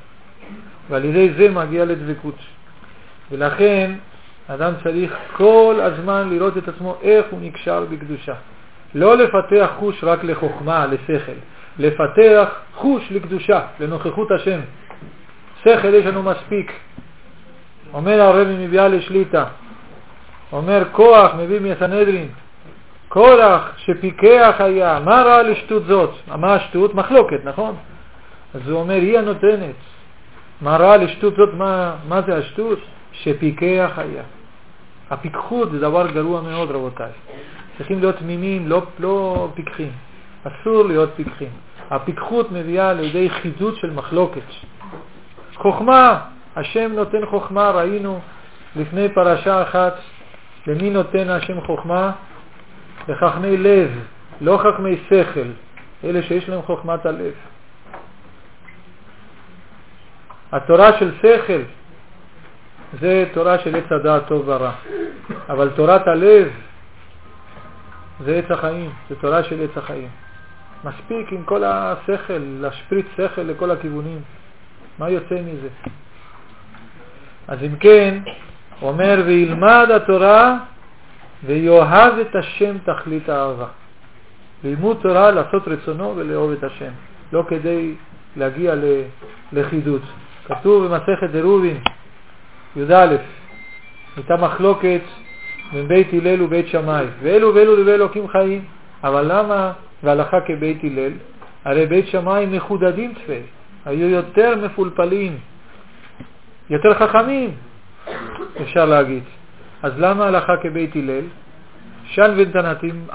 ועל 0.89 1.05
ידי 1.05 1.33
זה 1.37 1.49
מגיע 1.49 1.85
לדבקות. 1.85 2.35
ולכן 3.31 3.91
אדם 4.47 4.73
צריך 4.83 5.17
כל 5.37 5.75
הזמן 5.81 6.29
לראות 6.29 6.57
את 6.57 6.67
עצמו 6.67 6.95
איך 7.01 7.25
הוא 7.29 7.39
נקשר 7.41 7.85
בקדושה. 7.91 8.33
לא 8.95 9.17
לפתח 9.17 9.69
חוש 9.79 10.03
רק 10.03 10.23
לחוכמה, 10.23 10.85
לשכל, 10.85 11.31
לפתח 11.79 12.49
חוש 12.75 13.11
לקדושה, 13.11 13.61
לנוכחות 13.79 14.31
השם. 14.31 14.59
שכל 15.63 15.93
יש 15.93 16.05
לנו 16.05 16.23
מספיק. 16.23 16.71
אומר 17.93 18.21
הרבי 18.21 18.65
מביאה 18.65 18.87
לשליטה, 18.87 19.45
אומר 20.51 20.83
כוח 20.91 21.31
מביא 21.37 21.59
מסנהדרין, 21.59 22.27
כורח 23.09 23.71
שפיקח 23.77 24.55
היה, 24.59 24.99
מה 24.99 25.21
רע 25.21 25.43
לשטות 25.43 25.85
זאת? 25.85 26.11
מה 26.27 26.53
השטות? 26.53 26.95
מחלוקת, 26.95 27.45
נכון? 27.45 27.75
אז 28.53 28.69
הוא 28.69 28.79
אומר, 28.79 28.93
היא 28.93 29.17
הנותנת. 29.17 29.75
מה 30.61 30.77
רע 30.77 30.97
לשטות 30.97 31.35
זאת? 31.35 31.49
מה, 31.53 31.95
מה 32.07 32.21
זה 32.21 32.37
השטות? 32.37 32.79
שפיקח 33.11 33.91
היה. 33.97 34.23
הפיקחות 35.09 35.71
זה 35.71 35.79
דבר 35.79 36.07
גרוע 36.07 36.41
מאוד, 36.41 36.71
רבותיי. 36.71 37.11
צריכים 37.77 37.99
להיות 37.99 38.15
תמימים, 38.15 38.67
לא, 38.67 38.81
לא 38.99 39.47
פיקחים. 39.53 39.91
אסור 40.43 40.83
להיות 40.85 41.09
פיקחים. 41.15 41.49
הפיקחות 41.89 42.51
מביאה 42.51 42.93
לידי 42.93 43.29
חידוד 43.29 43.75
של 43.75 43.91
מחלוקת. 43.91 44.41
חוכמה, 45.55 46.19
השם 46.57 46.91
נותן 46.95 47.25
חוכמה, 47.25 47.71
ראינו 47.71 48.19
לפני 48.75 49.09
פרשה 49.13 49.63
אחת, 49.63 49.93
למי 50.67 50.89
נותן 50.89 51.29
השם 51.29 51.61
חוכמה? 51.61 52.11
לחכמי 53.07 53.57
לב, 53.57 53.91
לא 54.41 54.57
חכמי 54.63 54.97
שכל, 55.09 55.47
אלה 56.03 56.23
שיש 56.23 56.49
להם 56.49 56.61
חוכמת 56.61 57.05
הלב. 57.05 57.33
התורה 60.51 60.99
של 60.99 61.11
שכל 61.21 61.61
זה 62.99 63.25
תורה 63.33 63.59
של 63.59 63.75
עץ 63.75 63.91
הדעת 63.91 64.27
טוב 64.27 64.43
ורע, 64.47 64.71
אבל 65.49 65.69
תורת 65.75 66.07
הלב 66.07 66.47
זה 68.19 68.35
עץ 68.35 68.51
החיים, 68.51 68.91
זה 69.09 69.15
תורה 69.15 69.43
של 69.43 69.63
עץ 69.63 69.77
החיים. 69.77 70.09
מספיק 70.83 71.31
עם 71.31 71.43
כל 71.43 71.63
השכל, 71.63 72.41
להשפריץ 72.59 73.05
שכל 73.17 73.41
לכל 73.41 73.71
הכיוונים. 73.71 74.21
מה 74.99 75.09
יוצא 75.09 75.35
מזה? 75.35 75.69
אז 77.47 77.63
אם 77.63 77.75
כן, 77.75 78.19
אומר, 78.81 79.23
וילמד 79.25 79.87
התורה 79.95 80.57
ויאהב 81.45 82.19
את 82.19 82.35
השם 82.35 82.77
תכלית 82.77 83.29
האהבה. 83.29 83.67
לימוד 84.63 84.97
תורה, 85.01 85.31
לעשות 85.31 85.67
רצונו 85.67 86.13
ולאהוב 86.15 86.51
את 86.51 86.63
השם, 86.63 86.91
לא 87.33 87.43
כדי 87.47 87.95
להגיע 88.35 88.73
לחידוץ. 89.53 90.01
כתוב 90.45 90.85
במסכת 90.87 91.29
דרובין, 91.31 91.77
י"א, 92.75 93.15
הייתה 94.15 94.37
מחלוקת 94.37 95.01
בין 95.73 95.87
בית 95.87 96.07
הלל 96.13 96.41
ובית 96.41 96.67
שמאי, 96.67 97.05
ואלו 97.21 97.55
ואלו 97.55 97.75
דברי 97.75 97.93
אלוקים 97.95 98.27
חיים, 98.27 98.65
אבל 99.03 99.25
למה 99.31 99.71
והלכה 100.03 100.37
כבית 100.41 100.83
הלל? 100.83 101.11
הרי 101.65 101.85
בית 101.85 102.07
שמאי 102.07 102.45
מחודדים 102.45 103.13
תפי, 103.13 103.41
היו 103.85 104.09
יותר 104.09 104.55
מפולפלים, 104.65 105.37
יותר 106.69 106.93
חכמים, 106.93 107.51
אפשר 108.61 108.85
להגיד. 108.85 109.23
אז 109.83 109.93
למה 109.97 110.25
הלכה 110.25 110.57
כבית 110.57 110.95
הלל? 110.95 111.23
שן 112.05 112.33
ונתנתים 112.37 113.07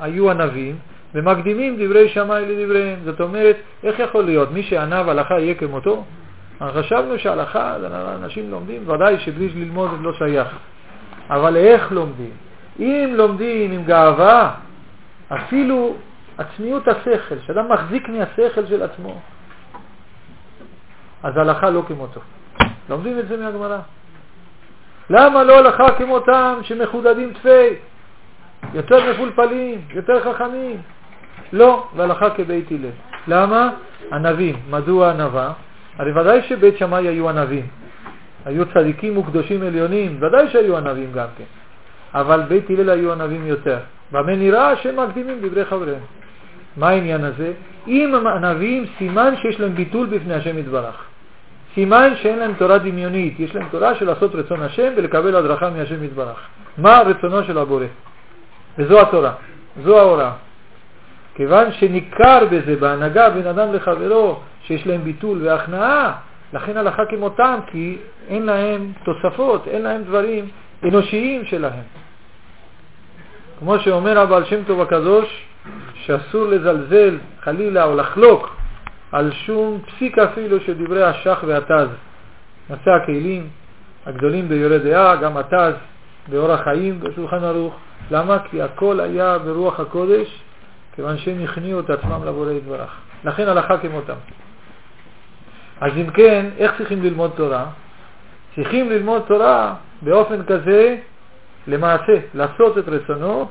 היו 0.00 0.30
ענבים 0.30 0.76
ומקדימים 1.14 1.76
דברי 1.78 2.08
שמאי 2.08 2.44
לדבריהם. 2.46 2.98
זאת 3.04 3.20
אומרת, 3.20 3.56
איך 3.82 3.98
יכול 3.98 4.24
להיות? 4.24 4.52
מי 4.52 4.62
שענב 4.62 5.08
הלכה 5.08 5.40
יהיה 5.40 5.54
כמותו? 5.54 6.04
חשבנו 6.62 7.18
שהלכה, 7.18 7.76
אנשים 8.22 8.50
לומדים, 8.50 8.88
ודאי 8.88 9.18
שבלי 9.18 9.48
ללמוד 9.48 9.90
זה 9.90 9.96
לא 10.02 10.12
שייך. 10.12 10.48
אבל 11.30 11.56
איך 11.56 11.92
לומדים? 11.92 12.30
אם 12.78 13.10
לומדים 13.16 13.72
עם 13.72 13.84
גאווה, 13.84 14.54
אפילו 15.28 15.94
עצמיות 16.38 16.88
השכל, 16.88 17.34
שאדם 17.46 17.72
מחזיק 17.72 18.08
מהשכל 18.08 18.66
של 18.66 18.82
עצמו, 18.82 19.20
אז 21.22 21.36
הלכה 21.36 21.70
לא 21.70 21.82
כמותו. 21.88 22.20
לומדים 22.88 23.18
את 23.18 23.28
זה 23.28 23.36
מהגמרא. 23.36 23.78
למה 25.10 25.42
לא 25.42 25.58
הלכה 25.58 25.90
כמותם 25.98 26.58
שמחודדים 26.62 27.32
תפי, 27.32 27.68
יותר 28.74 29.10
מפולפלים, 29.10 29.80
יותר 29.94 30.32
חכמים? 30.32 30.76
לא, 31.52 31.88
והלכה 31.96 32.30
כבית 32.30 32.70
הלל. 32.70 32.90
למה? 33.28 33.70
ענבים. 34.12 34.56
מדוע 34.70 35.10
ענבה? 35.10 35.52
הרי 35.98 36.20
ודאי 36.20 36.42
שבית 36.42 36.78
שמאי 36.78 37.08
היו 37.08 37.28
ענבים. 37.28 37.66
היו 38.44 38.64
צדיקים 38.74 39.18
וקדושים 39.18 39.62
עליונים, 39.62 40.18
ודאי 40.22 40.48
שהיו 40.48 40.76
ענבים 40.76 41.12
גם 41.12 41.26
כן. 41.38 41.44
אבל 42.14 42.42
בית 42.48 42.70
הלל 42.70 42.90
היו 42.90 43.12
ענבים 43.12 43.46
יותר. 43.46 43.78
במה 44.12 44.36
נראה 44.36 44.76
שהם 44.76 45.00
מקדימים 45.00 45.38
דברי 45.42 45.64
חבריהם. 45.64 46.02
מה 46.76 46.88
העניין 46.88 47.24
הזה? 47.24 47.52
אם 47.86 48.14
הם 48.14 48.26
ענבים, 48.26 48.86
סימן 48.98 49.34
שיש 49.36 49.60
להם 49.60 49.74
ביטול 49.74 50.06
בפני 50.06 50.34
השם 50.34 50.58
יתברך. 50.58 51.07
סימן 51.78 52.12
שאין 52.22 52.38
להם 52.38 52.52
תורה 52.58 52.78
דמיונית, 52.78 53.40
יש 53.40 53.54
להם 53.54 53.68
תורה 53.70 53.94
של 53.94 54.06
לעשות 54.06 54.34
רצון 54.34 54.62
השם 54.62 54.92
ולקבל 54.96 55.36
הדרכה 55.36 55.70
מהשם 55.70 56.04
יתברך. 56.04 56.38
מה 56.78 57.00
רצונו 57.00 57.44
של 57.44 57.58
הבורא? 57.58 57.84
וזו 58.78 59.00
התורה, 59.00 59.32
זו 59.84 59.98
ההוראה. 59.98 60.32
כיוון 61.34 61.72
שניכר 61.72 62.44
בזה, 62.50 62.76
בהנהגה 62.76 63.30
בין 63.30 63.46
אדם 63.46 63.74
לחברו, 63.74 64.40
שיש 64.62 64.86
להם 64.86 65.04
ביטול 65.04 65.38
והכנעה, 65.42 66.12
לכן 66.52 66.76
הלכה 66.76 67.06
כמותם, 67.06 67.58
כי 67.66 67.98
אין 68.28 68.46
להם 68.46 68.92
תוספות, 69.04 69.68
אין 69.68 69.82
להם 69.82 70.02
דברים 70.02 70.48
אנושיים 70.84 71.44
שלהם. 71.44 71.86
כמו 73.58 73.78
שאומר 73.78 74.18
הבעל 74.18 74.44
שם 74.44 74.64
טוב 74.66 74.80
הקדוש, 74.80 75.44
שאסור 75.94 76.46
לזלזל 76.46 77.18
חלילה 77.42 77.84
או 77.84 77.96
לחלוק 77.96 78.57
על 79.12 79.32
שום 79.32 79.80
פסיק 79.86 80.18
אפילו 80.18 80.60
של 80.60 80.84
דברי 80.84 81.02
השח 81.02 81.44
והתז. 81.46 81.88
מצא 82.70 82.90
הכלים 82.90 83.48
הגדולים 84.06 84.48
ביורי 84.48 84.78
דעה, 84.78 85.16
גם 85.16 85.36
התז 85.36 85.74
באורח 86.28 86.60
חיים 86.60 87.00
בשולחן 87.00 87.44
ערוך. 87.44 87.74
למה? 88.10 88.38
כי 88.50 88.62
הכל 88.62 89.00
היה 89.00 89.38
ברוח 89.38 89.80
הקודש, 89.80 90.42
כיוון 90.94 91.18
שהם 91.18 91.44
הכניעו 91.44 91.80
את 91.80 91.90
עצמם 91.90 92.24
לבורא 92.24 92.52
יתברך. 92.52 92.96
לכן 93.24 93.48
הלכה 93.48 93.78
כמותם. 93.78 94.14
אז 95.80 95.92
אם 95.96 96.10
כן, 96.10 96.46
איך 96.58 96.72
צריכים 96.78 97.02
ללמוד 97.02 97.30
תורה? 97.36 97.66
צריכים 98.54 98.90
ללמוד 98.90 99.22
תורה 99.28 99.74
באופן 100.02 100.44
כזה, 100.44 100.96
למעשה, 101.66 102.12
לעשות 102.34 102.78
את 102.78 102.88
רצונו 102.88 103.48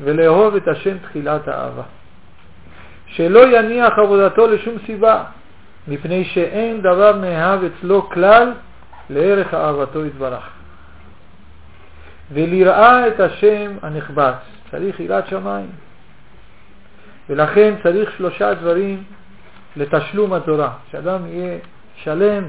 ולאהוב 0.00 0.56
את 0.56 0.68
השם 0.68 0.98
תחילת 0.98 1.48
האהבה. 1.48 1.82
שלא 3.08 3.58
יניח 3.58 3.98
עבודתו 3.98 4.46
לשום 4.46 4.74
סיבה, 4.86 5.24
מפני 5.88 6.24
שאין 6.24 6.82
דבר 6.82 7.16
נאהב 7.16 7.60
אצלו 7.64 8.10
כלל 8.10 8.52
לערך 9.10 9.54
אהבתו 9.54 10.06
יתברך. 10.06 10.48
ולראה 12.32 13.08
את 13.08 13.20
השם 13.20 13.72
הנחבץ, 13.82 14.34
צריך 14.70 15.00
יראת 15.00 15.26
שמיים. 15.26 15.70
ולכן 17.28 17.74
צריך 17.82 18.12
שלושה 18.16 18.54
דברים 18.54 19.02
לתשלום 19.76 20.32
התורה, 20.32 20.70
שאדם 20.90 21.26
יהיה 21.26 21.58
שלם 21.96 22.44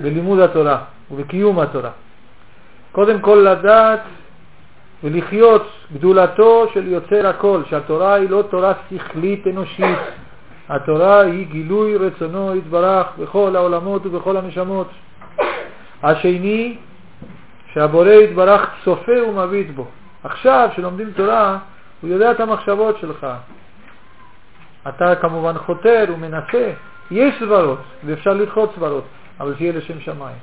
בלימוד 0.00 0.38
התורה 0.40 0.78
ובקיום 1.10 1.60
התורה. 1.60 1.90
קודם 2.92 3.20
כל 3.20 3.46
לדעת 3.50 4.00
ולחיות 5.04 5.70
גדולתו 5.92 6.66
של 6.74 6.88
יוצר 6.88 7.26
הכל, 7.26 7.62
שהתורה 7.70 8.14
היא 8.14 8.30
לא 8.30 8.42
תורה 8.50 8.72
שכלית 8.90 9.46
אנושית, 9.46 9.98
התורה 10.68 11.20
היא 11.20 11.46
גילוי 11.46 11.96
רצונו 11.96 12.56
יתברך 12.56 13.06
בכל 13.18 13.56
העולמות 13.56 14.06
ובכל 14.06 14.36
הנשמות. 14.36 14.88
השני, 16.02 16.76
שהבורא 17.72 18.10
יתברך 18.10 18.70
צופה 18.84 19.22
ומביט 19.28 19.70
בו. 19.74 19.86
עכשיו, 20.24 20.68
כשלומדים 20.72 21.10
תורה, 21.10 21.58
הוא 22.00 22.10
יודע 22.10 22.30
את 22.30 22.40
המחשבות 22.40 22.98
שלך. 22.98 23.26
אתה 24.88 25.14
כמובן 25.14 25.58
חותר 25.58 26.04
ומנסה. 26.08 26.72
יש 27.10 27.34
סברות, 27.40 27.78
ואפשר 28.04 28.30
לדחות 28.30 28.72
סברות, 28.76 29.04
אבל 29.40 29.54
שיהיה 29.56 29.72
לשם 29.72 30.00
שמיים. 30.00 30.36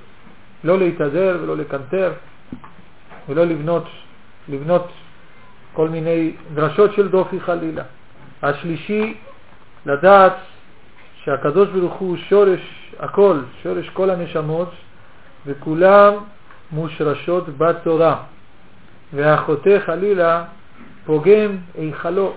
לא 0.63 0.77
להתהדר 0.77 1.37
ולא 1.41 1.57
לקנטר, 1.57 2.11
ולא 3.29 3.43
לבנות 3.43 3.83
לבנות 4.49 4.91
כל 5.73 5.89
מיני 5.89 6.31
דרשות 6.53 6.93
של 6.93 7.07
דופי 7.07 7.39
חלילה. 7.39 7.83
השלישי, 8.43 9.13
לדעת 9.85 10.33
שהקדוש 11.23 11.69
ברוך 11.69 11.93
הוא 11.93 12.17
שורש 12.29 12.91
הכל, 12.99 13.39
שורש 13.63 13.89
כל 13.89 14.09
הנשמות, 14.09 14.71
וכולם 15.45 16.13
מושרשות 16.71 17.57
בתורה, 17.57 18.23
והחוטא 19.13 19.79
חלילה 19.85 20.43
פוגם 21.05 21.57
היכלו. 21.77 22.33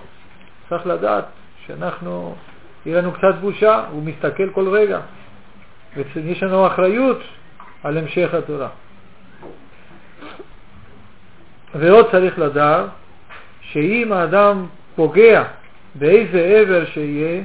צריך 0.69 0.87
לדעת 0.87 1.25
שאנחנו, 1.65 2.35
יהיה 2.85 3.01
לנו 3.01 3.11
קצת 3.11 3.35
בושה, 3.41 3.85
הוא 3.91 4.03
מסתכל 4.03 4.49
כל 4.49 4.69
רגע, 4.69 4.99
ויש 5.95 6.43
לנו 6.43 6.67
אחריות 6.67 7.19
על 7.83 7.97
המשך 7.97 8.33
התורה. 8.33 8.69
ועוד 11.75 12.11
צריך 12.11 12.39
לדעת 12.39 12.85
שאם 13.61 14.11
האדם 14.11 14.65
פוגע 14.95 15.43
באיזה 15.95 16.39
עבר 16.39 16.85
שיהיה, 16.85 17.41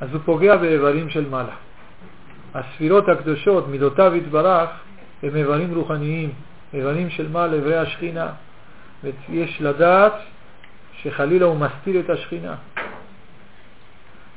אז 0.00 0.08
הוא 0.12 0.20
פוגע 0.24 0.56
באיברים 0.56 1.10
של 1.10 1.28
מעלה. 1.30 1.54
הספירות 2.54 3.08
הקדושות, 3.08 3.68
מידותיו 3.68 4.16
יתברך, 4.16 4.70
הם 5.22 5.36
איברים 5.36 5.74
רוחניים, 5.74 6.32
איברים 6.74 7.10
של 7.10 7.28
מעלה, 7.28 7.54
איברי 7.54 7.76
השכינה. 7.76 8.28
ויש 9.04 9.60
לדעת 9.60 10.12
שחלילה 11.02 11.46
הוא 11.46 11.56
מסתיר 11.56 12.00
את 12.00 12.10
השכינה. 12.10 12.54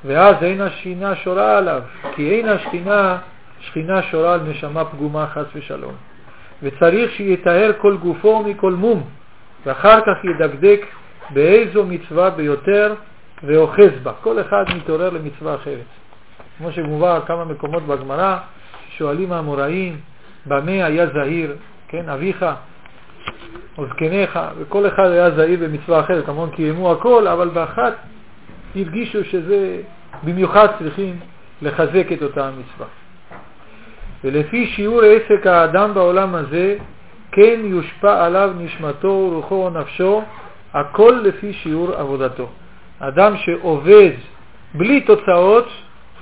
ואז 0.05 0.35
אין 0.43 0.61
השכינה 0.61 1.15
שורה 1.15 1.57
עליו, 1.57 1.81
כי 2.15 2.31
אין 2.31 2.49
השכינה, 2.49 3.17
שכינה 3.59 4.03
שורה 4.03 4.33
על 4.33 4.39
נשמה 4.39 4.85
פגומה 4.85 5.27
חס 5.27 5.45
ושלום. 5.55 5.95
וצריך 6.63 7.11
שיתאר 7.11 7.71
כל 7.81 7.97
גופו 7.97 8.43
מכל 8.43 8.73
מום, 8.73 9.03
ואחר 9.65 10.01
כך 10.01 10.23
ידקדק 10.23 10.85
באיזו 11.29 11.85
מצווה 11.85 12.29
ביותר 12.29 12.93
ואוחז 13.43 13.91
בה. 14.03 14.11
כל 14.21 14.41
אחד 14.41 14.63
מתעורר 14.75 15.09
למצווה 15.09 15.55
אחרת. 15.55 15.85
כמו 16.57 16.71
שמובא 16.71 17.19
כמה 17.27 17.45
מקומות 17.45 17.83
בגמרא, 17.83 18.37
שואלים 18.97 19.31
האמוראים, 19.31 19.97
במה 20.45 20.85
היה 20.85 21.07
זהיר, 21.07 21.55
כן, 21.87 22.09
אביך 22.09 22.45
או 23.77 23.85
זקניך, 23.87 24.39
וכל 24.57 24.87
אחד 24.87 25.11
היה 25.11 25.31
זהיר 25.31 25.59
במצווה 25.59 25.99
אחרת, 25.99 26.25
כמובן 26.25 26.55
קיימו 26.55 26.91
הכל, 26.91 27.27
אבל 27.27 27.49
באחת 27.49 27.93
הרגישו 28.75 29.23
שזה 29.23 29.81
במיוחד 30.23 30.67
צריכים 30.79 31.19
לחזק 31.61 32.11
את 32.13 32.23
אותה 32.23 32.47
המצווה. 32.47 32.87
ולפי 34.23 34.67
שיעור 34.67 35.01
עסק 35.01 35.47
האדם 35.47 35.93
בעולם 35.93 36.35
הזה, 36.35 36.77
כן 37.31 37.59
יושפע 37.63 38.25
עליו 38.25 38.51
נשמתו, 38.57 39.29
רוחו 39.33 39.55
או 39.55 39.69
נפשו, 39.69 40.21
הכל 40.73 41.19
לפי 41.23 41.53
שיעור 41.53 41.93
עבודתו. 41.93 42.49
אדם 42.99 43.37
שעובד 43.37 44.11
בלי 44.73 45.01
תוצאות, 45.01 45.67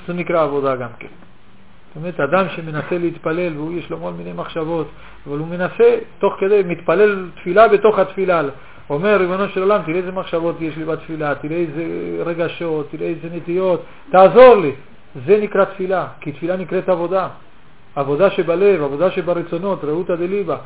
זה 0.08 0.14
נקרא 0.14 0.44
עבודה 0.44 0.76
גם 0.76 0.90
כן. 1.00 1.08
זאת 1.88 1.96
אומרת, 1.96 2.20
אדם 2.20 2.46
שמנסה 2.50 2.98
להתפלל 2.98 3.58
והוא 3.58 3.74
יש 3.74 3.90
לו 3.90 4.00
כל 4.00 4.12
מיני 4.12 4.34
מחשבות, 4.34 4.88
אבל 5.28 5.38
הוא 5.38 5.48
מנסה, 5.48 5.98
תוך 6.20 6.34
כדי, 6.40 6.62
מתפלל 6.66 7.30
תפילה 7.36 7.68
בתוך 7.68 8.00
התפילה. 8.00 8.42
אומר, 8.90 9.18
ריבונו 9.18 9.50
של 9.50 9.62
עולם, 9.62 9.82
תראה 9.86 9.98
איזה 9.98 10.12
מחשבות 10.12 10.62
יש 10.62 10.78
לי 10.78 10.86
בתפילה, 10.86 11.36
תראה 11.36 11.58
איזה 11.58 11.84
רגשות, 12.26 12.88
תראה 12.92 13.08
איזה 13.08 13.36
נטיות, 13.36 13.86
תעזור 14.12 14.56
לי. 14.56 14.72
זה 15.28 15.40
נקרא 15.42 15.66
תפילה, 15.66 16.08
כי 16.22 16.32
תפילה 16.32 16.58
נקראת 16.58 16.90
עבודה. 16.90 17.28
עבודה 17.96 18.30
שבלב, 18.30 18.84
עבודה 18.84 19.12
שברצונות, 19.12 19.84
רעותא 19.84 20.16
דליבה. 20.16 20.58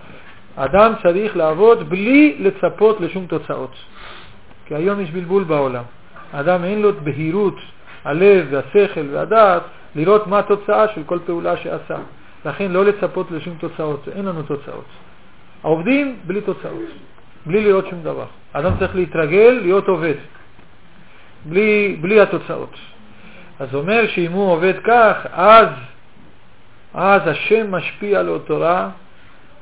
אדם 0.55 0.93
צריך 1.03 1.37
לעבוד 1.37 1.89
בלי 1.89 2.37
לצפות 2.39 3.01
לשום 3.01 3.25
תוצאות. 3.25 3.75
כי 4.65 4.75
היום 4.75 4.99
יש 4.99 5.11
בלבול 5.11 5.43
בעולם. 5.43 5.83
אדם 6.31 6.63
אין 6.63 6.81
לו 6.81 6.93
בהירות 6.93 7.55
הלב 8.05 8.47
והשכל 8.49 9.09
והדעת 9.11 9.63
לראות 9.95 10.27
מה 10.27 10.39
התוצאה 10.39 10.87
של 10.87 11.03
כל 11.05 11.19
פעולה 11.25 11.57
שעשה. 11.57 11.97
לכן 12.45 12.71
לא 12.71 12.85
לצפות 12.85 13.31
לשום 13.31 13.55
תוצאות, 13.59 14.07
אין 14.15 14.25
לנו 14.25 14.43
תוצאות. 14.43 14.85
העובדים 15.63 16.15
בלי 16.27 16.41
תוצאות, 16.41 16.89
בלי 17.45 17.63
לראות 17.63 17.87
שום 17.89 18.03
דבר. 18.03 18.25
אדם 18.53 18.71
צריך 18.79 18.95
להתרגל 18.95 19.59
להיות 19.61 19.87
עובד, 19.87 20.13
בלי, 21.45 21.97
בלי 22.01 22.21
התוצאות. 22.21 22.75
אז 23.59 23.75
אומר 23.75 24.07
שאם 24.07 24.31
הוא 24.31 24.51
עובד 24.51 24.73
כך, 24.83 25.15
אז, 25.31 25.67
אז 26.93 27.21
השם 27.25 27.71
משפיע 27.71 28.21
לו 28.21 28.39
תורה, 28.39 28.89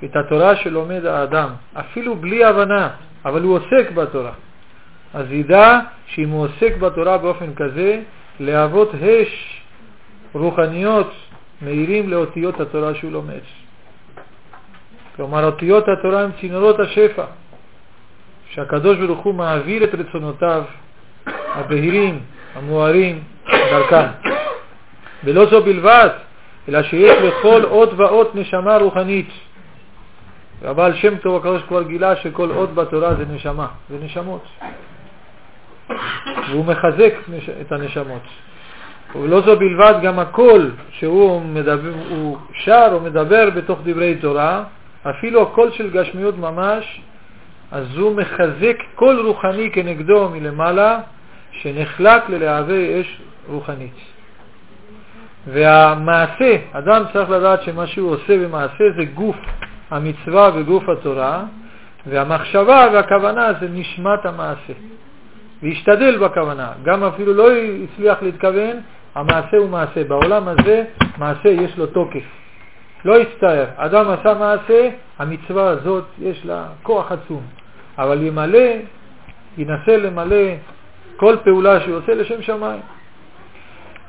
את 0.04 0.16
התורה 0.16 0.56
שלומד 0.56 1.06
האדם, 1.06 1.50
אפילו 1.74 2.16
בלי 2.16 2.46
הבנה, 2.46 2.90
אבל 3.26 3.42
הוא 3.42 3.58
עוסק 3.58 3.92
בתורה. 3.92 4.32
אז 5.14 5.32
ידע 5.32 5.80
שאם 6.08 6.30
הוא 6.30 6.44
עוסק 6.46 6.78
בתורה 6.78 7.18
באופן 7.18 7.56
כזה, 7.56 8.02
להוות 8.40 8.92
הש 8.94 9.62
רוחניות 10.34 11.14
מאירים 11.62 12.10
לאותיות 12.10 12.60
התורה 12.60 12.96
שהוא 12.96 13.12
לומד. 13.12 13.40
כלומר, 15.16 15.46
אותיות 15.46 15.86
התורה 15.88 16.22
הן 16.22 16.30
צינורות 16.40 16.80
השפע, 16.80 17.26
שהקדוש 18.50 18.98
ברוך 18.98 19.20
הוא 19.20 19.36
מעביר 19.36 19.84
את 19.84 19.96
רצונותיו 19.96 20.64
הבהירים, 21.28 22.20
המוארים, 22.56 23.24
דרכן. 23.48 24.08
ולא 25.24 25.46
זו 25.46 25.64
בלבד, 25.64 26.10
אלא 26.70 26.84
שיש 26.84 27.18
לכל 27.22 27.64
אות 27.64 27.90
ואות 27.98 28.36
נשמה 28.36 28.78
רוחנית. 28.78 29.30
והבעל 30.62 30.94
שם 30.96 31.18
טוב 31.18 31.36
הקדוש 31.36 31.64
כבר 31.68 31.84
גילה 31.84 32.16
שכל 32.16 32.52
אות 32.52 32.76
בתורה 32.76 33.16
זה 33.16 33.24
נשמה, 33.30 33.68
זה 33.90 33.98
נשמות. 34.06 34.44
והוא 36.50 36.66
מחזק 36.66 37.14
את 37.62 37.72
הנשמות. 37.72 38.22
ולא 39.16 39.42
זו 39.42 39.60
בלבד, 39.60 39.94
גם 40.04 40.20
הקול 40.20 40.72
שהוא 40.92 41.42
מדבר, 41.42 41.94
הוא 42.10 42.38
שר 42.54 42.90
או 42.92 43.00
מדבר 43.00 43.50
בתוך 43.50 43.80
דברי 43.84 44.16
תורה, 44.16 44.64
אפילו 45.10 45.42
הקול 45.42 45.72
של 45.72 45.90
גשמיות 45.90 46.38
ממש, 46.38 47.02
אז 47.72 47.98
הוא 47.98 48.16
מחזק 48.16 48.78
קול 48.96 49.20
רוחני 49.20 49.72
כנגדו 49.72 50.30
מלמעלה, 50.30 51.00
שנחלק 51.52 52.30
ללהבי 52.30 53.02
אש 53.02 53.22
רוחנית. 53.48 54.17
והמעשה, 55.54 56.56
אדם 56.72 57.04
צריך 57.14 57.30
לדעת 57.30 57.64
שמה 57.64 57.88
שהוא 57.88 58.12
עושה 58.12 58.38
במעשה 58.38 58.84
זה 58.98 59.06
גוף 59.06 59.36
המצווה 59.92 60.50
וגוף 60.56 60.90
התורה, 60.90 61.44
והמחשבה 62.06 62.88
והכוונה 62.94 63.54
זה 63.62 63.68
נשמת 63.74 64.26
המעשה. 64.26 64.74
להשתדל 65.64 66.18
בכוונה, 66.18 66.72
גם 66.84 67.04
אפילו 67.04 67.34
לא 67.34 67.50
הצליח 67.84 68.22
להתכוון, 68.22 68.78
המעשה 69.16 69.58
הוא 69.58 69.70
מעשה. 69.70 70.04
בעולם 70.04 70.48
הזה 70.48 70.84
מעשה 71.18 71.50
יש 71.50 71.78
לו 71.78 71.86
תוקף. 71.86 72.24
לא 73.06 73.22
יצטער. 73.22 73.66
אדם 73.76 74.06
עשה 74.10 74.34
מעשה, 74.34 74.90
המצווה 75.20 75.70
הזאת 75.70 76.04
יש 76.20 76.46
לה 76.46 76.66
כוח 76.84 77.12
עצום. 77.12 77.42
אבל 77.98 78.22
ימלא, 78.22 78.70
ינסה 79.58 79.98
למלא 79.98 80.46
כל 81.18 81.36
פעולה 81.44 81.80
שהוא 81.80 81.96
עושה 81.96 82.14
לשם 82.14 82.42
שמיים. 82.42 82.82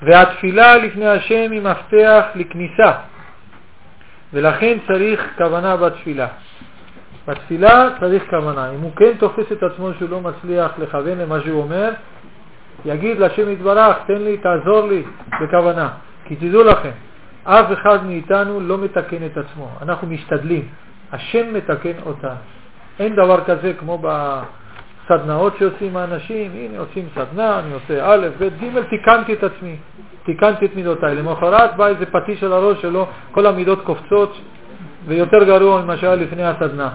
והתפילה 0.03 0.77
לפני 0.77 1.07
השם 1.09 1.51
היא 1.51 1.63
מפתח 1.63 2.25
לכניסה, 2.35 2.93
ולכן 4.33 4.79
צריך 4.87 5.21
כוונה 5.37 5.77
בתפילה. 5.77 6.27
בתפילה 7.27 7.89
צריך 8.01 8.23
כוונה. 8.31 8.71
אם 8.71 8.81
הוא 8.81 8.93
כן 8.97 9.13
תופס 9.19 9.53
את 9.53 9.63
עצמו 9.63 9.91
שהוא 9.99 10.11
לא 10.11 10.21
מצליח 10.21 10.73
לכוון 10.79 11.19
למה 11.19 11.41
שהוא 11.41 11.63
אומר, 11.63 11.91
יגיד 12.85 13.19
לשם 13.19 13.51
יתברך, 13.51 13.97
תן 14.07 14.23
לי, 14.23 14.37
תעזור 14.37 14.89
לי 14.89 15.03
בכוונה. 15.41 15.89
כי 16.25 16.37
תדעו 16.37 16.63
לכם, 16.63 16.91
אף 17.45 17.73
אחד 17.73 18.07
מאיתנו 18.07 18.61
לא 18.61 18.79
מתקן 18.79 19.27
את 19.27 19.37
עצמו, 19.37 19.69
אנחנו 19.83 20.07
משתדלים. 20.07 20.69
השם 21.13 21.55
מתקן 21.55 21.93
אותנו. 22.07 22.31
אין 23.01 23.17
דבר 23.17 23.45
כזה 23.45 23.73
כמו 23.79 23.99
בסדנאות 25.09 25.57
שעושים 25.59 25.97
האנשים, 25.97 26.51
הנה 26.55 26.79
עושים 26.79 27.05
סדנה, 27.15 27.59
אני 27.59 27.75
עושה 27.75 28.13
א', 28.13 28.29
ב', 28.39 28.45
ג', 28.45 28.83
תיקנתי 28.91 29.33
את 29.33 29.45
עצמי, 29.45 29.77
תיקנתי 30.25 30.67
את 30.67 30.77
מידותיי. 30.77 31.15
למחרת 31.15 31.77
בא 31.77 31.87
איזה 31.87 32.07
פטיש 32.07 32.45
על 32.45 32.53
הראש 32.53 32.83
שלו, 32.83 33.07
כל 33.31 33.47
המידות 33.47 33.83
קופצות, 33.85 34.41
ויותר 35.07 35.45
גרוע 35.45 35.83
ממה 35.83 35.97
שהיה 35.97 36.15
לפני 36.15 36.45
הסדנה. 36.45 36.89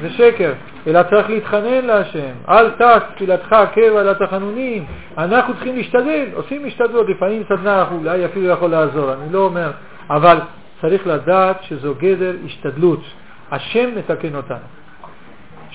זה 0.00 0.10
שקר, 0.10 0.52
אלא 0.86 1.02
צריך 1.02 1.30
להתחנן 1.30 1.84
להשם. 1.84 2.32
אל 2.48 2.70
תס 2.70 3.02
תפילתך 3.14 3.56
קבע 3.74 4.02
לתחנונים. 4.02 4.84
אנחנו 5.18 5.54
צריכים 5.54 5.76
להשתדל, 5.76 6.24
עושים 6.34 6.64
השתדלות. 6.66 7.06
לפעמים 7.08 7.42
סדנה 7.48 7.84
אולי 7.90 8.24
אפילו 8.24 8.46
יכול 8.46 8.70
לעזור, 8.70 9.12
אני 9.12 9.32
לא 9.32 9.38
אומר, 9.38 9.70
אבל 10.10 10.38
צריך 10.80 11.06
לדעת 11.06 11.56
שזו 11.62 11.94
גדר 11.98 12.34
השתדלות. 12.44 13.00
השם 13.50 13.90
מתקן 13.96 14.34
אותנו. 14.34 14.79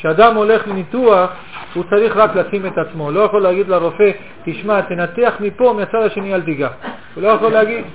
כשאדם 0.05 0.35
הולך 0.35 0.67
לניתוח, 0.67 1.29
הוא 1.73 1.83
צריך 1.89 2.17
רק 2.17 2.35
לשים 2.35 2.65
את 2.65 2.77
עצמו. 2.77 3.11
לא 3.11 3.19
יכול 3.19 3.41
להגיד 3.41 3.67
לרופא, 3.67 4.11
תשמע, 4.45 4.81
תנתח 4.81 5.33
מפה, 5.39 5.73
מהצד 5.77 6.01
השני 6.05 6.35
אל 6.35 6.41
תיגע. 6.41 6.69
הוא 7.15 7.23
לא 7.23 7.27
יכול 7.27 7.51
להגיד. 7.51 7.85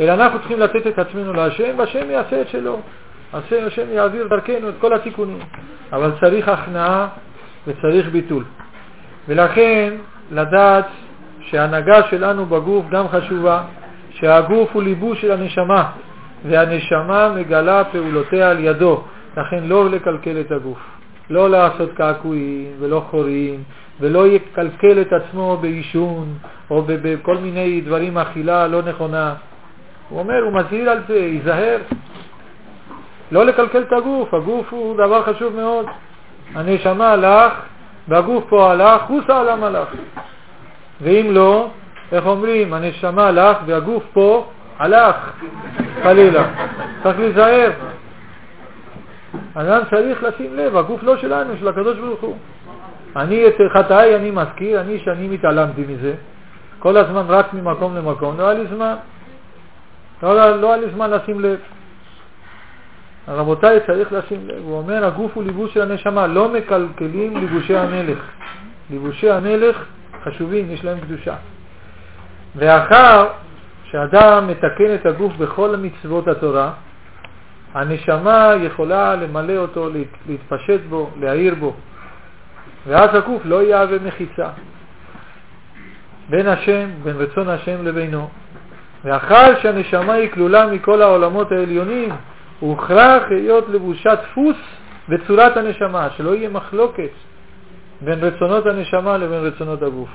אלא 0.00 0.12
אנחנו 0.12 0.38
צריכים 0.38 0.60
לתת 0.60 0.86
את 0.86 0.98
עצמנו 0.98 1.32
להשם, 1.32 1.74
והשם 1.76 2.10
יעשה 2.10 2.40
את 2.40 2.48
שלו. 2.48 2.80
השם, 3.34 3.66
השם 3.66 3.82
יעביר 3.90 4.28
דרכנו 4.28 4.68
את 4.68 4.74
כל 4.80 4.94
התיקונים. 4.94 5.38
אבל 5.92 6.10
צריך 6.20 6.48
הכנעה 6.48 7.08
וצריך 7.66 8.08
ביטול. 8.08 8.44
ולכן 9.28 9.94
לדעת 10.32 10.86
שההנהגה 11.40 12.02
שלנו 12.10 12.46
בגוף 12.46 12.86
גם 12.90 13.08
חשובה, 13.08 13.62
שהגוף 14.10 14.70
הוא 14.72 14.82
ליבוש 14.82 15.20
של 15.20 15.32
הנשמה, 15.32 15.90
והנשמה 16.44 17.28
מגלה 17.36 17.84
פעולותיה 17.84 18.50
על 18.50 18.58
ידו, 18.60 19.04
לכן 19.36 19.64
לא 19.64 19.90
לקלקל 19.90 20.40
את 20.40 20.52
הגוף, 20.52 20.78
לא 21.30 21.50
לעשות 21.50 21.92
קעקועים 21.94 22.72
ולא 22.78 23.02
חורים, 23.10 23.62
ולא 24.00 24.26
יקלקל 24.26 25.00
את 25.00 25.12
עצמו 25.12 25.56
בעישון 25.60 26.34
או 26.70 26.82
בכל 26.86 27.36
מיני 27.36 27.80
דברים, 27.80 28.18
אכילה 28.18 28.66
לא 28.66 28.82
נכונה. 28.82 29.34
הוא 30.08 30.18
אומר, 30.18 30.42
הוא 30.44 30.52
מזהיר 30.52 30.90
על 30.90 30.98
זה, 31.08 31.16
ייזהר. 31.16 31.78
לא 33.30 33.44
לקלקל 33.44 33.82
את 33.82 33.92
הגוף, 33.92 34.34
הגוף 34.34 34.72
הוא 34.72 34.94
דבר 34.94 35.22
חשוב 35.22 35.56
מאוד. 35.56 35.86
הנשמה 36.54 37.10
הלך, 37.10 37.52
והגוף 38.08 38.44
פה 38.48 38.70
הלך, 38.70 39.02
חוס 39.02 39.24
העולם 39.28 39.64
הלך. 39.64 39.88
ואם 41.00 41.26
לא, 41.30 41.68
איך 42.12 42.26
אומרים, 42.26 42.74
הנשמה 42.74 43.26
הלך 43.26 43.56
והגוף 43.66 44.04
פה 44.12 44.46
הלך, 44.78 45.16
חלילה. 46.02 46.44
צריך 47.02 47.18
להיזהר. 47.18 47.70
אדם 49.54 49.82
צריך 49.90 50.22
לשים 50.22 50.56
לב, 50.56 50.76
הגוף 50.76 51.02
לא 51.02 51.16
שלנו, 51.16 51.52
של 51.60 51.68
הקדוש 51.68 51.98
ברוך 51.98 52.20
הוא. 52.20 52.36
אני 53.16 53.46
את 53.46 53.54
חטאי 53.72 54.16
אני 54.16 54.30
מזכיר, 54.30 54.80
אני 54.80 54.98
שאני 54.98 55.28
מתעלמתי 55.28 55.84
מזה, 55.88 56.14
כל 56.78 56.96
הזמן 56.96 57.22
רק 57.28 57.54
ממקום 57.54 57.96
למקום, 57.96 58.38
לא 58.38 58.48
היה 58.48 58.58
לי 58.58 58.66
זמן. 58.74 58.94
לא, 60.22 60.56
לא 60.60 60.72
היה 60.72 60.82
לי 60.82 60.90
זמן 60.94 61.10
לשים 61.10 61.40
לב. 61.40 61.58
רבותיי, 63.28 63.80
צריך 63.86 64.12
לשים 64.12 64.48
לב, 64.48 64.62
הוא 64.64 64.78
אומר, 64.78 65.04
הגוף 65.04 65.30
הוא 65.34 65.44
ליבוש 65.44 65.74
של 65.74 65.82
הנשמה, 65.82 66.26
לא 66.26 66.48
מקלקלים 66.48 67.36
ליבושי 67.36 67.76
המלך. 67.76 68.18
ליבושי 68.90 69.30
המלך 69.30 69.84
חשובים, 70.24 70.70
יש 70.70 70.84
להם 70.84 71.00
קדושה. 71.00 71.34
ואחר 72.56 73.26
שאדם 73.84 74.46
מתקן 74.46 74.94
את 74.94 75.06
הגוף 75.06 75.32
בכל 75.36 75.76
מצוות 75.76 76.28
התורה, 76.28 76.72
הנשמה 77.76 78.52
יכולה 78.62 79.16
למלא 79.16 79.56
אותו, 79.56 79.88
להתפשט 80.28 80.80
בו, 80.88 81.10
להעיר 81.20 81.54
בו, 81.54 81.74
ואז 82.86 83.14
הגוף 83.14 83.42
לא 83.44 83.62
יהווה 83.62 83.98
מחיצה 83.98 84.48
בין 86.28 86.48
השם, 86.48 86.88
בין 87.02 87.16
רצון 87.16 87.48
השם 87.48 87.84
לבינו. 87.84 88.28
ואחר 89.04 89.60
שהנשמה 89.62 90.12
היא 90.12 90.30
כלולה 90.30 90.66
מכל 90.66 91.02
העולמות 91.02 91.52
העליונים, 91.52 92.08
הוכרח 92.60 93.22
להיות 93.30 93.68
לבושת 93.68 94.18
דפוס 94.22 94.56
בצורת 95.08 95.56
הנשמה, 95.56 96.08
שלא 96.16 96.34
יהיה 96.34 96.48
מחלוקת 96.48 97.10
בין 98.00 98.18
רצונות 98.24 98.66
הנשמה 98.66 99.16
לבין 99.16 99.38
רצונות 99.38 99.82
הגוף. 99.82 100.10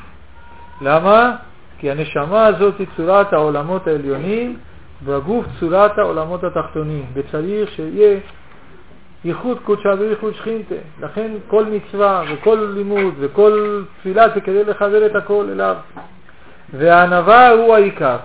למה? 0.82 1.36
כי 1.80 1.92
הנשמה 1.92 2.46
הזאת 2.46 2.80
היא 2.80 2.88
צורת 2.98 3.34
העולמות 3.34 3.88
העליונים, 3.88 4.58
והגוף 5.04 5.46
צורת 5.60 5.98
העולמות 5.98 6.44
התחתונים, 6.44 7.06
וצריך 7.14 7.70
שיהיה 7.72 8.20
ייחוד 9.26 9.60
קודשה 9.64 9.90
וייחוד 10.00 10.36
שכינתה. 10.36 10.76
לכן 11.02 11.32
כל 11.48 11.66
מצווה 11.66 12.24
וכל 12.34 12.68
לימוד 12.76 13.14
וכל 13.20 13.84
תפילה 14.00 14.30
זה 14.36 14.42
כדי 14.42 14.64
לחבר 14.64 15.06
את 15.06 15.16
הכל 15.16 15.46
אליו. 15.52 15.76
והענווה 16.74 17.50
הוא 17.50 17.76
העיקר, 17.76 18.18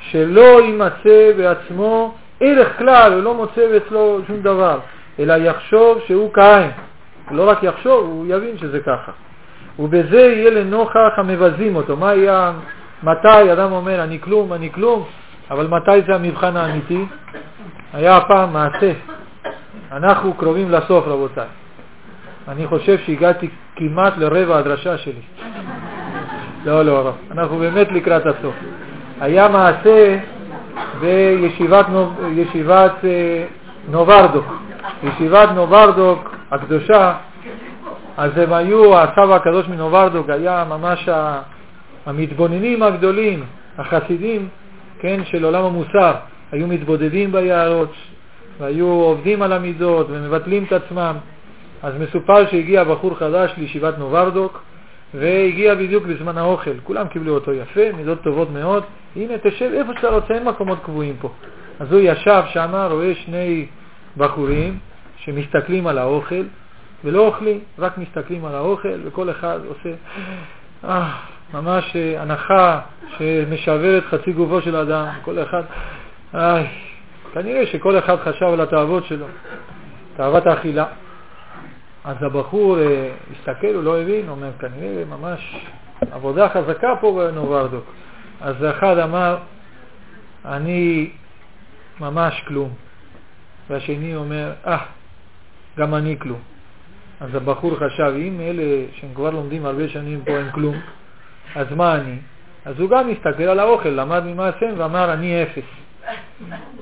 שלא 0.00 0.60
יימצא 0.60 1.32
בעצמו 1.36 2.14
ערך 2.40 2.78
כלל, 2.78 3.12
הוא 3.12 3.22
לא 3.22 3.34
מוצא 3.34 3.76
אצלו 3.76 4.20
שום 4.26 4.40
דבר, 4.42 4.78
אלא 5.18 5.32
יחשוב 5.32 5.98
שהוא 6.06 6.30
קיים. 6.32 6.70
לא 7.30 7.50
רק 7.50 7.62
יחשוב, 7.62 8.06
הוא 8.06 8.26
יבין 8.28 8.58
שזה 8.58 8.80
ככה. 8.80 9.12
ובזה 9.78 10.20
יהיה 10.20 10.50
לנוכח 10.50 11.12
המבזים 11.16 11.76
אותו. 11.76 11.96
מה 11.96 12.14
יהיה, 12.14 12.52
מתי 13.02 13.52
אדם 13.52 13.72
אומר 13.72 14.04
אני 14.04 14.20
כלום, 14.20 14.52
אני 14.52 14.72
כלום, 14.72 15.04
אבל 15.50 15.66
מתי 15.66 16.02
זה 16.06 16.14
המבחן 16.14 16.56
האמיתי? 16.56 17.04
היה 17.92 18.20
פעם 18.20 18.52
מעשה 18.52 18.92
אנחנו 19.92 20.34
קרובים 20.34 20.70
לסוף, 20.70 21.06
רבותיי. 21.06 21.46
אני 22.48 22.66
חושב 22.66 22.98
שהגעתי 22.98 23.48
כמעט 23.76 24.12
לרבע 24.18 24.58
הדרשה 24.58 24.98
שלי. 24.98 25.20
לא, 26.64 26.82
לא, 26.82 27.04
לא. 27.04 27.12
אנחנו 27.30 27.58
באמת 27.58 27.92
לקראת 27.92 28.26
הסוף. 28.26 28.54
היה 29.20 29.48
מעשה 29.48 30.18
בישיבת 31.00 31.86
ישיבת, 32.32 32.92
אה, 33.04 33.44
נוברדוק. 33.90 34.44
ישיבת 35.02 35.48
נוברדוק 35.54 36.34
הקדושה, 36.50 37.14
אז 38.16 38.38
הם 38.38 38.52
היו, 38.52 38.98
הסבא 38.98 39.34
הקדוש 39.34 39.68
מנוברדוק 39.68 40.30
היה 40.30 40.64
ממש 40.68 41.08
המתבוננים 42.06 42.82
הגדולים, 42.82 43.44
החסידים, 43.78 44.48
כן, 45.04 45.24
של 45.24 45.44
עולם 45.44 45.64
המוסר. 45.64 46.12
היו 46.52 46.66
מתבודדים 46.66 47.32
ביערות, 47.32 47.92
והיו 48.60 48.86
עובדים 48.86 49.42
על 49.42 49.52
המידות 49.52 50.06
ומבטלים 50.10 50.64
את 50.64 50.72
עצמם. 50.72 51.16
אז 51.82 51.94
מסופר 52.00 52.50
שהגיע 52.50 52.84
בחור 52.84 53.14
חדש 53.14 53.54
לישיבת 53.56 53.98
נוברדוק, 53.98 54.62
והגיע 55.14 55.74
בדיוק 55.74 56.04
בזמן 56.04 56.38
האוכל. 56.38 56.80
כולם 56.84 57.08
קיבלו 57.08 57.34
אותו 57.34 57.52
יפה, 57.52 57.92
מידות 57.96 58.22
טובות 58.22 58.50
מאוד. 58.50 58.82
הנה, 59.16 59.34
תשב 59.42 59.70
איפה 59.74 59.92
שאתה 59.96 60.08
רוצה, 60.08 60.34
אין 60.34 60.44
מקומות 60.48 60.78
קבועים 60.84 61.16
פה. 61.20 61.30
אז 61.80 61.92
הוא 61.92 62.00
ישב 62.00 62.42
שם, 62.52 62.86
רואה 62.90 63.14
שני 63.14 63.66
בחורים 64.16 64.78
שמסתכלים 65.16 65.86
על 65.86 65.98
האוכל, 65.98 66.44
ולא 67.04 67.26
אוכלים, 67.26 67.58
רק 67.78 67.98
מסתכלים 67.98 68.44
על 68.44 68.54
האוכל, 68.54 68.98
וכל 69.04 69.30
אחד 69.30 69.58
עושה 69.68 69.94
אה, 70.84 71.33
ממש 71.54 71.96
אה, 71.96 72.22
הנחה 72.22 72.80
שמשברת 73.18 74.04
חצי 74.04 74.32
גופו 74.32 74.62
של 74.62 74.76
האדם, 74.76 75.06
כל 75.22 75.42
אחד, 75.42 75.62
איי, 76.34 76.66
כנראה 77.34 77.66
שכל 77.66 77.98
אחד 77.98 78.16
חשב 78.16 78.46
על 78.46 78.60
התאוות 78.60 79.04
שלו, 79.04 79.26
תאוות 80.16 80.46
האכילה. 80.46 80.86
אז 82.04 82.16
הבחור 82.20 82.78
אה, 82.78 83.10
הסתכל, 83.32 83.74
הוא 83.74 83.82
לא 83.82 84.00
הבין, 84.00 84.28
אומר, 84.28 84.50
כנראה 84.58 85.04
ממש 85.04 85.56
עבודה 86.10 86.48
חזקה 86.48 86.88
פה 87.00 87.30
בנוברדוק. 87.32 87.84
אז 88.40 88.56
אחד 88.70 88.98
אמר, 88.98 89.36
אני 90.44 91.10
ממש 92.00 92.42
כלום. 92.46 92.68
והשני 93.70 94.16
אומר, 94.16 94.52
אה, 94.66 94.78
גם 95.78 95.94
אני 95.94 96.16
כלום. 96.18 96.40
אז 97.20 97.34
הבחור 97.34 97.76
חשב, 97.76 98.12
אם 98.18 98.40
אלה 98.40 98.86
שהם 98.92 99.10
כבר 99.14 99.30
לומדים 99.30 99.66
הרבה 99.66 99.88
שנים 99.88 100.20
פה 100.24 100.32
הם 100.32 100.50
כלום, 100.52 100.74
אז 101.56 101.66
מה 101.76 101.94
אני? 101.94 102.16
אז 102.64 102.80
הוא 102.80 102.90
גם 102.90 103.10
הסתכל 103.10 103.42
על 103.42 103.58
האוכל, 103.58 103.88
למד 103.88 104.22
ממעשיהם 104.24 104.74
ואמר, 104.76 105.12
אני 105.12 105.42
אפס. 105.42 105.64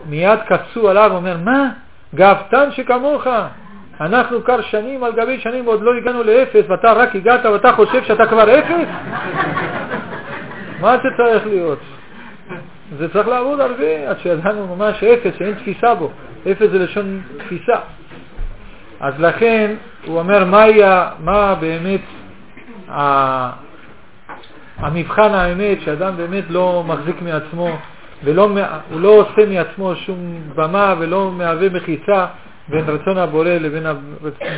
מיד 0.06 0.38
קפצו 0.46 0.88
עליו 0.88 1.10
ואומר, 1.12 1.36
מה? 1.36 1.70
גאוותן 2.14 2.70
שכמוך. 2.70 3.26
אנחנו 4.00 4.44
כבר 4.44 4.60
שנים 4.60 5.04
על 5.04 5.12
גבי 5.12 5.40
שנים 5.40 5.66
ועוד 5.66 5.82
לא 5.82 5.94
הגענו 5.94 6.22
לאפס, 6.22 6.64
ואתה 6.68 6.92
רק 6.92 7.16
הגעת 7.16 7.46
ואתה 7.46 7.72
חושב 7.72 8.04
שאתה 8.04 8.26
כבר 8.26 8.58
אפס? 8.58 8.88
מה 10.80 10.96
זה 10.96 11.08
צריך 11.16 11.46
להיות? 11.46 11.78
זה 12.98 13.12
צריך 13.12 13.28
לעבוד 13.28 13.60
הרבה 13.60 14.10
עד 14.10 14.18
שידענו 14.18 14.76
ממש 14.76 15.04
אפס, 15.04 15.38
שאין 15.38 15.54
תפיסה 15.54 15.94
בו. 15.94 16.10
אפס 16.50 16.70
זה 16.70 16.78
לשון 16.78 17.22
תפיסה. 17.38 17.76
אז 19.00 19.20
לכן 19.20 19.74
הוא 20.06 20.18
אומר, 20.18 20.44
מה, 20.44 20.62
היה, 20.62 21.10
מה 21.18 21.54
באמת 21.54 22.00
המבחן 24.82 25.34
האמת, 25.34 25.78
שאדם 25.84 26.16
באמת 26.16 26.44
לא 26.48 26.84
מחזיק 26.86 27.22
מעצמו 27.22 27.68
ולא, 28.24 28.48
הוא 28.90 29.00
לא 29.00 29.08
עושה 29.08 29.46
מעצמו 29.46 29.94
שום 29.96 30.40
במה 30.54 30.94
ולא 30.98 31.30
מהווה 31.32 31.68
מחיצה 31.68 32.26
בין 32.68 32.84
רצון 32.88 33.18
הבורא 33.18 33.48
לבין, 33.48 33.86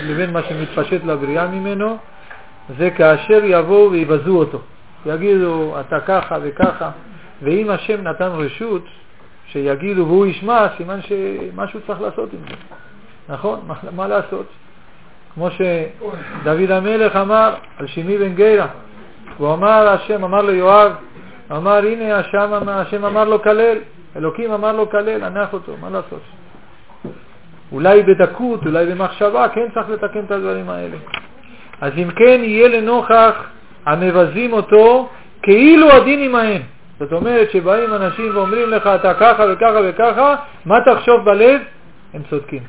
לבין 0.02 0.32
מה 0.32 0.42
שמתפשט 0.42 1.04
לבריאה 1.04 1.46
ממנו, 1.46 1.96
זה 2.78 2.90
כאשר 2.90 3.40
יבואו 3.44 3.90
ויבזו 3.90 4.36
אותו. 4.36 4.60
יגידו, 5.06 5.74
אתה 5.80 6.00
ככה 6.00 6.36
וככה, 6.42 6.90
ואם 7.42 7.70
השם 7.70 8.02
נתן 8.02 8.28
רשות 8.28 8.84
שיגידו 9.46 10.06
והוא 10.06 10.26
ישמע, 10.26 10.66
סימן 10.76 11.00
שמשהו 11.02 11.80
צריך 11.86 12.00
לעשות 12.00 12.28
עם 12.32 12.38
זה. 12.48 12.54
נכון? 13.28 13.60
מה, 13.66 13.74
מה 13.96 14.08
לעשות? 14.08 14.46
כמו 15.34 15.48
שדוד 15.50 16.70
המלך 16.70 17.16
אמר 17.16 17.54
על 17.78 17.86
שמי 17.86 18.18
בן 18.18 18.34
גירה, 18.34 18.66
הוא 19.38 19.52
אמר, 19.54 19.88
השם 19.88 20.24
אמר 20.24 20.42
ליואב, 20.42 20.92
אמר, 21.52 21.76
הנה 21.76 22.16
השם, 22.16 22.68
השם 22.68 23.04
אמר 23.04 23.24
לו 23.24 23.42
כלל, 23.42 23.76
אלוקים 24.16 24.52
אמר 24.52 24.72
לו 24.72 24.90
כלל, 24.90 25.24
ענף 25.24 25.52
אותו, 25.52 25.72
מה 25.80 25.90
לעשות? 25.90 26.20
אולי 27.72 28.02
בדקות, 28.02 28.66
אולי 28.66 28.86
במחשבה, 28.86 29.48
כן 29.48 29.66
צריך 29.74 29.88
לתקן 29.88 30.24
את 30.24 30.30
הדברים 30.30 30.70
האלה. 30.70 30.96
אז 31.80 31.92
אם 31.98 32.10
כן, 32.10 32.40
יהיה 32.42 32.68
לנוכח 32.68 33.44
המבזים 33.86 34.52
אותו 34.52 35.08
כאילו 35.42 35.92
הדין 35.92 36.20
עמהם. 36.20 36.62
זאת 36.98 37.12
אומרת 37.12 37.50
שבאים 37.50 37.94
אנשים 37.94 38.36
ואומרים 38.36 38.70
לך, 38.70 38.86
אתה 38.86 39.14
ככה 39.14 39.44
וככה 39.52 39.80
וככה, 39.84 40.34
מה 40.64 40.78
תחשוב 40.80 41.24
בלב? 41.24 41.60
הם 42.14 42.22
צודקים. 42.30 42.62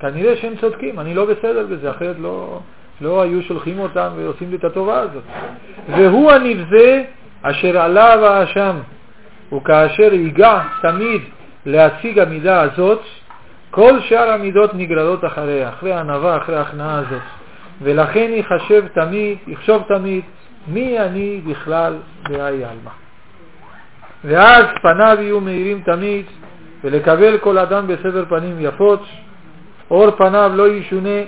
כנראה 0.00 0.36
שהם 0.36 0.56
צודקים, 0.60 1.00
אני 1.00 1.14
לא 1.14 1.24
בסדר 1.24 1.66
בזה, 1.70 1.90
אחרת 1.90 2.16
לא, 2.18 2.60
לא 3.00 3.22
היו 3.22 3.42
שולחים 3.42 3.78
אותם 3.78 4.08
ועושים 4.16 4.50
לי 4.50 4.56
את 4.56 4.64
הטובה 4.64 5.00
הזאת. 5.00 5.22
והוא 5.96 6.32
הנבזה 6.32 7.04
אשר 7.42 7.78
עליו 7.78 8.18
האשם, 8.24 8.76
וכאשר 9.52 10.14
ייגע 10.14 10.60
תמיד 10.82 11.22
להציג 11.66 12.18
המידה 12.18 12.60
הזאת, 12.60 13.00
כל 13.70 14.00
שאר 14.00 14.30
המידות 14.30 14.74
נגררות 14.74 15.24
אחריה, 15.24 15.68
אחרי 15.68 15.92
הענווה, 15.92 16.36
אחרי 16.36 16.56
ההכנעה 16.56 16.98
הזאת. 16.98 17.22
ולכן 17.82 18.30
יחשב 18.32 18.84
תמיד, 18.94 19.38
יחשוב 19.46 19.82
תמיד, 19.88 20.24
מי 20.68 21.00
אני 21.00 21.40
בכלל 21.46 21.96
באי 22.28 22.64
עלמא. 22.64 22.90
ואז 24.24 24.64
פניו 24.82 25.16
יהיו 25.20 25.40
מהירים 25.40 25.82
תמיד, 25.86 26.26
ולקבל 26.84 27.38
כל 27.38 27.58
אדם 27.58 27.86
בסבר 27.86 28.24
פנים 28.24 28.56
יפות, 28.60 29.02
אור 29.90 30.10
פניו 30.10 30.52
לא 30.54 30.68
ישונה, 30.68 31.20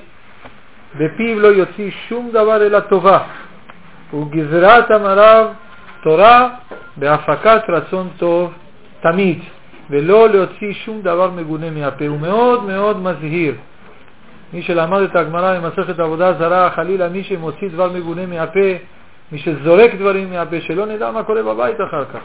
בפיו 0.99 1.41
לא 1.41 1.49
יוציא 1.49 1.91
שום 2.09 2.31
דבר 2.31 2.57
אלא 2.57 2.81
טובה, 2.81 3.19
וגזרת 4.15 4.91
אמריו 4.91 5.47
תורה 6.03 6.49
בהפקת 6.97 7.63
רצון 7.69 8.09
טוב 8.17 8.53
תמיד, 9.03 9.39
ולא 9.91 10.29
להוציא 10.29 10.73
שום 10.73 11.03
דבר 11.03 11.31
מגונה 11.31 11.71
מהפה. 11.71 12.07
הוא 12.07 12.21
מאוד 12.21 12.65
מאוד 12.65 13.03
מזהיר. 13.03 13.55
מי 14.53 14.63
שלמד 14.63 15.03
את 15.03 15.17
הגמרא 15.17 15.59
במסכת 15.59 15.99
עבודה 15.99 16.33
זרה, 16.33 16.71
חלילה 16.71 17.09
מי 17.09 17.25
שמוציא 17.25 17.69
דבר 17.69 17.93
מגונה 17.93 18.27
מהפה, 18.27 18.71
מי 19.33 19.39
שזורק 19.39 19.95
דברים 19.95 20.31
מהפה, 20.31 20.61
שלא 20.61 20.87
נדע 20.87 21.11
מה 21.11 21.23
קורה 21.23 21.43
בבית 21.43 21.77
אחר 21.89 22.05
כך. 22.05 22.23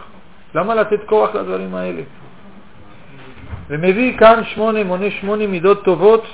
למה 0.55 0.75
לתת 0.75 0.99
כוח 1.05 1.35
לדברים 1.35 1.75
האלה? 1.75 2.01
ומביא 3.69 4.17
כאן 4.17 4.41
שמונה, 4.43 4.83
מונה 4.83 5.11
שמונה 5.11 5.47
מידות 5.47 5.85
טובות, 5.85 6.25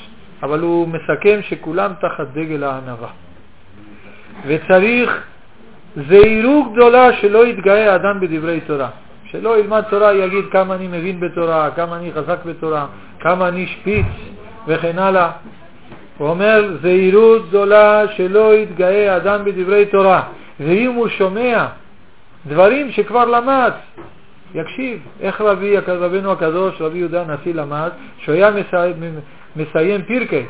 אבל 0.43 0.59
הוא 0.59 0.87
מסכם 0.87 1.39
שכולם 1.41 1.91
תחת 2.01 2.27
דגל 2.33 2.63
הענווה. 2.63 3.09
וצריך 4.45 5.23
זהירות 6.09 6.73
גדולה 6.73 7.13
שלא 7.13 7.47
יתגאה 7.47 7.95
אדם 7.95 8.19
בדברי 8.19 8.59
תורה. 8.61 8.89
שלא 9.25 9.59
ילמד 9.59 9.83
תורה, 9.89 10.13
יגיד 10.13 10.45
כמה 10.51 10.75
אני 10.75 10.87
מבין 10.87 11.19
בתורה, 11.19 11.69
כמה 11.75 11.95
אני 11.95 12.11
חזק 12.13 12.45
בתורה, 12.45 12.85
כמה 13.19 13.47
אני 13.47 13.67
שפיץ 13.67 14.05
וכן 14.67 14.99
הלאה. 14.99 15.31
הוא 16.17 16.29
אומר, 16.29 16.77
זהירות 16.81 17.49
גדולה 17.49 18.03
שלא 18.07 18.55
יתגאה 18.55 19.17
אדם 19.17 19.45
בדברי 19.45 19.85
תורה. 19.85 20.23
ואם 20.59 20.91
הוא 20.91 21.07
שומע 21.07 21.65
דברים 22.47 22.91
שכבר 22.91 23.25
למד, 23.25 23.71
יקשיב. 24.55 24.99
איך 25.21 25.41
רבי, 25.41 25.77
רבינו 25.77 26.31
הקדוש, 26.31 26.81
רבי 26.81 26.97
יהודה 26.97 27.21
הנשיא 27.21 27.53
למד, 27.53 27.89
שהוא 28.17 28.35
היה 28.35 28.51
מסיים, 29.55 30.01
פירקי. 30.01 30.45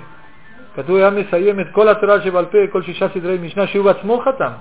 כתוב, 0.75 0.95
היה 0.95 1.09
מסיים 1.09 1.59
את 1.59 1.65
כל 1.71 1.89
התורה 1.89 2.21
שבעל 2.21 2.45
פה, 2.45 2.57
כל 2.71 2.81
שישה 2.81 3.09
סדרי 3.09 3.37
משנה, 3.41 3.67
שהוא 3.67 3.85
בעצמו 3.85 4.19
חתם. 4.19 4.51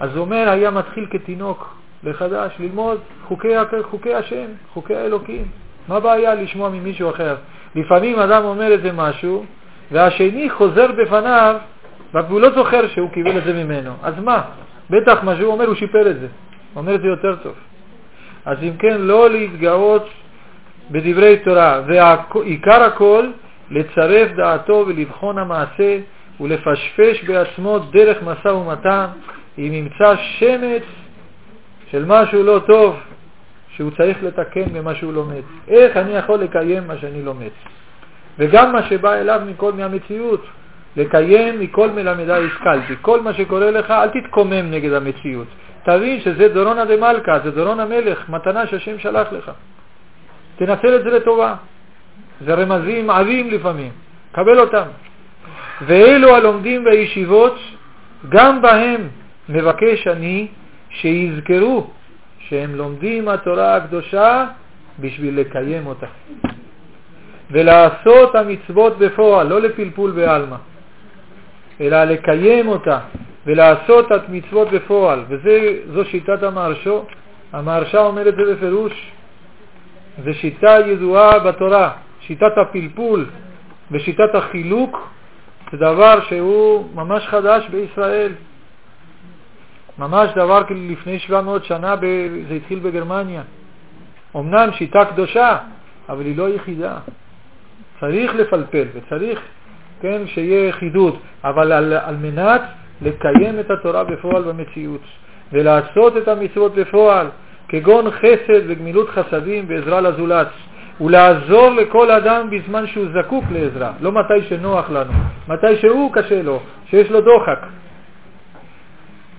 אז 0.00 0.16
הוא 0.16 0.24
אומר, 0.24 0.48
היה 0.48 0.70
מתחיל 0.70 1.06
כתינוק 1.10 1.76
לחדש, 2.04 2.52
ללמוד 2.58 3.00
חוקי, 3.24 3.48
חוקי 3.82 4.14
השם, 4.14 4.46
חוקי 4.72 4.94
האלוקים. 4.94 5.44
מה 5.88 5.96
הבעיה 5.96 6.34
לשמוע 6.34 6.68
ממישהו 6.68 7.10
אחר? 7.10 7.36
לפעמים 7.74 8.18
אדם 8.18 8.44
אומר 8.44 8.72
איזה 8.72 8.92
משהו, 8.92 9.44
והשני 9.92 10.50
חוזר 10.50 10.92
בפניו, 10.92 11.56
והוא 12.14 12.40
לא 12.40 12.50
זוכר 12.50 12.88
שהוא 12.88 13.10
קיבל 13.10 13.38
את 13.38 13.44
זה 13.44 13.52
ממנו. 13.52 13.92
אז 14.02 14.14
מה? 14.18 14.42
בטח 14.90 15.22
מה 15.22 15.36
שהוא 15.36 15.52
אומר, 15.52 15.66
הוא 15.66 15.74
שיפר 15.74 16.10
את 16.10 16.20
זה. 16.20 16.26
הוא 16.26 16.80
אומר 16.80 16.94
את 16.94 17.00
זה 17.00 17.06
יותר 17.06 17.36
טוב. 17.36 17.54
אז 18.44 18.58
אם 18.62 18.72
כן, 18.78 19.00
לא 19.00 19.30
להתגאות 19.30 20.08
בדברי 20.90 21.36
תורה, 21.44 21.80
ועיקר 21.86 22.82
הכל, 22.82 23.26
לצרף 23.70 24.30
דעתו 24.36 24.84
ולבחון 24.86 25.38
המעשה 25.38 25.98
ולפשפש 26.40 27.24
בעצמו 27.24 27.78
דרך 27.78 28.22
משא 28.22 28.48
ומתן, 28.48 29.06
אם 29.58 29.70
ימצא 29.72 30.14
שמץ 30.16 30.82
של 31.90 32.04
משהו 32.06 32.42
לא 32.42 32.60
טוב 32.66 32.96
שהוא 33.68 33.90
צריך 33.96 34.22
לתקן 34.22 34.64
במה 34.72 34.94
שהוא 34.94 35.12
לומד. 35.12 35.42
איך 35.68 35.96
אני 35.96 36.16
יכול 36.16 36.38
לקיים 36.38 36.86
מה 36.86 36.96
שאני 36.98 37.22
לומד? 37.22 37.50
וגם 38.38 38.72
מה 38.72 38.82
שבא 38.82 39.14
אליו 39.14 39.40
מכל 39.46 39.72
מהמציאות, 39.72 40.46
לקיים 40.96 41.60
מכל 41.60 41.90
מלמדי 41.90 42.32
השכלתי. 42.32 42.94
כל 43.02 43.20
מה 43.20 43.34
שקורה 43.34 43.70
לך, 43.70 43.90
אל 43.90 44.08
תתקומם 44.08 44.70
נגד 44.70 44.92
המציאות. 44.92 45.46
תבין 45.84 46.20
שזה 46.20 46.48
דורון 46.48 46.76
דמלכה, 46.88 47.38
זה 47.44 47.50
דורון 47.50 47.80
המלך, 47.80 48.28
מתנה 48.28 48.66
שהשם 48.66 48.98
שלח 48.98 49.32
לך. 49.32 49.50
תנצל 50.56 50.96
את 50.96 51.04
זה 51.04 51.10
לטובה. 51.10 51.54
זה 52.40 52.54
רמזים 52.54 53.10
עבים 53.10 53.50
לפעמים, 53.50 53.92
קבל 54.32 54.58
אותם. 54.60 54.88
ואלו 55.86 56.34
הלומדים 56.34 56.84
בישיבות, 56.84 57.58
גם 58.28 58.62
בהם 58.62 59.08
מבקש 59.48 60.06
אני 60.06 60.48
שיזכרו 60.90 61.90
שהם 62.38 62.74
לומדים 62.74 63.28
התורה 63.28 63.76
הקדושה 63.76 64.46
בשביל 65.00 65.40
לקיים 65.40 65.86
אותה. 65.86 66.06
ולעשות 67.50 68.34
המצוות 68.34 68.98
בפועל, 68.98 69.46
לא 69.46 69.60
לפלפול 69.60 70.10
בעלמא, 70.10 70.56
אלא 71.80 72.04
לקיים 72.04 72.68
אותה 72.68 72.98
ולעשות 73.46 74.12
את 74.12 74.28
מצוות 74.28 74.68
בפועל, 74.70 75.24
וזו 75.28 76.04
שיטת 76.04 76.42
המהרשו. 76.42 77.04
המהרשה 77.52 77.98
אומר 77.98 78.28
את 78.28 78.36
זה 78.36 78.54
בפירוש. 78.54 79.12
זו 80.24 80.34
שיטה 80.34 80.76
ידועה 80.86 81.38
בתורה, 81.38 81.90
שיטת 82.20 82.58
הפלפול 82.58 83.26
ושיטת 83.90 84.34
החילוק, 84.34 85.08
זה 85.72 85.76
דבר 85.76 86.20
שהוא 86.28 86.94
ממש 86.94 87.26
חדש 87.26 87.68
בישראל. 87.68 88.32
ממש 89.98 90.30
דבר 90.36 90.64
כאילו 90.64 90.80
לפני 90.92 91.18
700 91.18 91.64
שנה, 91.64 91.96
ב... 91.96 92.00
זה 92.48 92.54
התחיל 92.54 92.78
בגרמניה. 92.78 93.42
אמנם 94.36 94.68
שיטה 94.72 95.04
קדושה, 95.04 95.58
אבל 96.08 96.24
היא 96.24 96.36
לא 96.36 96.48
יחידה. 96.48 96.98
צריך 98.00 98.34
לפלפל 98.34 98.86
וצריך, 98.94 99.40
כן, 100.00 100.22
שיהיה 100.26 100.72
חידוד, 100.72 101.16
אבל 101.44 101.72
על, 101.72 101.92
על 101.92 102.16
מנת 102.16 102.62
לקיים 103.02 103.60
את 103.60 103.70
התורה 103.70 104.04
בפועל 104.04 104.42
במציאות, 104.42 105.00
ולעשות 105.52 106.16
את 106.16 106.28
המצוות 106.28 106.74
בפועל, 106.74 107.26
כגון 107.68 108.10
חסד 108.10 108.62
וגמילות 108.66 109.08
חסדים 109.08 109.64
ועזרה 109.68 110.00
לזולת, 110.00 110.48
ולעזור 111.00 111.68
לכל 111.70 112.10
אדם 112.10 112.50
בזמן 112.50 112.86
שהוא 112.86 113.06
זקוק 113.14 113.44
לעזרה, 113.50 113.92
לא 114.00 114.12
מתי 114.12 114.42
שנוח 114.48 114.90
לנו, 114.90 115.12
מתי 115.48 115.76
שהוא 115.80 116.12
קשה 116.12 116.42
לו, 116.42 116.60
שיש 116.90 117.10
לו 117.10 117.20
דוחק. 117.20 117.58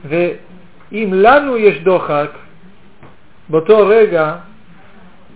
ואם 0.06 1.10
לנו 1.14 1.58
יש 1.58 1.82
דוחק, 1.84 2.30
באותו 3.50 3.88
רגע, 3.88 4.36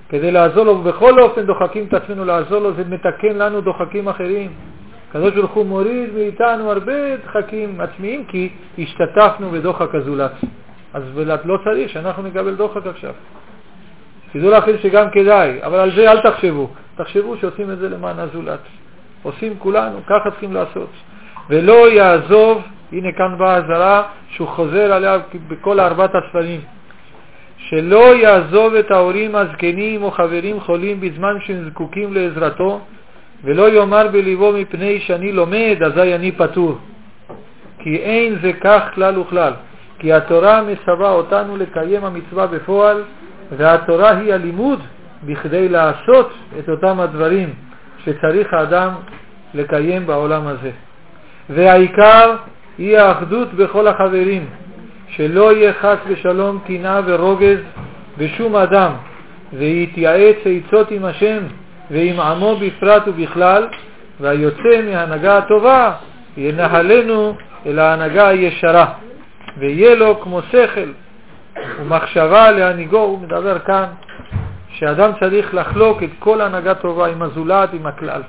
כדי 0.09 0.31
לעזור 0.31 0.63
לו, 0.63 0.72
ובכל 0.77 1.19
אופן 1.19 1.45
דוחקים 1.45 1.85
את 1.88 1.93
עצמנו 1.93 2.26
לעזור 2.26 2.59
לו, 2.59 2.73
זה 2.73 2.84
מתקן 2.89 3.35
לנו 3.35 3.61
דוחקים 3.61 4.07
אחרים. 4.07 4.51
הקדוש 5.09 5.34
ברוך 5.34 5.51
הוא 5.51 5.65
מוריד 5.65 6.13
מאיתנו 6.13 6.72
הרבה 6.72 7.18
דחקים 7.18 7.81
עצמיים 7.81 8.26
כי 8.26 8.49
השתתפנו 8.80 9.49
בדוחק 9.51 9.95
הזולת. 9.95 10.31
אז 10.93 11.03
לא 11.45 11.57
צריך 11.63 11.89
שאנחנו 11.89 12.23
נקבל 12.23 12.55
דוחק 12.55 12.88
עכשיו. 12.88 13.13
תדעו 14.34 14.51
לכם 14.51 14.72
שגם 14.81 15.09
כדאי, 15.11 15.59
אבל 15.63 15.80
על 15.80 15.91
זה 15.95 16.11
אל 16.11 16.19
תחשבו. 16.22 16.69
תחשבו 16.95 17.38
שעושים 17.38 17.72
את 17.72 17.77
זה 17.77 17.89
למען 17.89 18.19
הזולת. 18.19 18.59
עושים 19.23 19.53
כולנו, 19.59 19.99
ככה 20.07 20.31
צריכים 20.31 20.53
לעשות. 20.53 20.89
ולא 21.49 21.91
יעזוב, 21.91 22.61
הנה 22.91 23.11
כאן 23.11 23.38
באה 23.38 23.55
הזרה, 23.55 24.03
שהוא 24.30 24.47
חוזר 24.47 24.93
עליה 24.93 25.18
בכל 25.47 25.80
ארבעת 25.80 26.11
הספרים. 26.15 26.61
שלא 27.57 28.15
יעזוב 28.15 28.76
את 28.76 28.91
ההורים 28.91 29.35
הזקנים 29.35 30.03
או 30.03 30.11
חברים 30.11 30.59
חולים 30.59 31.01
בזמן 31.01 31.35
שהם 31.45 31.69
זקוקים 31.69 32.13
לעזרתו, 32.13 32.81
ולא 33.43 33.69
יאמר 33.69 34.07
בליבו 34.07 34.53
מפני 34.53 34.99
שאני 34.99 35.31
לומד, 35.31 35.77
אזי 35.85 36.15
אני 36.15 36.31
פטור. 36.31 36.77
כי 37.80 37.95
אין 37.95 38.35
זה 38.41 38.51
כך 38.53 38.81
כלל 38.95 39.19
וכלל. 39.19 39.53
כי 40.02 40.14
התורה 40.14 40.61
מסבה 40.61 41.11
אותנו 41.11 41.57
לקיים 41.57 42.06
המצווה 42.06 42.48
בפועל, 42.48 43.03
והתורה 43.57 44.18
היא 44.18 44.34
הלימוד 44.34 44.80
בכדי 45.23 45.69
לעשות 45.69 46.34
את 46.60 46.69
אותם 46.69 46.99
הדברים 46.99 47.53
שצריך 48.06 48.53
האדם 48.53 48.90
לקיים 49.53 50.07
בעולם 50.07 50.48
הזה. 50.48 50.72
והעיקר 51.49 52.36
היא 52.78 52.98
האחדות 52.98 53.53
בכל 53.53 53.88
החברים, 53.88 54.45
שלא 55.07 55.53
יהיה 55.53 55.73
חס 55.73 55.98
ושלום 56.07 56.60
קנאה 56.68 56.99
ורוגז 57.06 57.60
בשום 58.18 58.56
אדם, 58.56 58.91
ויתייעץ 59.53 60.38
עצות 60.45 60.91
עם 60.91 61.06
השם 61.06 61.40
ועם 61.91 62.19
עמו 62.19 62.56
בפרט 62.56 63.03
ובכלל, 63.07 63.68
והיוצא 64.19 64.82
מההנהגה 64.86 65.38
הטובה 65.38 65.91
ינהלנו 66.38 67.36
אל 67.65 67.80
ההנהגה 67.80 68.28
הישרה, 68.28 68.86
ויהיה 69.57 69.95
לו 69.95 70.22
כמו 70.22 70.41
שכל 70.41 70.91
ומחשבה 71.80 72.52
להנהיגו, 72.52 72.98
הוא 72.98 73.19
מדבר 73.19 73.60
כאן, 73.60 73.86
שאדם 74.69 75.11
צריך 75.19 75.53
לחלוק 75.53 76.03
את 76.03 76.10
כל 76.19 76.41
הנהגה 76.41 76.76
טובה 76.76 77.07
עם 77.07 77.22
הזולת, 77.22 77.73
עם 77.73 77.86
הכלל. 77.86 78.22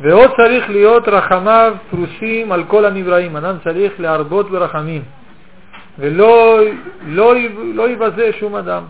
ועוד 0.00 0.30
צריך 0.36 0.70
להיות 0.70 1.08
רחמיו 1.08 1.74
פרוסים 1.90 2.52
על 2.52 2.64
כל 2.64 2.84
הנבראים, 2.84 3.36
אדם 3.36 3.56
צריך 3.64 3.92
להרבות 3.98 4.50
ברחמים, 4.50 5.02
ולא 5.98 6.60
לא, 7.06 7.34
לא 7.74 7.88
יבזה 7.88 8.30
שום 8.40 8.54
אדם. 8.54 8.82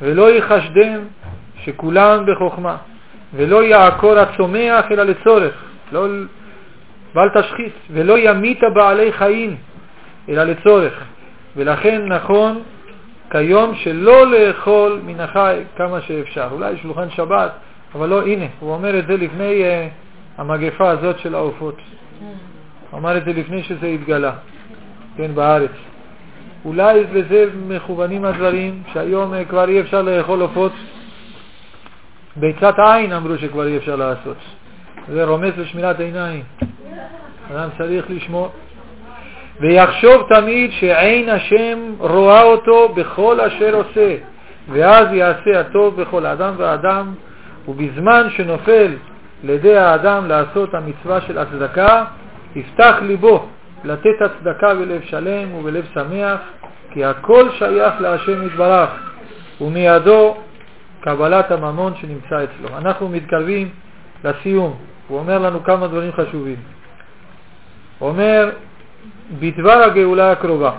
ולא 0.00 0.30
יחשדם 0.30 1.00
שכולם 1.64 2.26
בחוכמה, 2.26 2.76
ולא 3.34 3.62
יעקור 3.62 4.18
הצומח 4.18 4.84
אלא 4.90 5.02
לצורך, 5.02 5.54
לא, 5.92 6.06
ואל 7.14 7.28
תשחית, 7.28 7.72
ולא 7.90 8.18
ימית 8.18 8.60
בעלי 8.74 9.12
חיים 9.12 9.56
אלא 10.28 10.44
לצורך, 10.44 11.04
ולכן 11.56 12.06
נכון 12.06 12.62
כיום 13.30 13.74
שלא 13.74 14.26
לאכול 14.26 15.00
מן 15.06 15.20
החי 15.20 15.62
כמה 15.76 16.00
שאפשר. 16.00 16.48
אולי 16.52 16.76
שולחן 16.76 17.10
שבת, 17.10 17.52
אבל 17.94 18.08
לא, 18.08 18.26
הנה, 18.26 18.44
הוא 18.60 18.72
אומר 18.72 18.98
את 18.98 19.06
זה 19.06 19.16
לפני 19.16 19.62
uh, 19.62 20.40
המגפה 20.40 20.90
הזאת 20.90 21.18
של 21.18 21.34
העופות. 21.34 21.76
הוא 22.90 22.98
אמר 23.00 23.16
את 23.16 23.24
זה 23.24 23.32
לפני 23.32 23.62
שזה 23.62 23.86
התגלה, 23.86 24.32
כן, 25.16 25.34
בארץ. 25.34 25.70
אולי 26.64 27.04
בזה 27.04 27.50
מכוונים 27.68 28.24
הדברים 28.24 28.82
שהיום 28.92 29.34
uh, 29.34 29.36
כבר 29.48 29.68
אי 29.68 29.80
אפשר 29.80 30.02
לאכול 30.02 30.40
עופות. 30.40 30.72
ביצת 32.36 32.74
עין 32.78 33.12
אמרו 33.12 33.38
שכבר 33.38 33.66
אי 33.66 33.76
אפשר 33.76 33.96
לעשות. 33.96 34.36
זה 35.08 35.24
רומז 35.24 35.52
לשמירת 35.56 36.00
עיניים. 36.00 36.42
אדם 37.50 37.68
צריך 37.78 38.04
לשמור. 38.08 38.50
ויחשוב 39.60 40.26
תמיד 40.28 40.70
שעין 40.70 41.28
השם 41.28 41.78
רואה 41.98 42.42
אותו 42.42 42.88
בכל 42.88 43.40
אשר 43.40 43.74
עושה, 43.74 44.16
ואז 44.68 45.06
יעשה 45.12 45.60
הטוב 45.60 46.00
בכל 46.00 46.26
אדם 46.26 46.54
ואדם, 46.56 47.14
ובזמן 47.68 48.26
שנופל 48.36 48.94
לידי 49.44 49.76
האדם 49.76 50.28
לעשות 50.28 50.74
המצווה 50.74 51.20
של 51.20 51.38
הצדקה, 51.38 52.04
יפתח 52.56 52.96
ליבו 53.02 53.48
לתת 53.84 54.22
הצדקה 54.24 54.74
בלב 54.74 55.02
שלם 55.02 55.54
ובלב 55.54 55.84
שמח, 55.94 56.40
כי 56.92 57.04
הכל 57.04 57.48
שייך 57.58 57.94
להשם 58.00 58.46
יתברך, 58.46 58.90
ומידו 59.60 60.36
קבלת 61.00 61.50
הממון 61.50 61.92
שנמצא 62.00 62.44
אצלו. 62.44 62.78
אנחנו 62.78 63.08
מתקרבים 63.08 63.68
לסיום, 64.24 64.76
הוא 65.08 65.18
אומר 65.18 65.38
לנו 65.38 65.64
כמה 65.64 65.86
דברים 65.86 66.12
חשובים. 66.12 66.56
אומר, 68.00 68.50
בדבר 69.32 69.82
הגאולה 69.82 70.32
הקרובה. 70.32 70.72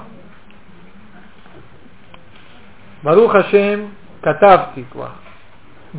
ברוך 3.03 3.35
השם, 3.35 3.79
כתבתי 4.21 4.83
כבר, 4.91 5.07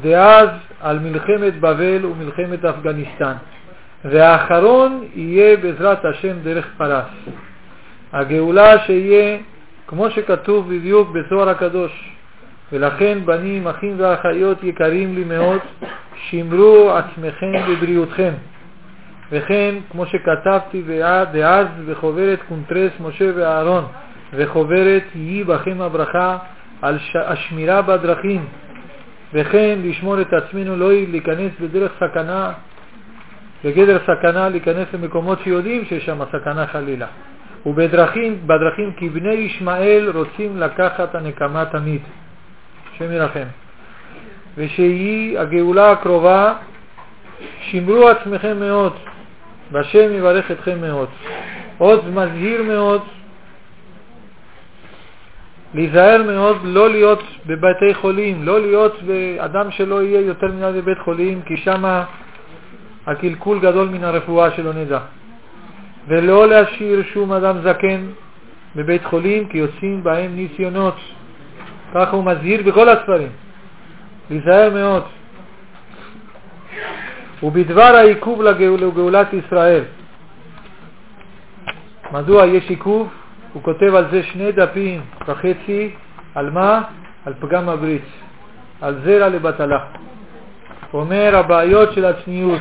דאז 0.02 0.48
על 0.80 0.98
מלחמת 0.98 1.60
בבל 1.60 2.06
ומלחמת 2.06 2.64
אפגניסטן, 2.64 3.32
והאחרון 4.04 5.04
יהיה 5.14 5.56
בעזרת 5.56 6.04
השם 6.04 6.38
דרך 6.42 6.66
פרס. 6.76 7.04
הגאולה 8.12 8.78
שיהיה 8.78 9.38
כמו 9.86 10.10
שכתוב 10.10 10.74
בדיוק 10.74 11.08
בזוהר 11.10 11.48
הקדוש, 11.48 12.14
ולכן 12.72 13.18
בנים, 13.24 13.68
אחים 13.68 13.94
ואחיות 13.98 14.64
יקרים 14.64 15.14
לי 15.14 15.24
מאוד, 15.24 15.58
שמרו 16.14 16.90
עצמכם 16.90 17.52
בבריאותכם. 17.68 18.32
וכן, 19.32 19.74
כמו 19.90 20.06
שכתבתי 20.06 20.82
דאז 21.32 21.66
בחוברת 21.88 22.38
קונטרס 22.48 22.92
משה 23.00 23.30
ואהרון, 23.34 23.84
וחוברת 24.32 25.02
יהי 25.14 25.44
בכם 25.44 25.80
הברכה 25.80 26.38
על 26.82 26.98
השמירה 27.14 27.82
בדרכים, 27.82 28.44
וכן 29.34 29.78
לשמור 29.82 30.20
את 30.20 30.32
עצמנו 30.32 30.76
לא 30.76 30.92
להיכנס 30.92 31.52
בדרך 31.60 31.92
סכנה, 31.96 32.52
בגדר 33.64 33.98
סכנה 33.98 34.48
להיכנס 34.48 34.86
למקומות 34.94 35.38
שיודעים 35.44 35.84
שיש 35.84 36.06
שם 36.06 36.20
סכנה 36.32 36.66
חלילה. 36.66 37.06
ובדרכים 37.66 38.38
בדרכים 38.46 38.92
כי 38.96 39.08
בני 39.08 39.34
ישמעאל 39.34 40.10
רוצים 40.14 40.56
לקחת 40.56 41.14
הנקמה 41.14 41.64
תמיד. 41.64 42.00
השם 42.94 43.12
ירחם. 43.12 43.46
ושיהי 44.56 45.38
הגאולה 45.38 45.90
הקרובה, 45.90 46.54
שמרו 47.60 48.08
עצמכם 48.08 48.60
מאוד, 48.60 48.92
והשם 49.72 50.12
יברך 50.12 50.50
אתכם 50.50 50.80
מאוד. 50.80 51.08
עוד 51.78 52.08
מזהיר 52.08 52.62
מאוד, 52.62 53.02
להיזהר 55.74 56.22
מאוד 56.22 56.56
לא 56.64 56.90
להיות 56.90 57.22
בבתי 57.46 57.94
חולים, 57.94 58.42
לא 58.42 58.60
להיות 58.60 58.96
אדם 59.38 59.70
שלא 59.70 60.02
יהיה 60.02 60.20
יותר 60.20 60.46
מדי 60.46 60.80
בבית 60.80 60.98
חולים, 60.98 61.42
כי 61.42 61.56
שם 61.56 62.02
הקלקול 63.06 63.58
גדול 63.60 63.88
מן 63.88 64.04
הרפואה 64.04 64.50
שלא 64.50 64.72
נדע. 64.72 64.98
ולא 66.08 66.48
להשאיר 66.48 67.02
שום 67.02 67.32
אדם 67.32 67.56
זקן 67.62 68.00
בבית 68.76 69.04
חולים, 69.04 69.48
כי 69.48 69.58
יוצאים 69.58 70.02
בהם 70.04 70.36
ניסיונות. 70.36 70.96
ככה 71.94 72.16
הוא 72.16 72.24
מזהיר 72.24 72.62
בכל 72.62 72.88
הספרים. 72.88 73.28
להיזהר 74.30 74.70
מאוד. 74.70 75.02
ובדבר 77.42 77.82
העיכוב 77.82 78.42
לגאולת 78.42 79.28
ישראל. 79.32 79.84
מדוע 82.12 82.46
יש 82.46 82.70
עיכוב? 82.70 83.08
הוא 83.52 83.62
כותב 83.62 83.94
על 83.94 84.10
זה 84.10 84.22
שני 84.22 84.52
דפים 84.52 85.00
וחצי, 85.26 85.90
על 86.34 86.50
מה? 86.50 86.82
על 87.26 87.34
פגם 87.40 87.68
הברית, 87.68 88.04
על 88.80 89.00
זרע 89.04 89.28
לבטלה. 89.28 89.84
אומר 90.94 91.36
הבעיות 91.36 91.92
של 91.92 92.04
הצניעות, 92.04 92.60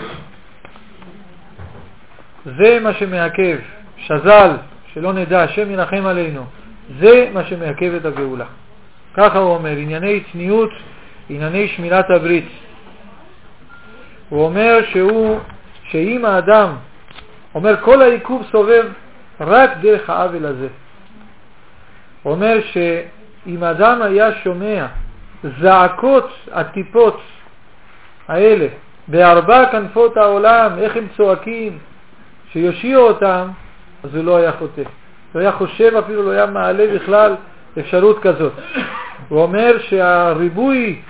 זה 2.46 2.80
מה 2.80 2.94
שמעכב, 2.94 3.58
שזל, 3.98 4.52
שלא 4.94 5.14
נדע, 5.14 5.44
השם 5.44 5.72
ינחם 5.72 6.06
עלינו, 6.06 6.44
זה 7.00 7.30
מה 7.34 7.44
שמעכב 7.44 7.94
את 7.94 8.06
הגאולה. 8.06 8.46
ככה 9.14 9.40
הוא 9.40 9.56
אומר, 9.56 9.70
ענייני 9.70 10.24
צניעות, 10.32 10.70
ענייני 11.30 11.68
שמירת 11.68 12.10
הברית. 12.10 12.48
הוא 14.30 14.44
אומר 14.44 14.80
שהוא, 14.92 15.40
שאם 15.84 16.26
האדם, 16.26 16.76
אומר 17.56 17.82
כל 17.82 18.02
העיכוב 18.02 18.46
סובב 18.52 18.86
רק 19.42 19.72
דרך 19.82 20.10
העוול 20.10 20.46
הזה. 20.46 20.68
הוא 22.24 22.34
אומר 22.34 22.58
שאם 22.72 23.64
האדם 23.64 24.02
היה 24.02 24.34
שומע 24.44 24.86
זעקות 25.62 26.30
הטיפות 26.52 27.22
האלה 28.28 28.68
בארבע 29.08 29.66
כנפות 29.72 30.18
העולם, 30.18 30.72
איך 30.80 30.98
הם 30.98 31.08
צועקים, 31.18 31.78
שיושיעו 32.52 33.08
אותם, 33.08 33.48
אז 34.04 34.16
הוא 34.16 34.24
לא 34.24 34.38
היה 34.38 34.52
חוטא. 34.52 34.84
לא 35.36 35.40
היה 35.40 35.52
חושב 35.52 35.92
אפילו, 35.96 36.24
לא 36.24 36.32
היה 36.32 36.46
מעלה 36.46 36.96
בכלל 36.96 37.36
אפשרות 37.80 38.20
כזאת. 38.20 38.54
הוא 39.30 39.42
אומר 39.42 39.80
שהריבוי 39.80 41.02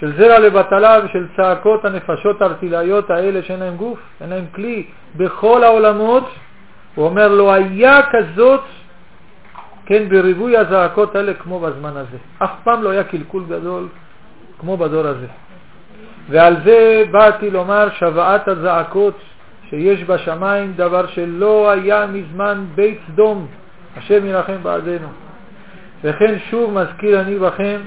של 0.00 0.16
זרע 0.16 0.38
לבטלה 0.38 0.98
ושל 1.04 1.26
צעקות 1.36 1.84
הנפשות 1.84 2.42
הארטילאיות 2.42 3.10
האלה 3.10 3.42
שאין 3.42 3.60
להם 3.60 3.76
גוף, 3.76 3.98
אין 4.20 4.30
להם 4.30 4.44
כלי, 4.54 4.86
בכל 5.16 5.64
העולמות, 5.64 6.30
הוא 6.94 7.04
אומר 7.04 7.28
לא 7.28 7.52
היה 7.52 8.00
כזאת, 8.10 8.60
כן, 9.86 10.08
בריבוי 10.08 10.56
הזעקות 10.56 11.16
האלה 11.16 11.34
כמו 11.34 11.60
בזמן 11.60 11.96
הזה. 11.96 12.16
אף 12.38 12.50
פעם 12.64 12.82
לא 12.82 12.90
היה 12.90 13.04
קלקול 13.04 13.44
גדול 13.48 13.88
כמו 14.58 14.76
בדור 14.76 15.06
הזה. 15.06 15.26
ועל 16.30 16.56
זה 16.64 17.04
באתי 17.10 17.50
לומר 17.50 17.88
שוועת 17.98 18.48
הזעקות 18.48 19.14
שיש 19.70 20.04
בשמיים 20.04 20.72
דבר 20.76 21.06
שלא 21.06 21.70
היה 21.70 22.06
מזמן 22.06 22.64
בית 22.74 22.98
סדום, 23.06 23.46
השם 23.96 24.26
ירחם 24.26 24.62
בעדנו. 24.62 25.08
וכן 26.04 26.34
שוב 26.50 26.72
מזכיר 26.74 27.20
אני 27.20 27.38
בכם 27.38 27.80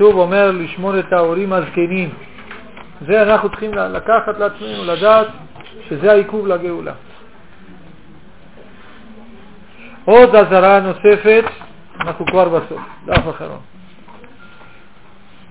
שוב 0.00 0.16
אומר 0.16 0.50
לשמור 0.50 0.98
את 0.98 1.12
ההורים 1.12 1.52
הזקנים. 1.52 2.10
זה 3.06 3.22
אנחנו 3.22 3.48
צריכים 3.48 3.74
לקחת 3.74 4.38
לעצמנו, 4.38 4.84
לדעת 4.84 5.26
שזה 5.88 6.10
העיכוב 6.10 6.46
לגאולה. 6.46 6.92
עוד 10.04 10.34
אזהרה 10.34 10.80
נוספת, 10.80 11.44
אנחנו 12.00 12.26
כבר 12.26 12.48
בסוף, 12.48 12.80
דף 13.06 13.30
אחרון. 13.30 13.60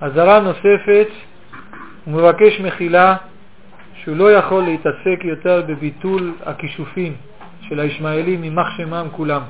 אזהרה 0.00 0.40
נוספת, 0.40 1.08
הוא 2.04 2.14
מבקש 2.14 2.60
מחילה 2.60 3.16
שהוא 4.02 4.16
לא 4.16 4.32
יכול 4.32 4.62
להתעסק 4.62 5.24
יותר 5.24 5.62
בביטול 5.66 6.32
הכישופים 6.46 7.14
של 7.68 7.80
הישמעאלים, 7.80 8.44
יימח 8.44 8.66
שמם 8.76 9.06
כולם. 9.12 9.42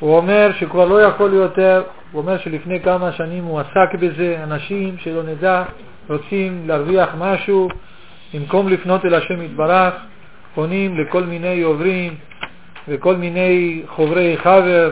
הוא 0.00 0.16
אומר 0.16 0.50
שכבר 0.58 0.84
לא 0.84 1.02
יכול 1.02 1.34
יותר, 1.34 1.82
הוא 2.12 2.20
אומר 2.22 2.38
שלפני 2.38 2.80
כמה 2.80 3.12
שנים 3.12 3.44
הוא 3.44 3.60
עסק 3.60 3.94
בזה, 4.00 4.40
אנשים 4.42 4.98
שלא 4.98 5.22
נדע 5.22 5.64
רוצים 6.08 6.62
להרוויח 6.66 7.08
משהו, 7.18 7.68
במקום 8.34 8.68
לפנות 8.68 9.04
אל 9.04 9.14
השם 9.14 9.42
יתברך, 9.42 9.94
פונים 10.54 10.98
לכל 10.98 11.22
מיני 11.22 11.62
עוברים 11.62 12.14
וכל 12.88 13.16
מיני 13.16 13.82
חוברי 13.86 14.36
חבר 14.36 14.90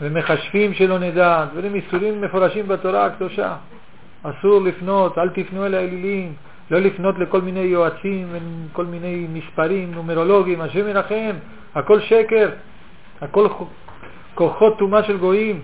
ומחשבים 0.00 0.74
שלא 0.74 0.98
נדע, 0.98 1.44
דברים 1.52 1.74
איסורים 1.74 2.20
מפורשים 2.20 2.68
בתורה 2.68 3.06
הקדושה. 3.06 3.56
אסור 4.22 4.62
לפנות, 4.62 5.18
אל 5.18 5.28
תפנו 5.28 5.66
אל 5.66 5.74
האלילים, 5.74 6.32
לא 6.70 6.78
לפנות 6.78 7.18
לכל 7.18 7.40
מיני 7.40 7.60
יועצים 7.60 8.28
וכל 8.32 8.84
מיני 8.84 9.26
מספרים, 9.32 9.94
נומרולוגים, 9.94 10.60
השם 10.60 10.88
ינחם, 10.88 11.32
הכל 11.74 12.00
שקר, 12.00 12.48
הכל 13.20 13.48
כוחות 14.34 14.78
טומאה 14.78 15.02
של 15.04 15.16
גויים, 15.16 15.60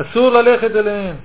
אסור 0.00 0.30
ללכת 0.30 0.76
אליהם. 0.76 1.16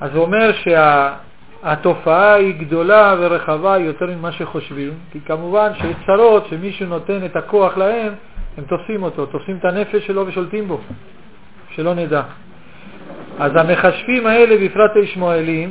אז 0.00 0.14
הוא 0.14 0.22
אומר 0.24 0.50
שהתופעה 0.52 2.34
היא 2.34 2.54
גדולה 2.54 3.14
ורחבה 3.18 3.78
יותר 3.78 4.06
ממה 4.06 4.32
שחושבים, 4.32 4.92
כי 5.12 5.20
כמובן 5.20 5.70
שיש 5.74 5.96
צרות 6.06 6.46
שמישהו 6.46 6.86
נותן 6.86 7.24
את 7.24 7.36
הכוח 7.36 7.76
להם, 7.78 8.12
הם 8.58 8.64
תופסים 8.64 9.02
אותו, 9.02 9.26
תופסים 9.26 9.56
את 9.56 9.64
הנפש 9.64 10.06
שלו 10.06 10.26
ושולטים 10.26 10.68
בו, 10.68 10.80
שלא 11.70 11.94
נדע. 11.94 12.22
אז 13.38 13.52
המחשבים 13.56 14.26
האלה, 14.26 14.56
בפרט 14.64 14.90
הישמעאלים, 14.94 15.70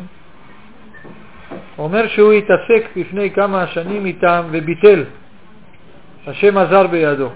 אומר 1.77 2.07
שהוא 2.07 2.33
התעסק 2.33 2.83
לפני 2.95 3.31
כמה 3.31 3.67
שנים 3.67 4.05
איתם 4.05 4.43
וביטל. 4.51 5.03
השם 6.27 6.57
עזר 6.57 6.87
בידו. 6.87 7.29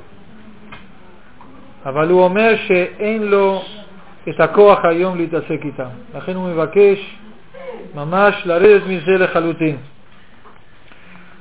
אבל 1.86 2.10
הוא 2.10 2.24
אומר 2.24 2.56
שאין 2.68 3.24
לו 3.24 3.62
את 4.30 4.40
הכוח 4.40 4.86
היום 4.86 5.18
להתעסק 5.18 5.60
איתם. 5.66 5.90
לכן 6.16 6.36
הוא 6.36 6.50
מבקש 6.50 7.16
ממש 7.96 8.42
לרדת 8.46 8.82
מזה 8.88 9.12
לחלוטין. 9.12 9.78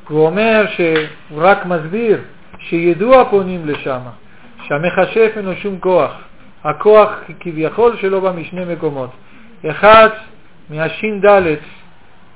הוא 0.09 0.27
אומר 0.27 0.65
שהוא 0.77 1.43
רק 1.43 1.67
מסביר 1.67 2.21
שידעו 2.59 3.21
הפונים 3.21 3.67
לשם, 3.67 4.01
שהמכשף 4.65 5.33
אין 5.37 5.45
לו 5.45 5.57
שום 5.57 5.79
כוח. 5.79 6.13
הכוח 6.65 7.11
כביכול 7.41 7.97
שלו 7.97 8.21
בא 8.21 8.33
משני 8.33 8.75
מקומות. 8.75 9.11
אחד, 9.71 10.09
מהשין 10.71 11.21
ד' 11.27 11.55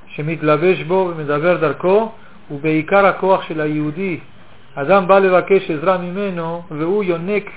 שמתלבש 0.06 0.82
בו 0.82 1.10
ומדבר 1.10 1.56
דרכו, 1.56 2.12
הוא 2.48 2.60
בעיקר 2.60 3.06
הכוח 3.06 3.42
של 3.42 3.60
היהודי. 3.60 4.18
אדם 4.74 5.08
בא 5.08 5.18
לבקש 5.18 5.70
עזרה 5.70 5.98
ממנו 5.98 6.62
והוא 6.70 7.04
יונק 7.04 7.50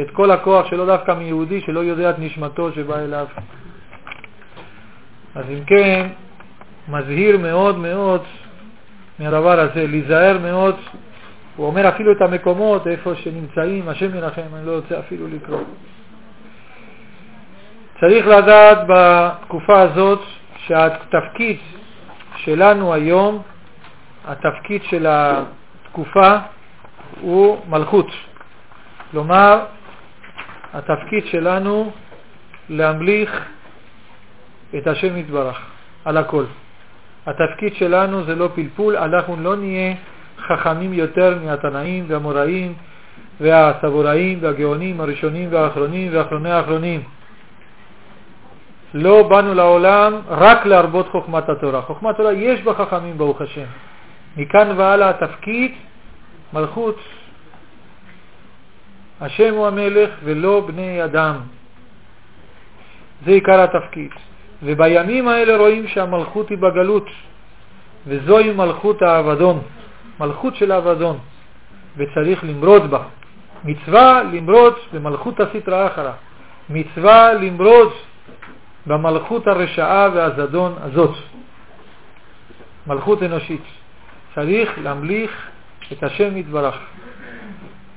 את 0.00 0.10
כל 0.10 0.30
הכוח 0.30 0.66
שלו 0.70 0.86
דווקא 0.86 1.12
מיהודי 1.12 1.60
שלא 1.60 1.80
יודע 1.80 2.10
את 2.10 2.18
נשמתו 2.18 2.72
שבא 2.72 2.98
אליו. 2.98 3.26
אז 5.34 5.44
אם 5.50 5.64
כן, 5.66 6.06
מזהיר 6.88 7.38
מאוד 7.38 7.78
מאוד 7.78 8.22
מהדבר 9.18 9.60
הזה, 9.60 9.86
להיזהר 9.86 10.38
מאוד. 10.38 10.76
הוא 11.56 11.66
אומר 11.66 11.88
אפילו 11.88 12.12
את 12.12 12.20
המקומות 12.20 12.86
איפה 12.86 13.14
שנמצאים, 13.14 13.88
השם 13.88 14.16
ינחם, 14.16 14.42
אני 14.54 14.66
לא 14.66 14.76
רוצה 14.76 14.98
אפילו 14.98 15.28
לקרוא. 15.28 15.60
צריך 18.00 18.26
לדעת 18.26 18.78
בתקופה 18.88 19.80
הזאת 19.80 20.20
שהתפקיד 20.66 21.56
שלנו 22.36 22.94
היום, 22.94 23.42
התפקיד 24.24 24.82
של 24.82 25.06
התקופה 25.08 26.36
הוא 27.20 27.58
מלכות. 27.68 28.06
כלומר, 29.10 29.64
התפקיד 30.74 31.26
שלנו 31.26 31.92
להמליך 32.68 33.44
את 34.78 34.86
השם 34.86 35.16
יתברך 35.16 35.58
על 36.04 36.16
הכל. 36.16 36.44
התפקיד 37.26 37.74
שלנו 37.74 38.24
זה 38.24 38.34
לא 38.34 38.48
פלפול, 38.54 38.96
אנחנו 38.96 39.36
לא 39.36 39.56
נהיה 39.56 39.94
חכמים 40.38 40.92
יותר 40.92 41.38
מהתנאים 41.44 42.04
והמוראים 42.08 42.74
והסבוראים 43.40 44.38
והגאונים 44.42 45.00
הראשונים 45.00 45.48
והאחרונים 45.52 46.08
ואחרוני 46.12 46.50
האחרונים. 46.50 47.02
לא 48.94 49.22
באנו 49.28 49.54
לעולם 49.54 50.12
רק 50.28 50.66
להרבות 50.66 51.08
חוכמת 51.08 51.48
התורה. 51.48 51.82
חוכמת 51.82 52.14
התורה 52.14 52.32
יש 52.32 52.62
בה 52.62 52.74
חכמים 52.74 53.18
ברוך 53.18 53.40
השם. 53.40 53.66
מכאן 54.36 54.74
והלאה 54.76 55.08
התפקיד 55.10 55.72
מלכות. 56.52 56.98
השם 59.20 59.54
הוא 59.54 59.66
המלך 59.66 60.10
ולא 60.24 60.60
בני 60.66 61.04
אדם. 61.04 61.36
זה 63.26 63.30
עיקר 63.30 63.60
התפקיד. 63.60 64.10
ובימים 64.62 65.28
האלה 65.28 65.56
רואים 65.56 65.88
שהמלכות 65.88 66.48
היא 66.48 66.58
בגלות, 66.58 67.06
וזוהי 68.06 68.52
מלכות 68.52 69.02
האבדון, 69.02 69.62
מלכות 70.20 70.56
של 70.56 70.72
האבדון, 70.72 71.18
וצריך 71.96 72.44
למרוד 72.44 72.90
בה. 72.90 73.02
מצווה 73.64 74.22
למרוד 74.22 74.74
במלכות 74.92 75.40
הסטרא 75.40 75.86
אחרא, 75.86 76.12
מצווה 76.70 77.32
למרוד 77.32 77.92
במלכות 78.86 79.46
הרשעה 79.46 80.08
והזדון 80.14 80.74
הזאת, 80.80 81.14
מלכות 82.86 83.22
אנושית. 83.22 83.64
צריך 84.34 84.70
להמליך 84.82 85.48
את 85.92 86.02
השם 86.02 86.36
יתברך. 86.36 86.74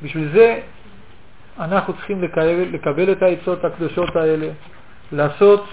בשביל 0.03 0.29
זה 0.33 0.59
אנחנו 1.59 1.93
צריכים 1.93 2.23
לקבל, 2.23 2.65
לקבל 2.71 3.11
את 3.11 3.21
העצות 3.21 3.65
הקדושות 3.65 4.15
האלה, 4.15 4.47
לעשות 5.11 5.65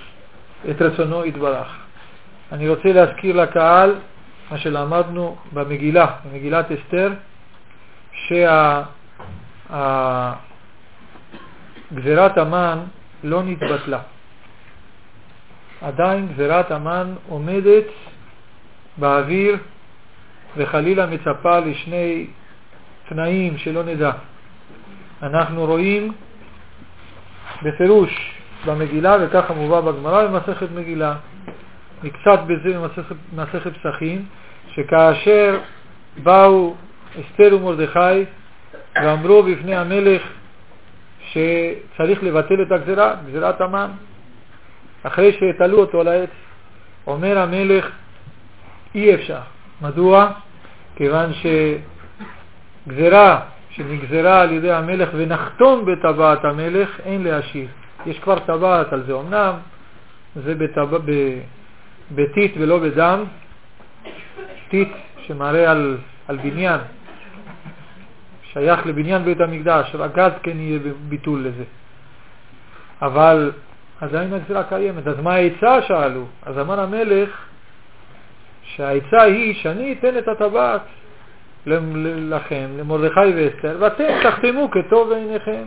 את 0.70 0.82
רצונו 0.82 1.24
יתברך. 1.24 1.77
אני 2.52 2.69
רוצה 2.69 2.93
להזכיר 2.93 3.36
לקהל 3.36 3.94
מה 4.51 4.59
שלמדנו 4.59 5.36
במגילה, 5.52 6.06
במגילת 6.24 6.66
אסתר, 6.73 7.12
שגזירת 11.90 12.39
המן 12.39 12.78
לא 13.24 13.43
נתבטלה. 13.43 14.01
עדיין 15.81 16.28
גזירת 16.28 16.70
המן 16.70 17.15
עומדת 17.28 17.85
באוויר 18.97 19.56
וחלילה 20.56 21.06
מצפה 21.06 21.59
לשני 21.59 22.27
תנאים 23.09 23.59
שלא 23.59 23.82
נדע. 23.85 24.11
אנחנו 25.23 25.65
רואים 25.66 26.12
בפירוש 27.62 28.35
במגילה, 28.66 29.16
וככה 29.20 29.55
מובא 29.55 29.81
בגמרא 29.81 30.27
במסכת 30.27 30.69
מגילה, 30.74 31.15
מקצת 32.03 32.41
בזה 32.47 32.78
במסכת 33.32 33.73
פסחים, 33.77 34.24
שכאשר 34.74 35.59
באו 36.23 36.74
אסתר 37.20 37.57
ומרדכי 37.57 38.24
ואמרו 38.97 39.43
בפני 39.43 39.77
המלך 39.77 40.23
שצריך 41.28 42.23
לבטל 42.23 42.62
את 42.62 42.73
הגזירה, 42.73 43.15
גזירת 43.27 43.61
המן, 43.61 43.91
אחרי 45.03 45.32
שהטלו 45.32 45.78
אותו 45.78 46.01
על 46.01 46.09
העץ, 46.09 46.31
אומר 47.07 47.39
המלך, 47.39 47.91
אי 48.95 49.15
אפשר. 49.15 49.41
מדוע? 49.82 50.31
כיוון 50.97 51.31
שגזירה 52.86 53.41
שנגזרה 53.76 54.40
על 54.40 54.52
ידי 54.52 54.72
המלך 54.72 55.09
ונחתום 55.12 55.84
בטבעת 55.84 56.44
המלך, 56.44 57.01
אין 57.05 57.24
להשאיר. 57.24 57.68
יש 58.06 58.18
כבר 58.18 58.38
טבעת 58.38 58.92
על 58.92 59.02
זה. 59.06 59.14
אמנם 59.14 59.55
זה 60.36 60.55
בטבע, 60.55 60.98
בטיט 62.14 62.55
ולא 62.59 62.78
בדם, 62.78 63.24
טיט 64.68 64.88
שמראה 65.26 65.70
על, 65.70 65.96
על 66.28 66.36
בניין, 66.36 66.80
שייך 68.52 68.86
לבניין 68.86 69.24
בית 69.24 69.40
המקדש, 69.40 69.94
רק 69.94 70.18
אז 70.18 70.32
כן 70.42 70.59
יהיה 70.60 70.78
ביטול 71.09 71.46
לזה. 71.46 71.64
אבל 73.02 73.52
עדיין 74.01 74.32
הגזירה 74.32 74.64
קיימת. 74.64 75.06
אז 75.06 75.20
מה 75.20 75.34
העצה 75.34 75.82
שאלו? 75.82 76.26
אז 76.42 76.59
אמר 76.59 76.80
המלך 76.80 77.30
שהעצה 78.62 79.22
היא 79.22 79.55
שאני 79.55 79.92
אתן 79.92 80.18
את 80.18 80.28
הטבעת 80.28 80.82
לכם, 81.66 82.70
למרדכי 82.78 83.20
ואסתר, 83.36 83.77
ואתם 83.81 84.05
תחתמו 84.23 84.70
כטוב 84.70 85.09
בעיניכם. 85.09 85.62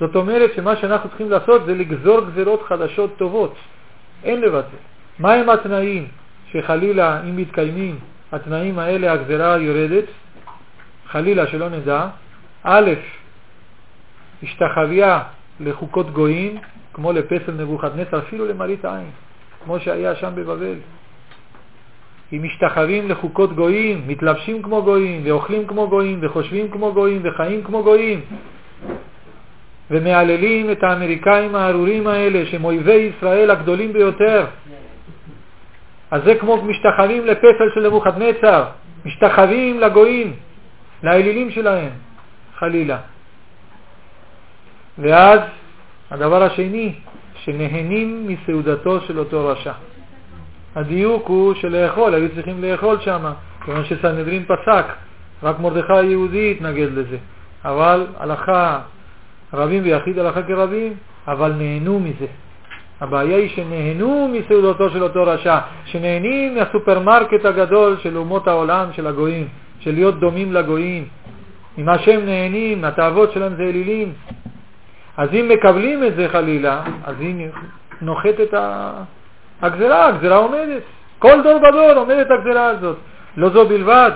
זאת 0.00 0.16
אומרת 0.16 0.50
שמה 0.56 0.76
שאנחנו 0.76 1.08
צריכים 1.08 1.30
לעשות 1.30 1.66
זה 1.66 1.74
לגזור 1.74 2.20
גזירות 2.20 2.62
חדשות 2.62 3.16
טובות. 3.16 3.54
אין 4.24 4.40
לבטל. 4.40 4.76
מהם 5.18 5.48
התנאים 5.50 6.08
שחלילה, 6.52 7.20
אם 7.22 7.36
מתקיימים 7.36 7.98
התנאים 8.32 8.78
האלה, 8.78 9.12
הגזירה 9.12 9.58
יורדת? 9.58 10.04
חלילה 11.06 11.46
שלא 11.46 11.68
נדע. 11.68 12.06
א', 12.62 12.90
השתחוויה 14.42 15.22
לחוקות 15.60 16.10
גויים, 16.10 16.58
כמו 16.92 17.12
לפסל 17.12 17.52
נבוכדנצר, 17.52 18.18
אפילו 18.18 18.46
למראית 18.46 18.84
עין, 18.84 19.10
כמו 19.64 19.80
שהיה 19.80 20.14
שם 20.16 20.30
בבבל. 20.34 20.76
אם 22.32 22.42
משתחווים 22.42 23.08
לחוקות 23.08 23.52
גויים, 23.52 24.04
מתלבשים 24.06 24.62
כמו 24.62 24.82
גויים, 24.82 25.20
ואוכלים 25.24 25.66
כמו 25.66 25.88
גויים, 25.88 26.18
וחושבים 26.22 26.70
כמו 26.70 26.92
גויים, 26.92 27.20
וחיים 27.24 27.64
כמו 27.64 27.82
גויים, 27.82 28.20
ומהללים 29.90 30.70
את 30.70 30.82
האמריקאים 30.82 31.54
הארורים 31.54 32.06
האלה, 32.06 32.46
שהם 32.46 32.64
אויבי 32.64 33.10
ישראל 33.16 33.50
הגדולים 33.50 33.92
ביותר. 33.92 34.46
אז 36.10 36.22
זה 36.24 36.34
כמו 36.34 36.62
משתחווים 36.62 37.26
לפסל 37.26 37.70
של 37.74 37.86
נבוכדנצר, 37.86 38.64
משתחווים 39.04 39.80
לגויים, 39.80 40.36
לאלילים 41.02 41.50
שלהם, 41.50 41.90
חלילה. 42.58 42.98
ואז 44.98 45.40
הדבר 46.10 46.42
השני, 46.42 46.94
שנהנים 47.44 48.26
מסעודתו 48.28 49.00
של 49.00 49.18
אותו 49.18 49.46
רשע. 49.46 49.72
הדיוק 50.76 51.28
הוא 51.28 51.54
של 51.54 51.68
לאכול, 51.68 52.14
היו 52.14 52.28
צריכים 52.34 52.62
לאכול 52.64 52.96
שם, 53.00 53.32
כיוון 53.64 53.84
שסנהדרין 53.84 54.44
פסק, 54.44 54.84
רק 55.42 55.60
מרדכי 55.60 55.92
היהודי 55.92 56.50
התנגד 56.50 56.88
לזה. 56.92 57.16
אבל 57.64 58.06
הלכה 58.18 58.80
רבים 59.54 59.82
ויחיד 59.84 60.18
הלכה 60.18 60.42
כרבים, 60.42 60.92
אבל 61.28 61.52
נהנו 61.52 62.00
מזה. 62.00 62.26
הבעיה 63.00 63.36
היא 63.36 63.48
שנהנו 63.48 64.28
מסעודתו 64.32 64.90
של 64.90 65.02
אותו 65.02 65.22
רשע, 65.26 65.58
שנהנים 65.84 66.54
מהסופרמרקט 66.54 67.44
הגדול 67.44 67.96
של 68.02 68.16
אומות 68.16 68.48
העולם, 68.48 68.86
של 68.92 69.06
הגויים, 69.06 69.48
של 69.80 69.94
להיות 69.94 70.20
דומים 70.20 70.52
לגויים. 70.52 71.08
ממה 71.78 71.98
שהם 71.98 72.26
נהנים, 72.26 72.80
מהתאוות 72.80 73.32
שלהם 73.32 73.54
זה 73.56 73.62
אלילים. 73.62 74.12
אז 75.16 75.28
אם 75.32 75.48
מקבלים 75.48 76.04
את 76.04 76.16
זה 76.16 76.28
חלילה, 76.28 76.82
אז 77.04 77.20
היא 77.20 77.48
נוחתת 78.00 78.54
הגזרה, 79.62 80.06
הגזרה 80.06 80.36
עומדת. 80.36 80.82
כל 81.18 81.42
דור 81.42 81.58
בדור 81.58 81.92
עומדת 81.96 82.26
הגזרה 82.30 82.66
הזאת. 82.66 82.96
לא 83.36 83.48
זו 83.48 83.68
בלבד, 83.68 84.10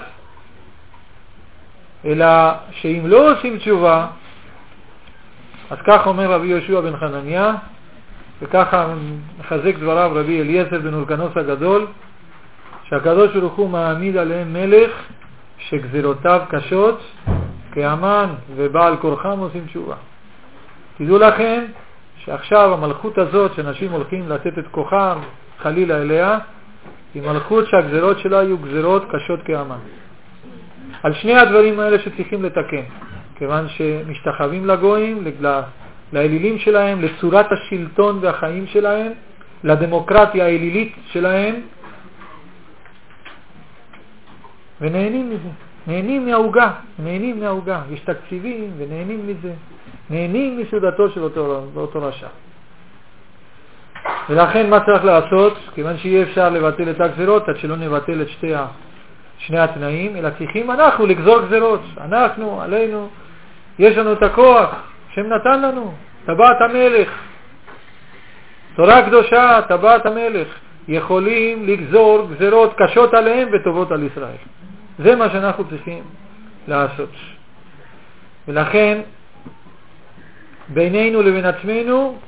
אלא 2.04 2.26
שאם 2.70 3.02
לא 3.04 3.32
עושים 3.32 3.58
תשובה, 3.58 4.06
אז 5.70 5.78
כך 5.86 6.06
אומר 6.06 6.32
רבי 6.32 6.46
יהושע 6.46 6.80
בן 6.80 6.96
חנניה, 6.96 7.54
וככה 8.42 8.94
מחזק 9.40 9.74
דבריו 9.78 10.10
רבי 10.14 10.40
אליעזר 10.40 10.78
בן 10.78 10.94
אולקנוס 10.94 11.36
הגדול, 11.36 11.86
שהקדוש 12.84 13.36
ברוך 13.36 13.54
הוא 13.54 13.70
מעמיד 13.70 14.16
עליהם 14.16 14.52
מלך 14.52 14.90
שגזירותיו 15.58 16.42
קשות, 16.48 17.00
כאמן 17.72 18.34
ובעל 18.56 18.96
כורחם 18.96 19.38
עושים 19.38 19.66
תשובה. 19.66 19.94
תדעו 20.98 21.18
לכם 21.18 21.64
שעכשיו 22.26 22.74
המלכות 22.74 23.18
הזאת 23.18 23.54
שאנשים 23.54 23.92
הולכים 23.92 24.28
לתת 24.28 24.58
את 24.58 24.66
כוחם 24.70 25.18
חלילה 25.58 26.02
אליה, 26.02 26.38
היא 27.14 27.22
מלכות 27.22 27.66
שהגזירות 27.66 28.18
שלה 28.18 28.42
יהיו 28.42 28.58
גזירות 28.58 29.04
קשות 29.10 29.42
כאמן. 29.42 29.78
על 31.02 31.14
שני 31.14 31.38
הדברים 31.38 31.80
האלה 31.80 31.98
שצריכים 31.98 32.44
לתקן, 32.44 32.82
כיוון 33.36 33.68
שמשתחווים 33.68 34.66
לגויים, 34.66 35.24
לאלילים 36.12 36.58
שלהם, 36.58 37.02
לצורת 37.02 37.46
השלטון 37.52 38.18
והחיים 38.22 38.66
שלהם, 38.66 39.12
לדמוקרטיה 39.64 40.44
האלילית 40.44 40.96
שלהם, 41.12 41.54
ונהנים 44.80 45.30
מזה. 45.30 45.48
נהנים 45.86 46.26
מהעוגה, 46.26 46.72
נהנים 46.98 47.40
מהעוגה. 47.40 47.82
יש 47.90 48.00
תקציבים 48.00 48.70
ונהנים 48.78 49.26
מזה. 49.26 49.52
נהנים 50.10 50.58
מסעודתו 50.58 51.10
של 51.10 51.22
אותו, 51.22 51.64
אותו 51.76 52.02
רשע. 52.02 52.26
ולכן 54.30 54.70
מה 54.70 54.80
צריך 54.80 55.04
לעשות? 55.04 55.58
כיוון 55.74 55.98
שאי 55.98 56.22
אפשר 56.22 56.48
לבטל 56.48 56.90
את 56.90 57.00
הגזירות 57.00 57.48
עד 57.48 57.56
שלא 57.56 57.76
נבטל 57.76 58.22
את 58.22 58.28
שתי. 58.28 58.52
שני 59.38 59.58
התנאים, 59.58 60.16
אלא 60.16 60.30
צריכים 60.38 60.70
אנחנו 60.70 61.06
לגזור 61.06 61.42
גזירות. 61.46 61.80
אנחנו, 62.00 62.62
עלינו, 62.62 63.08
יש 63.78 63.96
לנו 63.96 64.12
את 64.12 64.22
הכוח, 64.22 64.74
השם 65.10 65.26
נתן 65.26 65.62
לנו, 65.62 65.94
טבעת 66.26 66.60
המלך. 66.60 67.08
תורה 68.76 69.02
קדושה, 69.02 69.60
טבעת 69.68 70.06
המלך. 70.06 70.48
יכולים 70.88 71.66
לגזור 71.66 72.28
גזירות 72.30 72.74
קשות 72.76 73.14
עליהם 73.14 73.48
וטובות 73.52 73.92
על 73.92 74.02
ישראל. 74.02 74.36
זה 74.98 75.16
מה 75.16 75.30
שאנחנו 75.30 75.64
צריכים 75.68 76.04
לעשות. 76.68 77.10
ולכן 78.48 79.00
בינינו 80.68 81.22
לבין 81.22 81.44
עצמנו 81.44 82.18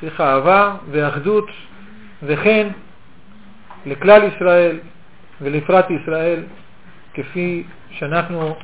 צריך 0.00 0.20
אהבה 0.20 0.74
ואחדות 0.90 1.48
וכן 2.22 2.68
לכלל 3.86 4.22
ישראל 4.24 4.78
ולפרט 5.40 5.90
ישראל 5.90 6.42
כפי 7.14 7.64
שאנחנו 7.90 8.56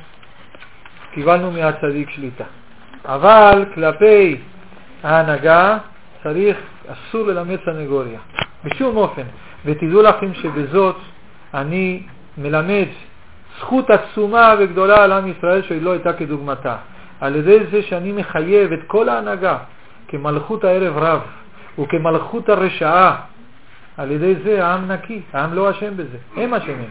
קיבלנו 1.13 1.51
מהצדיק 1.51 2.09
שליטה. 2.09 2.43
אבל 3.05 3.65
כלפי 3.75 4.37
ההנהגה 5.03 5.77
צריך, 6.23 6.57
אסור 6.87 7.27
ללמד 7.27 7.57
סנגוריה, 7.65 8.19
בשום 8.63 8.97
אופן. 8.97 9.23
ותדעו 9.65 10.01
לכם 10.01 10.33
שבזאת 10.33 10.95
אני 11.53 12.03
מלמד 12.37 12.85
זכות 13.59 13.89
עצומה 13.89 14.53
וגדולה 14.59 15.03
על 15.03 15.11
עם 15.11 15.27
ישראל 15.27 15.61
שהיא 15.61 15.81
לא 15.81 15.91
הייתה 15.91 16.13
כדוגמתה. 16.13 16.77
על 17.21 17.35
ידי 17.35 17.59
זה 17.71 17.81
שאני 17.81 18.11
מחייב 18.11 18.71
את 18.71 18.79
כל 18.87 19.09
ההנהגה 19.09 19.57
כמלכות 20.07 20.63
הערב 20.63 20.97
רב 20.97 21.21
וכמלכות 21.79 22.49
הרשעה, 22.49 23.21
על 23.97 24.11
ידי 24.11 24.35
זה 24.43 24.65
העם 24.65 24.91
נקי, 24.91 25.21
העם 25.33 25.53
לא 25.53 25.69
אשם 25.69 25.97
בזה, 25.97 26.17
הם 26.35 26.53
אשמים. 26.53 26.89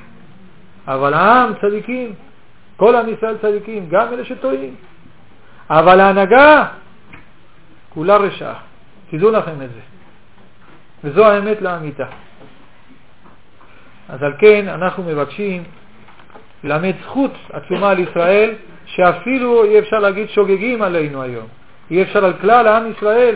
אבל 0.88 1.14
העם 1.14 1.52
צדיקים, 1.60 2.12
כל 2.76 2.96
עם 2.96 3.08
ישראל 3.08 3.36
צדיקים, 3.42 3.88
גם 3.88 4.12
אלה 4.12 4.24
שטועים. 4.24 4.74
אבל 5.70 6.00
ההנהגה 6.00 6.66
כולה 7.88 8.16
רשעה, 8.16 8.54
תדעו 9.10 9.30
לכם 9.30 9.62
את 9.62 9.70
זה. 9.70 9.80
וזו 11.04 11.26
האמת 11.26 11.60
לאמיתה. 11.62 12.06
אז 14.08 14.22
על 14.22 14.32
כן 14.38 14.68
אנחנו 14.68 15.02
מבקשים 15.02 15.62
ללמד 16.64 16.94
זכות 17.02 17.32
עצומה 17.52 17.90
על 17.90 17.98
ישראל, 17.98 18.54
שאפילו 18.98 19.64
אי 19.64 19.78
אפשר 19.78 19.98
להגיד 19.98 20.28
שוגגים 20.28 20.82
עלינו 20.82 21.22
היום. 21.22 21.46
אי 21.90 22.02
אפשר 22.02 22.24
על 22.24 22.32
כלל 22.32 22.66
העם 22.66 22.90
ישראל, 22.90 23.34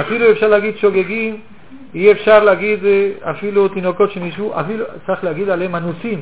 אפילו 0.00 0.26
אי 0.26 0.32
אפשר 0.32 0.48
להגיד 0.48 0.76
שוגגים, 0.76 1.36
אי 1.94 2.12
אפשר 2.12 2.44
להגיד 2.44 2.84
אה, 2.84 3.10
אפילו 3.30 3.68
תינוקות 3.68 4.10
שנשבו, 4.10 4.60
אפילו 4.60 4.84
צריך 5.06 5.24
להגיד 5.24 5.48
עליהם 5.48 5.74
אנוסים. 5.76 6.20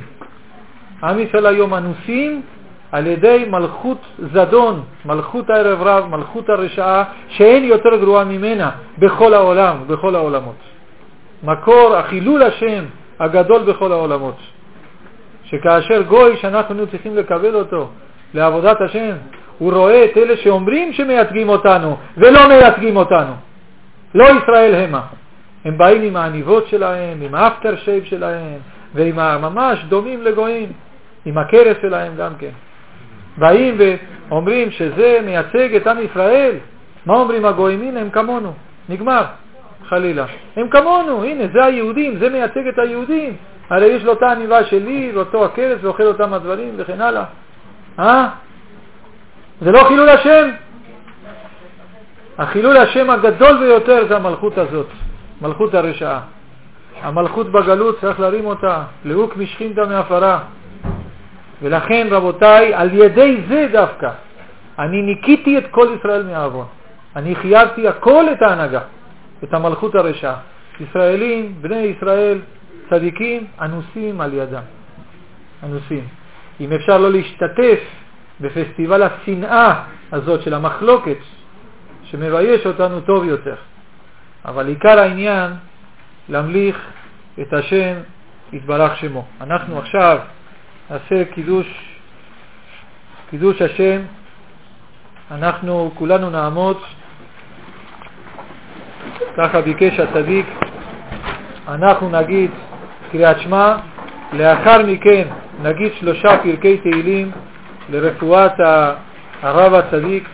עם 1.03 1.19
ישראל 1.19 1.47
היום 1.47 1.75
אנוסים 1.75 2.43
על 2.93 3.07
ידי 3.07 3.47
מלכות 3.51 3.99
זדון, 4.33 4.83
מלכות 5.05 5.51
הערב 5.51 5.83
רב, 5.83 6.07
מלכות 6.07 6.49
הרשעה, 6.49 7.05
שאין 7.29 7.65
יותר 7.65 7.97
גרועה 7.97 8.25
ממנה 8.25 8.71
בכל 8.99 9.35
העולם, 9.35 9.77
בכל 9.87 10.15
העולמות. 10.15 10.57
מקור 11.43 11.97
החילול 11.97 12.43
השם 12.43 12.85
הגדול 13.21 13.63
בכל 13.63 13.93
העולמות. 13.93 14.37
שכאשר 15.45 16.03
גוי 16.03 16.37
שאנחנו 16.37 16.87
צריכים 16.87 17.17
לקבל 17.17 17.55
אותו 17.55 17.89
לעבודת 18.35 18.81
השם, 18.81 19.13
הוא 19.59 19.73
רואה 19.73 20.05
את 20.05 20.17
אלה 20.17 20.37
שאומרים 20.37 20.93
שמייצגים 20.93 21.49
אותנו 21.49 21.97
ולא 22.17 22.49
מייצגים 22.49 22.97
אותנו. 22.97 23.33
לא 24.15 24.25
ישראל 24.25 24.75
המה. 24.75 25.01
הם 25.65 25.79
באים 25.79 26.03
עם 26.03 26.17
העניבות 26.17 26.67
שלהם, 26.67 27.23
עם 27.23 27.35
האפטר 27.35 27.77
שייב 27.77 28.05
שלהם, 28.05 28.59
ועם 28.95 29.17
ממש 29.17 29.85
דומים 29.89 30.23
לגויים, 30.23 30.73
עם 31.25 31.39
הכרס 31.39 31.77
שלהם 31.83 32.13
גם 32.17 32.33
כן. 32.39 32.51
באים 33.39 33.79
ואומרים 33.79 34.71
שזה 34.71 35.19
מייצג 35.25 35.75
את 35.75 35.87
עם 35.87 35.97
ישראל. 36.05 36.55
מה 37.07 37.15
אומרים 37.15 37.45
הגויים? 37.45 37.83
הנה, 37.83 38.01
הם 38.01 38.11
כמונו. 38.11 38.53
נגמר, 38.89 39.25
חלילה. 39.89 40.25
הם 40.57 40.69
כמונו, 40.69 41.25
הנה, 41.25 41.45
זה 41.53 41.65
היהודים, 41.65 42.19
זה 42.19 42.29
מייצג 42.29 42.67
את 42.69 42.79
היהודים. 42.79 43.37
הרי 43.71 43.87
יש 43.87 44.05
לו 44.05 44.13
אותה 44.13 44.33
עניבה 44.33 44.65
שלי, 44.65 45.13
ואותו 45.15 45.45
הכרס, 45.45 45.79
ואוכל 45.83 46.07
אותם 46.07 46.35
הדברים, 46.35 46.75
וכן 46.77 47.01
הלאה. 47.01 47.25
אה? 47.99 48.29
זה 49.61 49.73
לא 49.73 49.85
חילול 49.89 50.09
השם? 50.09 50.51
החילול 52.39 52.77
השם 52.77 53.11
הגדול 53.11 53.59
ביותר 53.59 54.07
זה 54.09 54.17
המלכות 54.17 54.59
הזאת, 54.59 54.87
מלכות 55.43 55.75
הרשעה. 55.75 56.21
המלכות 57.03 57.53
בגלות 57.53 58.01
צריך 58.01 58.21
להרים 58.21 58.47
אותה, 58.47 58.83
לאוק 59.05 59.37
משכינתא 59.37 59.81
מעפרה. 59.81 60.39
ולכן, 61.63 62.09
רבותיי, 62.11 62.75
על 62.75 62.95
ידי 62.95 63.41
זה 63.49 63.69
דווקא, 63.73 64.11
אני 64.79 65.03
ניקיתי 65.03 65.59
את 65.59 65.65
כל 65.71 65.89
ישראל 65.99 66.23
מהעוון. 66.27 66.67
אני 67.17 67.35
חייבתי 67.35 67.89
הכל 67.89 68.25
את 68.33 68.43
ההנהגה, 68.43 68.81
את 69.45 69.55
המלכות 69.55 69.95
הרשעה. 69.95 70.37
ישראלים, 70.81 71.55
בני 71.61 71.77
ישראל, 71.77 72.39
צדיקים, 72.91 73.47
אנוסים 73.61 74.21
על 74.21 74.35
ידם. 74.35 74.63
אנוסים. 75.65 76.20
אם 76.61 76.73
אפשר 76.73 76.99
לא 76.99 77.11
להשתתף 77.11 77.81
בפסטיבל 78.41 79.03
השנאה 79.03 79.83
הזאת 80.13 80.43
של 80.43 80.55
המחלוקת, 80.55 81.17
שמבייש 82.05 82.67
אותנו 82.67 83.01
טוב 83.01 83.25
יותר. 83.25 83.55
אבל 84.45 84.67
עיקר 84.69 84.99
העניין, 84.99 85.53
להמליך 86.29 86.79
את 87.41 87.53
השם 87.53 87.95
יתברך 88.53 88.97
שמו. 88.97 89.25
אנחנו 89.41 89.79
עכשיו 89.79 90.19
נעשה 90.91 91.25
קידוש, 91.25 91.97
קידוש 93.31 93.63
השם, 93.63 94.01
אנחנו 95.31 95.91
כולנו 95.95 96.31
נעמוד, 96.31 96.77
ככה 99.37 99.61
ביקש 99.61 100.01
הצדיק, 100.01 100.47
אנחנו 101.69 102.11
נגיד 102.11 102.51
קריאת 103.13 103.41
שמע, 103.41 103.77
לאחר 104.33 104.87
מכן 104.87 105.29
נגיד 105.63 105.93
שלושה 106.01 106.39
פרקי 106.43 106.77
תהילים 106.77 107.31
לרפואת 107.91 108.53
הרב 109.43 109.75
הצדיק, 109.75 110.29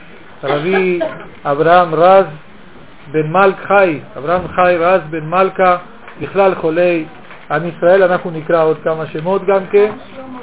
רבי 0.44 1.00
אברהם 1.44 1.94
רז 1.94 2.24
בן 3.12 3.32
מלך 3.32 3.56
חי, 3.66 4.00
אברהם 4.18 4.48
חי 4.48 4.76
רז 4.78 5.00
בן 5.10 5.24
מלכה, 5.24 5.76
בכלל 6.20 6.54
חולי 6.54 7.04
עם 7.50 7.62
ישראל, 7.68 8.02
אנחנו 8.02 8.30
נקרא 8.30 8.64
עוד 8.64 8.76
כמה 8.84 9.06
שמות 9.06 9.46
גם 9.46 9.60
כן, 9.70 9.92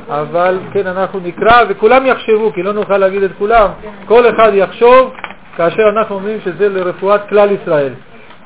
אבל 0.10 0.60
כן 0.74 0.88
אנחנו 0.88 1.20
נקרא 1.20 1.64
וכולם 1.70 2.06
יחשבו, 2.06 2.54
כי 2.54 2.64
לא 2.64 2.74
נוכל 2.74 2.98
להגיד 2.98 3.24
את 3.24 3.32
כולם, 3.38 3.70
כל 4.06 4.30
אחד 4.30 4.52
יחשוב 4.54 5.14
כאשר 5.58 5.90
אנחנו 5.98 6.16
אומרים 6.16 6.38
שזה 6.44 6.70
לרפואת 6.70 7.30
כלל 7.30 7.52
ישראל. 7.52 7.94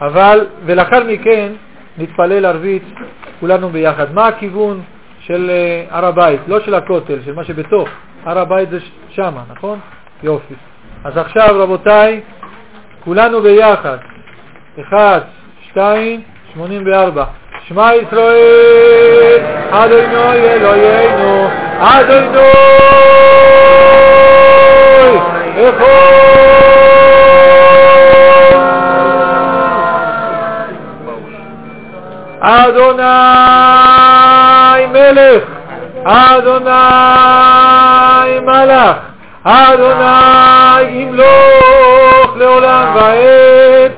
אבל, 0.01 0.47
ולאחר 0.65 1.03
מכן 1.03 1.51
נתפלל 1.97 2.45
ערבית 2.45 2.83
כולנו 3.39 3.69
ביחד. 3.69 4.13
מה 4.13 4.27
הכיוון 4.27 4.81
של 5.27 5.49
אה, 5.49 5.85
הר 5.89 6.05
הבית? 6.05 6.39
לא 6.47 6.59
של 6.59 6.75
הכותל, 6.75 7.19
של 7.25 7.33
מה 7.33 7.43
שבתוך. 7.43 7.89
הר 8.25 8.39
הבית 8.39 8.69
זה 8.69 8.79
שמה, 9.09 9.41
נכון? 9.49 9.79
יופי. 10.23 10.53
אז 11.03 11.17
עכשיו, 11.17 11.47
רבותיי, 11.51 12.21
כולנו 13.03 13.41
ביחד. 13.41 13.97
אחד, 14.81 15.21
שתיים, 15.69 16.21
שמונים 16.53 16.83
וארבע. 16.85 17.25
שמע 17.67 17.89
ישראל, 17.95 19.39
אדוני 19.71 20.37
אלוהינו, 20.37 21.47
אדוני 21.79 22.47
אחד. 25.69 26.17
אדוני 32.39 34.26
מלך, 34.91 35.43
אדוני 36.03 36.69
מלך, 38.41 38.97
אדוני 39.43 40.81
ימלוך 40.81 42.37
לעולם 42.37 42.95
ועד, 42.95 43.91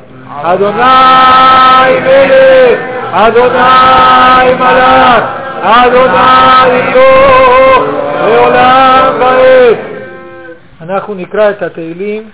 אדוני 0.43 1.99
מלך, 2.01 2.79
אדוני 3.11 4.53
מלך, 4.59 5.23
אדוני 5.61 6.67
ימלוך 6.79 7.83
לעולם 8.23 9.13
ועד. 9.19 9.77
אנחנו 10.81 11.13
נקרא 11.13 11.49
את 11.49 11.61
התהילים, 11.61 12.29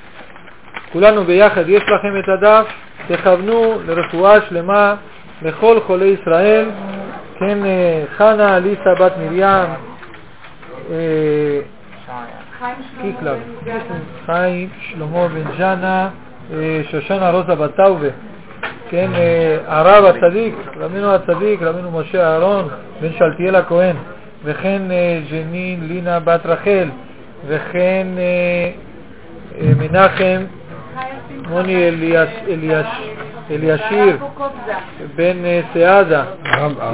כולנו 0.94 1.24
ביחד, 1.24 1.70
יש 1.70 1.84
לכם 1.84 2.20
את 2.20 2.30
הדף, 2.30 2.66
תכוונו 3.08 3.80
לרפואה 3.88 4.38
שלמה 4.50 4.96
לכל 5.42 5.80
חולי 5.88 6.16
ישראל, 6.22 6.66
כן, 7.40 7.66
אה, 7.66 8.04
חנה 8.18 8.58
אליסה 8.58 8.96
בת 9.00 9.14
מרים, 9.18 9.70
אה, 10.92 11.60
קיקלב, 13.02 13.38
חיים 14.26 14.70
שלמה 14.80 15.28
בן 15.28 15.52
ז'נה, 15.58 16.10
אה, 16.54 16.82
שושנה 16.92 17.30
רוזה 17.30 17.56
בת 17.56 17.76
טאובה, 17.76 18.08
כן, 18.90 19.12
הרב 19.68 20.06
הצדיק, 20.06 20.56
רבינו 20.80 21.16
הצדיק, 21.16 21.62
רבינו 21.62 21.92
משה 21.92 22.34
אהרון, 22.34 22.68
בן 23.02 23.12
שלטיאל 23.18 23.56
הכהן, 23.56 23.96
וכן 24.44 24.82
ג'נין 25.32 25.88
לינה 25.88 26.20
בת 26.20 26.46
רחל, 26.46 26.90
וכן 27.48 28.08
מנחם 29.62 30.42
מוני 31.50 31.90
אלישיר 33.50 34.18
בן 35.16 35.38
סעדה, 35.74 36.24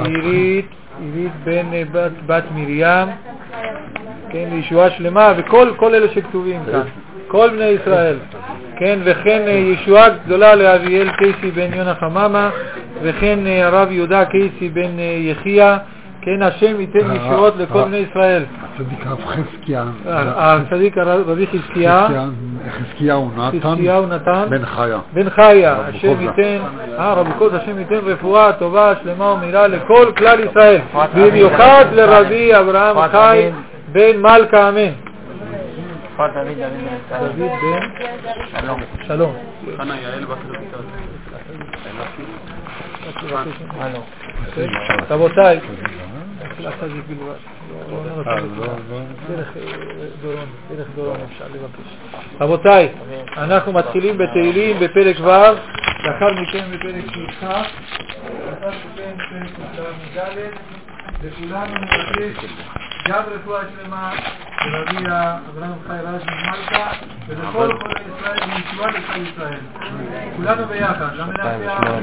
עירית 0.04 0.66
בן 1.44 1.66
בת 2.26 2.44
מרים, 2.54 3.08
כן, 4.30 4.48
לישועה 4.52 4.90
שלמה, 4.90 5.32
וכל 5.36 5.94
אלה 5.94 6.08
שכתובים 6.14 6.60
כאן, 6.66 6.80
כל 7.28 7.50
בני 7.50 7.64
ישראל, 7.64 8.18
כן, 8.76 8.98
וכן 9.04 9.42
ישועה 9.48 10.08
גדולה 10.08 10.54
לאביאל 10.54 11.10
קייסי 11.10 11.50
בן 11.50 11.74
יונה 11.74 11.94
חממה, 11.94 12.50
וכן 13.02 13.38
הרב 13.46 13.90
יהודה 13.90 14.24
קייסי 14.24 14.68
בן 14.68 14.98
יחיה, 14.98 15.78
כן, 16.24 16.42
השם 16.42 16.80
ייתן 16.80 17.16
ישועות 17.16 17.56
לכל 17.56 17.84
בני 17.84 17.96
ישראל. 17.96 18.44
הצדיק 18.62 19.06
הרב 19.06 19.18
חזקיה. 19.24 19.84
הצדיק 20.06 20.98
רבי 20.98 21.46
חזקיה. 21.46 22.06
חזקיהו 22.70 23.30
נתן. 23.36 23.60
חזקיהו 23.60 24.06
נתן. 24.06 24.46
בן 24.48 24.64
חיה. 24.64 24.98
בן 25.12 25.30
חיה. 25.30 25.76
השם 25.88 26.20
ייתן, 26.20 26.58
אה, 26.98 27.14
רבי 27.14 27.30
קוז, 27.38 27.54
השם 27.54 27.78
ייתן 27.78 27.94
רפואה 28.04 28.52
טובה, 28.52 28.92
שלמה 29.02 29.24
ומהירה 29.24 29.66
לכל 29.66 30.12
כלל 30.16 30.40
ישראל. 30.40 30.80
במיוחד 31.14 31.84
לרבי 31.92 32.56
אברהם 32.56 33.08
חי 33.10 33.50
בן 33.92 34.16
מלכה 34.20 34.68
אמן. 34.68 34.92
דוד 37.20 37.36
בן 37.36 38.68
שלום. 39.08 39.32
חנה 39.76 39.94
יעל 40.00 40.24
בת 40.24 40.38
רויטל. 46.62 48.42
רבותיי, 52.40 52.88
רבותיי, 52.88 52.88
אנחנו 53.36 53.72
מתחילים 53.72 54.18
בתהילים 54.18 54.76
בפרק 54.80 55.16
ו', 55.20 55.30
לאחר 56.04 56.32
מכן 56.32 56.64
בפרק 56.72 57.04
שי"ח, 57.14 57.42
לאחר 57.42 58.70
מכן 58.92 59.12
בפרק 59.16 59.94
י"ד, 60.16 60.38
וכולנו 61.22 61.74
נבקש 61.74 62.44
גם 63.08 63.22
רפואה 63.34 63.60
שלמה 63.76 64.12
לרבי 64.66 64.96
אברהם 65.06 65.78
חי 65.86 65.96
רז 66.02 66.22
ממלכה 66.22 66.92
ולכל 67.28 67.72
כל 67.80 67.90
ישראל 67.90 68.50
וישועה 68.50 68.90
לכל 68.90 69.20
ישראל. 69.32 69.58
כולנו 70.36 70.66
ביחד, 70.66 71.08
מנהל 71.16 72.02